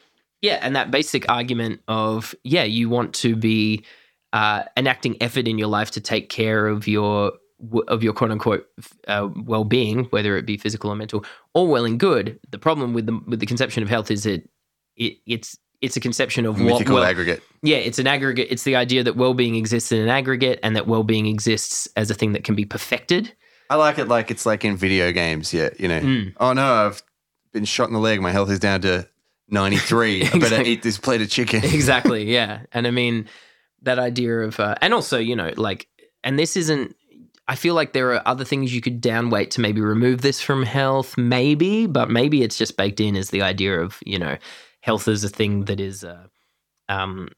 yeah, 0.41 0.57
and 0.61 0.75
that 0.75 0.89
basic 0.89 1.29
argument 1.29 1.81
of 1.87 2.33
yeah, 2.43 2.63
you 2.63 2.89
want 2.89 3.13
to 3.15 3.35
be 3.35 3.85
uh, 4.33 4.63
enacting 4.75 5.21
effort 5.21 5.47
in 5.47 5.59
your 5.59 5.67
life 5.67 5.91
to 5.91 6.01
take 6.01 6.29
care 6.29 6.65
of 6.65 6.87
your 6.87 7.33
of 7.87 8.03
your 8.03 8.13
quote 8.13 8.31
unquote 8.31 8.67
uh, 9.07 9.29
well 9.45 9.63
being, 9.63 10.05
whether 10.05 10.35
it 10.35 10.45
be 10.45 10.57
physical 10.57 10.89
or 10.89 10.95
mental, 10.95 11.23
all 11.53 11.67
well 11.67 11.85
and 11.85 11.99
good. 11.99 12.39
The 12.49 12.57
problem 12.57 12.93
with 12.93 13.05
the 13.05 13.19
with 13.27 13.39
the 13.39 13.45
conception 13.45 13.83
of 13.83 13.89
health 13.89 14.09
is 14.09 14.23
that 14.23 14.49
it 14.95 15.17
it's 15.25 15.57
it's 15.83 15.97
a 15.97 15.99
conception 15.99 16.45
of 16.45 16.59
what 16.61 16.87
well, 16.87 17.03
aggregate. 17.03 17.43
yeah, 17.61 17.77
it's 17.77 17.99
an 17.99 18.07
aggregate. 18.07 18.47
It's 18.49 18.63
the 18.63 18.75
idea 18.75 19.03
that 19.03 19.15
well 19.15 19.33
being 19.33 19.55
exists 19.55 19.91
in 19.91 19.99
an 19.99 20.09
aggregate, 20.09 20.59
and 20.63 20.75
that 20.75 20.87
well 20.87 21.03
being 21.03 21.27
exists 21.27 21.87
as 21.95 22.09
a 22.09 22.13
thing 22.13 22.31
that 22.33 22.43
can 22.43 22.55
be 22.55 22.65
perfected. 22.65 23.33
I 23.69 23.75
like 23.75 23.99
it 23.99 24.07
like 24.07 24.31
it's 24.31 24.45
like 24.45 24.65
in 24.65 24.77
video 24.77 25.11
games. 25.11 25.53
Yeah, 25.53 25.69
you 25.77 25.87
know. 25.87 25.99
Mm. 25.99 26.33
Oh 26.39 26.53
no, 26.53 26.65
I've 26.65 27.03
been 27.51 27.65
shot 27.65 27.89
in 27.89 27.93
the 27.93 27.99
leg. 27.99 28.21
My 28.21 28.31
health 28.31 28.49
is 28.49 28.59
down 28.59 28.81
to 28.81 29.07
ninety 29.49 29.77
three. 29.77 30.23
I 30.33 30.37
better 30.39 30.61
eat 30.61 30.83
this 30.83 30.97
plate 30.97 31.21
of 31.21 31.29
chicken. 31.29 31.63
exactly 31.63 32.23
yeah 32.31 32.61
and 32.71 32.87
i 32.87 32.91
mean 32.91 33.27
that 33.81 33.99
idea 33.99 34.39
of 34.39 34.59
uh, 34.59 34.75
and 34.81 34.93
also 34.93 35.17
you 35.17 35.35
know 35.35 35.51
like 35.57 35.87
and 36.23 36.39
this 36.39 36.55
isn't 36.55 36.95
i 37.47 37.55
feel 37.55 37.75
like 37.75 37.93
there 37.93 38.13
are 38.13 38.27
other 38.27 38.45
things 38.45 38.73
you 38.73 38.81
could 38.81 39.01
downweight 39.01 39.49
to 39.51 39.61
maybe 39.61 39.81
remove 39.81 40.21
this 40.21 40.41
from 40.41 40.63
health 40.63 41.17
maybe 41.17 41.85
but 41.85 42.09
maybe 42.09 42.41
it's 42.41 42.57
just 42.57 42.77
baked 42.77 42.99
in 42.99 43.15
as 43.15 43.29
the 43.29 43.41
idea 43.41 43.79
of 43.79 43.99
you 44.05 44.17
know 44.17 44.37
health 44.83 45.07
is 45.07 45.23
a 45.23 45.29
thing 45.29 45.65
that 45.65 45.79
is 45.79 46.03
uh, 46.03 46.27
um 46.89 47.29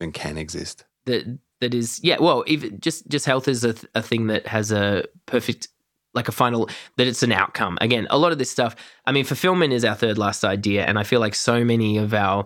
and 0.00 0.12
can 0.12 0.36
exist. 0.36 0.84
that 1.06 1.24
that 1.60 1.72
is 1.74 2.00
yeah 2.02 2.16
well 2.20 2.44
even 2.46 2.78
just 2.80 3.08
just 3.08 3.26
health 3.26 3.48
is 3.48 3.64
a, 3.64 3.72
th- 3.72 3.90
a 3.94 4.02
thing 4.02 4.26
that 4.28 4.46
has 4.46 4.70
a 4.72 5.04
perfect 5.26 5.68
like 6.14 6.28
a 6.28 6.32
final 6.32 6.68
that 6.96 7.06
it's 7.06 7.22
an 7.22 7.32
outcome 7.32 7.76
again 7.80 8.06
a 8.10 8.18
lot 8.18 8.32
of 8.32 8.38
this 8.38 8.50
stuff 8.50 8.74
i 9.06 9.12
mean 9.12 9.24
fulfillment 9.24 9.72
is 9.72 9.84
our 9.84 9.94
third 9.94 10.18
last 10.18 10.44
idea 10.44 10.84
and 10.86 10.98
i 10.98 11.02
feel 11.04 11.20
like 11.20 11.34
so 11.34 11.64
many 11.64 11.96
of 11.98 12.12
our 12.14 12.44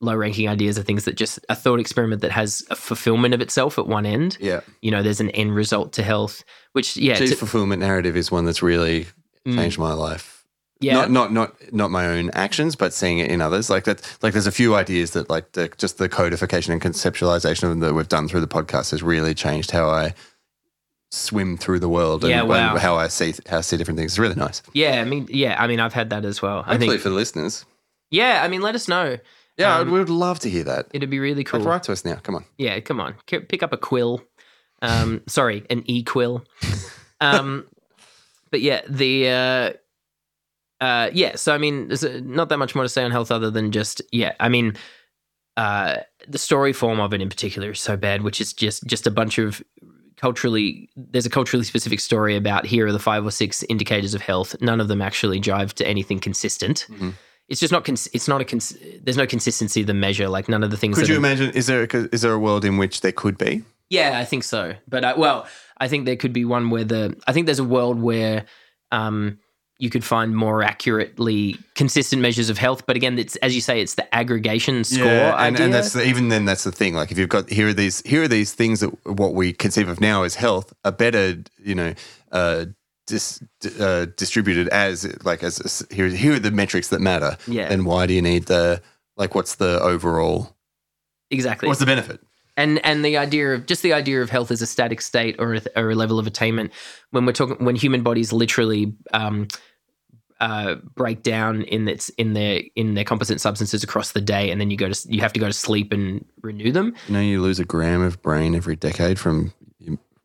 low 0.00 0.14
ranking 0.14 0.48
ideas 0.48 0.78
are 0.78 0.82
things 0.82 1.04
that 1.04 1.16
just 1.16 1.38
a 1.48 1.54
thought 1.54 1.80
experiment 1.80 2.20
that 2.22 2.30
has 2.32 2.62
a 2.70 2.76
fulfillment 2.76 3.32
of 3.34 3.40
itself 3.40 3.78
at 3.78 3.86
one 3.86 4.04
end. 4.04 4.36
Yeah. 4.38 4.60
You 4.82 4.90
know, 4.90 5.02
there's 5.02 5.20
an 5.22 5.30
end 5.30 5.54
result 5.54 5.94
to 5.94 6.02
health, 6.02 6.44
which 6.72 6.98
yeah, 6.98 7.14
Chief 7.14 7.30
to- 7.30 7.36
fulfillment 7.36 7.80
narrative 7.80 8.14
is 8.14 8.30
one 8.30 8.44
that's 8.44 8.62
really 8.62 9.06
Mm. 9.46 9.54
changed 9.54 9.78
my 9.78 9.94
life. 9.94 10.35
Yeah, 10.80 10.94
Not 10.94 11.10
not 11.10 11.32
not 11.32 11.72
not 11.72 11.90
my 11.90 12.06
own 12.06 12.30
actions, 12.30 12.76
but 12.76 12.92
seeing 12.92 13.18
it 13.18 13.30
in 13.30 13.40
others. 13.40 13.70
Like 13.70 13.84
that. 13.84 14.02
Like 14.22 14.32
there's 14.34 14.46
a 14.46 14.52
few 14.52 14.74
ideas 14.74 15.12
that 15.12 15.30
like 15.30 15.52
the, 15.52 15.68
just 15.78 15.98
the 15.98 16.08
codification 16.08 16.72
and 16.72 16.82
conceptualization 16.82 17.62
of 17.64 17.70
them 17.70 17.80
that 17.80 17.94
we've 17.94 18.08
done 18.08 18.28
through 18.28 18.42
the 18.42 18.46
podcast 18.48 18.90
has 18.90 19.02
really 19.02 19.34
changed 19.34 19.70
how 19.70 19.88
I 19.88 20.14
swim 21.10 21.56
through 21.56 21.78
the 21.78 21.88
world 21.88 22.24
and, 22.24 22.30
Yeah, 22.30 22.42
wow. 22.42 22.72
and 22.72 22.78
how 22.78 22.96
I 22.96 23.08
see 23.08 23.32
how 23.48 23.58
I 23.58 23.60
see 23.62 23.76
different 23.76 23.98
things. 23.98 24.12
It's 24.12 24.18
really 24.18 24.34
nice. 24.34 24.62
yeah. 24.74 25.00
I 25.00 25.04
mean, 25.04 25.26
yeah. 25.30 25.56
I 25.62 25.66
mean, 25.66 25.80
I've 25.80 25.94
had 25.94 26.10
that 26.10 26.24
as 26.24 26.42
well. 26.42 26.62
I 26.66 26.76
think. 26.76 27.00
for 27.00 27.08
the 27.08 27.14
listeners. 27.14 27.64
Yeah, 28.10 28.42
I 28.42 28.48
mean, 28.48 28.60
let 28.60 28.74
us 28.74 28.86
know. 28.88 29.18
Yeah, 29.56 29.78
Um, 29.78 29.90
we 29.90 29.98
would 29.98 30.10
love 30.10 30.38
to 30.40 30.50
hear 30.50 30.64
that. 30.64 30.88
It'd 30.92 31.08
be 31.08 31.18
really 31.18 31.42
cool. 31.42 31.60
Like, 31.60 31.68
write 31.68 31.82
to 31.84 31.92
us 31.92 32.04
now. 32.04 32.16
Come 32.16 32.34
on. 32.34 32.44
Yeah, 32.58 32.78
come 32.80 33.00
on. 33.00 33.14
Pick 33.26 33.62
up 33.62 33.72
a 33.72 33.78
quill. 33.78 34.22
Um, 34.82 35.22
sorry, 35.26 35.64
an 35.70 35.82
e 35.86 36.02
quill. 36.02 36.44
Um, 37.18 37.66
but 38.50 38.60
yeah, 38.60 38.82
the 38.86 39.28
uh, 39.30 39.72
uh, 40.80 41.10
yeah. 41.12 41.36
So 41.36 41.54
I 41.54 41.58
mean, 41.58 41.88
there's 41.88 42.04
uh, 42.04 42.20
not 42.24 42.48
that 42.50 42.58
much 42.58 42.74
more 42.74 42.84
to 42.84 42.88
say 42.88 43.02
on 43.04 43.10
health 43.10 43.30
other 43.30 43.50
than 43.50 43.72
just 43.72 44.02
yeah. 44.12 44.34
I 44.40 44.48
mean, 44.48 44.76
uh, 45.56 45.98
the 46.28 46.38
story 46.38 46.72
form 46.72 47.00
of 47.00 47.12
it 47.14 47.20
in 47.22 47.28
particular 47.28 47.70
is 47.70 47.80
so 47.80 47.96
bad, 47.96 48.22
which 48.22 48.40
is 48.40 48.52
just 48.52 48.84
just 48.86 49.06
a 49.06 49.10
bunch 49.10 49.38
of 49.38 49.62
culturally. 50.16 50.88
There's 50.96 51.26
a 51.26 51.30
culturally 51.30 51.64
specific 51.64 52.00
story 52.00 52.36
about 52.36 52.66
here 52.66 52.86
are 52.86 52.92
the 52.92 52.98
five 52.98 53.24
or 53.24 53.30
six 53.30 53.62
indicators 53.64 54.14
of 54.14 54.22
health. 54.22 54.56
None 54.60 54.80
of 54.80 54.88
them 54.88 55.02
actually 55.02 55.40
drive 55.40 55.74
to 55.76 55.86
anything 55.86 56.18
consistent. 56.20 56.86
Mhm. 56.90 57.14
It's 57.48 57.60
just 57.60 57.72
not. 57.72 57.84
Cons- 57.84 58.08
it's 58.12 58.26
not 58.26 58.40
a. 58.40 58.44
Cons- 58.44 58.76
there's 59.02 59.16
no 59.16 59.26
consistency 59.26 59.82
of 59.82 59.86
the 59.86 59.94
measure. 59.94 60.28
Like 60.28 60.48
none 60.48 60.64
of 60.64 60.70
the 60.70 60.76
things. 60.76 60.98
Could 60.98 61.08
you 61.08 61.14
are- 61.14 61.18
imagine? 61.18 61.50
Is 61.50 61.66
there 61.68 61.84
a, 61.84 61.96
is 62.12 62.22
there 62.22 62.32
a 62.32 62.38
world 62.38 62.64
in 62.64 62.76
which 62.76 63.02
there 63.02 63.12
could 63.12 63.38
be? 63.38 63.62
Yeah, 63.88 64.18
I 64.18 64.24
think 64.24 64.42
so. 64.42 64.74
But 64.88 65.04
I, 65.04 65.14
well, 65.16 65.46
I 65.78 65.86
think 65.86 66.06
there 66.06 66.16
could 66.16 66.32
be 66.32 66.44
one 66.44 66.70
where 66.70 66.82
the 66.82 67.16
I 67.28 67.32
think 67.32 67.46
there's 67.46 67.60
a 67.60 67.64
world 67.64 68.00
where 68.02 68.46
um, 68.90 69.38
you 69.78 69.90
could 69.90 70.04
find 70.04 70.34
more 70.34 70.62
accurately 70.62 71.56
consistent 71.74 72.22
measures 72.22 72.48
of 72.48 72.56
health. 72.56 72.86
But 72.86 72.96
again, 72.96 73.18
it's 73.18 73.36
as 73.36 73.54
you 73.54 73.60
say, 73.60 73.80
it's 73.80 73.94
the 73.94 74.14
aggregation 74.14 74.84
score 74.84 75.06
and, 75.06 75.56
idea. 75.56 75.64
and 75.66 75.74
that's 75.74 75.92
the, 75.92 76.06
even 76.06 76.28
then 76.28 76.44
that's 76.44 76.64
the 76.64 76.72
thing. 76.72 76.94
Like 76.94 77.12
if 77.12 77.18
you've 77.18 77.28
got 77.28 77.50
here 77.50 77.68
are 77.68 77.74
these 77.74 78.00
here 78.02 78.22
are 78.22 78.28
these 78.28 78.52
things 78.52 78.80
that 78.80 79.06
what 79.06 79.34
we 79.34 79.52
conceive 79.52 79.88
of 79.88 80.00
now 80.00 80.22
as 80.22 80.34
health 80.34 80.72
are 80.84 80.92
better, 80.92 81.42
you 81.62 81.74
know, 81.74 81.94
uh, 82.32 82.66
dis, 83.06 83.42
uh, 83.78 84.06
distributed 84.16 84.68
as 84.68 85.06
like 85.24 85.42
as, 85.42 85.60
as 85.60 85.86
here 85.90 86.08
here 86.08 86.34
are 86.34 86.38
the 86.38 86.50
metrics 86.50 86.88
that 86.88 87.00
matter. 87.00 87.36
Yeah. 87.46 87.68
Then 87.68 87.84
why 87.84 88.06
do 88.06 88.14
you 88.14 88.22
need 88.22 88.46
the 88.46 88.80
like 89.16 89.34
what's 89.34 89.56
the 89.56 89.80
overall 89.80 90.56
exactly. 91.30 91.68
what's 91.68 91.80
the 91.80 91.86
benefit? 91.86 92.20
And 92.56 92.84
and 92.84 93.04
the 93.04 93.16
idea 93.16 93.52
of 93.54 93.66
just 93.66 93.82
the 93.82 93.92
idea 93.92 94.22
of 94.22 94.30
health 94.30 94.50
as 94.50 94.62
a 94.62 94.66
static 94.66 95.00
state 95.00 95.36
or 95.38 95.54
a, 95.54 95.62
or 95.76 95.90
a 95.90 95.94
level 95.94 96.18
of 96.18 96.26
attainment 96.26 96.72
when 97.10 97.26
we're 97.26 97.32
talking 97.32 97.64
when 97.64 97.76
human 97.76 98.02
bodies 98.02 98.32
literally 98.32 98.92
um, 99.12 99.48
uh, 100.40 100.74
break 100.94 101.22
down 101.22 101.62
in 101.62 101.88
its 101.88 102.10
in 102.10 102.34
their 102.34 102.60
in 102.74 102.94
their 102.94 103.04
composite 103.04 103.40
substances 103.40 103.82
across 103.82 104.12
the 104.12 104.20
day 104.20 104.50
and 104.50 104.60
then 104.60 104.70
you 104.70 104.76
go 104.76 104.88
to 104.90 105.08
you 105.08 105.20
have 105.20 105.32
to 105.32 105.40
go 105.40 105.46
to 105.46 105.52
sleep 105.52 105.92
and 105.92 106.24
renew 106.42 106.70
them 106.72 106.94
You 107.08 107.14
know, 107.14 107.20
you 107.20 107.40
lose 107.40 107.58
a 107.58 107.64
gram 107.64 108.02
of 108.02 108.20
brain 108.22 108.54
every 108.54 108.76
decade 108.76 109.18
from 109.18 109.52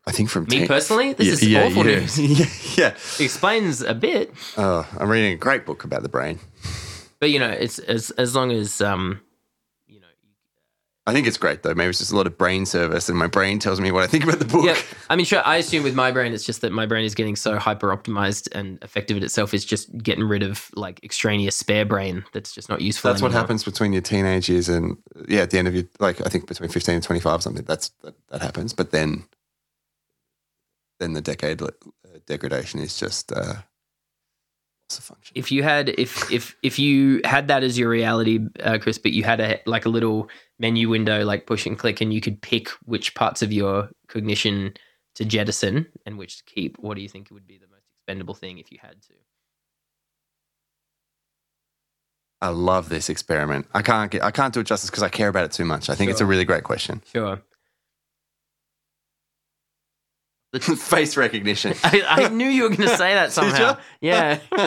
I 0.06 0.12
think 0.12 0.30
from 0.30 0.46
me 0.46 0.60
10 0.60 0.68
personally 0.68 1.14
this 1.14 1.28
Yeah, 1.28 1.34
is 1.34 1.48
yeah, 1.48 1.64
awful 1.66 1.86
yeah. 1.88 2.00
news 2.00 2.20
yeah, 2.20 2.46
yeah. 2.78 2.88
It 3.20 3.22
explains 3.22 3.82
a 3.82 3.94
bit 3.94 4.34
Oh, 4.58 4.86
I'm 5.00 5.10
reading 5.10 5.32
a 5.32 5.38
great 5.38 5.66
book 5.66 5.84
about 5.86 6.02
the 6.04 6.10
brain. 6.10 6.40
but 7.20 7.30
you 7.30 7.40
know 7.40 7.50
it's 7.50 7.80
as 7.80 8.12
as 8.12 8.36
long 8.36 8.52
as 8.52 8.82
um 8.82 9.22
I 11.08 11.14
think 11.14 11.26
it's 11.26 11.38
great 11.38 11.64
though. 11.64 11.74
Maybe 11.74 11.90
it's 11.90 12.00
just 12.00 12.12
a 12.12 12.16
lot 12.16 12.28
of 12.28 12.38
brain 12.38 12.66
service, 12.66 13.10
and 13.10 13.18
my 13.18 13.28
brain 13.28 13.58
tells 13.60 13.82
me 13.82 13.92
what 13.92 14.04
I 14.04 14.08
think 14.08 14.24
about 14.24 14.40
the 14.40 14.46
book. 14.46 14.66
yeah 14.66 14.78
i 15.10 15.16
mean 15.16 15.26
sure 15.26 15.42
i 15.46 15.58
assume 15.58 15.84
with 15.84 15.96
my 15.96 16.12
brain 16.12 16.32
it's 16.34 16.46
just 16.46 16.62
that 16.62 16.72
my 16.72 16.86
brain 16.86 17.04
is 17.04 17.16
getting 17.16 17.36
so 17.36 17.58
hyper 17.58 17.96
optimized 17.96 18.48
and 18.54 18.82
effective 18.82 19.18
at 19.18 19.24
itself 19.24 19.54
it's 19.54 19.66
just 19.66 19.96
getting 19.98 20.24
rid 20.24 20.42
of 20.42 20.70
like 20.76 21.04
extraneous 21.04 21.56
spare 21.56 21.84
brain 21.86 22.24
that's 22.34 22.54
just 22.54 22.70
not 22.70 22.82
useful 22.82 23.10
That's 23.12 23.22
what 23.22 23.32
happens 23.32 23.64
between 23.64 23.92
your 23.94 24.02
teenage 24.02 24.48
years 24.50 24.70
and 24.70 24.98
yeah, 25.28 25.42
at 25.42 25.52
the 25.52 25.58
end 25.58 25.68
of 25.68 25.76
your 25.76 25.86
like 26.00 26.22
I 26.26 26.30
think 26.30 26.48
between 26.48 26.70
fifteen 26.70 26.96
and 26.96 27.04
twenty 27.04 27.20
five 27.20 27.40
or 27.40 27.42
something. 27.42 27.66
That's 27.66 27.90
that, 28.04 28.16
that 28.30 28.42
happens. 28.42 28.74
But 28.74 28.92
then, 28.92 29.26
then 31.00 31.14
the 31.14 31.22
decade 31.22 31.62
uh, 31.62 31.70
degradation 32.26 32.80
is 32.80 32.98
just 33.00 33.32
uh, 33.32 33.56
loss 34.92 35.00
of 35.00 35.06
function. 35.06 35.34
if 35.36 35.52
you 35.52 35.64
had 35.64 35.90
if 35.90 36.32
if 36.32 36.56
if 36.64 36.78
you 36.78 37.22
had 37.24 37.48
that 37.48 37.64
as 37.64 37.78
your 37.78 37.90
reality 37.90 38.40
uh, 38.62 38.78
chris 38.78 38.98
but 38.98 39.12
you 39.12 39.24
had 39.24 39.40
a 39.40 39.60
like 39.66 39.86
a 39.86 39.90
little 39.90 40.30
menu 40.60 40.90
window 40.90 41.24
like 41.24 41.46
push 41.46 41.66
and 41.66 41.80
click 41.80 42.02
and 42.02 42.14
you 42.14 42.22
could 42.22 42.42
pick 42.42 42.70
which 42.86 43.16
parts 43.16 43.42
of 43.42 43.52
your 43.52 43.90
cognition 44.08 44.74
to 45.16 45.26
jettison 45.26 45.86
and 46.06 46.18
which 46.18 46.38
to 46.38 46.44
keep 46.44 46.78
what 46.80 46.96
do 46.96 47.02
you 47.02 47.10
think 47.10 47.30
would 47.32 47.48
be 47.48 47.58
the 47.58 47.68
most 47.68 47.86
expendable 47.98 48.36
thing 48.36 48.58
if 48.58 48.72
you 48.72 48.78
had 48.82 49.02
to 49.02 49.14
I 52.44 52.48
love 52.48 52.90
this 52.90 53.08
experiment. 53.08 53.68
I 53.72 53.84
can't 53.84 54.10
get 54.10 54.24
I 54.24 54.32
can't 54.32 54.52
do 54.52 54.62
it 54.62 54.64
justice 54.66 54.90
because 54.90 55.04
I 55.04 55.10
care 55.10 55.28
about 55.28 55.46
it 55.46 55.52
too 55.52 55.64
much. 55.64 55.92
I 55.92 55.94
think 55.94 56.10
it's 56.10 56.22
a 56.22 56.26
really 56.26 56.44
great 56.44 56.64
question. 56.64 57.04
sure 57.06 57.40
Face 60.60 61.16
recognition. 61.16 61.74
I, 61.82 62.04
I 62.06 62.28
knew 62.28 62.48
you 62.48 62.64
were 62.64 62.70
going 62.70 62.82
to 62.90 62.98
say 62.98 63.14
that 63.14 63.32
somehow. 63.38 63.78
Yeah. 64.02 64.40
I 64.52 64.60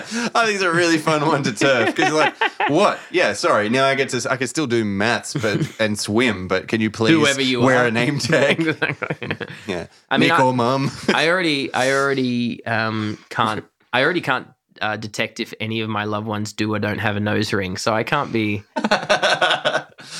think 0.00 0.54
it's 0.54 0.62
a 0.62 0.72
really 0.72 0.96
fun 0.96 1.26
one 1.26 1.42
to 1.42 1.52
turf 1.52 1.94
because 1.94 2.08
you're 2.08 2.18
like, 2.18 2.34
what? 2.70 2.98
Yeah, 3.10 3.34
sorry. 3.34 3.68
Now 3.68 3.84
I 3.84 3.94
get 3.94 4.08
to 4.10 4.30
I 4.30 4.36
can 4.36 4.46
still 4.48 4.66
do 4.66 4.82
maths, 4.84 5.34
but 5.34 5.70
and 5.80 5.98
swim, 5.98 6.48
but 6.48 6.66
can 6.68 6.80
you 6.80 6.90
please 6.90 7.12
Whoever 7.12 7.42
you 7.42 7.60
wear 7.60 7.84
are. 7.84 7.86
a 7.88 7.90
name 7.90 8.18
tag? 8.18 8.58
exactly. 8.60 9.36
yeah, 9.66 9.86
I 10.08 10.16
mean, 10.16 10.30
Nick 10.30 10.38
I- 10.38 10.42
or 10.44 10.54
mum. 10.54 10.90
I 11.12 11.28
already, 11.28 11.72
I 11.74 11.92
already 11.92 12.64
um, 12.64 13.18
can't. 13.28 13.64
I 13.92 14.02
already 14.02 14.22
can't 14.22 14.48
uh, 14.80 14.96
detect 14.96 15.40
if 15.40 15.52
any 15.60 15.80
of 15.82 15.90
my 15.90 16.04
loved 16.04 16.26
ones 16.26 16.54
do 16.54 16.72
or 16.72 16.78
don't 16.78 16.98
have 17.00 17.16
a 17.16 17.20
nose 17.20 17.52
ring, 17.52 17.76
so 17.76 17.92
I 17.92 18.02
can't 18.02 18.32
be. 18.32 18.62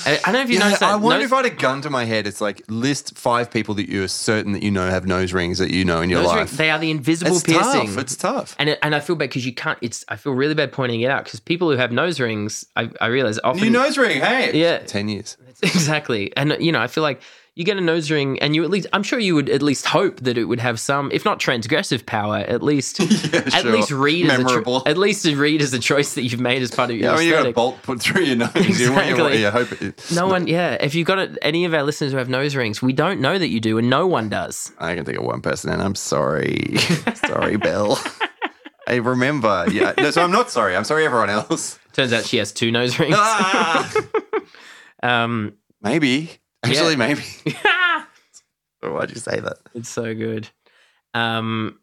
I, 0.07 0.19
don't 0.25 0.33
know 0.35 0.41
if 0.43 0.49
you 0.49 0.55
Yeah, 0.55 0.65
noticed 0.65 0.81
that. 0.81 0.91
I 0.91 0.97
wonder 0.97 1.19
nose, 1.19 1.27
if 1.27 1.33
I 1.33 1.37
had 1.37 1.47
a 1.47 1.51
gun 1.51 1.83
to 1.83 1.91
my 1.91 2.05
head. 2.05 2.27
It's 2.27 2.41
like 2.41 2.63
list 2.69 3.17
five 3.19 3.51
people 3.51 3.75
that 3.77 3.89
you 3.89 4.03
are 4.05 4.09
certain 4.09 4.53
that 4.53 4.63
you 4.63 4.71
know 4.71 4.89
have 4.89 5.07
nose 5.07 5.33
rings 5.33 5.59
that 5.59 5.71
you 5.71 5.85
know 5.85 6.01
in 6.01 6.11
your 6.11 6.21
nose 6.23 6.29
life. 6.29 6.49
ring, 6.51 6.57
they 6.59 6.71
are 6.71 6.79
the 6.79 6.91
invisible 6.91 7.35
it's 7.37 7.45
piercing. 7.45 7.87
tough. 7.87 7.99
It's 7.99 8.17
tough. 8.17 8.57
and 8.59 8.69
it, 8.71 8.79
and 8.83 8.95
I 8.95 9.01
feel 9.01 9.17
bad 9.17 9.29
because 9.31 9.45
you 9.47 9.55
can't. 9.55 9.79
It's 9.83 10.05
I 10.09 10.17
feel 10.17 10.33
really 10.33 10.55
bad 10.55 10.73
pointing 10.73 11.01
it 11.01 11.11
out 11.11 11.25
because 11.25 11.41
people 11.41 11.71
who 11.71 11.77
have 11.77 11.93
nose 11.93 12.21
rings, 12.21 12.65
I, 12.77 12.91
I 13.01 13.07
realize 13.07 13.39
often 13.45 13.63
New 13.63 13.71
nose 13.71 13.97
ring. 13.99 14.21
Hey, 14.21 14.59
Yeah. 14.61 14.79
ten 14.79 15.09
years. 15.09 15.37
exactly, 15.63 16.35
and 16.37 16.57
you 16.61 16.73
know 16.73 16.81
I 16.81 16.87
feel 16.87 17.03
like 17.03 17.21
you 17.61 17.65
get 17.67 17.77
a 17.77 17.81
nose 17.83 18.11
ring, 18.11 18.39
and 18.41 18.55
you 18.57 18.65
at 18.65 18.71
least 18.71 18.87
I'm 18.95 19.03
sure 19.03 19.19
you 19.19 19.35
would 19.35 19.51
at 19.51 19.61
least 19.61 19.85
hope 19.87 20.21
that 20.21 20.39
it 20.39 20.45
would 20.45 20.61
have 20.61 20.81
some, 20.81 21.13
if 21.13 21.27
not 21.27 21.39
transgressive 21.39 22.07
power, 22.07 22.39
at 22.39 22.63
least 22.63 22.99
Yeah, 23.33 23.41
at 23.41 23.53
sure. 23.53 23.73
least 23.73 23.91
read 23.91 24.27
memorable. 24.27 24.77
as 24.79 24.81
a 24.83 24.85
cho- 24.87 24.91
at 24.93 24.97
least 24.97 25.27
read 25.27 25.61
as 25.61 25.73
a 25.75 25.79
choice 25.79 26.15
that 26.15 26.23
you've 26.23 26.41
made 26.41 26.63
as 26.63 26.71
part 26.71 26.91
of 26.91 26.97
your 26.97 27.11
yeah, 27.11 27.17
when 27.17 27.27
you 27.27 27.33
got 27.33 27.47
a 27.47 27.53
bolt 27.53 27.83
put 27.83 28.01
through 28.01 28.23
your 28.23 28.37
nose, 28.37 28.51
you, 28.57 28.93
want- 28.93 29.07
you, 29.09 29.17
want- 29.17 29.35
Exactly. 29.35 29.41
you 29.43 29.51
hope 29.51 29.83
it. 29.83 30.05
No 30.15 30.27
one, 30.27 30.47
yeah. 30.47 30.79
If 30.81 30.95
you've 30.95 31.07
got 31.07 31.19
it, 31.19 31.39
any 31.43 31.67
of 31.67 31.75
our 31.75 31.83
listeners 31.83 32.13
who 32.13 32.19
have 32.19 32.31
nose 32.31 32.57
rings, 32.57 32.81
we 32.81 32.95
don't 32.95 33.21
know 33.21 33.39
that 33.39 33.49
you 33.49 33.61
do, 33.61 33.77
and 33.77 33.91
no 33.91 34.07
one 34.07 34.31
does. 34.31 34.73
I 34.79 34.95
can 34.95 35.05
think 35.05 35.19
of 35.19 35.25
one 35.25 35.43
person, 35.43 35.71
and 35.71 35.83
I'm 35.83 35.95
sorry. 35.95 36.77
sorry, 37.27 37.57
Belle. 37.59 38.03
I 38.89 38.95
remember. 38.97 39.67
Yeah. 39.71 39.93
No, 39.99 40.11
so 40.11 40.23
I'm 40.25 40.33
not 40.33 40.51
sorry. 40.51 40.75
I'm 40.75 40.85
sorry, 40.85 41.05
everyone 41.05 41.31
else. 41.31 41.79
Turns 41.93 42.13
out 42.13 42.25
she 42.25 42.39
has 42.39 42.51
two 42.53 42.71
nose 42.73 42.99
rings. 42.99 43.15
Ah! 43.19 43.93
um, 45.03 45.55
maybe. 45.83 46.31
Actually, 46.63 46.93
Yeah. 46.93 46.97
maybe. 46.97 47.23
Why'd 48.83 49.11
you 49.11 49.17
say 49.17 49.41
that? 49.41 49.59
it's 49.75 49.89
so 49.89 50.15
good. 50.15 50.49
Um, 51.15 51.79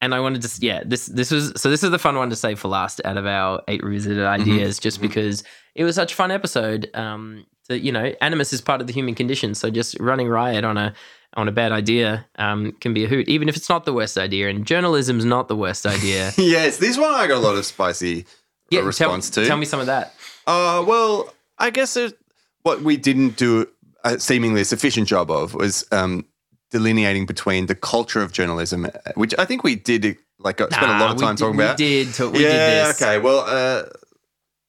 and 0.00 0.14
I 0.14 0.20
wanted 0.20 0.42
to, 0.42 0.66
yeah, 0.66 0.82
this 0.84 1.06
this 1.06 1.30
was 1.30 1.52
so 1.56 1.68
this 1.68 1.84
is 1.84 1.90
the 1.90 1.98
fun 1.98 2.16
one 2.16 2.30
to 2.30 2.36
save 2.36 2.58
for 2.58 2.68
last 2.68 3.02
out 3.04 3.18
of 3.18 3.26
our 3.26 3.62
eight 3.68 3.82
revisited 3.82 4.24
ideas, 4.24 4.78
just 4.78 4.98
mhm. 4.98 5.02
because 5.02 5.44
it 5.74 5.84
was 5.84 5.94
such 5.94 6.12
a 6.12 6.16
fun 6.16 6.30
episode. 6.30 6.90
Um, 6.94 7.44
that 7.68 7.80
you 7.80 7.92
know, 7.92 8.12
animus 8.20 8.52
is 8.52 8.60
part 8.60 8.80
of 8.80 8.86
the 8.86 8.92
human 8.92 9.14
condition, 9.14 9.54
so 9.54 9.70
just 9.70 9.98
running 10.00 10.28
riot 10.28 10.64
on 10.64 10.76
a 10.76 10.94
on 11.34 11.46
a 11.48 11.52
bad 11.52 11.70
idea 11.70 12.26
um, 12.36 12.72
can 12.80 12.92
be 12.92 13.04
a 13.04 13.08
hoot, 13.08 13.28
even 13.28 13.48
if 13.48 13.56
it's 13.56 13.68
not 13.68 13.84
the 13.84 13.92
worst 13.92 14.18
idea. 14.18 14.48
And 14.48 14.66
journalism's 14.66 15.24
not 15.24 15.48
the 15.48 15.56
worst 15.56 15.86
idea. 15.86 16.32
yes, 16.38 16.78
this 16.78 16.98
one 16.98 17.12
I 17.14 17.26
got 17.26 17.36
a 17.36 17.40
lot 17.46 17.56
of 17.56 17.64
spicy 17.64 18.22
uh, 18.22 18.24
yeah, 18.70 18.80
response 18.80 19.30
tell, 19.30 19.44
to. 19.44 19.48
Tell 19.48 19.56
me 19.56 19.66
some 19.66 19.80
of 19.80 19.86
that. 19.86 20.14
Uh, 20.46 20.82
well, 20.86 21.32
I 21.58 21.70
guess 21.70 21.96
it, 21.96 22.18
what 22.62 22.82
we 22.82 22.96
didn't 22.96 23.36
do 23.36 23.68
a 24.04 24.18
seemingly 24.18 24.64
sufficient 24.64 25.08
job 25.08 25.30
of 25.30 25.54
was 25.54 25.84
um, 25.92 26.24
delineating 26.70 27.26
between 27.26 27.66
the 27.66 27.74
culture 27.74 28.22
of 28.22 28.32
journalism, 28.32 28.86
which 29.14 29.34
I 29.38 29.44
think 29.44 29.64
we 29.64 29.74
did 29.76 30.16
like 30.38 30.60
uh, 30.60 30.68
spent 30.70 30.84
a 30.90 30.98
lot 30.98 30.98
Nah, 30.98 31.12
of 31.12 31.20
time 31.20 31.34
did- 31.34 31.40
talking 31.42 31.56
we 31.56 31.64
about. 31.64 31.76
Did 31.76 32.14
talk, 32.14 32.32
we 32.32 32.42
yeah, 32.44 32.48
did 32.84 32.86
this. 32.88 33.02
okay. 33.02 33.18
Well, 33.18 33.44
uh, 33.46 33.84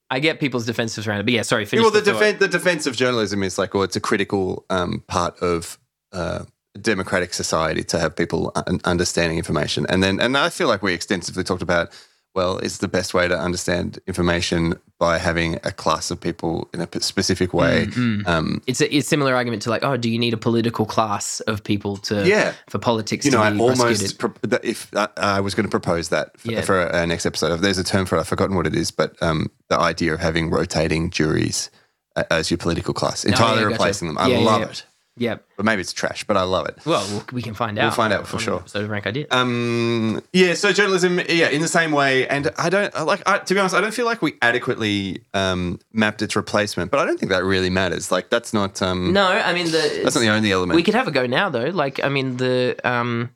I 0.10 0.20
get 0.20 0.40
people's 0.42 0.68
defensives 0.68 1.08
around 1.08 1.22
it, 1.22 1.24
but 1.24 1.34
yeah, 1.34 1.42
sorry. 1.44 1.64
Finish 1.66 1.84
well, 1.84 1.92
the, 1.92 2.02
the 2.02 2.12
thought. 2.14 2.22
defen- 2.22 2.40
the 2.40 2.48
defense 2.50 2.86
of 2.86 2.96
journalism 2.98 3.44
is 3.44 3.58
like, 3.58 3.74
well, 3.74 3.84
it's 3.84 3.96
a 3.96 4.02
critical 4.02 4.66
um, 4.70 5.04
part 5.08 5.38
of 5.40 5.78
uh, 6.12 6.44
democratic 6.82 7.34
society 7.34 7.84
to 7.86 7.98
have 8.00 8.14
people 8.16 8.52
un- 8.68 8.82
understanding 8.84 9.38
information, 9.38 9.86
and 9.88 10.04
then 10.04 10.20
and 10.20 10.38
I 10.38 10.50
feel 10.50 10.68
like 10.68 10.82
we 10.84 10.94
extensively 10.94 11.44
talked 11.46 11.62
about 11.62 11.90
well, 12.34 12.58
is 12.60 12.78
the 12.78 12.88
best 12.88 13.14
way 13.14 13.28
to 13.28 13.38
understand 13.38 14.00
information 14.08 14.76
by 15.00 15.18
having 15.18 15.56
a 15.64 15.72
class 15.72 16.12
of 16.12 16.22
people 16.22 16.70
in 16.74 16.80
a 16.80 16.88
specific 17.02 17.54
way. 17.54 17.88
Mm, 17.88 18.22
mm. 18.24 18.28
Um, 18.28 18.62
It's 18.68 18.80
a, 18.82 18.96
it's 18.96 19.08
a 19.08 19.10
similar 19.10 19.36
argument 19.36 19.64
to 19.64 19.70
like, 19.70 19.84
oh, 19.84 19.98
do 19.98 20.10
you 20.10 20.18
need 20.20 20.34
a 20.34 20.38
political 20.38 20.86
class 20.86 21.40
of 21.42 21.64
people 21.64 21.98
to 21.98 22.26
yeah. 22.28 22.54
for 22.70 22.78
politics 22.80 23.26
You 23.26 23.32
to 23.32 23.38
know, 23.38 23.44
I 23.44 23.58
almost 23.58 24.18
pro- 24.20 24.34
that 24.44 24.64
if 24.64 24.94
uh, 24.96 25.08
I 25.18 25.42
was 25.42 25.56
going 25.56 25.66
to 25.66 25.70
propose 25.72 26.10
that 26.10 26.40
for, 26.40 26.52
Yeah. 26.52 26.62
for 26.62 26.94
our 26.94 27.06
next 27.08 27.26
episode. 27.26 27.58
There's 27.58 27.80
a 27.80 27.84
term 27.84 28.06
for 28.06 28.16
it. 28.18 28.20
I've 28.22 28.28
forgotten 28.28 28.56
what 28.56 28.68
it 28.68 28.76
is, 28.76 28.92
but 28.92 29.22
um, 29.22 29.50
the 29.70 29.80
idea 29.80 30.14
of 30.14 30.20
having 30.20 30.50
rotating 30.52 31.10
juries 31.10 31.70
uh, 32.16 32.24
as 32.30 32.52
your 32.52 32.60
political 32.60 32.94
class, 32.94 33.26
entirely 33.26 33.54
Oh, 33.54 33.56
yeah, 33.56 33.62
gotcha. 33.64 33.74
replacing 33.74 34.08
them. 34.08 34.18
I 34.18 34.28
Yeah, 34.28 34.38
love 34.40 34.62
it. 34.64 34.86
Yeah. 35.18 35.38
But 35.58 35.66
maybe 35.66 35.82
it's 35.82 35.92
trash, 35.94 36.24
but 36.24 36.38
I 36.38 36.44
love 36.44 36.68
it. 36.70 36.78
Well, 36.86 37.06
we'll- 37.12 37.26
we 37.34 37.42
can 37.42 37.54
find 37.54 37.78
out. 37.78 37.84
We'll 37.84 37.92
find 37.92 38.14
out 38.14 38.28
for 38.28 38.40
sure. 38.40 38.64
So 38.66 38.86
Rank 38.86 39.06
Idea. 39.06 39.28
Um, 39.30 40.22
yeah, 40.32 40.54
so 40.54 40.72
journalism, 40.72 41.20
yeah, 41.28 41.50
in 41.50 41.62
the 41.62 41.68
same 41.68 41.92
way, 41.92 42.28
and 42.28 42.50
I 42.58 42.70
don't 42.70 42.94
like. 43.06 43.22
I, 43.28 43.40
to 43.40 43.54
be 43.54 43.60
honest, 43.60 43.76
I 43.76 43.82
don't 43.82 43.94
feel 43.94 44.06
like 44.06 44.22
we 44.22 44.36
adequately 44.42 45.24
um, 45.34 45.80
mapped 45.92 46.22
its 46.22 46.36
replacement, 46.36 46.92
but 46.92 47.00
I 47.02 47.06
don't 47.06 47.20
think 47.20 47.30
that 47.32 47.44
really 47.44 47.70
matters. 47.70 48.10
Like, 48.12 48.30
that's 48.30 48.54
not. 48.54 48.82
Um, 48.82 49.12
no, 49.12 49.28
I 49.28 49.54
mean 49.54 49.66
the 49.66 50.00
that's 50.04 50.16
not 50.16 50.22
the 50.22 50.30
only 50.30 50.52
element. 50.52 50.76
we 50.78 50.84
could 50.84 50.96
have 50.96 51.08
a 51.08 51.12
go 51.12 51.28
now 51.28 51.50
though. 51.50 51.66
Like, 51.66 52.04
I 52.04 52.10
mean 52.10 52.38
the 52.38 52.78
um, 52.86 53.32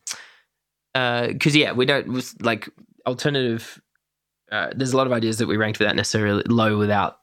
because 0.93 1.55
yeah, 1.55 1.73
we 1.73 1.85
don't 1.85 2.23
like 2.41 2.69
alternative. 3.05 3.81
Uh, 4.51 4.69
there's 4.75 4.93
a 4.93 4.97
lot 4.97 5.07
of 5.07 5.13
ideas 5.13 5.37
that 5.39 5.47
we 5.47 5.57
ranked 5.57 5.79
without 5.79 5.95
necessarily 5.95 6.43
low 6.47 6.77
without. 6.77 7.19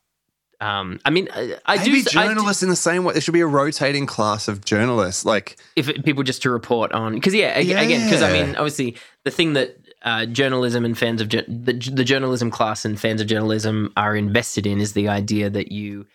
Um, 0.63 1.01
I 1.05 1.11
mean, 1.11 1.29
I, 1.35 1.57
I 1.67 1.85
do. 1.85 1.91
Maybe 1.91 2.01
I 2.01 2.03
do- 2.03 2.11
journalists 2.11 2.63
in 2.63 2.69
the 2.69 2.77
same 2.77 3.03
way. 3.03 3.13
There 3.15 3.21
should 3.21 3.35
be 3.35 3.41
a 3.41 3.47
rotating 3.47 4.07
class 4.07 4.47
of 4.47 4.65
journalists. 4.65 5.25
Like, 5.25 5.57
if 5.75 5.89
it, 5.89 6.05
people 6.05 6.23
just 6.23 6.43
to 6.43 6.51
report 6.51 6.93
on 6.93 7.15
because 7.15 7.35
yeah, 7.35 7.49
ag- 7.49 7.69
again 7.71 8.07
because 8.09 8.23
I 8.23 8.33
mean 8.33 8.55
obviously 8.55 8.97
the 9.25 9.31
thing 9.33 9.55
that 9.55 9.77
uh, 10.03 10.27
journalism 10.27 10.85
and 10.85 10.97
fans 10.97 11.21
of 11.21 11.29
jour- 11.29 11.45
the, 11.49 11.73
the 11.73 12.05
journalism 12.05 12.51
class 12.51 12.85
and 12.85 12.99
fans 12.99 13.21
of 13.21 13.27
journalism 13.27 13.93
are 13.97 14.15
invested 14.15 14.67
in 14.67 14.81
is 14.81 14.93
the 14.93 15.09
idea 15.09 15.51
that 15.51 15.73
you 15.73 16.07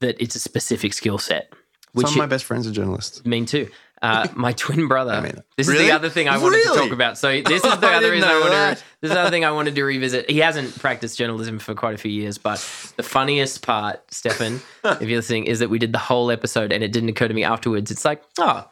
that 0.00 0.20
it's 0.20 0.34
a 0.34 0.40
specific 0.40 0.92
skill 0.92 1.18
set 1.18 1.52
which 1.92 2.06
some 2.06 2.14
of 2.14 2.18
my 2.18 2.26
best 2.26 2.44
friends 2.44 2.66
are 2.66 2.72
journalists. 2.72 3.24
mean 3.24 3.46
too 3.46 3.68
uh, 4.02 4.28
my 4.34 4.52
twin 4.52 4.88
brother. 4.88 5.12
I 5.12 5.20
mean, 5.20 5.42
this 5.56 5.68
is 5.68 5.78
the 5.78 5.92
other 5.92 6.10
thing 6.10 6.28
I 6.28 6.38
wanted 6.38 6.62
to 6.62 6.74
talk 6.74 6.92
about. 6.92 7.18
So 7.18 7.40
this 7.42 7.64
is 7.64 7.78
the 7.78 7.86
other 7.86 8.10
reason 8.10 8.28
I 8.28 8.74
to, 8.74 8.82
this 9.00 9.10
is 9.10 9.14
the 9.14 9.20
other 9.20 9.30
thing 9.30 9.44
I 9.44 9.52
wanted 9.52 9.74
to 9.74 9.84
revisit. 9.84 10.30
He 10.30 10.38
hasn't 10.38 10.78
practiced 10.78 11.18
journalism 11.18 11.58
for 11.58 11.74
quite 11.74 11.94
a 11.94 11.98
few 11.98 12.10
years 12.10 12.38
but 12.38 12.58
the 12.96 13.02
funniest 13.02 13.62
part 13.62 14.02
Stefan 14.12 14.60
if 14.84 15.02
you're 15.02 15.18
listening 15.18 15.44
is 15.44 15.58
that 15.58 15.70
we 15.70 15.78
did 15.78 15.92
the 15.92 15.98
whole 15.98 16.30
episode 16.30 16.72
and 16.72 16.82
it 16.82 16.92
didn't 16.92 17.08
occur 17.08 17.28
to 17.28 17.34
me 17.34 17.44
afterwards. 17.44 17.90
It's 17.90 18.04
like 18.04 18.22
oh 18.38 18.68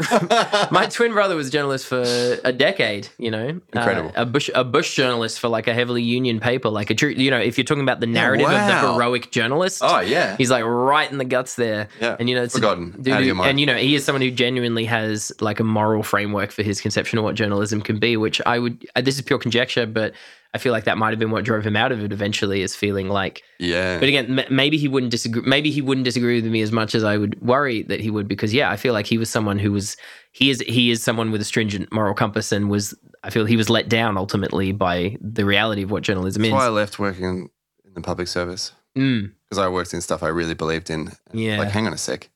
my 0.70 0.86
twin 0.90 1.12
brother 1.12 1.36
was 1.36 1.48
a 1.48 1.50
journalist 1.50 1.86
for 1.86 2.02
a 2.44 2.52
decade, 2.52 3.08
you 3.18 3.30
know. 3.30 3.60
Incredible. 3.72 4.10
Uh, 4.10 4.22
a 4.22 4.26
Bush 4.26 4.50
a 4.54 4.64
Bush 4.64 4.94
journalist 4.94 5.38
for 5.40 5.48
like 5.48 5.66
a 5.68 5.74
heavily 5.74 6.02
union 6.02 6.40
paper, 6.40 6.68
like 6.68 6.90
a 6.90 6.94
true, 6.94 7.10
you 7.10 7.30
know, 7.30 7.38
if 7.38 7.58
you're 7.58 7.64
talking 7.64 7.82
about 7.82 8.00
the 8.00 8.06
narrative 8.06 8.46
of 8.46 8.52
the 8.52 8.92
heroic 8.92 9.30
journalist. 9.30 9.80
Oh 9.84 10.00
yeah, 10.00 10.36
He's 10.36 10.50
like 10.50 10.64
right 10.64 11.10
in 11.10 11.18
the 11.18 11.24
guts 11.24 11.56
there. 11.56 11.88
Yeah. 12.00 12.16
And 12.18 12.28
you 12.28 12.34
know, 12.36 12.42
it's 12.42 12.54
a 12.54 12.58
Forgotten. 12.58 12.92
dude 13.02 13.08
Out 13.08 13.16
of 13.16 13.20
who- 13.20 13.26
your 13.26 13.34
mind. 13.34 13.50
and 13.50 13.60
you 13.60 13.66
know, 13.66 13.76
he 13.76 13.94
is 13.94 14.04
someone 14.04 14.22
who 14.22 14.30
genuinely 14.30 14.84
has 14.86 15.32
like 15.40 15.60
a 15.60 15.64
moral 15.64 16.02
framework 16.02 16.50
for 16.50 16.62
his 16.62 16.80
conception 16.80 17.18
of 17.18 17.24
what 17.24 17.34
journalism 17.34 17.80
can 17.80 17.98
be, 17.98 18.16
which 18.16 18.40
I 18.46 18.58
would 18.58 18.86
uh, 18.96 19.00
this 19.00 19.16
is 19.16 19.22
pure 19.22 19.38
conjecture, 19.38 19.86
but 19.86 20.12
I 20.52 20.58
feel 20.58 20.72
like 20.72 20.84
that 20.84 20.98
might 20.98 21.10
have 21.10 21.18
been 21.18 21.30
what 21.30 21.44
drove 21.44 21.64
him 21.64 21.76
out 21.76 21.92
of 21.92 22.02
it 22.02 22.12
eventually 22.12 22.62
is 22.62 22.74
feeling 22.74 23.08
like 23.08 23.42
yeah. 23.58 23.98
but 24.00 24.08
again, 24.08 24.40
m- 24.40 24.54
maybe 24.54 24.78
he 24.78 24.88
wouldn't 24.88 25.12
disagree. 25.12 25.42
Maybe 25.42 25.70
he 25.70 25.80
wouldn't 25.80 26.04
disagree 26.04 26.40
with 26.40 26.50
me 26.50 26.60
as 26.60 26.72
much 26.72 26.94
as 26.94 27.04
I 27.04 27.16
would 27.16 27.40
worry 27.40 27.82
that 27.84 28.00
he 28.00 28.10
would, 28.10 28.26
because 28.26 28.52
yeah, 28.52 28.70
I 28.70 28.76
feel 28.76 28.92
like 28.92 29.06
he 29.06 29.18
was 29.18 29.30
someone 29.30 29.58
who 29.58 29.72
was 29.72 29.96
he 30.32 30.50
is 30.50 30.60
he 30.60 30.90
is 30.90 31.02
someone 31.02 31.30
with 31.30 31.40
a 31.40 31.44
stringent 31.44 31.92
moral 31.92 32.14
compass, 32.14 32.52
and 32.52 32.68
was 32.68 32.94
I 33.22 33.30
feel 33.30 33.44
he 33.44 33.56
was 33.56 33.70
let 33.70 33.88
down 33.88 34.16
ultimately 34.16 34.72
by 34.72 35.16
the 35.20 35.44
reality 35.44 35.82
of 35.82 35.90
what 35.90 36.02
journalism 36.02 36.42
That's 36.42 36.48
is. 36.48 36.54
why 36.54 36.66
I 36.66 36.70
left 36.70 36.98
working 36.98 37.50
in 37.84 37.94
the 37.94 38.00
public 38.00 38.28
service 38.28 38.72
Mm, 38.96 39.32
because 39.48 39.58
I 39.58 39.68
worked 39.68 39.94
in 39.94 40.00
stuff 40.00 40.22
I 40.22 40.28
really 40.28 40.54
believed 40.54 40.90
in. 40.90 41.12
Yeah. 41.32 41.58
Like, 41.58 41.70
hang 41.70 41.86
on 41.86 41.92
a 41.92 41.98
sec. 41.98 42.28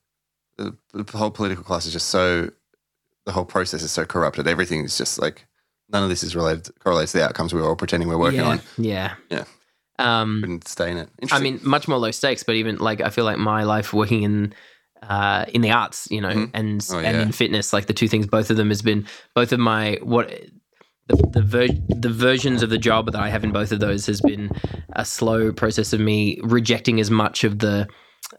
The, 0.56 0.76
the 0.92 1.18
whole 1.18 1.30
political 1.30 1.64
class 1.64 1.86
is 1.86 1.92
just 1.92 2.08
so. 2.08 2.50
The 3.26 3.32
whole 3.32 3.46
process 3.46 3.82
is 3.82 3.90
so 3.90 4.04
corrupted. 4.04 4.46
Everything 4.46 4.84
is 4.84 4.98
just 4.98 5.18
like 5.18 5.46
none 5.90 6.02
of 6.02 6.08
this 6.08 6.22
is 6.22 6.34
related 6.34 6.68
correlates 6.80 7.12
to 7.12 7.18
the 7.18 7.24
outcomes 7.24 7.52
we 7.54 7.60
were 7.60 7.68
all 7.68 7.76
pretending 7.76 8.08
we're 8.08 8.18
working 8.18 8.40
yeah, 8.40 8.46
on. 8.48 8.60
yeah, 8.78 9.14
Yeah. 9.30 9.44
Um, 9.98 10.40
Couldn't 10.40 10.66
stay 10.66 10.90
in 10.90 10.96
it. 10.96 11.08
I 11.30 11.38
mean, 11.38 11.60
much 11.62 11.86
more 11.86 11.98
low 11.98 12.10
stakes, 12.10 12.42
but 12.42 12.56
even 12.56 12.78
like 12.78 13.00
I 13.00 13.10
feel 13.10 13.24
like 13.24 13.38
my 13.38 13.62
life 13.62 13.92
working 13.92 14.22
in 14.24 14.54
uh, 15.02 15.44
in 15.54 15.60
the 15.60 15.70
arts, 15.70 16.08
you 16.10 16.20
know, 16.20 16.30
Mhm. 16.30 16.50
and 16.54 16.86
Oh, 16.90 16.98
and 16.98 17.16
in 17.18 17.30
fitness, 17.32 17.72
like 17.72 17.86
the 17.86 17.92
two 17.92 18.08
things, 18.08 18.26
both 18.26 18.50
of 18.50 18.56
them 18.56 18.70
has 18.70 18.82
been 18.82 19.06
both 19.34 19.52
of 19.52 19.60
my 19.60 19.98
what 20.02 20.28
the 21.06 21.16
the, 21.32 21.42
ver- 21.42 21.68
the 21.90 22.08
versions 22.08 22.62
of 22.62 22.70
the 22.70 22.78
job 22.78 23.12
that 23.12 23.20
I 23.20 23.28
have 23.28 23.44
in 23.44 23.52
both 23.52 23.70
of 23.70 23.78
those 23.80 24.06
has 24.06 24.20
been 24.22 24.50
a 24.94 25.04
slow 25.04 25.52
process 25.52 25.92
of 25.92 26.00
me 26.00 26.40
rejecting 26.42 26.98
as 27.00 27.10
much 27.10 27.44
of 27.44 27.58
the 27.60 27.86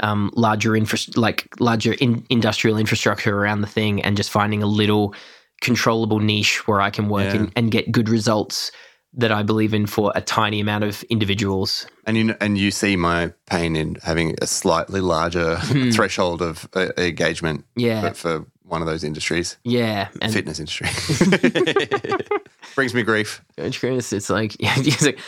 um, 0.02 0.32
larger 0.36 0.76
infra- 0.76 0.98
like 1.16 1.48
larger 1.60 1.94
in- 1.94 2.26
industrial 2.30 2.78
infrastructure 2.78 3.38
around 3.38 3.62
the 3.62 3.68
thing, 3.68 4.02
and 4.04 4.18
just 4.18 4.32
finding 4.32 4.62
a 4.64 4.68
little 4.68 5.14
controllable 5.62 6.20
niche 6.20 6.68
where 6.68 6.82
I 6.82 6.90
can 6.90 7.10
work 7.10 7.34
Yeah. 7.34 7.42
and, 7.42 7.52
and 7.56 7.72
get 7.72 7.92
good 7.92 8.10
results 8.10 8.72
that 9.18 9.32
I 9.32 9.44
believe 9.44 9.74
in 9.74 9.86
for 9.88 10.12
a 10.14 10.22
tiny 10.22 10.60
amount 10.60 10.84
of 10.84 11.02
individuals. 11.04 11.88
and 12.06 12.18
you 12.18 12.36
and 12.42 12.58
you 12.58 12.70
see 12.72 12.98
my 12.98 13.32
pain 13.46 13.76
in 13.78 13.96
having 14.04 14.36
a 14.42 14.48
slightly 14.48 15.00
larger 15.00 15.56
Hmm. 15.58 15.90
threshold 15.92 16.42
of 16.42 16.68
uh, 16.76 16.90
engagement 16.98 17.64
Yeah, 17.78 18.12
for, 18.12 18.14
for 18.14 18.46
one 18.64 18.82
of 18.82 18.88
those 18.88 19.04
industries, 19.06 19.58
yeah, 19.64 20.10
and 20.22 20.34
fitness 20.34 20.60
industry. 20.60 20.88
Brings 22.76 22.94
me 22.94 23.04
grief. 23.04 23.42
Coach 23.58 23.80
Chris, 23.80 24.12
it's 24.12 24.30
like, 24.30 24.56
yeah, 24.60 24.74
it's 24.78 25.04
like, 25.04 25.20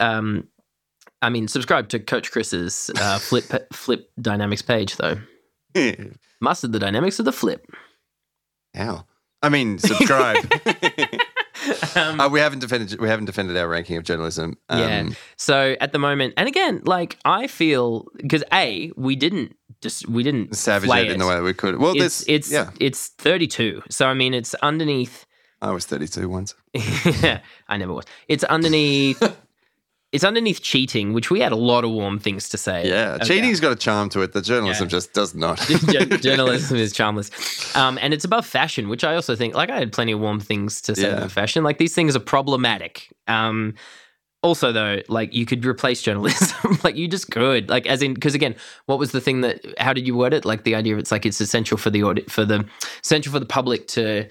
um, 0.00 0.46
I 1.20 1.30
mean, 1.30 1.48
subscribe 1.48 1.88
to 1.88 1.98
Coach 1.98 2.30
Chris's 2.30 2.90
uh, 2.96 3.18
flip 3.18 3.44
flip 3.72 4.10
dynamics 4.20 4.62
page 4.62 4.96
though. 4.98 5.16
Mastered 6.40 6.72
the 6.72 6.78
dynamics 6.78 7.18
of 7.18 7.24
the 7.24 7.32
flip. 7.32 7.66
How? 8.74 9.06
I 9.42 9.48
mean, 9.48 9.78
subscribe. 9.90 10.38
Um, 11.94 12.18
uh, 12.20 12.28
we 12.28 12.40
haven't 12.40 12.58
defended 12.58 12.98
we 13.00 13.08
haven't 13.08 13.26
defended 13.26 13.56
our 13.56 13.68
ranking 13.68 13.96
of 13.96 14.02
journalism. 14.02 14.56
Um, 14.68 14.80
Yeah. 14.80 15.08
so 15.36 15.76
at 15.80 15.92
the 15.92 15.98
moment, 15.98 16.34
and 16.36 16.48
again, 16.48 16.80
like 16.84 17.18
I 17.24 17.46
feel 17.46 18.06
because 18.16 18.42
a 18.52 18.90
we 18.96 19.14
didn't 19.14 19.54
just 19.80 20.08
we 20.08 20.22
didn't 20.24 20.56
savage 20.56 20.88
flay 20.88 21.06
it 21.06 21.12
in 21.12 21.18
the 21.20 21.26
way 21.26 21.36
that 21.36 21.42
we 21.42 21.52
could. 21.54 21.78
Well, 21.78 21.92
It's 21.92 22.00
this 22.20 22.24
it's 22.26 22.50
yeah. 22.50 22.70
it's 22.80 23.08
thirty 23.18 23.46
two. 23.46 23.82
So 23.90 24.06
I 24.08 24.14
mean, 24.14 24.34
it's 24.34 24.54
underneath. 24.54 25.24
I 25.60 25.70
was 25.70 25.84
32 25.86 26.28
once. 26.28 26.56
yeah, 27.22 27.38
I 27.68 27.76
never 27.76 27.92
was. 27.92 28.04
It's 28.26 28.42
underneath. 28.42 29.22
It's 30.12 30.24
underneath 30.24 30.60
cheating, 30.60 31.14
which 31.14 31.30
we 31.30 31.40
had 31.40 31.52
a 31.52 31.56
lot 31.56 31.84
of 31.84 31.90
warm 31.90 32.18
things 32.18 32.48
to 32.50 32.58
say. 32.58 32.86
Yeah, 32.86 33.14
about. 33.14 33.26
cheating's 33.26 33.60
got 33.60 33.72
a 33.72 33.76
charm 33.76 34.10
to 34.10 34.20
it. 34.20 34.32
The 34.34 34.42
journalism 34.42 34.84
Yeah. 34.84 34.90
just 34.90 35.14
does 35.14 35.34
not. 35.34 35.58
Jour- 35.90 36.04
journalism 36.18 36.76
is 36.76 36.92
charmless. 36.92 37.30
Um, 37.74 37.98
and 38.02 38.12
it's 38.12 38.24
above 38.24 38.44
fashion, 38.46 38.88
which 38.90 39.04
I 39.04 39.14
also 39.14 39.34
think, 39.34 39.54
like, 39.54 39.70
I 39.70 39.78
had 39.78 39.90
plenty 39.92 40.12
of 40.12 40.20
warm 40.20 40.38
things 40.38 40.82
to 40.82 40.94
say 40.94 41.02
Yeah. 41.08 41.16
about 41.16 41.32
fashion. 41.32 41.64
Like, 41.64 41.78
these 41.78 41.94
things 41.94 42.14
are 42.14 42.20
problematic. 42.20 43.08
Um, 43.26 43.74
also, 44.42 44.70
though, 44.72 45.00
like, 45.08 45.32
you 45.32 45.46
could 45.46 45.64
replace 45.64 46.02
journalism. 46.02 46.78
like, 46.84 46.96
you 46.96 47.08
just 47.08 47.30
could. 47.30 47.70
Like, 47.70 47.86
as 47.86 48.02
in, 48.02 48.12
because 48.12 48.34
again, 48.34 48.54
what 48.86 48.98
was 48.98 49.12
the 49.12 49.20
thing 49.20 49.40
that, 49.42 49.64
how 49.78 49.92
did 49.94 50.06
you 50.06 50.14
word 50.16 50.34
it? 50.34 50.44
Like, 50.44 50.64
the 50.64 50.74
idea 50.74 50.92
of 50.92 50.98
it's 50.98 51.12
like 51.12 51.24
it's 51.24 51.40
essential 51.40 51.78
for 51.78 51.90
the 51.90 52.02
audit, 52.02 52.30
for 52.30 52.44
the, 52.44 52.66
essential 53.02 53.32
for 53.32 53.38
the 53.40 53.46
public 53.46 53.86
to, 53.88 54.28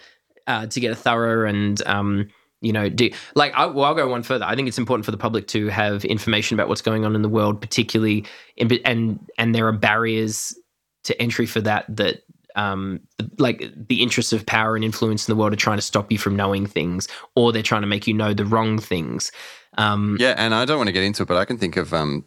uh, 0.47 0.67
to 0.67 0.79
get 0.79 0.91
a 0.91 0.95
thorough 0.95 1.47
and, 1.49 1.81
um, 1.87 2.27
you 2.61 2.71
know, 2.71 2.89
do 2.89 3.09
like 3.35 3.53
I, 3.55 3.65
well, 3.65 3.85
I'll 3.85 3.95
go 3.95 4.07
one 4.07 4.23
further. 4.23 4.45
I 4.45 4.55
think 4.55 4.67
it's 4.67 4.77
important 4.77 5.03
for 5.05 5.11
the 5.11 5.17
public 5.17 5.47
to 5.47 5.67
have 5.67 6.05
information 6.05 6.55
about 6.55 6.69
what's 6.69 6.81
going 6.81 7.05
on 7.05 7.15
in 7.15 7.23
the 7.23 7.29
world, 7.29 7.59
particularly 7.59 8.25
in, 8.55 8.71
and 8.85 9.19
and 9.37 9.53
there 9.53 9.67
are 9.67 9.73
barriers 9.73 10.57
to 11.03 11.19
entry 11.19 11.47
for 11.47 11.59
that 11.61 11.85
that 11.89 12.21
um 12.55 12.99
like 13.37 13.71
the 13.87 14.03
interests 14.03 14.33
of 14.33 14.45
power 14.45 14.75
and 14.75 14.85
influence 14.85 15.27
in 15.27 15.31
the 15.31 15.39
world 15.39 15.53
are 15.53 15.57
trying 15.57 15.77
to 15.77 15.81
stop 15.81 16.11
you 16.11 16.17
from 16.17 16.35
knowing 16.35 16.67
things, 16.67 17.07
or 17.35 17.51
they're 17.51 17.63
trying 17.63 17.81
to 17.81 17.87
make 17.87 18.05
you 18.07 18.13
know 18.13 18.33
the 18.33 18.45
wrong 18.45 18.77
things. 18.77 19.31
Um, 19.77 20.17
Yeah, 20.19 20.35
and 20.37 20.53
I 20.53 20.65
don't 20.65 20.77
want 20.77 20.87
to 20.87 20.93
get 20.93 21.03
into 21.03 21.23
it, 21.23 21.27
but 21.27 21.37
I 21.37 21.45
can 21.45 21.57
think 21.57 21.77
of 21.77 21.93
um, 21.93 22.25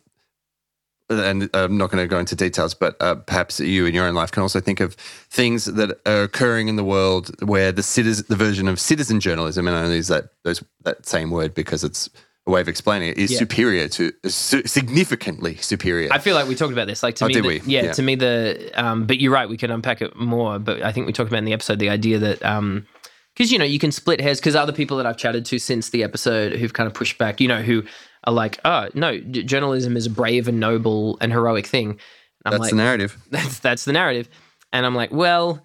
and 1.10 1.50
I'm 1.54 1.76
not 1.76 1.90
going 1.90 2.02
to 2.02 2.08
go 2.08 2.18
into 2.18 2.34
details, 2.34 2.74
but 2.74 2.96
uh, 3.00 3.16
perhaps 3.16 3.60
you 3.60 3.86
in 3.86 3.94
your 3.94 4.06
own 4.06 4.14
life 4.14 4.30
can 4.32 4.42
also 4.42 4.60
think 4.60 4.80
of 4.80 4.94
things 5.30 5.66
that 5.66 6.00
are 6.06 6.22
occurring 6.22 6.68
in 6.68 6.76
the 6.76 6.84
world 6.84 7.30
where 7.44 7.72
the 7.72 7.82
citizen, 7.82 8.24
the 8.28 8.36
version 8.36 8.68
of 8.68 8.80
citizen 8.80 9.20
journalism, 9.20 9.68
and 9.68 9.76
I 9.76 9.82
only 9.82 9.96
use 9.96 10.08
that 10.08 10.30
those 10.44 10.62
that 10.84 11.04
same 11.06 11.30
word 11.30 11.54
because 11.54 11.84
it's 11.84 12.08
a 12.46 12.50
way 12.50 12.60
of 12.60 12.68
explaining 12.68 13.08
it, 13.08 13.16
is 13.18 13.32
Yeah. 13.32 13.38
superior 13.38 13.88
to 13.88 14.12
su- 14.26 14.62
significantly 14.66 15.56
superior. 15.56 16.10
I 16.12 16.18
feel 16.18 16.34
like 16.34 16.46
we 16.46 16.54
talked 16.54 16.72
about 16.74 16.86
this. 16.86 17.02
Like 17.02 17.14
to 17.16 17.24
Oh, 17.24 17.28
me, 17.28 17.34
did 17.34 17.44
the- 17.44 17.48
we? 17.48 17.60
Yeah, 17.64 17.84
Yeah. 17.84 17.92
to 17.92 18.02
me 18.02 18.14
the. 18.16 18.70
Um, 18.74 19.06
but 19.06 19.18
you're 19.20 19.32
right. 19.32 19.48
We 19.48 19.56
can 19.56 19.70
unpack 19.70 20.02
it 20.02 20.14
more. 20.16 20.58
But 20.58 20.82
I 20.82 20.92
think 20.92 21.06
we 21.06 21.12
talked 21.12 21.28
about 21.30 21.38
in 21.38 21.44
the 21.46 21.52
episode 21.54 21.78
the 21.78 21.88
idea 21.90 22.18
that 22.18 22.44
um, 22.44 22.86
because 23.34 23.50
you 23.50 23.58
know 23.58 23.64
you 23.64 23.78
can 23.78 23.90
split 23.92 24.20
hairs. 24.20 24.40
Because 24.40 24.54
other 24.56 24.72
people 24.72 24.96
that 24.98 25.06
I've 25.06 25.16
chatted 25.16 25.44
to 25.46 25.58
since 25.58 25.90
the 25.90 26.02
episode 26.02 26.52
who've 26.56 26.72
kind 26.72 26.86
of 26.86 26.92
pushed 26.94 27.16
back, 27.18 27.40
you 27.40 27.48
know, 27.48 27.62
who 27.62 27.82
are 28.24 28.32
like, 28.32 28.58
oh 28.64 28.88
no, 28.94 29.18
j- 29.18 29.42
journalism 29.42 29.96
is 29.96 30.06
a 30.06 30.10
brave 30.10 30.48
and 30.48 30.58
noble 30.60 31.16
and 31.20 31.32
heroic 31.32 31.66
thing. 31.66 31.90
And 31.90 31.98
I'm 32.46 32.52
That's 32.52 32.60
like, 32.62 32.70
the 32.70 32.76
narrative. 32.76 33.18
that's 33.30 33.58
that's 33.60 33.84
the 33.84 33.92
narrative 33.92 34.28
and 34.72 34.84
i'm 34.84 34.94
like 34.94 35.12
well 35.12 35.62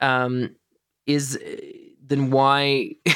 um 0.00 0.54
is 1.06 1.38
then 2.06 2.30
why 2.30 2.92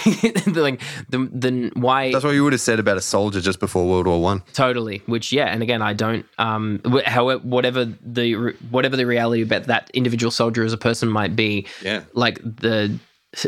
like 0.46 0.80
the, 1.10 1.28
then 1.32 1.70
why 1.74 2.10
That's 2.10 2.24
what 2.24 2.32
you 2.34 2.42
would 2.44 2.52
have 2.54 2.60
said 2.60 2.78
about 2.80 2.96
a 2.96 3.00
soldier 3.02 3.40
just 3.40 3.60
before 3.60 3.86
World 3.86 4.06
War 4.06 4.20
One. 4.20 4.42
Totally. 4.54 5.02
Which, 5.04 5.30
yeah, 5.30 5.44
and 5.46 5.62
again, 5.62 5.82
I 5.82 5.92
don't. 5.92 6.24
Um, 6.38 6.80
however, 7.04 7.42
whatever 7.46 7.84
the 7.84 8.54
whatever 8.70 8.96
the 8.96 9.04
reality 9.04 9.42
about 9.42 9.64
that 9.64 9.90
individual 9.92 10.30
soldier 10.30 10.64
as 10.64 10.72
a 10.72 10.78
person 10.78 11.08
might 11.10 11.36
be, 11.36 11.66
Yeah. 11.82 12.04
like 12.14 12.38
the 12.42 12.98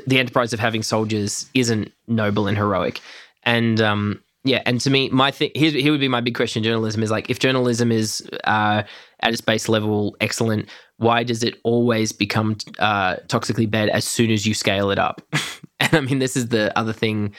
the 0.07 0.19
enterprise 0.19 0.53
of 0.53 0.61
having 0.61 0.83
soldiers 0.83 1.49
isn't 1.55 1.91
noble 2.07 2.47
and 2.47 2.57
heroic, 2.59 3.01
and 3.43 3.81
um, 3.81 4.23
yeah, 4.45 4.63
and 4.65 4.81
to 4.81 4.91
me, 4.91 5.09
my 5.11 5.31
thing 5.31 5.51
here, 5.55 5.71
here 5.71 5.93
would 5.93 6.01
be 6.01 6.09
my 6.09 6.21
big 6.21 6.35
question: 6.35 6.61
in 6.61 6.65
journalism 6.65 7.03
is 7.03 7.11
like 7.11 7.29
if 7.29 7.39
journalism 7.39 7.93
is 7.93 8.27
uh, 8.45 8.83
at 9.21 9.33
its 9.33 9.41
base 9.41 9.69
level 9.69 10.17
excellent, 10.21 10.69
why 10.97 11.25
does 11.25 11.43
it 11.43 11.57
always 11.65 12.13
become 12.13 12.57
uh, 12.79 13.17
toxically 13.27 13.71
bad 13.71 13.89
as 13.91 14.05
soon 14.05 14.31
as 14.31 14.47
you 14.47 14.55
scale 14.55 14.91
it 14.91 14.99
up? 14.99 15.21
and 15.81 15.95
I 15.95 16.01
mean, 16.01 16.19
this 16.21 16.37
is 16.37 16.49
the 16.49 16.77
other 16.79 16.93
thing 16.93 17.35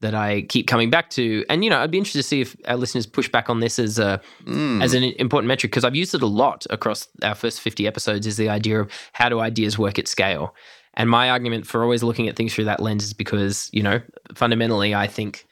that 0.00 0.14
I 0.14 0.42
keep 0.42 0.68
coming 0.68 0.90
back 0.90 1.10
to. 1.10 1.44
And 1.50 1.64
you 1.64 1.70
know, 1.70 1.80
I'd 1.80 1.90
be 1.90 1.98
interested 1.98 2.20
to 2.20 2.28
see 2.28 2.40
if 2.40 2.54
our 2.66 2.76
listeners 2.76 3.04
push 3.04 3.28
back 3.28 3.50
on 3.50 3.60
this 3.60 3.78
as 3.78 3.98
a 3.98 4.20
Mm. 4.46 4.82
as 4.82 4.94
an 4.94 5.02
important 5.02 5.48
metric 5.48 5.72
because 5.72 5.84
I've 5.84 5.96
used 5.96 6.14
it 6.14 6.22
a 6.22 6.26
lot 6.26 6.66
across 6.70 7.08
our 7.22 7.34
first 7.34 7.60
50 7.60 7.86
episodes 7.86 8.26
is 8.26 8.36
the 8.36 8.48
idea 8.48 8.80
of 8.80 8.90
how 9.12 9.28
do 9.28 9.40
ideas 9.40 9.76
work 9.76 9.98
at 9.98 10.06
scale. 10.08 10.54
And 10.94 11.10
my 11.10 11.28
argument 11.30 11.66
for 11.66 11.82
always 11.82 12.02
looking 12.02 12.28
at 12.28 12.36
things 12.36 12.54
through 12.54 12.64
that 12.66 12.80
lens 12.80 13.04
is 13.04 13.12
because, 13.12 13.68
you 13.72 13.82
know, 13.82 14.00
fundamentally 14.34 14.94
I 14.94 15.08
think 15.08 15.46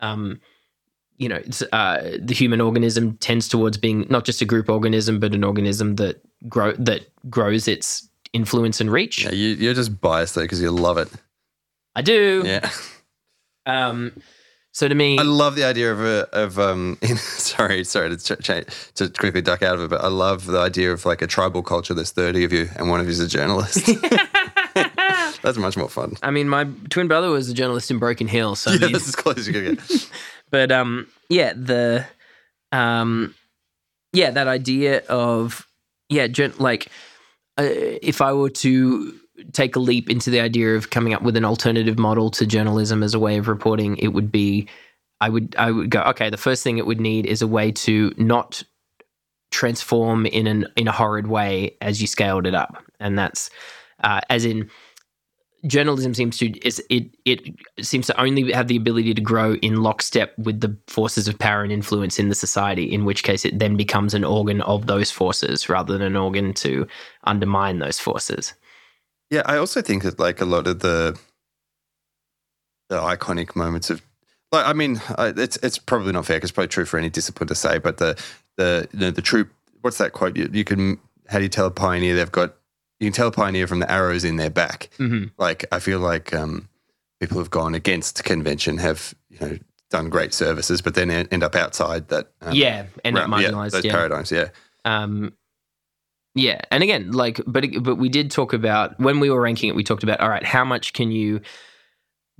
um 0.00 0.40
you 1.18 1.28
know, 1.28 1.42
uh, 1.72 2.00
the 2.20 2.32
human 2.32 2.60
organism 2.60 3.16
tends 3.16 3.48
towards 3.48 3.76
being 3.76 4.06
not 4.08 4.24
just 4.24 4.40
a 4.40 4.44
group 4.44 4.68
organism, 4.68 5.18
but 5.18 5.34
an 5.34 5.42
organism 5.42 5.96
that 5.96 6.22
grow 6.48 6.72
that 6.74 7.08
grows 7.28 7.66
its 7.66 8.08
influence 8.32 8.80
and 8.80 8.90
reach. 8.90 9.24
Yeah, 9.24 9.32
you, 9.32 9.48
you're 9.48 9.74
just 9.74 10.00
biased 10.00 10.36
though 10.36 10.42
because 10.42 10.62
you 10.62 10.70
love 10.70 10.96
it. 10.96 11.08
I 11.96 12.02
do. 12.02 12.44
Yeah. 12.46 12.70
Um, 13.66 14.12
so 14.70 14.86
to 14.86 14.94
me, 14.94 15.18
I 15.18 15.22
love 15.22 15.56
the 15.56 15.64
idea 15.64 15.92
of 15.92 16.00
a 16.00 16.28
of 16.32 16.58
um. 16.60 16.98
In, 17.02 17.16
sorry, 17.16 17.82
sorry 17.82 18.16
to 18.16 18.16
ch- 18.16 18.40
change 18.40 18.66
to 18.94 19.08
quickly 19.08 19.42
duck 19.42 19.62
out 19.62 19.74
of 19.74 19.80
it, 19.82 19.90
but 19.90 20.02
I 20.02 20.08
love 20.08 20.46
the 20.46 20.60
idea 20.60 20.92
of 20.92 21.04
like 21.04 21.20
a 21.20 21.26
tribal 21.26 21.64
culture. 21.64 21.94
There's 21.94 22.12
thirty 22.12 22.44
of 22.44 22.52
you, 22.52 22.68
and 22.76 22.88
one 22.88 23.00
of 23.00 23.06
you 23.06 23.12
is 23.12 23.20
a 23.20 23.26
journalist. 23.26 23.90
That's 25.42 25.58
much 25.58 25.76
more 25.76 25.88
fun. 25.88 26.14
I 26.22 26.30
mean, 26.30 26.48
my 26.48 26.64
twin 26.90 27.08
brother 27.08 27.30
was 27.30 27.48
a 27.48 27.54
journalist 27.54 27.90
in 27.90 27.98
Broken 27.98 28.26
Hill, 28.28 28.54
so 28.56 28.70
I 28.70 28.74
Yeah, 28.76 28.80
mean- 28.80 28.92
that's 28.92 29.08
as 29.08 29.16
close 29.16 29.38
as 29.38 29.46
you 29.46 29.52
can 29.52 29.74
get. 29.76 30.10
but 30.50 30.72
um 30.72 31.06
yeah 31.28 31.52
the 31.54 32.06
um 32.72 33.34
yeah 34.14 34.30
that 34.30 34.48
idea 34.48 35.02
of 35.08 35.66
yeah 36.08 36.26
gen- 36.26 36.54
like 36.58 36.86
uh, 37.58 37.64
if 37.66 38.22
i 38.22 38.32
were 38.32 38.48
to 38.48 39.12
take 39.52 39.76
a 39.76 39.78
leap 39.78 40.08
into 40.08 40.30
the 40.30 40.40
idea 40.40 40.74
of 40.74 40.88
coming 40.88 41.12
up 41.12 41.20
with 41.22 41.36
an 41.36 41.44
alternative 41.44 41.98
model 41.98 42.30
to 42.30 42.46
journalism 42.46 43.02
as 43.02 43.12
a 43.12 43.18
way 43.18 43.36
of 43.36 43.46
reporting 43.46 43.96
it 43.98 44.08
would 44.08 44.32
be 44.32 44.66
i 45.20 45.28
would 45.28 45.54
i 45.58 45.70
would 45.70 45.90
go 45.90 46.00
okay 46.02 46.30
the 46.30 46.36
first 46.38 46.62
thing 46.64 46.78
it 46.78 46.86
would 46.86 47.00
need 47.00 47.26
is 47.26 47.42
a 47.42 47.46
way 47.46 47.70
to 47.70 48.10
not 48.16 48.62
transform 49.50 50.26
in 50.26 50.46
an 50.46 50.66
in 50.76 50.88
a 50.88 50.92
horrid 50.92 51.26
way 51.26 51.76
as 51.80 52.00
you 52.00 52.06
scaled 52.06 52.46
it 52.46 52.54
up 52.54 52.82
and 53.00 53.18
that's 53.18 53.50
uh, 54.04 54.20
as 54.30 54.44
in 54.44 54.70
journalism 55.66 56.14
seems 56.14 56.38
to 56.38 56.56
is 56.66 56.82
it 56.88 57.04
it 57.24 57.40
seems 57.80 58.06
to 58.06 58.20
only 58.20 58.52
have 58.52 58.68
the 58.68 58.76
ability 58.76 59.12
to 59.12 59.20
grow 59.20 59.54
in 59.54 59.82
lockstep 59.82 60.32
with 60.38 60.60
the 60.60 60.76
forces 60.86 61.26
of 61.26 61.38
power 61.38 61.62
and 61.62 61.72
influence 61.72 62.18
in 62.18 62.28
the 62.28 62.34
society 62.34 62.84
in 62.84 63.04
which 63.04 63.24
case 63.24 63.44
it 63.44 63.58
then 63.58 63.76
becomes 63.76 64.14
an 64.14 64.24
organ 64.24 64.60
of 64.62 64.86
those 64.86 65.10
forces 65.10 65.68
rather 65.68 65.92
than 65.92 66.02
an 66.02 66.16
organ 66.16 66.54
to 66.54 66.86
undermine 67.24 67.80
those 67.80 67.98
forces 67.98 68.54
Yeah, 69.30 69.42
I 69.46 69.56
also 69.56 69.82
think 69.82 70.04
that 70.04 70.18
like 70.18 70.40
a 70.40 70.44
lot 70.44 70.66
of 70.66 70.78
the 70.78 71.18
the 72.88 72.98
iconic 72.98 73.54
moments 73.54 73.90
of 73.90 74.02
like 74.52 74.66
I 74.66 74.72
mean 74.72 75.00
it's 75.18 75.56
it's 75.58 75.78
probably 75.78 76.12
not 76.12 76.26
fair 76.26 76.36
because 76.36 76.50
it's 76.50 76.54
probably 76.54 76.68
true 76.68 76.84
for 76.84 76.98
any 76.98 77.10
discipline 77.10 77.48
to 77.48 77.54
say, 77.54 77.78
but 77.78 77.98
the 77.98 78.22
the 78.56 78.88
you 78.92 79.00
know, 79.00 79.10
the 79.10 79.22
true 79.22 79.48
what's 79.82 79.98
that 79.98 80.12
quote? 80.12 80.36
You, 80.36 80.48
you 80.52 80.64
can 80.64 80.98
how 81.28 81.38
do 81.38 81.44
you 81.44 81.50
tell 81.50 81.66
a 81.66 81.70
pioneer 81.70 82.16
they've 82.16 82.32
got 82.32 82.54
you 83.00 83.06
can 83.06 83.12
tell 83.12 83.30
pioneer 83.30 83.66
from 83.66 83.78
the 83.80 83.90
arrows 83.90 84.24
in 84.24 84.36
their 84.36 84.50
back. 84.50 84.90
mm-hmm. 84.98 85.26
Like 85.38 85.64
I 85.72 85.78
feel 85.78 86.00
like 86.00 86.34
um, 86.34 86.68
people 87.20 87.38
have 87.38 87.50
gone 87.50 87.74
against 87.74 88.24
convention 88.24 88.78
have 88.78 89.14
you 89.28 89.38
know 89.40 89.58
done 89.90 90.08
great 90.10 90.34
services, 90.34 90.82
but 90.82 90.94
then 90.94 91.10
end 91.10 91.42
up 91.42 91.54
outside 91.54 92.08
that 92.08 92.30
um, 92.42 92.54
yeah 92.54 92.86
and 93.04 93.16
realm. 93.16 93.30
marginalized 93.30 93.72
those 93.72 93.84
yeah, 93.84 93.92
paradigms. 93.92 94.30
Yeah, 94.30 94.48
um 94.84 95.32
yeah 96.34 96.60
and 96.70 96.82
again 96.82 97.10
like 97.12 97.40
but 97.46 97.64
but 97.80 97.96
we 97.96 98.08
did 98.08 98.30
talk 98.30 98.52
about 98.52 98.98
when 99.00 99.18
we 99.20 99.30
were 99.30 99.40
ranking 99.40 99.68
it 99.68 99.74
we 99.74 99.82
talked 99.82 100.02
about 100.02 100.20
all 100.20 100.28
right 100.28 100.44
how 100.44 100.64
much 100.64 100.92
can 100.92 101.10
you 101.10 101.40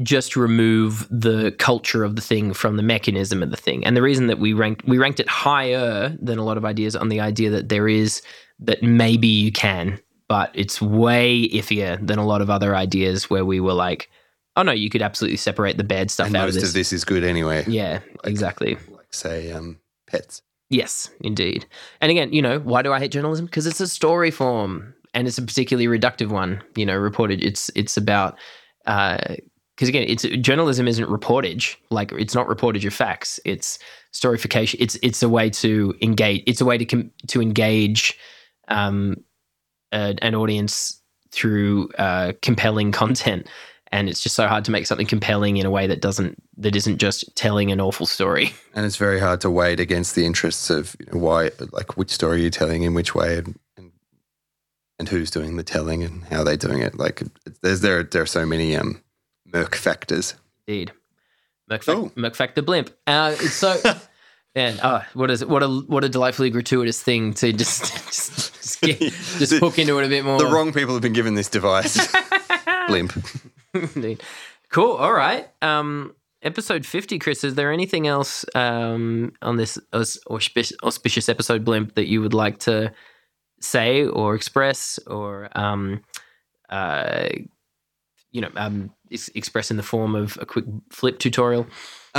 just 0.03 0.37
remove 0.37 1.09
the 1.11 1.51
culture 1.59 2.05
of 2.05 2.15
the 2.15 2.23
thing 2.23 2.53
from 2.53 2.77
the 2.77 2.83
mechanism 2.83 3.43
of 3.43 3.51
the 3.51 3.57
thing 3.57 3.85
and 3.85 3.97
the 3.97 4.03
reason 4.03 4.29
that 4.29 4.39
we 4.39 4.53
ranked 4.53 4.87
we 4.87 4.99
ranked 4.99 5.19
it 5.19 5.29
higher 5.29 6.17
than 6.21 6.39
a 6.39 6.45
lot 6.45 6.57
of 6.57 6.65
ideas 6.65 6.95
on 6.95 7.09
the 7.09 7.19
idea 7.19 7.51
that 7.51 7.69
there 7.69 7.89
is 7.89 8.23
that 8.61 8.83
maybe 8.83 9.27
you 9.27 9.51
can 9.51 9.99
but 10.29 10.51
it's 10.55 10.81
way 10.81 11.49
iffier 11.49 12.05
than 12.07 12.19
a 12.19 12.27
lot 12.27 12.41
of 12.41 12.51
other 12.51 12.77
ideas 12.77 13.29
where 13.31 13.45
we 13.45 13.61
were 13.61 13.73
like 13.75 14.11
oh 14.57 14.63
no 14.63 14.73
you 14.73 14.91
could 14.91 15.03
absolutely 15.03 15.37
separate 15.37 15.77
the 15.77 15.85
bad 15.85 16.11
stuff 16.11 16.27
and 16.27 16.37
out 16.37 16.45
most 16.45 16.57
of 16.57 16.59
of 16.59 16.63
this 16.63 16.73
this 16.73 16.93
is 16.93 17.05
good 17.05 17.25
anyway. 17.25 17.65
yeah 17.67 18.01
exactly 18.25 18.77
Like 18.91 19.13
say 19.13 19.51
um, 19.53 19.79
pets. 20.07 20.43
Yes, 20.71 21.11
indeed. 21.21 21.65
And 22.03 22.11
again, 22.11 22.33
you 22.33 22.43
know, 22.43 22.59
why 22.59 22.83
do 22.83 22.93
I 22.93 22.99
hate 22.99 23.11
journalism? 23.11 23.47
Because 23.47 23.67
it's 23.67 23.81
a 23.81 23.89
story 23.89 24.31
form, 24.31 24.95
and 25.15 25.27
it's 25.27 25.39
a 25.39 25.43
particularly 25.43 25.87
reductive 25.87 26.29
one. 26.29 26.63
You 26.77 26.85
know, 26.85 26.97
reported. 26.97 27.43
It's 27.43 27.71
it's 27.75 27.97
about 27.97 28.37
because 28.85 29.89
again, 29.89 30.05
it's 30.07 30.25
journalism 30.43 30.87
isn't 30.87 31.09
reportage. 31.09 31.77
Like 31.91 32.13
it's 32.13 32.35
not 32.35 32.49
reportage 32.49 32.87
of 32.87 32.93
facts. 32.93 33.41
It's 33.47 33.79
storification. 34.13 34.77
It's 34.79 34.99
it's 35.03 35.23
a 35.23 35.29
way 35.29 35.49
to 35.51 35.95
engage. 36.03 36.43
It's 36.47 36.61
a 36.61 36.67
way 36.67 36.77
to 36.77 36.85
com- 36.85 37.13
to 37.29 37.41
engage 37.41 38.19
um, 38.69 39.17
a, 39.93 40.15
an 40.23 40.35
audience 40.35 41.01
through 41.31 41.91
uh, 41.99 42.33
compelling 42.43 42.93
content. 42.93 43.49
And 43.91 44.09
it's 44.09 44.21
just 44.21 44.35
so 44.35 44.47
hard 44.47 44.67
to 44.67 44.71
make 44.71 44.87
something 44.87 45.07
compelling 45.07 45.57
in 45.57 45.65
a 45.65 45.71
way 45.71 45.87
that 45.87 46.03
doesn't 46.03 46.37
that 46.59 46.77
isn't 46.77 46.99
just 46.99 47.35
telling 47.37 47.73
an 47.73 47.81
awful 47.81 48.07
story. 48.07 48.53
And 48.75 48.87
it's 48.87 48.97
very 48.97 49.19
hard 49.19 49.41
to 49.41 49.51
weigh 49.51 49.73
it 49.73 49.81
against 49.81 50.15
the 50.15 50.25
interests 50.25 50.71
of 50.71 50.95
you 51.01 51.07
know, 51.07 51.19
why, 51.19 51.51
like, 51.73 51.97
which 51.97 52.11
story 52.11 52.43
you're 52.43 52.51
telling 52.51 52.85
in 52.85 52.95
which 52.95 53.13
way, 53.15 53.39
and, 53.39 53.59
and 53.77 53.91
and 55.01 55.09
who's 55.09 55.31
doing 55.33 55.57
the 55.57 55.65
telling 55.65 56.05
and 56.05 56.23
how 56.25 56.45
they're 56.45 56.57
doing 56.57 56.81
it. 56.83 56.97
Like, 56.97 57.23
there's 57.63 57.81
there 57.81 58.05
there 58.05 58.23
are 58.23 58.27
so 58.27 58.47
many 58.47 58.77
um 58.77 59.03
Merc 59.47 59.75
factors. 59.75 60.35
Indeed. 60.67 60.93
Merkfact, 61.71 61.95
Oh. 61.95 62.13
Merkfact 62.17 62.55
the 62.55 62.63
blimp. 62.63 62.91
Uh, 63.07 63.35
it's 63.41 63.55
so. 63.55 63.81
Man, 64.55 64.79
oh, 64.83 65.03
what 65.15 65.31
is 65.31 65.45
what 65.45 65.63
a 65.63 65.69
what 65.69 66.05
a 66.05 66.09
delightfully 66.09 66.51
gratuitous 66.51 67.01
thing 67.03 67.35
to 67.35 67.53
just 67.53 67.83
just 68.07 68.55
just, 68.55 68.81
get, 68.81 68.99
just 68.99 69.51
The- 69.51 69.59
hook 69.61 69.79
into 69.79 69.99
it 69.99 70.07
a 70.07 70.09
bit 70.09 70.25
more. 70.25 70.39
The 70.39 70.47
wrong 70.47 70.73
people 70.73 70.95
have 70.95 71.03
been 71.03 71.13
given 71.13 71.35
this 71.35 71.49
device. 71.49 72.13
Blimp. 72.89 73.13
Indeed. 73.75 74.23
Cool. 74.71 74.93
All 74.97 75.13
right. 75.13 75.49
Um, 75.63 76.15
episode 76.43 76.87
fifty, 76.87 77.19
Chris. 77.19 77.45
Is 77.45 77.55
there 77.55 77.73
anything 77.73 78.07
else 78.07 78.45
um 78.55 79.33
on 79.43 79.57
this 79.57 79.79
aus- 79.93 80.19
auspicious, 80.29 80.77
auspicious 80.83 81.29
episode 81.29 81.65
blimp 81.65 81.95
that 81.95 82.07
you 82.09 82.21
would 82.23 82.35
like 82.35 82.59
to 82.61 82.93
say 83.61 84.07
or 84.07 84.35
express 84.35 84.99
or 85.07 85.49
um 85.59 86.01
uh 86.71 87.29
you 88.31 88.41
know 88.41 88.51
um 88.57 88.91
ex- 89.13 89.29
express 89.35 89.71
in 89.71 89.77
the 89.77 89.83
form 89.83 90.15
of 90.15 90.37
a 90.41 90.47
quick 90.47 90.65
flip 90.91 91.19
tutorial? 91.19 91.67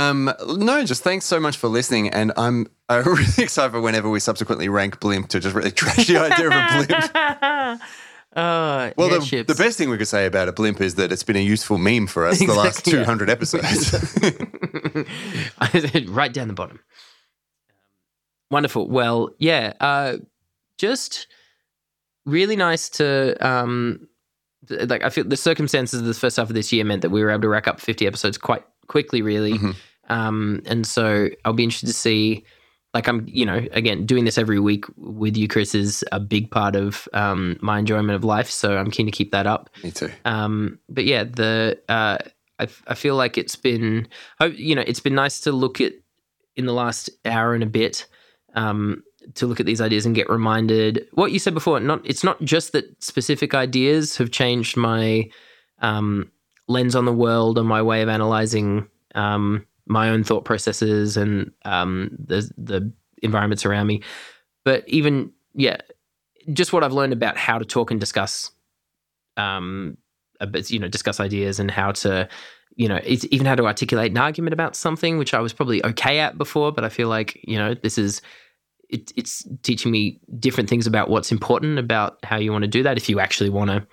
Um, 0.00 0.32
no, 0.46 0.84
just 0.84 1.02
thanks 1.02 1.26
so 1.26 1.38
much 1.40 1.56
for 1.56 1.68
listening, 1.68 2.08
and 2.10 2.32
I'm 2.36 2.66
uh, 2.88 3.02
really 3.06 3.24
excited 3.38 3.72
for 3.72 3.80
whenever 3.80 4.08
we 4.08 4.20
subsequently 4.20 4.68
rank 4.68 5.00
Blimp 5.00 5.28
to 5.28 5.40
just 5.40 5.54
really 5.54 5.70
trash 5.80 6.06
the 6.06 6.18
idea 6.18 6.46
of 6.48 6.52
a 6.52 6.86
blimp. 6.86 7.80
Uh, 8.32 8.92
Well, 8.96 9.08
the, 9.08 9.42
the 9.42 9.56
best 9.56 9.76
thing 9.76 9.90
we 9.90 9.98
could 9.98 10.06
say 10.06 10.24
about 10.24 10.46
a 10.48 10.52
blimp 10.52 10.80
is 10.80 10.94
that 10.94 11.10
it's 11.10 11.24
been 11.24 11.34
a 11.34 11.40
useful 11.40 11.78
meme 11.78 12.06
for 12.06 12.28
us 12.28 12.38
the 12.38 12.46
last 12.46 12.86
Exactly, 12.86 12.92
yeah. 12.92 13.04
200 13.04 13.28
episodes. 13.28 13.92
right 16.08 16.32
down 16.32 16.46
the 16.46 16.54
bottom. 16.54 16.78
Wonderful. 18.52 18.88
Well, 18.88 19.30
yeah, 19.38 19.72
uh, 19.80 20.18
just 20.78 21.26
really 22.24 22.54
nice 22.54 22.88
to 22.90 23.36
um, 23.44 24.06
like. 24.68 25.02
I 25.02 25.10
feel 25.10 25.24
the 25.24 25.36
circumstances 25.36 26.00
of 26.00 26.06
the 26.06 26.14
first 26.14 26.36
half 26.36 26.48
of 26.48 26.54
this 26.54 26.72
year 26.72 26.84
meant 26.84 27.02
that 27.02 27.10
we 27.10 27.24
were 27.24 27.30
able 27.30 27.42
to 27.42 27.48
rack 27.48 27.66
up 27.66 27.80
fifty 27.80 28.06
episodes 28.06 28.38
quite 28.38 28.62
quickly, 28.86 29.22
really. 29.22 29.54
Mhm. 29.54 29.74
Um, 30.10 30.60
and 30.66 30.86
so 30.86 31.28
I'll 31.44 31.52
be 31.54 31.64
interested 31.64 31.86
to 31.86 31.94
see. 31.94 32.44
Like 32.92 33.06
I'm, 33.06 33.24
you 33.28 33.46
know, 33.46 33.64
again, 33.70 34.04
doing 34.04 34.24
this 34.24 34.36
every 34.36 34.58
week 34.58 34.84
with 34.96 35.36
you, 35.36 35.46
Chris, 35.46 35.76
is 35.76 36.04
a 36.10 36.18
big 36.18 36.50
part 36.50 36.74
of 36.74 37.06
um, 37.12 37.56
my 37.60 37.78
enjoyment 37.78 38.16
of 38.16 38.24
life. 38.24 38.50
So 38.50 38.76
I'm 38.76 38.90
keen 38.90 39.06
to 39.06 39.12
keep 39.12 39.30
that 39.30 39.46
up. 39.46 39.70
Me 39.84 39.92
too. 39.92 40.10
Um, 40.24 40.80
but 40.88 41.04
yeah, 41.04 41.22
the 41.22 41.80
uh, 41.88 42.18
I 42.58 42.68
I 42.88 42.94
feel 42.94 43.14
like 43.14 43.38
it's 43.38 43.54
been 43.54 44.08
you 44.54 44.74
know 44.74 44.82
it's 44.84 44.98
been 44.98 45.14
nice 45.14 45.40
to 45.42 45.52
look 45.52 45.80
at 45.80 45.92
in 46.56 46.66
the 46.66 46.72
last 46.72 47.10
hour 47.24 47.54
and 47.54 47.62
a 47.62 47.66
bit 47.66 48.06
um, 48.54 49.04
to 49.34 49.46
look 49.46 49.60
at 49.60 49.66
these 49.66 49.80
ideas 49.80 50.04
and 50.04 50.14
get 50.14 50.28
reminded 50.28 51.06
what 51.12 51.30
you 51.30 51.38
said 51.38 51.54
before. 51.54 51.78
Not 51.78 52.00
it's 52.04 52.24
not 52.24 52.40
just 52.42 52.72
that 52.72 53.02
specific 53.02 53.54
ideas 53.54 54.16
have 54.16 54.32
changed 54.32 54.76
my 54.76 55.30
um, 55.80 56.30
lens 56.68 56.96
on 56.96 57.04
the 57.04 57.12
world 57.12 57.56
or 57.56 57.64
my 57.64 57.82
way 57.82 58.02
of 58.02 58.08
analyzing 58.08 58.88
um, 59.14 59.66
my 59.90 60.08
own 60.08 60.22
thought 60.24 60.44
processes 60.44 61.16
and 61.16 61.50
um, 61.64 62.10
the 62.18 62.50
the 62.56 62.92
environments 63.22 63.66
around 63.66 63.86
me. 63.88 64.02
But 64.64 64.88
even 64.88 65.32
yeah, 65.54 65.78
just 66.52 66.72
what 66.72 66.84
I've 66.84 66.92
learned 66.92 67.12
about 67.12 67.36
how 67.36 67.58
to 67.58 67.64
talk 67.64 67.90
and 67.90 67.98
discuss, 68.00 68.52
um, 69.36 69.96
bit, 70.50 70.70
you 70.70 70.78
know, 70.78 70.88
discuss 70.88 71.18
ideas 71.20 71.58
and 71.58 71.70
how 71.70 71.92
to, 71.92 72.28
you 72.76 72.88
know, 72.88 73.00
it's 73.04 73.26
even 73.30 73.46
how 73.46 73.56
to 73.56 73.66
articulate 73.66 74.12
an 74.12 74.18
argument 74.18 74.54
about 74.54 74.76
something, 74.76 75.18
which 75.18 75.34
I 75.34 75.40
was 75.40 75.52
probably 75.52 75.84
okay 75.84 76.20
at 76.20 76.38
before, 76.38 76.72
but 76.72 76.84
I 76.84 76.88
feel 76.88 77.08
like 77.08 77.38
you 77.42 77.58
know 77.58 77.74
this 77.74 77.98
is. 77.98 78.22
It, 78.88 79.12
it's 79.16 79.46
teaching 79.62 79.92
me 79.92 80.18
different 80.40 80.68
things 80.68 80.84
about 80.84 81.08
what's 81.10 81.30
important 81.30 81.78
about 81.78 82.18
how 82.24 82.38
you 82.38 82.50
want 82.50 82.62
to 82.62 82.68
do 82.68 82.82
that. 82.82 82.96
If 82.96 83.08
you 83.08 83.20
actually 83.20 83.48
want 83.48 83.70
to 83.70 83.86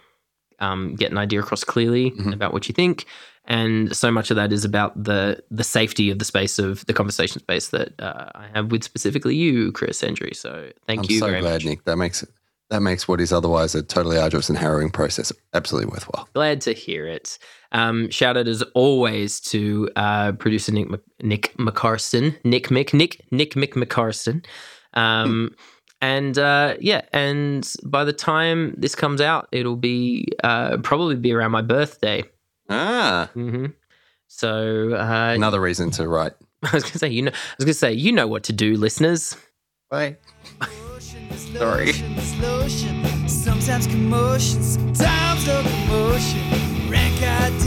um, 0.60 0.95
get 0.95 1.11
an 1.11 1.19
idea 1.19 1.40
across 1.40 1.64
clearly 1.64 2.10
Mhm. 2.11 2.34
about 2.34 2.52
what 2.52 2.68
you 2.68 2.74
think, 2.74 3.06
and 3.48 3.95
so 3.95 4.11
much 4.11 4.30
of 4.30 4.36
that 4.36 4.52
is 4.52 4.65
about 4.65 5.02
the 5.02 5.41
the 5.49 5.64
safety 5.64 6.10
of 6.11 6.19
the 6.19 6.26
space 6.26 6.60
of 6.60 6.86
the 6.86 6.94
conversation 6.94 7.40
space 7.40 7.69
that 7.69 7.99
uh, 7.99 8.30
I 8.36 8.48
have 8.53 8.72
with 8.72 8.84
specifically 8.84 9.36
you, 9.36 9.72
Chris 9.72 10.02
Endrey. 10.02 10.36
So 10.36 10.69
thank 10.86 10.99
I'm 10.99 11.06
you 11.10 11.19
so 11.19 11.28
very 11.28 11.41
glad, 11.41 11.53
much. 11.53 11.65
Nick. 11.65 11.86
That 11.86 11.98
makes 11.98 12.26
that 12.69 12.82
makes 12.82 13.07
what 13.07 13.22
is 13.22 13.32
otherwise 13.32 13.74
a 13.76 13.82
totally 13.82 14.18
arduous 14.18 14.49
and 14.49 14.57
harrowing 14.57 14.90
process 14.90 15.32
absolutely 15.53 15.90
worthwhile. 15.90 16.28
Glad 16.34 16.60
to 16.61 16.74
hear 16.74 17.07
it. 17.07 17.40
Um, 17.72 18.10
shout 18.10 18.36
out 18.36 18.48
as 18.48 18.61
always 18.74 19.40
to 19.41 19.90
uh, 19.95 20.34
producer 20.34 20.74
Nick 20.74 20.90
Mc- 20.90 21.02
Nick 21.22 21.56
McCarson, 21.57 22.36
Nick 22.44 22.68
Mick 22.68 22.94
Nick 22.94 23.26
Nick 23.32 23.53
Mick 23.53 23.74
McCarson. 23.74 24.45
Um, 24.94 25.56
and 26.02 26.38
uh, 26.38 26.76
yeah, 26.82 27.03
and 27.14 27.72
by 27.86 28.03
the 28.03 28.14
time 28.14 28.76
this 28.78 28.95
comes 28.95 29.22
out, 29.22 29.48
it'll 29.53 29.78
be 29.78 30.28
uh, 30.44 30.78
probably 30.80 31.15
be 31.15 31.32
around 31.32 31.52
my 31.52 31.61
birthday. 31.61 32.24
Ah, 32.69 33.30
hmm 33.34 33.68
So 34.27 34.94
uh, 34.94 35.34
another 35.35 35.61
reason 35.61 35.91
to 35.91 36.07
write. 36.07 36.34
I 36.64 36.72
was 36.73 36.84
gonna 36.84 36.98
say 36.99 37.10
you 37.10 37.22
know 37.23 37.31
I 37.31 37.56
was 37.57 37.65
gonna 37.65 37.73
say 37.73 37.94
you 37.94 38.11
know 38.11 38.27
what 38.27 38.44
to 38.44 38.53
do, 38.53 38.76
listeners. 38.77 39.35
Bye. 39.89 40.18
Sorry. 41.56 41.94
Sometimes 43.27 43.88
commotion, 43.88 44.61
sometimes 44.64 45.48
no 45.48 45.61
commotion. 45.61 46.89
Rank 46.89 47.22
ideas. 47.22 47.66